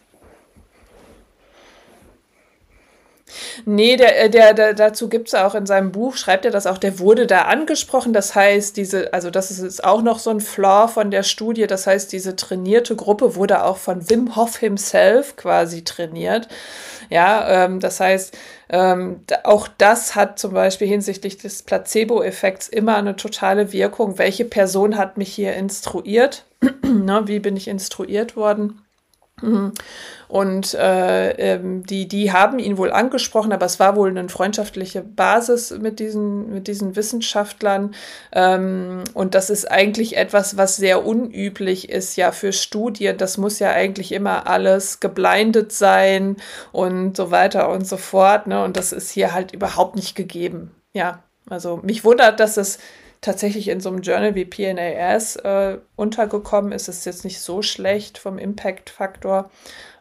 Nee, 3.65 3.95
der, 3.95 4.25
äh, 4.25 4.29
der, 4.29 4.53
der 4.53 4.73
dazu 4.73 5.09
gibt 5.09 5.27
es 5.27 5.35
auch 5.35 5.55
in 5.55 5.65
seinem 5.65 5.91
Buch, 5.91 6.15
schreibt 6.15 6.45
er 6.45 6.51
das 6.51 6.67
auch, 6.67 6.77
der 6.77 6.99
wurde 6.99 7.27
da 7.27 7.43
angesprochen. 7.43 8.13
Das 8.13 8.35
heißt, 8.35 8.77
diese, 8.77 9.13
also 9.13 9.29
das 9.29 9.51
ist 9.51 9.83
auch 9.83 10.01
noch 10.01 10.19
so 10.19 10.29
ein 10.29 10.41
Flaw 10.41 10.91
von 10.91 11.11
der 11.11 11.23
Studie. 11.23 11.67
Das 11.67 11.87
heißt, 11.87 12.11
diese 12.11 12.35
trainierte 12.35 12.95
Gruppe 12.95 13.35
wurde 13.35 13.63
auch 13.63 13.77
von 13.77 14.09
Wim 14.09 14.35
Hof 14.35 14.57
himself 14.57 15.35
quasi 15.35 15.83
trainiert. 15.83 16.47
Ja, 17.09 17.65
ähm, 17.65 17.79
das 17.79 17.99
heißt, 17.99 18.37
ähm, 18.69 19.21
auch 19.43 19.67
das 19.77 20.15
hat 20.15 20.37
zum 20.37 20.53
Beispiel 20.53 20.87
hinsichtlich 20.87 21.37
des 21.37 21.63
Placebo-Effekts 21.63 22.67
immer 22.67 22.97
eine 22.97 23.15
totale 23.15 23.73
Wirkung. 23.73 24.17
Welche 24.17 24.45
Person 24.45 24.97
hat 24.97 25.17
mich 25.17 25.33
hier 25.33 25.53
instruiert? 25.53 26.45
ne, 26.83 27.23
wie 27.25 27.39
bin 27.39 27.57
ich 27.57 27.67
instruiert 27.67 28.35
worden? 28.35 28.81
Und 30.27 30.75
äh, 30.75 31.31
ähm, 31.31 31.83
die, 31.85 32.07
die 32.07 32.31
haben 32.31 32.59
ihn 32.59 32.77
wohl 32.77 32.91
angesprochen, 32.91 33.51
aber 33.51 33.65
es 33.65 33.79
war 33.79 33.95
wohl 33.95 34.09
eine 34.09 34.29
freundschaftliche 34.29 35.01
Basis 35.01 35.71
mit 35.71 35.99
diesen, 35.99 36.53
mit 36.53 36.67
diesen 36.67 36.95
Wissenschaftlern. 36.95 37.95
Ähm, 38.31 39.03
und 39.15 39.33
das 39.33 39.49
ist 39.49 39.69
eigentlich 39.69 40.17
etwas, 40.17 40.55
was 40.55 40.75
sehr 40.75 41.03
unüblich 41.03 41.89
ist 41.89 42.15
ja 42.15 42.31
für 42.31 42.53
Studien. 42.53 43.17
Das 43.17 43.37
muss 43.39 43.57
ja 43.57 43.71
eigentlich 43.71 44.11
immer 44.11 44.45
alles 44.47 44.99
geblindet 44.99 45.71
sein 45.71 46.37
und 46.71 47.17
so 47.17 47.31
weiter 47.31 47.69
und 47.69 47.87
so 47.87 47.97
fort. 47.97 48.45
Ne? 48.45 48.63
Und 48.63 48.77
das 48.77 48.91
ist 48.91 49.09
hier 49.09 49.33
halt 49.33 49.51
überhaupt 49.51 49.95
nicht 49.95 50.15
gegeben. 50.15 50.71
Ja, 50.93 51.23
also 51.49 51.77
mich 51.77 52.03
wundert, 52.03 52.39
dass 52.39 52.57
es 52.57 52.77
tatsächlich 53.21 53.67
in 53.67 53.81
so 53.81 53.89
einem 53.89 54.01
Journal 54.01 54.35
wie 54.35 54.45
PNAS 54.45 55.35
äh, 55.37 55.77
untergekommen 55.95 56.71
ist. 56.71 56.87
Es 56.87 57.05
jetzt 57.05 57.23
nicht 57.23 57.41
so 57.41 57.61
schlecht 57.61 58.17
vom 58.17 58.37
Impact-Faktor. 58.37 59.49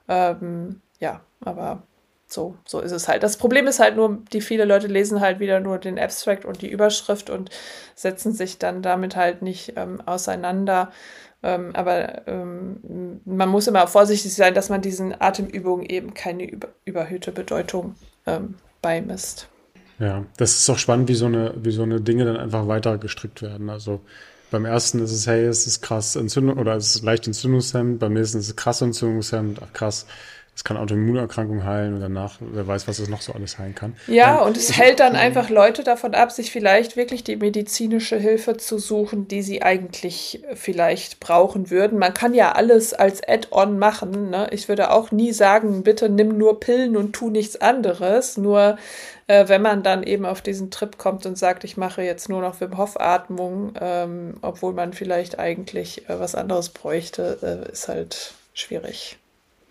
Ähm, 0.08 0.80
ja, 1.00 1.20
aber 1.40 1.82
so, 2.26 2.56
so 2.66 2.80
ist 2.80 2.92
es 2.92 3.08
halt. 3.08 3.22
Das 3.22 3.38
Problem 3.38 3.66
ist 3.66 3.80
halt 3.80 3.96
nur, 3.96 4.18
die 4.32 4.40
viele 4.40 4.64
Leute 4.64 4.86
lesen 4.86 5.20
halt 5.20 5.40
wieder 5.40 5.60
nur 5.60 5.78
den 5.78 5.98
Abstract 5.98 6.44
und 6.44 6.62
die 6.62 6.70
Überschrift 6.70 7.30
und 7.30 7.50
setzen 7.94 8.32
sich 8.32 8.58
dann 8.58 8.82
damit 8.82 9.16
halt 9.16 9.42
nicht 9.42 9.72
ähm, 9.76 10.00
auseinander. 10.06 10.92
Ähm, 11.42 11.70
aber 11.74 12.26
ähm, 12.28 13.20
man 13.24 13.48
muss 13.48 13.66
immer 13.66 13.86
vorsichtig 13.86 14.34
sein, 14.34 14.54
dass 14.54 14.68
man 14.68 14.82
diesen 14.82 15.18
Atemübungen 15.20 15.86
eben 15.86 16.12
keine 16.14 16.44
über, 16.44 16.68
überhöhte 16.84 17.32
Bedeutung 17.32 17.94
ähm, 18.26 18.56
beimisst. 18.82 19.48
Ja, 19.98 20.24
das 20.36 20.58
ist 20.58 20.70
auch 20.70 20.78
spannend, 20.78 21.08
wie 21.08 21.14
so 21.14 21.26
eine, 21.26 21.54
wie 21.56 21.72
so 21.72 21.82
eine 21.82 22.00
Dinge 22.00 22.24
dann 22.24 22.36
einfach 22.36 22.68
weiter 22.68 22.98
gestrickt 22.98 23.42
werden. 23.42 23.68
Also 23.68 24.00
beim 24.50 24.64
ersten 24.64 25.02
ist 25.02 25.12
es, 25.12 25.26
hey, 25.26 25.44
es 25.44 25.66
ist 25.66 25.82
krass 25.82 26.16
Entzündung 26.16 26.58
oder 26.58 26.76
es 26.76 26.94
ist 26.94 27.02
leicht 27.02 27.26
entzündungshemmend, 27.26 27.98
beim 27.98 28.14
nächsten 28.14 28.38
ist 28.38 28.46
es 28.46 28.56
krass 28.56 28.80
entzündungshemmend, 28.80 29.60
ach 29.62 29.72
krass, 29.72 30.06
es 30.58 30.64
kann 30.64 30.76
Autoimmunerkrankungen 30.76 31.64
heilen 31.64 31.94
und 31.94 32.00
danach, 32.00 32.38
wer 32.40 32.66
weiß, 32.66 32.88
was 32.88 32.98
es 32.98 33.08
noch 33.08 33.20
so 33.20 33.32
alles 33.32 33.60
heilen 33.60 33.76
kann. 33.76 33.94
Ja, 34.08 34.40
ähm, 34.40 34.48
und 34.48 34.56
es 34.56 34.76
hält 34.76 34.98
dann 34.98 35.14
einfach 35.14 35.50
Leute 35.50 35.84
davon 35.84 36.16
ab, 36.16 36.32
sich 36.32 36.50
vielleicht 36.50 36.96
wirklich 36.96 37.22
die 37.22 37.36
medizinische 37.36 38.16
Hilfe 38.16 38.56
zu 38.56 38.78
suchen, 38.78 39.28
die 39.28 39.42
sie 39.42 39.62
eigentlich 39.62 40.42
vielleicht 40.54 41.20
brauchen 41.20 41.70
würden. 41.70 42.00
Man 42.00 42.12
kann 42.12 42.34
ja 42.34 42.50
alles 42.50 42.92
als 42.92 43.22
Add-on 43.22 43.78
machen. 43.78 44.30
Ne? 44.30 44.48
Ich 44.50 44.68
würde 44.68 44.90
auch 44.90 45.12
nie 45.12 45.32
sagen, 45.32 45.84
bitte 45.84 46.08
nimm 46.08 46.36
nur 46.36 46.58
Pillen 46.58 46.96
und 46.96 47.12
tu 47.12 47.30
nichts 47.30 47.60
anderes. 47.60 48.36
Nur 48.36 48.78
äh, 49.28 49.48
wenn 49.48 49.62
man 49.62 49.82
dann 49.82 50.02
eben 50.02 50.26
auf 50.26 50.42
diesen 50.42 50.70
Trip 50.70 50.98
kommt 50.98 51.24
und 51.26 51.38
sagt, 51.38 51.62
ich 51.62 51.76
mache 51.76 52.02
jetzt 52.02 52.28
nur 52.28 52.40
noch 52.40 52.60
Wim 52.60 52.76
Hof 52.76 52.98
Atmung, 52.98 53.74
ähm, 53.80 54.34
obwohl 54.42 54.72
man 54.72 54.92
vielleicht 54.92 55.38
eigentlich 55.38 56.08
äh, 56.08 56.18
was 56.18 56.34
anderes 56.34 56.70
bräuchte, 56.70 57.38
äh, 57.42 57.70
ist 57.70 57.88
halt 57.88 58.32
schwierig. 58.54 59.18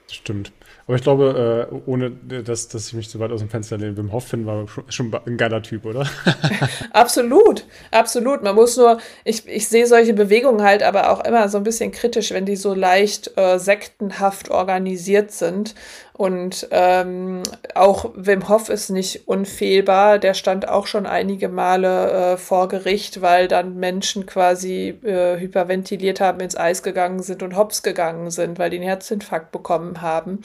Stimmt. 0.10 0.54
Aber 0.86 0.96
ich 0.96 1.04
glaube, 1.04 1.68
äh, 1.70 1.76
ohne 1.86 2.12
dass, 2.12 2.70
dass 2.70 2.88
ich 2.88 2.94
mich 2.94 3.10
zu 3.10 3.20
weit 3.20 3.32
aus 3.32 3.42
dem 3.42 3.50
Fenster 3.50 3.78
lehne, 3.78 3.98
Wim 3.98 4.14
Hof 4.14 4.26
finden 4.26 4.46
war 4.46 4.66
schon 4.88 5.14
ein 5.26 5.36
geiler 5.36 5.62
Typ, 5.62 5.84
oder? 5.84 6.10
absolut, 6.94 7.66
absolut. 7.92 8.42
Man 8.42 8.56
muss 8.56 8.78
nur, 8.78 9.00
ich, 9.26 9.46
ich 9.48 9.68
sehe 9.68 9.86
solche 9.86 10.14
Bewegungen 10.14 10.64
halt 10.64 10.84
aber 10.84 11.12
auch 11.12 11.26
immer 11.26 11.50
so 11.50 11.58
ein 11.58 11.66
bisschen 11.66 11.92
kritisch, 11.92 12.32
wenn 12.32 12.46
die 12.46 12.56
so 12.56 12.74
leicht 12.74 13.38
äh, 13.38 13.60
sektenhaft 13.60 14.50
organisiert 14.50 15.32
sind. 15.32 15.76
Und 16.18 16.68
ähm, 16.72 17.44
auch 17.76 18.12
Wim 18.16 18.50
Hof 18.50 18.70
ist 18.70 18.90
nicht 18.90 19.28
unfehlbar. 19.28 20.18
Der 20.18 20.34
stand 20.34 20.68
auch 20.68 20.88
schon 20.88 21.06
einige 21.06 21.48
Male 21.48 22.34
äh, 22.34 22.38
vor 22.38 22.68
Gericht, 22.68 23.22
weil 23.22 23.48
dann 23.48 23.76
Menschen 23.76 24.26
quasi 24.26 24.98
äh, 25.04 25.40
hyperventiliert 25.40 26.20
haben, 26.20 26.40
ins 26.40 26.58
Eis 26.58 26.82
gegangen 26.82 27.22
sind 27.22 27.44
und 27.44 27.56
hops 27.56 27.84
gegangen 27.84 28.32
sind, 28.32 28.58
weil 28.58 28.72
die 28.72 28.78
einen 28.78 28.88
Herzinfarkt 28.88 29.52
bekommen 29.52 30.02
haben. 30.02 30.42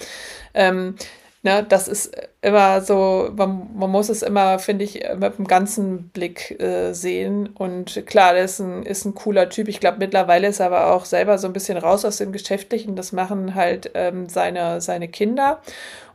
Ähm, 0.52 0.96
Ne, 1.44 1.66
das 1.68 1.88
ist 1.88 2.16
immer 2.40 2.80
so, 2.82 3.28
man, 3.34 3.68
man 3.74 3.90
muss 3.90 4.08
es 4.08 4.22
immer, 4.22 4.60
finde 4.60 4.84
ich, 4.84 5.02
mit 5.16 5.38
einem 5.38 5.48
ganzen 5.48 6.10
Blick 6.10 6.60
äh, 6.60 6.92
sehen. 6.92 7.48
Und 7.48 8.06
klar, 8.06 8.34
der 8.34 8.44
ist 8.44 8.60
ein, 8.60 8.84
ist 8.84 9.04
ein 9.04 9.16
cooler 9.16 9.48
Typ. 9.48 9.66
Ich 9.66 9.80
glaube, 9.80 9.98
mittlerweile 9.98 10.46
ist 10.46 10.60
er 10.60 10.66
aber 10.66 10.94
auch 10.94 11.04
selber 11.04 11.38
so 11.38 11.48
ein 11.48 11.52
bisschen 11.52 11.78
raus 11.78 12.04
aus 12.04 12.18
dem 12.18 12.30
Geschäftlichen. 12.30 12.94
Das 12.94 13.10
machen 13.10 13.56
halt 13.56 13.90
ähm, 13.94 14.28
seine, 14.28 14.80
seine 14.80 15.08
Kinder. 15.08 15.60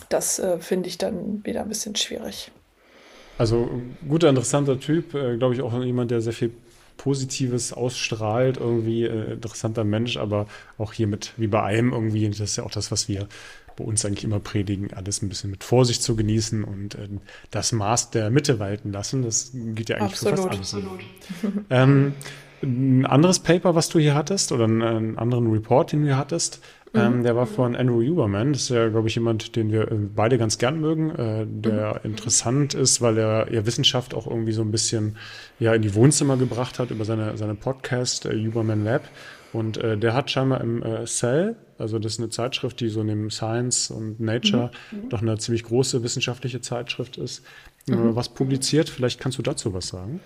das 0.09 0.41
äh, 0.41 0.59
finde 0.59 0.89
ich 0.89 0.99
dann 0.99 1.45
wieder 1.45 1.63
ein 1.63 1.69
bisschen 1.69 1.95
schwierig. 1.95 2.51
Also 3.39 3.71
guter, 4.09 4.29
interessanter 4.29 4.81
Typ, 4.81 5.15
äh, 5.15 5.37
glaube 5.37 5.55
ich 5.55 5.63
auch 5.63 5.83
jemand, 5.83 6.11
der 6.11 6.21
sehr 6.21 6.33
viel 6.33 6.53
Positives 6.97 7.73
ausstrahlt, 7.73 8.57
irgendwie 8.57 9.05
äh, 9.05 9.33
interessanter 9.33 9.85
Mensch, 9.85 10.17
aber 10.17 10.47
auch 10.79 10.93
hier 10.93 11.07
mit, 11.07 11.33
wie 11.37 11.47
bei 11.47 11.63
allem 11.63 11.93
irgendwie, 11.93 12.29
das 12.29 12.41
ist 12.41 12.57
ja 12.57 12.65
auch 12.65 12.71
das, 12.71 12.91
was 12.91 13.09
wir 13.09 13.29
bei 13.77 13.85
uns 13.85 14.05
eigentlich 14.05 14.25
immer 14.25 14.41
predigen, 14.41 14.93
alles 14.95 15.23
ein 15.23 15.29
bisschen 15.29 15.51
mit 15.51 15.63
Vorsicht 15.63 16.03
zu 16.03 16.17
genießen 16.17 16.65
und 16.65 16.95
äh, 16.95 17.09
das 17.51 17.73
Maß 17.73 18.11
der 18.11 18.31
Mitte 18.31 18.59
walten 18.59 18.93
lassen. 18.93 19.23
Das 19.23 19.51
gilt 19.53 19.91
ja 19.91 19.97
eigentlich 19.97 20.13
absolut, 20.13 20.39
für 20.39 20.43
fast 20.43 20.75
alles. 20.75 20.75
Absolut. 20.75 21.65
ähm, 21.71 22.15
ein 22.63 23.05
anderes 23.05 23.41
Paper, 23.41 23.75
was 23.75 23.91
du 23.91 23.99
hier 23.99 24.15
hattest, 24.15 24.51
oder 24.51 24.65
einen, 24.65 25.19
anderen 25.19 25.53
Report, 25.53 25.93
den 25.93 26.01
du 26.01 26.07
hier 26.07 26.17
hattest, 26.17 26.61
mhm. 26.97 27.15
ähm, 27.17 27.23
der 27.23 27.37
war 27.37 27.47
von 27.47 27.77
Andrew 27.77 28.03
Huberman. 28.03 28.53
Das 28.53 28.63
ist 28.63 28.69
ja, 28.71 28.89
glaube 28.89 29.09
ich, 29.09 29.15
jemand, 29.15 29.57
den 29.57 29.71
wir 29.71 29.91
äh, 29.91 29.95
beide 29.95 30.39
ganz 30.39 30.59
gern 30.59 30.81
mögen, 30.81 31.11
äh, 31.11 31.47
der 31.47 32.01
mhm. 32.03 32.11
interessant 32.11 32.75
ist, 32.75 33.01
weil 33.01 33.19
er 33.19 33.53
ja 33.53 33.67
Wissenschaft 33.67 34.15
auch 34.15 34.27
irgendwie 34.27 34.53
so 34.53 34.63
ein 34.63 34.71
bisschen 34.71 35.17
ja 35.59 35.75
in 35.75 35.83
die 35.83 35.95
Wohnzimmer 35.95 36.37
gebracht 36.37 36.79
hat 36.79 36.91
über 36.91 37.05
seine, 37.05 37.37
seine 37.37 37.55
Podcast 37.55 38.27
äh, 38.27 38.47
Huberman 38.47 38.85
Lab. 38.85 39.03
Und 39.53 39.79
äh, 39.79 39.97
der 39.97 40.15
hat 40.15 40.31
scheinbar 40.31 40.61
im 40.61 40.83
äh, 40.83 41.07
Cell, 41.07 41.57
also 41.79 41.99
das 41.99 42.15
ist 42.15 42.19
eine 42.21 42.31
Zeitschrift, 42.31 42.81
die 42.81 42.89
so 42.89 43.03
neben 43.03 43.31
Science 43.31 43.91
und 43.91 44.21
Nature 44.21 44.71
mhm. 44.91 45.05
mhm. 45.05 45.09
doch 45.09 45.23
eine 45.23 45.39
ziemlich 45.39 45.65
große 45.65 46.03
wissenschaftliche 46.03 46.61
Zeitschrift 46.61 47.17
ist, 47.17 47.43
äh, 47.89 47.95
mhm. 47.95 48.17
was 48.17 48.29
publiziert. 48.29 48.89
Vielleicht 48.89 49.21
kannst 49.21 49.39
du 49.39 49.43
dazu 49.43 49.73
was 49.73 49.89
sagen. 49.89 50.21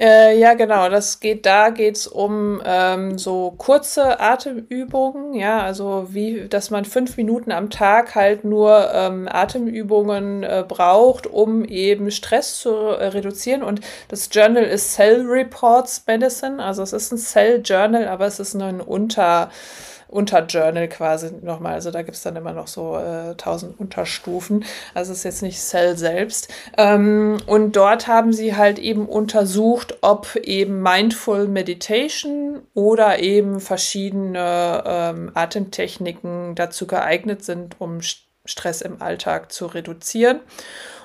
Äh, 0.00 0.38
ja, 0.38 0.54
genau. 0.54 0.88
Das 0.88 1.20
geht, 1.20 1.44
da 1.44 1.68
geht's 1.68 2.06
um 2.06 2.62
ähm, 2.64 3.18
so 3.18 3.52
kurze 3.58 4.18
Atemübungen, 4.18 5.34
ja, 5.34 5.60
also 5.60 6.06
wie, 6.08 6.48
dass 6.48 6.70
man 6.70 6.86
fünf 6.86 7.18
Minuten 7.18 7.52
am 7.52 7.68
Tag 7.68 8.14
halt 8.14 8.42
nur 8.42 8.90
ähm, 8.94 9.28
Atemübungen 9.30 10.42
äh, 10.42 10.64
braucht, 10.66 11.26
um 11.26 11.66
eben 11.66 12.10
Stress 12.10 12.58
zu 12.60 12.70
äh, 12.70 13.08
reduzieren. 13.08 13.62
Und 13.62 13.82
das 14.08 14.30
Journal 14.32 14.64
ist 14.64 14.94
Cell 14.94 15.26
Reports 15.26 16.02
Medicine, 16.06 16.64
also 16.64 16.82
es 16.82 16.94
ist 16.94 17.12
ein 17.12 17.18
Cell 17.18 17.60
Journal, 17.62 18.08
aber 18.08 18.24
es 18.24 18.40
ist 18.40 18.54
nur 18.54 18.68
ein 18.68 18.80
Unter 18.80 19.50
Unterjournal 20.10 20.88
quasi 20.88 21.30
nochmal. 21.42 21.74
Also 21.74 21.90
da 21.90 22.02
gibt 22.02 22.16
es 22.16 22.22
dann 22.22 22.36
immer 22.36 22.52
noch 22.52 22.66
so 22.66 22.96
äh, 22.96 23.34
tausend 23.36 23.78
äh, 23.78 23.82
Unterstufen. 23.82 24.64
Also 24.94 25.12
es 25.12 25.18
ist 25.18 25.24
jetzt 25.24 25.42
nicht 25.42 25.60
Cell 25.60 25.96
selbst. 25.96 26.48
Ähm, 26.76 27.38
und 27.46 27.76
dort 27.76 28.06
haben 28.06 28.32
sie 28.32 28.56
halt 28.56 28.78
eben 28.78 29.06
untersucht, 29.06 29.98
ob 30.02 30.36
eben 30.36 30.82
Mindful 30.82 31.48
Meditation 31.48 32.60
oder 32.74 33.20
eben 33.20 33.60
verschiedene 33.60 34.82
ähm, 34.84 35.30
Atemtechniken 35.34 36.54
dazu 36.54 36.86
geeignet 36.86 37.44
sind, 37.44 37.76
um 37.78 38.00
Stress 38.44 38.80
im 38.80 39.00
Alltag 39.00 39.52
zu 39.52 39.66
reduzieren 39.66 40.40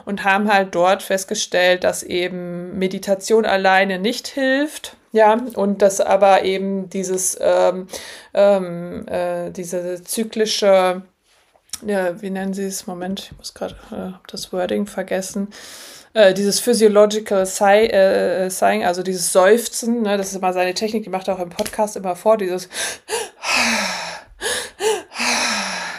und 0.06 0.24
haben 0.24 0.52
halt 0.52 0.74
dort 0.74 1.04
festgestellt, 1.04 1.84
dass 1.84 2.04
eben 2.04 2.78
Meditation 2.78 3.46
alleine 3.46 4.00
nicht 4.00 4.28
hilft, 4.28 4.96
ja, 5.16 5.42
und 5.56 5.82
dass 5.82 6.02
aber 6.02 6.44
eben 6.44 6.90
dieses, 6.90 7.38
ähm, 7.40 7.88
ähm, 8.34 9.08
äh, 9.08 9.50
diese 9.50 10.04
zyklische, 10.04 11.04
ja, 11.86 12.22
wie 12.22 12.30
nennen 12.30 12.54
Sie 12.54 12.66
es? 12.66 12.86
Moment, 12.86 13.22
ich 13.22 13.38
muss 13.38 13.54
gerade 13.54 13.76
äh, 13.92 14.12
das 14.28 14.52
Wording 14.52 14.88
vergessen. 14.88 15.48
Äh, 16.14 16.34
dieses 16.34 16.60
Physiological 16.60 17.46
Sigh, 17.46 17.88
äh, 17.88 18.50
Sighing, 18.50 18.84
also 18.84 19.04
dieses 19.04 19.32
Seufzen, 19.32 20.02
ne, 20.02 20.18
das 20.18 20.32
ist 20.32 20.36
immer 20.36 20.52
seine 20.52 20.74
Technik, 20.74 21.06
die 21.06 21.10
macht 21.10 21.30
er 21.30 21.36
auch 21.36 21.42
im 21.42 21.50
Podcast 21.50 21.96
immer 21.96 22.18
vor, 22.18 22.36
dieses 22.36 22.68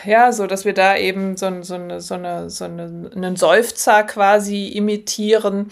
ja, 0.07 0.33
so 0.33 0.47
dass 0.47 0.65
wir 0.65 0.75
da 0.75 0.97
eben 0.97 1.37
so, 1.37 1.63
so, 1.63 1.75
eine, 1.75 2.01
so, 2.01 2.15
eine, 2.15 2.51
so 2.51 2.65
eine, 2.65 3.11
einen 3.15 3.37
Seufzer 3.37 4.03
quasi 4.05 4.69
imitieren 4.69 5.71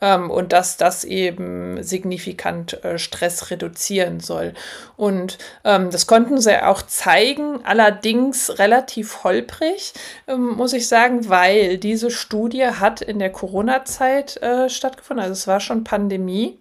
ähm, 0.00 0.30
und 0.30 0.52
dass 0.52 0.76
das 0.76 1.04
eben 1.04 1.82
signifikant 1.82 2.84
äh, 2.84 2.98
Stress 2.98 3.50
reduzieren 3.50 4.20
soll. 4.20 4.54
Und 4.96 5.38
ähm, 5.64 5.90
das 5.90 6.06
konnten 6.06 6.40
sie 6.40 6.62
auch 6.62 6.82
zeigen, 6.82 7.60
allerdings 7.64 8.58
relativ 8.58 9.24
holprig, 9.24 9.92
ähm, 10.26 10.56
muss 10.56 10.72
ich 10.72 10.88
sagen, 10.88 11.28
weil 11.28 11.78
diese 11.78 12.10
Studie 12.10 12.66
hat 12.66 13.00
in 13.00 13.18
der 13.18 13.30
Corona-Zeit 13.30 14.42
äh, 14.42 14.68
stattgefunden, 14.68 15.22
also 15.22 15.32
es 15.32 15.46
war 15.46 15.60
schon 15.60 15.84
Pandemie. 15.84 16.58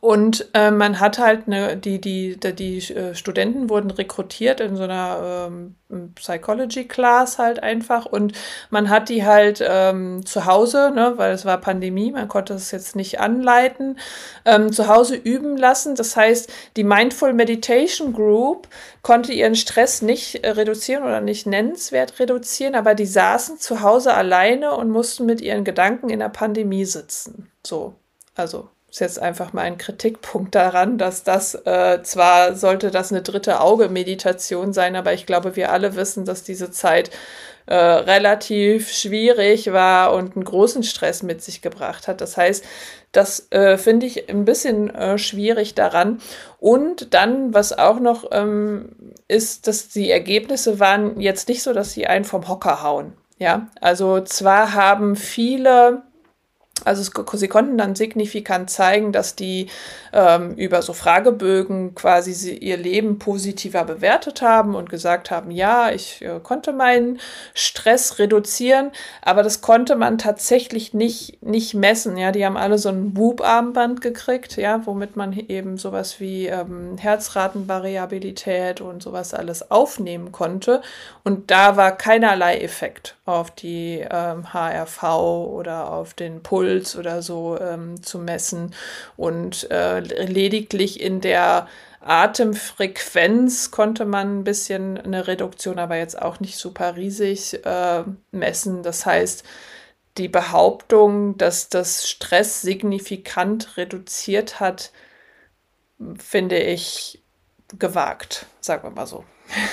Und 0.00 0.50
äh, 0.54 0.70
man 0.70 1.00
hat 1.00 1.18
halt 1.18 1.48
eine, 1.48 1.76
die, 1.76 2.00
die, 2.00 2.38
die, 2.38 2.54
die 2.54 2.94
äh, 2.94 3.14
Studenten 3.16 3.68
wurden 3.68 3.90
rekrutiert 3.90 4.60
in 4.60 4.76
so 4.76 4.84
einer 4.84 5.48
ähm, 5.50 5.74
Psychology 6.14 6.86
Class 6.86 7.38
halt 7.38 7.62
einfach 7.62 8.06
und 8.06 8.32
man 8.70 8.90
hat 8.90 9.08
die 9.08 9.24
halt 9.24 9.64
ähm, 9.66 10.24
zu 10.24 10.46
Hause, 10.46 10.92
ne, 10.94 11.14
weil 11.16 11.32
es 11.32 11.44
war 11.44 11.58
Pandemie, 11.58 12.12
man 12.12 12.28
konnte 12.28 12.54
es 12.54 12.70
jetzt 12.70 12.94
nicht 12.94 13.18
anleiten, 13.18 13.98
ähm, 14.44 14.72
zu 14.72 14.86
Hause 14.86 15.16
üben 15.16 15.56
lassen. 15.56 15.96
Das 15.96 16.16
heißt, 16.16 16.48
die 16.76 16.84
Mindful 16.84 17.32
Meditation 17.32 18.12
Group 18.12 18.68
konnte 19.02 19.32
ihren 19.32 19.56
Stress 19.56 20.00
nicht 20.00 20.44
äh, 20.44 20.50
reduzieren 20.50 21.02
oder 21.02 21.20
nicht 21.20 21.46
nennenswert 21.46 22.20
reduzieren, 22.20 22.76
aber 22.76 22.94
die 22.94 23.06
saßen 23.06 23.58
zu 23.58 23.80
Hause 23.80 24.14
alleine 24.14 24.76
und 24.76 24.90
mussten 24.90 25.26
mit 25.26 25.40
ihren 25.40 25.64
Gedanken 25.64 26.08
in 26.08 26.20
der 26.20 26.28
Pandemie 26.28 26.84
sitzen. 26.84 27.50
So, 27.66 27.94
also 28.36 28.68
ist 28.90 29.00
jetzt 29.00 29.20
einfach 29.20 29.52
mal 29.52 29.62
ein 29.62 29.78
Kritikpunkt 29.78 30.54
daran, 30.54 30.96
dass 30.96 31.22
das 31.22 31.54
äh, 31.54 32.02
zwar 32.02 32.54
sollte 32.54 32.90
das 32.90 33.12
eine 33.12 33.22
dritte 33.22 33.60
Auge-Meditation 33.60 34.72
sein, 34.72 34.96
aber 34.96 35.12
ich 35.12 35.26
glaube, 35.26 35.56
wir 35.56 35.70
alle 35.72 35.94
wissen, 35.94 36.24
dass 36.24 36.42
diese 36.42 36.70
Zeit 36.70 37.10
äh, 37.66 37.74
relativ 37.74 38.90
schwierig 38.90 39.72
war 39.72 40.14
und 40.14 40.36
einen 40.36 40.44
großen 40.44 40.82
Stress 40.82 41.22
mit 41.22 41.42
sich 41.42 41.60
gebracht 41.60 42.08
hat. 42.08 42.22
Das 42.22 42.38
heißt, 42.38 42.64
das 43.12 43.52
äh, 43.52 43.76
finde 43.76 44.06
ich 44.06 44.30
ein 44.30 44.46
bisschen 44.46 44.88
äh, 44.94 45.18
schwierig 45.18 45.74
daran. 45.74 46.20
Und 46.58 47.12
dann, 47.12 47.52
was 47.52 47.76
auch 47.76 48.00
noch 48.00 48.24
ähm, 48.32 49.12
ist, 49.28 49.66
dass 49.66 49.88
die 49.88 50.10
Ergebnisse 50.10 50.80
waren 50.80 51.20
jetzt 51.20 51.48
nicht 51.48 51.62
so, 51.62 51.74
dass 51.74 51.92
sie 51.92 52.06
einen 52.06 52.24
vom 52.24 52.48
Hocker 52.48 52.82
hauen. 52.82 53.12
Ja, 53.38 53.68
also 53.80 54.20
zwar 54.22 54.72
haben 54.72 55.14
viele 55.14 56.02
also 56.84 57.02
es, 57.02 57.40
sie 57.40 57.48
konnten 57.48 57.78
dann 57.78 57.94
signifikant 57.94 58.70
zeigen, 58.70 59.12
dass 59.12 59.34
die 59.34 59.68
ähm, 60.12 60.54
über 60.54 60.82
so 60.82 60.92
Fragebögen 60.92 61.94
quasi 61.94 62.32
sie, 62.32 62.56
ihr 62.56 62.76
Leben 62.76 63.18
positiver 63.18 63.84
bewertet 63.84 64.42
haben 64.42 64.74
und 64.74 64.88
gesagt 64.90 65.30
haben, 65.30 65.50
ja, 65.50 65.90
ich 65.90 66.22
äh, 66.22 66.40
konnte 66.42 66.72
meinen 66.72 67.18
Stress 67.54 68.18
reduzieren, 68.18 68.90
aber 69.22 69.42
das 69.42 69.60
konnte 69.60 69.96
man 69.96 70.18
tatsächlich 70.18 70.94
nicht, 70.94 71.42
nicht 71.42 71.74
messen. 71.74 72.16
Ja, 72.16 72.32
die 72.32 72.44
haben 72.44 72.56
alle 72.56 72.78
so 72.78 72.88
ein 72.90 73.16
Whoop-Armband 73.16 74.00
gekriegt, 74.00 74.56
ja, 74.56 74.86
womit 74.86 75.16
man 75.16 75.32
eben 75.32 75.78
sowas 75.78 76.20
wie 76.20 76.46
ähm, 76.46 76.96
Herzratenvariabilität 76.98 78.80
und 78.80 79.02
sowas 79.02 79.34
alles 79.34 79.70
aufnehmen 79.70 80.32
konnte. 80.32 80.82
Und 81.24 81.50
da 81.50 81.76
war 81.76 81.92
keinerlei 81.92 82.58
Effekt 82.58 83.16
auf 83.24 83.50
die 83.50 84.04
ähm, 84.10 84.52
HRV 84.52 85.02
oder 85.02 85.92
auf 85.92 86.14
den 86.14 86.42
Puls 86.42 86.67
oder 86.96 87.22
so 87.22 87.58
ähm, 87.60 88.02
zu 88.02 88.18
messen. 88.18 88.74
Und 89.16 89.70
äh, 89.70 90.00
lediglich 90.00 91.00
in 91.00 91.20
der 91.20 91.68
Atemfrequenz 92.00 93.70
konnte 93.70 94.04
man 94.04 94.40
ein 94.40 94.44
bisschen 94.44 94.98
eine 94.98 95.26
Reduktion, 95.26 95.78
aber 95.78 95.96
jetzt 95.96 96.20
auch 96.20 96.40
nicht 96.40 96.56
super 96.56 96.96
riesig 96.96 97.64
äh, 97.64 98.04
messen. 98.30 98.82
Das 98.82 99.04
heißt, 99.04 99.44
die 100.16 100.28
Behauptung, 100.28 101.36
dass 101.38 101.68
das 101.68 102.08
Stress 102.08 102.62
signifikant 102.62 103.76
reduziert 103.76 104.60
hat, 104.60 104.92
finde 106.18 106.58
ich 106.58 107.22
gewagt, 107.78 108.46
sagen 108.60 108.84
wir 108.84 108.90
mal 108.90 109.06
so. 109.06 109.24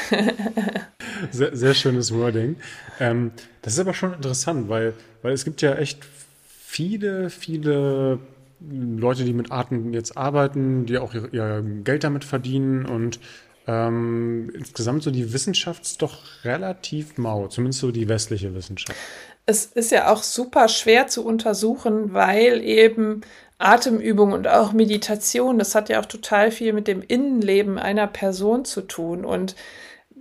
sehr, 1.31 1.55
sehr, 1.55 1.73
schönes 1.73 2.13
Wording. 2.13 2.57
Ähm, 2.99 3.31
das 3.61 3.73
ist 3.73 3.79
aber 3.79 3.93
schon 3.93 4.13
interessant, 4.13 4.69
weil, 4.69 4.93
weil 5.21 5.33
es 5.33 5.43
gibt 5.43 5.61
ja 5.61 5.75
echt 5.75 5.99
viele, 6.75 7.29
viele 7.29 8.19
Leute, 8.59 9.23
die 9.23 9.31
mit 9.31 9.49
Arten 9.49 9.93
jetzt 9.93 10.17
arbeiten, 10.17 10.85
die 10.85 10.97
auch 10.97 11.13
ihr, 11.13 11.33
ihr 11.33 11.63
Geld 11.85 12.03
damit 12.03 12.25
verdienen 12.25 12.85
und 12.85 13.19
ähm, 13.65 14.51
insgesamt 14.53 15.01
so 15.01 15.09
die 15.09 15.31
Wissenschaft 15.31 15.83
ist 15.83 16.01
doch 16.01 16.17
relativ 16.43 17.17
mau, 17.17 17.47
zumindest 17.47 17.79
so 17.79 17.91
die 17.91 18.09
westliche 18.09 18.53
Wissenschaft. 18.53 18.99
Es 19.45 19.65
ist 19.65 19.91
ja 19.91 20.11
auch 20.11 20.21
super 20.21 20.67
schwer 20.67 21.07
zu 21.07 21.25
untersuchen, 21.25 22.13
weil 22.13 22.61
eben 22.61 23.21
Atemübung 23.57 24.33
und 24.33 24.47
auch 24.49 24.73
Meditation, 24.73 25.57
das 25.57 25.75
hat 25.75 25.87
ja 25.87 26.01
auch 26.01 26.05
total 26.05 26.51
viel 26.51 26.73
mit 26.73 26.89
dem 26.89 27.01
Innenleben 27.01 27.79
einer 27.79 28.07
Person 28.07 28.65
zu 28.65 28.81
tun. 28.81 29.23
Und 29.23 29.55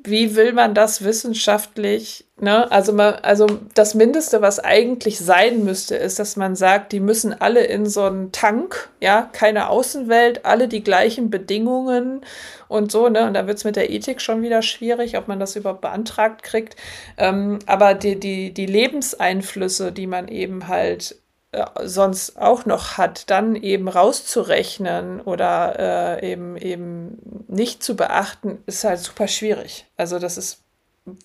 wie 0.05 0.37
will 0.37 0.53
man 0.53 0.73
das 0.75 1.03
wissenschaftlich, 1.03 2.24
ne? 2.41 2.70
Also, 2.70 2.93
man, 2.93 3.14
also 3.22 3.47
das 3.74 3.95
Mindeste, 3.95 4.43
was 4.43 4.59
eigentlich 4.59 5.18
sein 5.18 5.64
müsste, 5.64 5.97
ist, 5.97 6.18
dass 6.18 6.37
man 6.37 6.57
sagt, 6.57 6.93
die 6.93 7.01
müssen 7.01 7.32
alle 7.41 7.64
in 7.64 7.87
so 7.87 8.05
einen 8.05 8.33
Tank, 8.33 8.91
ja, 9.00 9.29
keine 9.33 9.68
Außenwelt, 9.68 10.45
alle 10.45 10.68
die 10.68 10.83
gleichen 10.83 11.30
Bedingungen 11.30 12.25
und 12.68 12.92
so, 12.92 13.09
ne? 13.09 13.26
Und 13.26 13.34
da 13.34 13.46
wird's 13.46 13.64
mit 13.64 13.76
der 13.76 13.91
Ethik 13.91 14.21
schon 14.21 14.42
wieder 14.42 14.63
schwierig, 14.63 15.17
ob 15.17 15.29
man 15.29 15.41
das 15.41 15.57
überhaupt 15.57 15.80
beantragt 15.83 16.42
kriegt. 16.42 16.76
Ähm, 17.17 17.59
aber 17.67 17.95
die, 17.95 18.18
die, 18.18 18.53
die 18.53 18.67
Lebenseinflüsse, 18.67 19.92
die 19.92 20.07
man 20.07 20.29
eben 20.29 20.68
halt 20.68 21.17
äh, 21.54 21.64
sonst 21.87 22.37
auch 22.37 22.67
noch 22.67 22.99
hat, 22.99 23.30
dann 23.30 23.54
eben 23.54 23.87
rauszurechnen 23.88 25.21
oder 25.21 26.21
äh, 26.21 26.33
eben 26.33 26.57
eben 26.57 27.18
nicht 27.46 27.83
zu 27.83 27.95
beachten, 27.95 28.59
ist 28.67 28.83
halt 28.83 28.99
super 28.99 29.29
schwierig. 29.29 29.87
Also 29.96 30.18
das 30.18 30.37
ist 30.37 30.63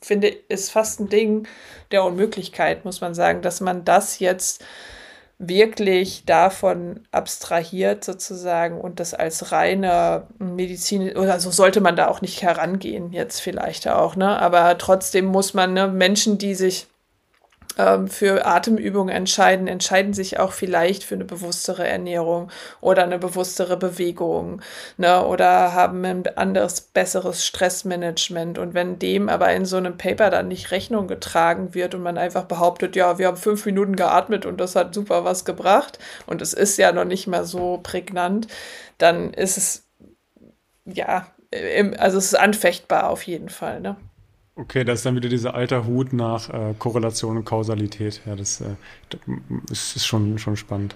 finde 0.01 0.27
ist 0.27 0.71
fast 0.71 0.99
ein 0.99 1.09
Ding 1.09 1.47
der 1.91 2.03
Unmöglichkeit, 2.03 2.85
muss 2.85 3.01
man 3.01 3.13
sagen, 3.13 3.41
dass 3.41 3.61
man 3.61 3.85
das 3.85 4.19
jetzt 4.19 4.63
wirklich 5.39 6.25
davon 6.25 7.07
abstrahiert 7.11 8.03
sozusagen 8.03 8.79
und 8.79 8.99
das 8.99 9.13
als 9.13 9.53
reine 9.53 10.27
Medizin 10.37 11.15
oder 11.15 11.39
so 11.39 11.49
sollte 11.49 11.79
man 11.79 11.95
da 11.95 12.09
auch 12.09 12.21
nicht 12.21 12.41
herangehen 12.41 13.13
jetzt 13.13 13.39
vielleicht 13.39 13.87
auch, 13.87 14.17
ne? 14.17 14.37
Aber 14.37 14.77
trotzdem 14.77 15.25
muss 15.25 15.53
man 15.53 15.73
ne, 15.73 15.87
Menschen, 15.87 16.37
die 16.37 16.55
sich 16.55 16.87
ähm, 17.79 18.09
für 18.09 18.45
Atemübungen 18.45 19.15
entscheiden, 19.15 19.67
entscheiden 19.67 20.13
sich 20.13 20.37
auch 20.37 20.51
vielleicht 20.51 21.05
für 21.05 21.15
eine 21.15 21.23
bewusstere 21.23 21.87
Ernährung 21.87 22.51
oder 22.81 23.03
eine 23.03 23.17
bewusstere 23.17 23.77
Bewegung 23.77 24.61
ne, 24.97 25.25
oder 25.25 25.73
haben 25.73 26.03
ein 26.03 26.27
anderes, 26.37 26.81
besseres 26.81 27.45
Stressmanagement. 27.45 28.57
Und 28.57 28.73
wenn 28.73 28.99
dem 28.99 29.29
aber 29.29 29.53
in 29.53 29.65
so 29.65 29.77
einem 29.77 29.97
Paper 29.97 30.29
dann 30.29 30.49
nicht 30.49 30.71
Rechnung 30.71 31.07
getragen 31.07 31.73
wird 31.73 31.95
und 31.95 32.03
man 32.03 32.17
einfach 32.17 32.43
behauptet, 32.43 32.97
ja, 32.97 33.17
wir 33.17 33.27
haben 33.27 33.37
fünf 33.37 33.65
Minuten 33.65 33.95
geatmet 33.95 34.45
und 34.45 34.59
das 34.59 34.75
hat 34.75 34.93
super 34.93 35.23
was 35.23 35.45
gebracht 35.45 35.99
und 36.25 36.41
es 36.41 36.53
ist 36.53 36.77
ja 36.77 36.91
noch 36.91 37.05
nicht 37.05 37.27
mal 37.27 37.45
so 37.45 37.79
prägnant, 37.81 38.47
dann 38.97 39.33
ist 39.33 39.57
es 39.57 39.85
ja, 40.85 41.27
also 41.97 42.17
es 42.17 42.25
ist 42.25 42.39
anfechtbar 42.39 43.09
auf 43.09 43.23
jeden 43.23 43.49
Fall. 43.49 43.79
Ne? 43.79 43.95
Okay, 44.59 44.83
das 44.83 44.99
ist 44.99 45.05
dann 45.05 45.15
wieder 45.15 45.29
dieser 45.29 45.53
alte 45.53 45.85
Hut 45.85 46.11
nach 46.11 46.49
äh, 46.49 46.73
Korrelation 46.77 47.37
und 47.37 47.45
Kausalität. 47.45 48.21
Ja, 48.25 48.35
das, 48.35 48.59
äh, 48.59 48.65
das 49.67 49.95
ist 49.95 50.05
schon, 50.05 50.37
schon 50.37 50.57
spannend. 50.57 50.95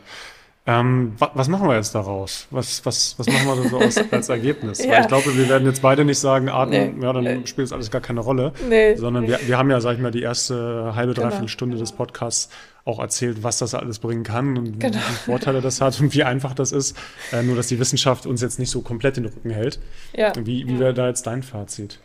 Ähm, 0.66 1.14
wa 1.18 1.32
was 1.34 1.50
machen 1.50 1.68
wir 1.68 1.76
jetzt 1.76 1.94
daraus? 1.94 2.48
Was, 2.50 2.86
was, 2.86 3.16
was 3.18 3.28
machen 3.28 3.64
wir 3.64 3.70
so 3.70 3.78
aus, 3.80 3.98
als 4.12 4.30
Ergebnis? 4.30 4.84
ja. 4.84 4.92
Weil 4.92 5.02
ich 5.02 5.08
glaube, 5.08 5.38
wir 5.38 5.50
werden 5.50 5.66
jetzt 5.66 5.82
beide 5.82 6.06
nicht 6.06 6.20
sagen, 6.20 6.48
Atmen, 6.50 7.00
nee, 7.00 7.06
ja, 7.06 7.12
dann 7.14 7.24
nee. 7.24 7.42
spielt 7.46 7.68
es 7.68 7.74
alles 7.74 7.92
gar 7.92 8.02
keine 8.02 8.22
Rolle. 8.22 8.54
Nee, 8.70 8.96
sondern. 8.96 9.28
Wir, 9.28 9.40
wir 9.46 9.58
haben 9.58 9.70
ja, 9.70 9.82
sag 9.82 9.96
ich 9.96 10.02
mal, 10.02 10.12
die 10.12 10.22
erste 10.22 10.94
halbe, 10.96 11.14
dreiviertel 11.14 11.40
genau. 11.40 11.48
Stunde 11.48 11.78
des 11.78 11.92
Podcasts 11.92 12.50
auch 12.86 13.00
erzählt, 13.00 13.44
was 13.44 13.60
das 13.60 13.76
alles 13.76 14.00
bringen 14.00 14.24
kann 14.24 14.58
und 14.58 14.80
genau. 14.80 14.98
wie 14.98 15.26
Vorteile 15.26 15.62
das 15.62 15.82
hat 15.82 16.00
und 16.02 16.14
wie 16.14 16.24
einfach 16.24 16.54
das 16.54 16.72
ist. 16.72 16.98
Äh, 17.32 17.44
nur, 17.44 17.56
dass 17.56 17.68
die 17.68 17.80
Wissenschaft 17.80 18.26
uns 18.26 18.42
jetzt 18.42 18.60
nicht 18.60 18.72
so 18.72 18.82
komplett 18.82 19.18
in 19.18 19.24
den 19.24 19.34
Rücken 19.34 19.52
hält. 19.52 19.80
Ja. 20.14 20.34
Wie, 20.38 20.68
wie 20.68 20.80
wäre 20.80 20.94
da 20.94 21.08
jetzt 21.08 21.28
dein 21.28 21.44
Fazit? 21.44 22.00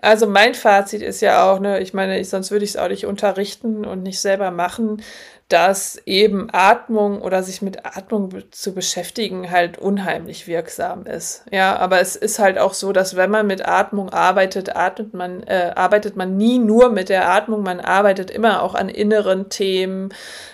Also 0.00 0.26
mein 0.26 0.54
Fazit 0.54 1.02
ist 1.02 1.20
ja 1.20 1.50
auch, 1.50 1.60
ne, 1.60 1.80
ich 1.80 1.94
meine, 1.94 2.18
ich, 2.18 2.28
sonst 2.28 2.50
würde 2.50 2.64
ich 2.64 2.72
es 2.72 2.76
auch 2.76 2.88
nicht 2.88 3.06
unterrichten 3.06 3.84
und 3.84 4.02
nicht 4.02 4.20
selber 4.20 4.50
machen 4.50 5.02
dass 5.48 6.00
eben 6.04 6.48
Atmung 6.52 7.22
oder 7.22 7.42
sich 7.42 7.62
mit 7.62 7.86
Atmung 7.86 8.30
zu 8.50 8.74
beschäftigen 8.74 9.50
halt 9.50 9.78
unheimlich 9.78 10.46
wirksam 10.46 11.06
ist. 11.06 11.44
Ja, 11.50 11.76
aber 11.76 12.00
es 12.00 12.16
ist 12.16 12.38
halt 12.38 12.58
auch 12.58 12.74
so, 12.74 12.92
dass 12.92 13.16
wenn 13.16 13.30
man 13.30 13.46
mit 13.46 13.66
Atmung 13.66 14.10
arbeitet, 14.10 14.76
atmet 14.76 15.14
man, 15.14 15.42
äh, 15.44 15.72
arbeitet 15.74 16.16
man 16.16 16.36
nie 16.36 16.58
nur 16.58 16.90
mit 16.90 17.08
der 17.08 17.30
Atmung, 17.30 17.62
man 17.62 17.80
arbeitet 17.80 18.30
immer 18.30 18.62
auch 18.62 18.74
an 18.74 18.90
inneren 18.90 19.48
Themen, 19.48 20.10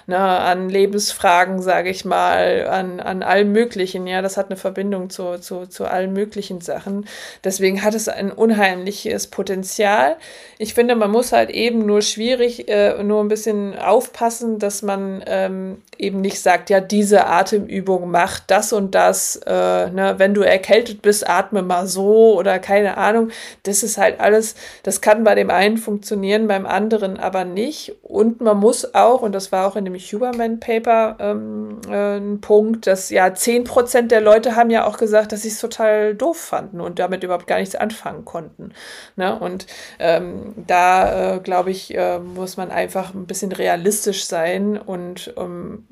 ne, 0.07 0.17
an 0.17 0.69
Lebensfragen, 0.69 1.61
sage 1.61 1.91
ich 1.91 2.05
mal, 2.05 2.69
an, 2.69 3.01
an 3.01 3.25
allem 3.25 3.51
Möglichen. 3.51 4.07
Ja, 4.07 4.23
das 4.23 4.37
hat 4.37 4.47
eine 4.47 4.57
Verbindung 4.57 5.11
zu, 5.11 5.39
zu, 5.41 5.67
zu 5.67 5.87
allen 5.87 6.13
möglichen 6.13 6.61
Sachen. 6.61 7.07
Deswegen 7.43 7.83
hat 7.83 7.95
es 7.95 8.09
ein 8.09 8.31
unheimliches 8.31 9.27
Potenzial. 9.27 10.17
Ich 10.59 10.75
finde, 10.75 10.95
man 10.95 11.11
muss 11.11 11.33
halt 11.33 11.51
eben 11.51 11.85
nur 11.85 12.01
schwierig, 12.01 12.69
äh, 12.69 13.03
nur 13.03 13.21
ein 13.21 13.29
bisschen 13.29 13.77
aufpassen, 13.77 14.61
dass 14.61 14.84
man 14.85 15.25
ähm, 15.27 15.83
eben 15.99 16.21
nicht 16.21 16.41
sagt, 16.41 16.71
ja, 16.71 16.81
diese 16.81 17.27
Atemübung 17.27 18.11
macht 18.11 18.45
das 18.49 18.73
und 18.73 18.95
das, 18.95 19.41
äh, 19.47 19.91
ne, 19.91 20.15
wenn 20.19 20.35
du 20.35 20.43
erkältet 20.43 21.03
bist, 21.03 21.29
atme 21.29 21.63
mal 21.63 21.87
so 21.87 22.39
oder 22.39 22.59
keine 22.59 22.97
Ahnung. 22.97 23.31
Das 23.65 23.83
ist 23.83 23.99
halt 23.99 24.21
alles, 24.21 24.55
das 24.85 25.01
kann 25.01 25.25
bei 25.25 25.35
dem 25.35 25.51
einen 25.51 25.79
funktionieren, 25.79 26.47
beim 26.47 26.67
anderen 26.67 27.19
aber 27.19 27.45
nicht. 27.45 27.97
Und 28.03 28.41
man 28.41 28.59
muss 28.59 28.95
auch, 28.95 29.23
und 29.23 29.33
das 29.33 29.51
war 29.51 29.67
auch 29.67 29.77
in 29.77 29.85
dem 29.85 29.95
Huberman-Paper 29.95 31.17
ähm, 31.19 31.81
äh, 31.89 32.19
ein 32.19 32.41
Punkt, 32.41 32.87
dass 32.87 33.11
ja 33.11 33.35
zehn 33.35 33.65
Prozent 33.65 34.11
der 34.13 34.21
Leute 34.21 34.55
haben 34.55 34.71
ja 34.71 34.87
auch 34.87 34.99
gesagt, 34.99 35.33
dass 35.33 35.43
sie 35.43 35.49
es 35.49 35.61
total 35.61 36.15
doof 36.15 36.39
fanden 36.39 36.81
und 36.81 36.99
damit 36.99 37.25
überhaupt 37.25 37.47
gar 37.47 37.59
nichts 37.59 37.75
anfangen 37.75 38.25
konnten. 38.25 38.73
Ne? 39.17 39.39
Und 39.39 39.67
ähm, 39.99 40.55
da, 40.67 41.37
äh, 41.37 41.41
glaube 41.41 41.71
ich, 41.71 41.95
äh, 41.95 42.19
muss 42.19 42.57
man 42.57 42.71
einfach 42.71 43.15
ein 43.15 43.27
bisschen 43.27 43.53
realistisch 43.53 44.27
sein 44.27 44.74
und 44.79 45.37
um, 45.37 45.87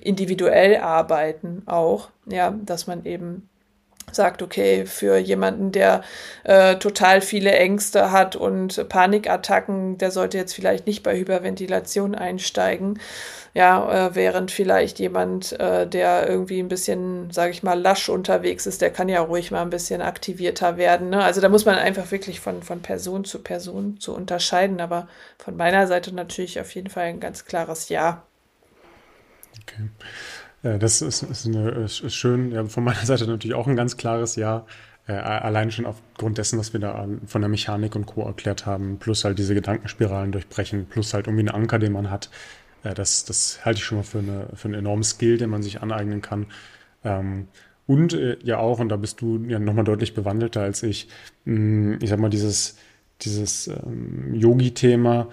individuell 0.00 0.76
arbeiten 0.76 1.62
auch, 1.66 2.10
ja, 2.26 2.50
dass 2.50 2.86
man 2.86 3.04
eben 3.04 3.48
sagt, 4.12 4.42
okay, 4.42 4.86
für 4.86 5.16
jemanden, 5.16 5.72
der 5.72 6.02
äh, 6.44 6.76
total 6.76 7.20
viele 7.20 7.52
Ängste 7.52 8.10
hat 8.10 8.36
und 8.36 8.88
Panikattacken, 8.88 9.98
der 9.98 10.10
sollte 10.10 10.38
jetzt 10.38 10.54
vielleicht 10.54 10.86
nicht 10.86 11.02
bei 11.02 11.16
Hyperventilation 11.16 12.14
einsteigen. 12.14 13.00
Ja, 13.54 14.08
äh, 14.08 14.14
während 14.16 14.50
vielleicht 14.50 14.98
jemand, 14.98 15.52
äh, 15.60 15.86
der 15.86 16.28
irgendwie 16.28 16.58
ein 16.58 16.66
bisschen, 16.66 17.30
sage 17.30 17.52
ich 17.52 17.62
mal, 17.62 17.80
lasch 17.80 18.08
unterwegs 18.08 18.66
ist, 18.66 18.82
der 18.82 18.90
kann 18.90 19.08
ja 19.08 19.20
ruhig 19.20 19.52
mal 19.52 19.62
ein 19.62 19.70
bisschen 19.70 20.02
aktivierter 20.02 20.76
werden. 20.76 21.10
Ne? 21.10 21.22
Also 21.22 21.40
da 21.40 21.48
muss 21.48 21.64
man 21.64 21.76
einfach 21.76 22.10
wirklich 22.10 22.40
von, 22.40 22.64
von 22.64 22.82
Person 22.82 23.24
zu 23.24 23.38
Person 23.38 24.00
zu 24.00 24.12
unterscheiden. 24.12 24.80
Aber 24.80 25.06
von 25.38 25.56
meiner 25.56 25.86
Seite 25.86 26.12
natürlich 26.12 26.60
auf 26.60 26.74
jeden 26.74 26.90
Fall 26.90 27.04
ein 27.04 27.20
ganz 27.20 27.44
klares 27.44 27.88
Ja. 27.90 28.24
Okay. 29.62 29.88
Ja, 30.64 30.78
das 30.78 31.02
ist, 31.02 31.22
ist, 31.22 31.46
eine, 31.46 31.70
ist 31.70 32.14
schön. 32.14 32.50
Ja, 32.50 32.64
von 32.64 32.84
meiner 32.84 32.98
Seite 33.04 33.26
natürlich 33.26 33.54
auch 33.54 33.68
ein 33.68 33.76
ganz 33.76 33.96
klares 33.96 34.36
Ja. 34.36 34.66
Äh, 35.06 35.12
allein 35.12 35.70
schon 35.70 35.84
aufgrund 35.84 36.38
dessen, 36.38 36.58
was 36.58 36.72
wir 36.72 36.80
da 36.80 37.06
von 37.26 37.42
der 37.42 37.50
Mechanik 37.50 37.94
und 37.94 38.06
Co. 38.06 38.22
erklärt 38.22 38.64
haben, 38.64 38.96
plus 38.98 39.24
halt 39.24 39.38
diese 39.38 39.54
Gedankenspiralen 39.54 40.32
durchbrechen, 40.32 40.86
plus 40.86 41.12
halt 41.12 41.26
irgendwie 41.26 41.46
einen 41.46 41.62
Anker, 41.62 41.78
den 41.78 41.92
man 41.92 42.10
hat. 42.10 42.30
Äh, 42.84 42.94
das, 42.94 43.26
das 43.26 43.64
halte 43.66 43.78
ich 43.78 43.84
schon 43.84 43.98
mal 43.98 44.04
für, 44.04 44.20
eine, 44.20 44.48
für 44.54 44.68
einen 44.68 44.78
enormen 44.78 45.04
Skill, 45.04 45.36
den 45.36 45.50
man 45.50 45.62
sich 45.62 45.82
aneignen 45.82 46.22
kann. 46.22 46.46
Ähm, 47.04 47.48
und 47.86 48.14
äh, 48.14 48.38
ja 48.42 48.58
auch, 48.58 48.78
und 48.78 48.88
da 48.88 48.96
bist 48.96 49.20
du 49.20 49.44
ja 49.46 49.58
nochmal 49.58 49.84
deutlich 49.84 50.14
bewandelter 50.14 50.62
als 50.62 50.82
ich, 50.82 51.08
mh, 51.44 51.54
hm, 51.54 51.98
ich 52.00 52.08
sag 52.08 52.18
mal, 52.18 52.30
dieses, 52.30 52.78
dieses 53.20 53.68
ähm, 53.68 54.34
Yogi-Thema 54.34 55.28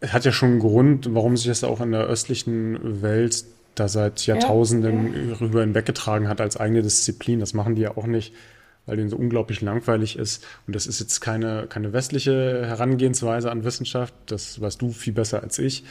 äh, 0.00 0.08
hat 0.08 0.24
ja 0.24 0.32
schon 0.32 0.50
einen 0.50 0.58
Grund, 0.58 1.14
warum 1.14 1.36
sich 1.36 1.46
das 1.46 1.62
auch 1.62 1.80
in 1.80 1.92
der 1.92 2.06
östlichen 2.06 3.02
Welt 3.02 3.44
da 3.76 3.88
seit 3.88 4.26
Jahrtausenden 4.26 5.14
ja, 5.14 5.32
ja. 5.32 5.36
rüber 5.40 5.60
hinweggetragen 5.60 6.28
hat 6.28 6.40
als 6.40 6.56
eigene 6.56 6.82
Disziplin. 6.82 7.40
Das 7.40 7.54
machen 7.54 7.74
die 7.74 7.82
ja 7.82 7.96
auch 7.96 8.06
nicht, 8.06 8.34
weil 8.86 8.96
denen 8.96 9.10
so 9.10 9.16
unglaublich 9.16 9.60
langweilig 9.60 10.18
ist. 10.18 10.44
Und 10.66 10.74
das 10.74 10.86
ist 10.86 11.00
jetzt 11.00 11.20
keine, 11.20 11.66
keine 11.68 11.92
westliche 11.92 12.66
Herangehensweise 12.66 13.50
an 13.50 13.64
Wissenschaft. 13.64 14.14
Das 14.26 14.60
weißt 14.60 14.80
du 14.80 14.90
viel 14.90 15.12
besser 15.12 15.42
als 15.42 15.58
ich. 15.58 15.84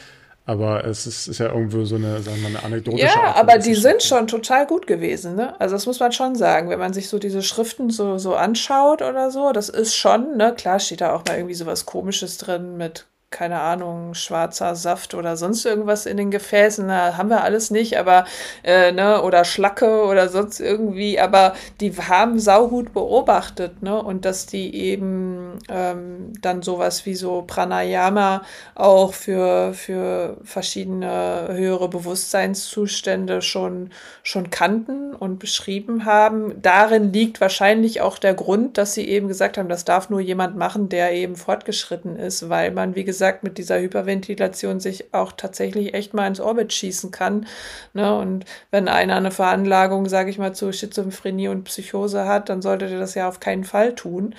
Aber 0.48 0.84
es 0.84 1.08
ist, 1.08 1.26
ist 1.26 1.38
ja 1.38 1.52
irgendwo 1.52 1.84
so 1.84 1.96
eine, 1.96 2.22
sagen 2.22 2.36
wir 2.36 2.50
mal, 2.50 2.58
eine 2.58 2.64
anekdotische 2.64 3.04
Ja, 3.04 3.24
Art 3.24 3.36
aber 3.36 3.58
die 3.58 3.74
sind 3.74 4.00
schon 4.04 4.28
total 4.28 4.64
gut 4.64 4.86
gewesen, 4.86 5.34
ne? 5.34 5.60
Also 5.60 5.74
das 5.74 5.86
muss 5.86 5.98
man 5.98 6.12
schon 6.12 6.36
sagen, 6.36 6.68
wenn 6.68 6.78
man 6.78 6.92
sich 6.92 7.08
so 7.08 7.18
diese 7.18 7.42
Schriften 7.42 7.90
so, 7.90 8.16
so 8.18 8.36
anschaut 8.36 9.02
oder 9.02 9.32
so, 9.32 9.50
das 9.50 9.68
ist 9.68 9.96
schon, 9.96 10.36
ne? 10.36 10.54
Klar 10.56 10.78
steht 10.78 11.00
da 11.00 11.12
auch 11.14 11.24
mal 11.26 11.36
irgendwie 11.36 11.56
so 11.56 11.66
was 11.66 11.84
Komisches 11.84 12.38
drin 12.38 12.76
mit 12.76 13.06
keine 13.30 13.60
Ahnung, 13.60 14.14
schwarzer 14.14 14.76
Saft 14.76 15.12
oder 15.12 15.36
sonst 15.36 15.66
irgendwas 15.66 16.06
in 16.06 16.16
den 16.16 16.30
Gefäßen. 16.30 16.86
Na, 16.86 17.16
haben 17.16 17.28
wir 17.28 17.42
alles 17.42 17.70
nicht, 17.70 17.98
aber, 17.98 18.24
äh, 18.62 18.92
ne, 18.92 19.20
oder 19.22 19.44
Schlacke 19.44 20.04
oder 20.04 20.28
sonst 20.28 20.60
irgendwie, 20.60 21.18
aber 21.18 21.54
die 21.80 21.92
haben 21.92 22.38
saugut 22.38 22.94
beobachtet, 22.94 23.82
ne, 23.82 24.00
und 24.00 24.24
dass 24.24 24.46
die 24.46 24.74
eben 24.76 25.58
ähm, 25.68 26.32
dann 26.40 26.62
sowas 26.62 27.04
wie 27.04 27.16
so 27.16 27.42
Pranayama 27.42 28.42
auch 28.76 29.12
für, 29.12 29.74
für 29.74 30.36
verschiedene 30.44 31.48
höhere 31.50 31.88
Bewusstseinszustände 31.88 33.42
schon, 33.42 33.90
schon 34.22 34.50
kannten 34.50 35.14
und 35.14 35.40
beschrieben 35.40 36.04
haben. 36.04 36.62
Darin 36.62 37.12
liegt 37.12 37.40
wahrscheinlich 37.40 38.00
auch 38.00 38.18
der 38.18 38.34
Grund, 38.34 38.78
dass 38.78 38.94
sie 38.94 39.06
eben 39.08 39.26
gesagt 39.26 39.58
haben, 39.58 39.68
das 39.68 39.84
darf 39.84 40.10
nur 40.10 40.20
jemand 40.20 40.56
machen, 40.56 40.88
der 40.88 41.12
eben 41.12 41.34
fortgeschritten 41.34 42.16
ist, 42.16 42.48
weil 42.48 42.70
man, 42.70 42.94
wie 42.94 43.04
gesagt, 43.04 43.15
gesagt, 43.16 43.42
mit 43.42 43.56
dieser 43.56 43.80
Hyperventilation 43.80 44.78
sich 44.78 45.14
auch 45.14 45.32
tatsächlich 45.32 45.94
echt 45.94 46.12
mal 46.12 46.26
ins 46.26 46.38
Orbit 46.38 46.74
schießen 46.74 47.10
kann. 47.10 47.46
Ne? 47.94 48.14
Und 48.14 48.44
wenn 48.70 48.88
einer 48.88 49.16
eine 49.16 49.30
Veranlagung, 49.30 50.06
sage 50.06 50.28
ich 50.28 50.36
mal, 50.36 50.54
zu 50.54 50.70
Schizophrenie 50.70 51.48
und 51.48 51.64
Psychose 51.64 52.26
hat, 52.26 52.50
dann 52.50 52.60
sollte 52.60 52.88
der 52.88 52.98
das 52.98 53.14
ja 53.14 53.26
auf 53.26 53.40
keinen 53.40 53.64
Fall 53.64 53.94
tun. 53.94 54.34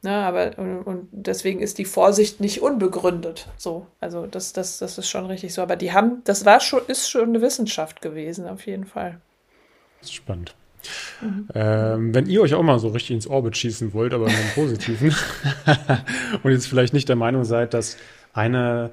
Ne? 0.00 0.12
Aber 0.12 0.52
und, 0.56 0.82
und 0.82 1.08
deswegen 1.12 1.60
ist 1.60 1.76
die 1.76 1.84
Vorsicht 1.84 2.40
nicht 2.40 2.62
unbegründet. 2.62 3.48
So, 3.58 3.86
also 4.00 4.26
das, 4.26 4.54
das, 4.54 4.78
das 4.78 4.96
ist 4.96 5.08
schon 5.10 5.26
richtig 5.26 5.52
so. 5.52 5.60
Aber 5.60 5.76
die 5.76 5.92
haben, 5.92 6.22
das 6.24 6.46
war 6.46 6.60
schon, 6.60 6.80
ist 6.86 7.10
schon 7.10 7.28
eine 7.28 7.42
Wissenschaft 7.42 8.00
gewesen, 8.00 8.48
auf 8.48 8.66
jeden 8.66 8.86
Fall. 8.86 9.20
Das 10.00 10.08
ist 10.08 10.14
spannend. 10.14 10.54
Mhm. 11.20 11.48
Ähm, 11.54 12.14
wenn 12.14 12.26
ihr 12.26 12.42
euch 12.42 12.54
auch 12.54 12.62
mal 12.62 12.78
so 12.78 12.88
richtig 12.88 13.12
ins 13.12 13.26
Orbit 13.26 13.56
schießen 13.56 13.92
wollt, 13.92 14.14
aber 14.14 14.26
einem 14.26 14.50
positiven, 14.54 15.14
und 16.42 16.50
jetzt 16.50 16.66
vielleicht 16.66 16.94
nicht 16.94 17.08
der 17.08 17.16
Meinung 17.16 17.44
seid, 17.44 17.74
dass 17.74 17.96
eine 18.32 18.92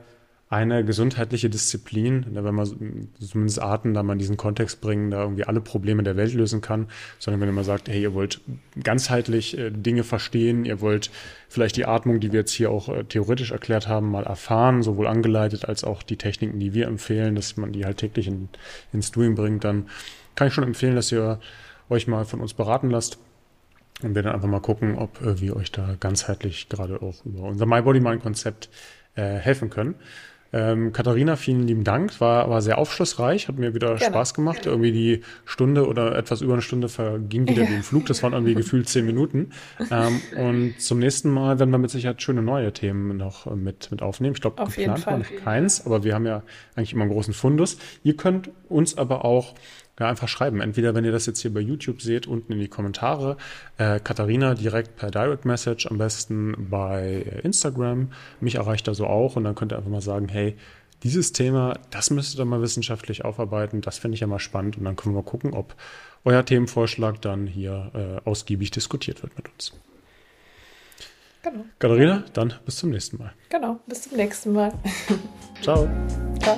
eine 0.49 0.84
gesundheitliche 0.84 1.48
Disziplin, 1.48 2.26
wenn 2.32 2.56
wir 2.56 2.66
zumindest 3.20 3.61
Arten 3.61 3.94
da 3.94 4.02
mal 4.02 4.14
in 4.14 4.20
diesen 4.20 4.36
Kontext 4.36 4.82
bringen, 4.82 5.11
da 5.11 5.22
irgendwie 5.22 5.44
alle 5.44 5.61
Probleme 5.61 6.02
der 6.02 6.18
Welt 6.18 6.34
lösen 6.34 6.60
kann, 6.60 6.88
sondern 7.20 7.40
wenn 7.40 7.53
mal 7.53 7.64
sagt, 7.64 7.88
hey, 7.88 8.02
ihr 8.02 8.16
wollt 8.16 8.41
ganzheitlich 8.84 9.56
äh, 9.60 9.70
Dinge 9.70 10.03
verstehen, 10.03 10.66
ihr 10.66 10.82
wollt 10.82 11.11
vielleicht 11.49 11.78
die 11.78 11.86
Atmung, 11.86 12.20
die 12.20 12.32
wir 12.32 12.40
jetzt 12.40 12.53
hier 12.53 12.72
auch 12.72 12.90
äh, 12.90 13.03
theoretisch 13.03 13.52
erklärt 13.52 13.88
haben, 13.88 14.10
mal 14.10 14.24
erfahren, 14.24 14.82
sowohl 14.82 15.06
angeleitet 15.06 15.66
als 15.66 15.84
auch 15.84 16.02
die 16.02 16.18
Techniken, 16.18 16.60
die 16.60 16.74
wir 16.74 16.88
empfehlen, 16.88 17.36
dass 17.36 17.56
man 17.56 17.72
die 17.72 17.86
halt 17.86 17.98
täglich 17.98 18.26
in, 18.26 18.49
ins 18.91 19.11
Doing 19.11 19.36
bringt, 19.36 19.64
dann 19.64 19.88
kann 20.34 20.48
ich 20.48 20.53
schon 20.56 20.64
empfehlen, 20.64 20.95
dass 20.95 21.11
ihr 21.11 21.40
euch 21.90 22.07
mal 22.07 22.26
von 22.26 22.41
uns 22.41 22.56
beraten 22.56 22.90
lasst. 22.90 23.20
Und 24.02 24.16
wir 24.16 24.24
dann 24.24 24.34
einfach 24.34 24.48
mal 24.48 24.61
gucken, 24.61 24.98
ob 24.98 25.22
äh, 25.22 25.40
wir 25.41 25.56
euch 25.56 25.72
da 25.72 25.95
ganzheitlich 25.99 26.70
gerade 26.70 27.03
auch 27.03 27.24
über 27.24 27.44
unser 27.44 27.68
My 27.68 27.84
Body 27.84 27.99
Mind 27.99 28.24
Konzept 28.24 28.70
äh, 29.20 29.38
helfen 29.40 29.70
können. 29.70 29.96
Ähm, 30.52 30.94
Katharina, 30.94 31.36
vielen 31.36 31.68
lieben 31.68 31.84
Dank. 31.84 32.20
War 32.22 32.44
aber 32.44 32.62
sehr 32.62 32.80
aufschlussreich, 32.80 33.48
hat 33.48 33.58
mir 33.58 33.76
wieder 33.76 33.96
Gerne. 33.96 34.06
Spaß 34.06 34.34
gemacht. 34.34 34.66
Irgendwie 34.66 34.91
die 34.91 35.22
Stunde 35.46 35.88
oder 35.88 36.16
etwas 36.16 36.41
über 36.41 36.54
eine 36.54 36.62
Stunde 36.62 36.90
verging 36.90 37.48
wieder 37.48 37.64
ja. 37.64 37.70
wie 37.70 37.76
im 37.76 37.84
Flug. 37.84 38.08
Das 38.08 38.24
waren 38.24 38.34
irgendwie 38.34 38.56
gefühlt 38.56 38.90
zehn 38.90 39.06
Minuten. 39.06 39.52
Ähm, 39.91 40.22
und 40.38 40.82
zum 40.82 41.00
nächsten 41.00 41.30
Mal 41.30 41.60
werden 41.60 41.70
wir 41.70 41.78
mit 41.78 41.91
Sicherheit 41.91 42.22
schöne 42.22 42.41
neue 42.41 42.74
Themen 42.74 43.18
noch 43.18 43.46
mit, 43.56 43.91
mit 43.91 44.02
aufnehmen. 44.02 44.34
Ich 44.36 44.41
glaube, 44.41 44.64
geplant 44.66 45.06
war 45.06 45.18
noch 45.20 45.36
keins, 45.44 45.86
aber 45.86 46.04
wir 46.04 46.16
haben 46.16 46.26
ja 46.26 46.41
eigentlich 46.76 46.94
immer 46.94 47.04
einen 47.04 47.12
großen 47.12 47.34
Fundus. 47.34 47.78
Ihr 48.04 48.18
könnt 48.18 48.50
uns 48.70 48.98
aber 48.98 49.26
auch 49.26 49.54
ja, 50.00 50.08
einfach 50.08 50.28
schreiben. 50.28 50.62
Entweder, 50.62 50.96
wenn 50.96 51.06
ihr 51.06 51.12
das 51.12 51.26
jetzt 51.26 51.42
hier 51.42 51.54
bei 51.54 51.60
YouTube 51.60 52.02
seht, 52.02 52.28
unten 52.28 52.54
in 52.54 52.60
die 52.60 52.68
Kommentare. 52.68 53.38
Äh, 53.78 54.00
Katharina 54.00 54.56
direkt 54.56 54.96
per 54.96 55.12
Direct 55.12 55.46
Message, 55.46 55.88
am 55.88 55.98
besten 55.98 56.68
bei 56.70 57.42
Instagram. 57.44 58.12
Mich 58.40 58.56
erreicht 58.56 58.88
da 58.88 58.94
so 58.94 59.06
auch 59.06 59.36
und 59.36 59.44
dann 59.44 59.56
könnt 59.56 59.74
ihr 59.74 59.78
einfach 59.78 59.92
mal 59.92 60.02
sagen, 60.02 60.30
hey, 60.30 60.56
dieses 61.04 61.32
Thema, 61.32 61.80
das 61.92 62.10
müsstet 62.10 62.40
ihr 62.40 62.46
mal 62.46 62.62
wissenschaftlich 62.62 63.24
aufarbeiten. 63.24 63.82
Das 63.82 63.98
finde 63.98 64.16
ich 64.16 64.22
ja 64.22 64.28
mal 64.28 64.40
spannend 64.40 64.78
und 64.78 64.86
dann 64.86 64.96
können 64.96 65.16
wir 65.16 65.22
mal 65.22 65.30
gucken, 65.30 65.54
ob 65.54 65.76
euer 66.26 66.44
Themenvorschlag 66.44 67.22
dann 67.22 67.48
hier 67.48 67.92
äh, 68.26 68.30
ausgiebig 68.30 68.72
diskutiert 68.72 69.22
wird 69.24 69.36
mit 69.38 69.50
uns. 69.50 69.74
Genau. 71.42 71.64
Katharina, 71.80 72.24
dann 72.34 72.54
bis 72.66 72.78
zum 72.78 72.90
nächsten 72.90 73.18
Mal. 73.18 73.34
Genau, 73.50 73.80
bis 73.88 74.04
zum 74.04 74.18
nächsten 74.18 74.52
Mal. 74.52 74.74
Ciao. 75.62 75.90
Ciao. 76.42 76.58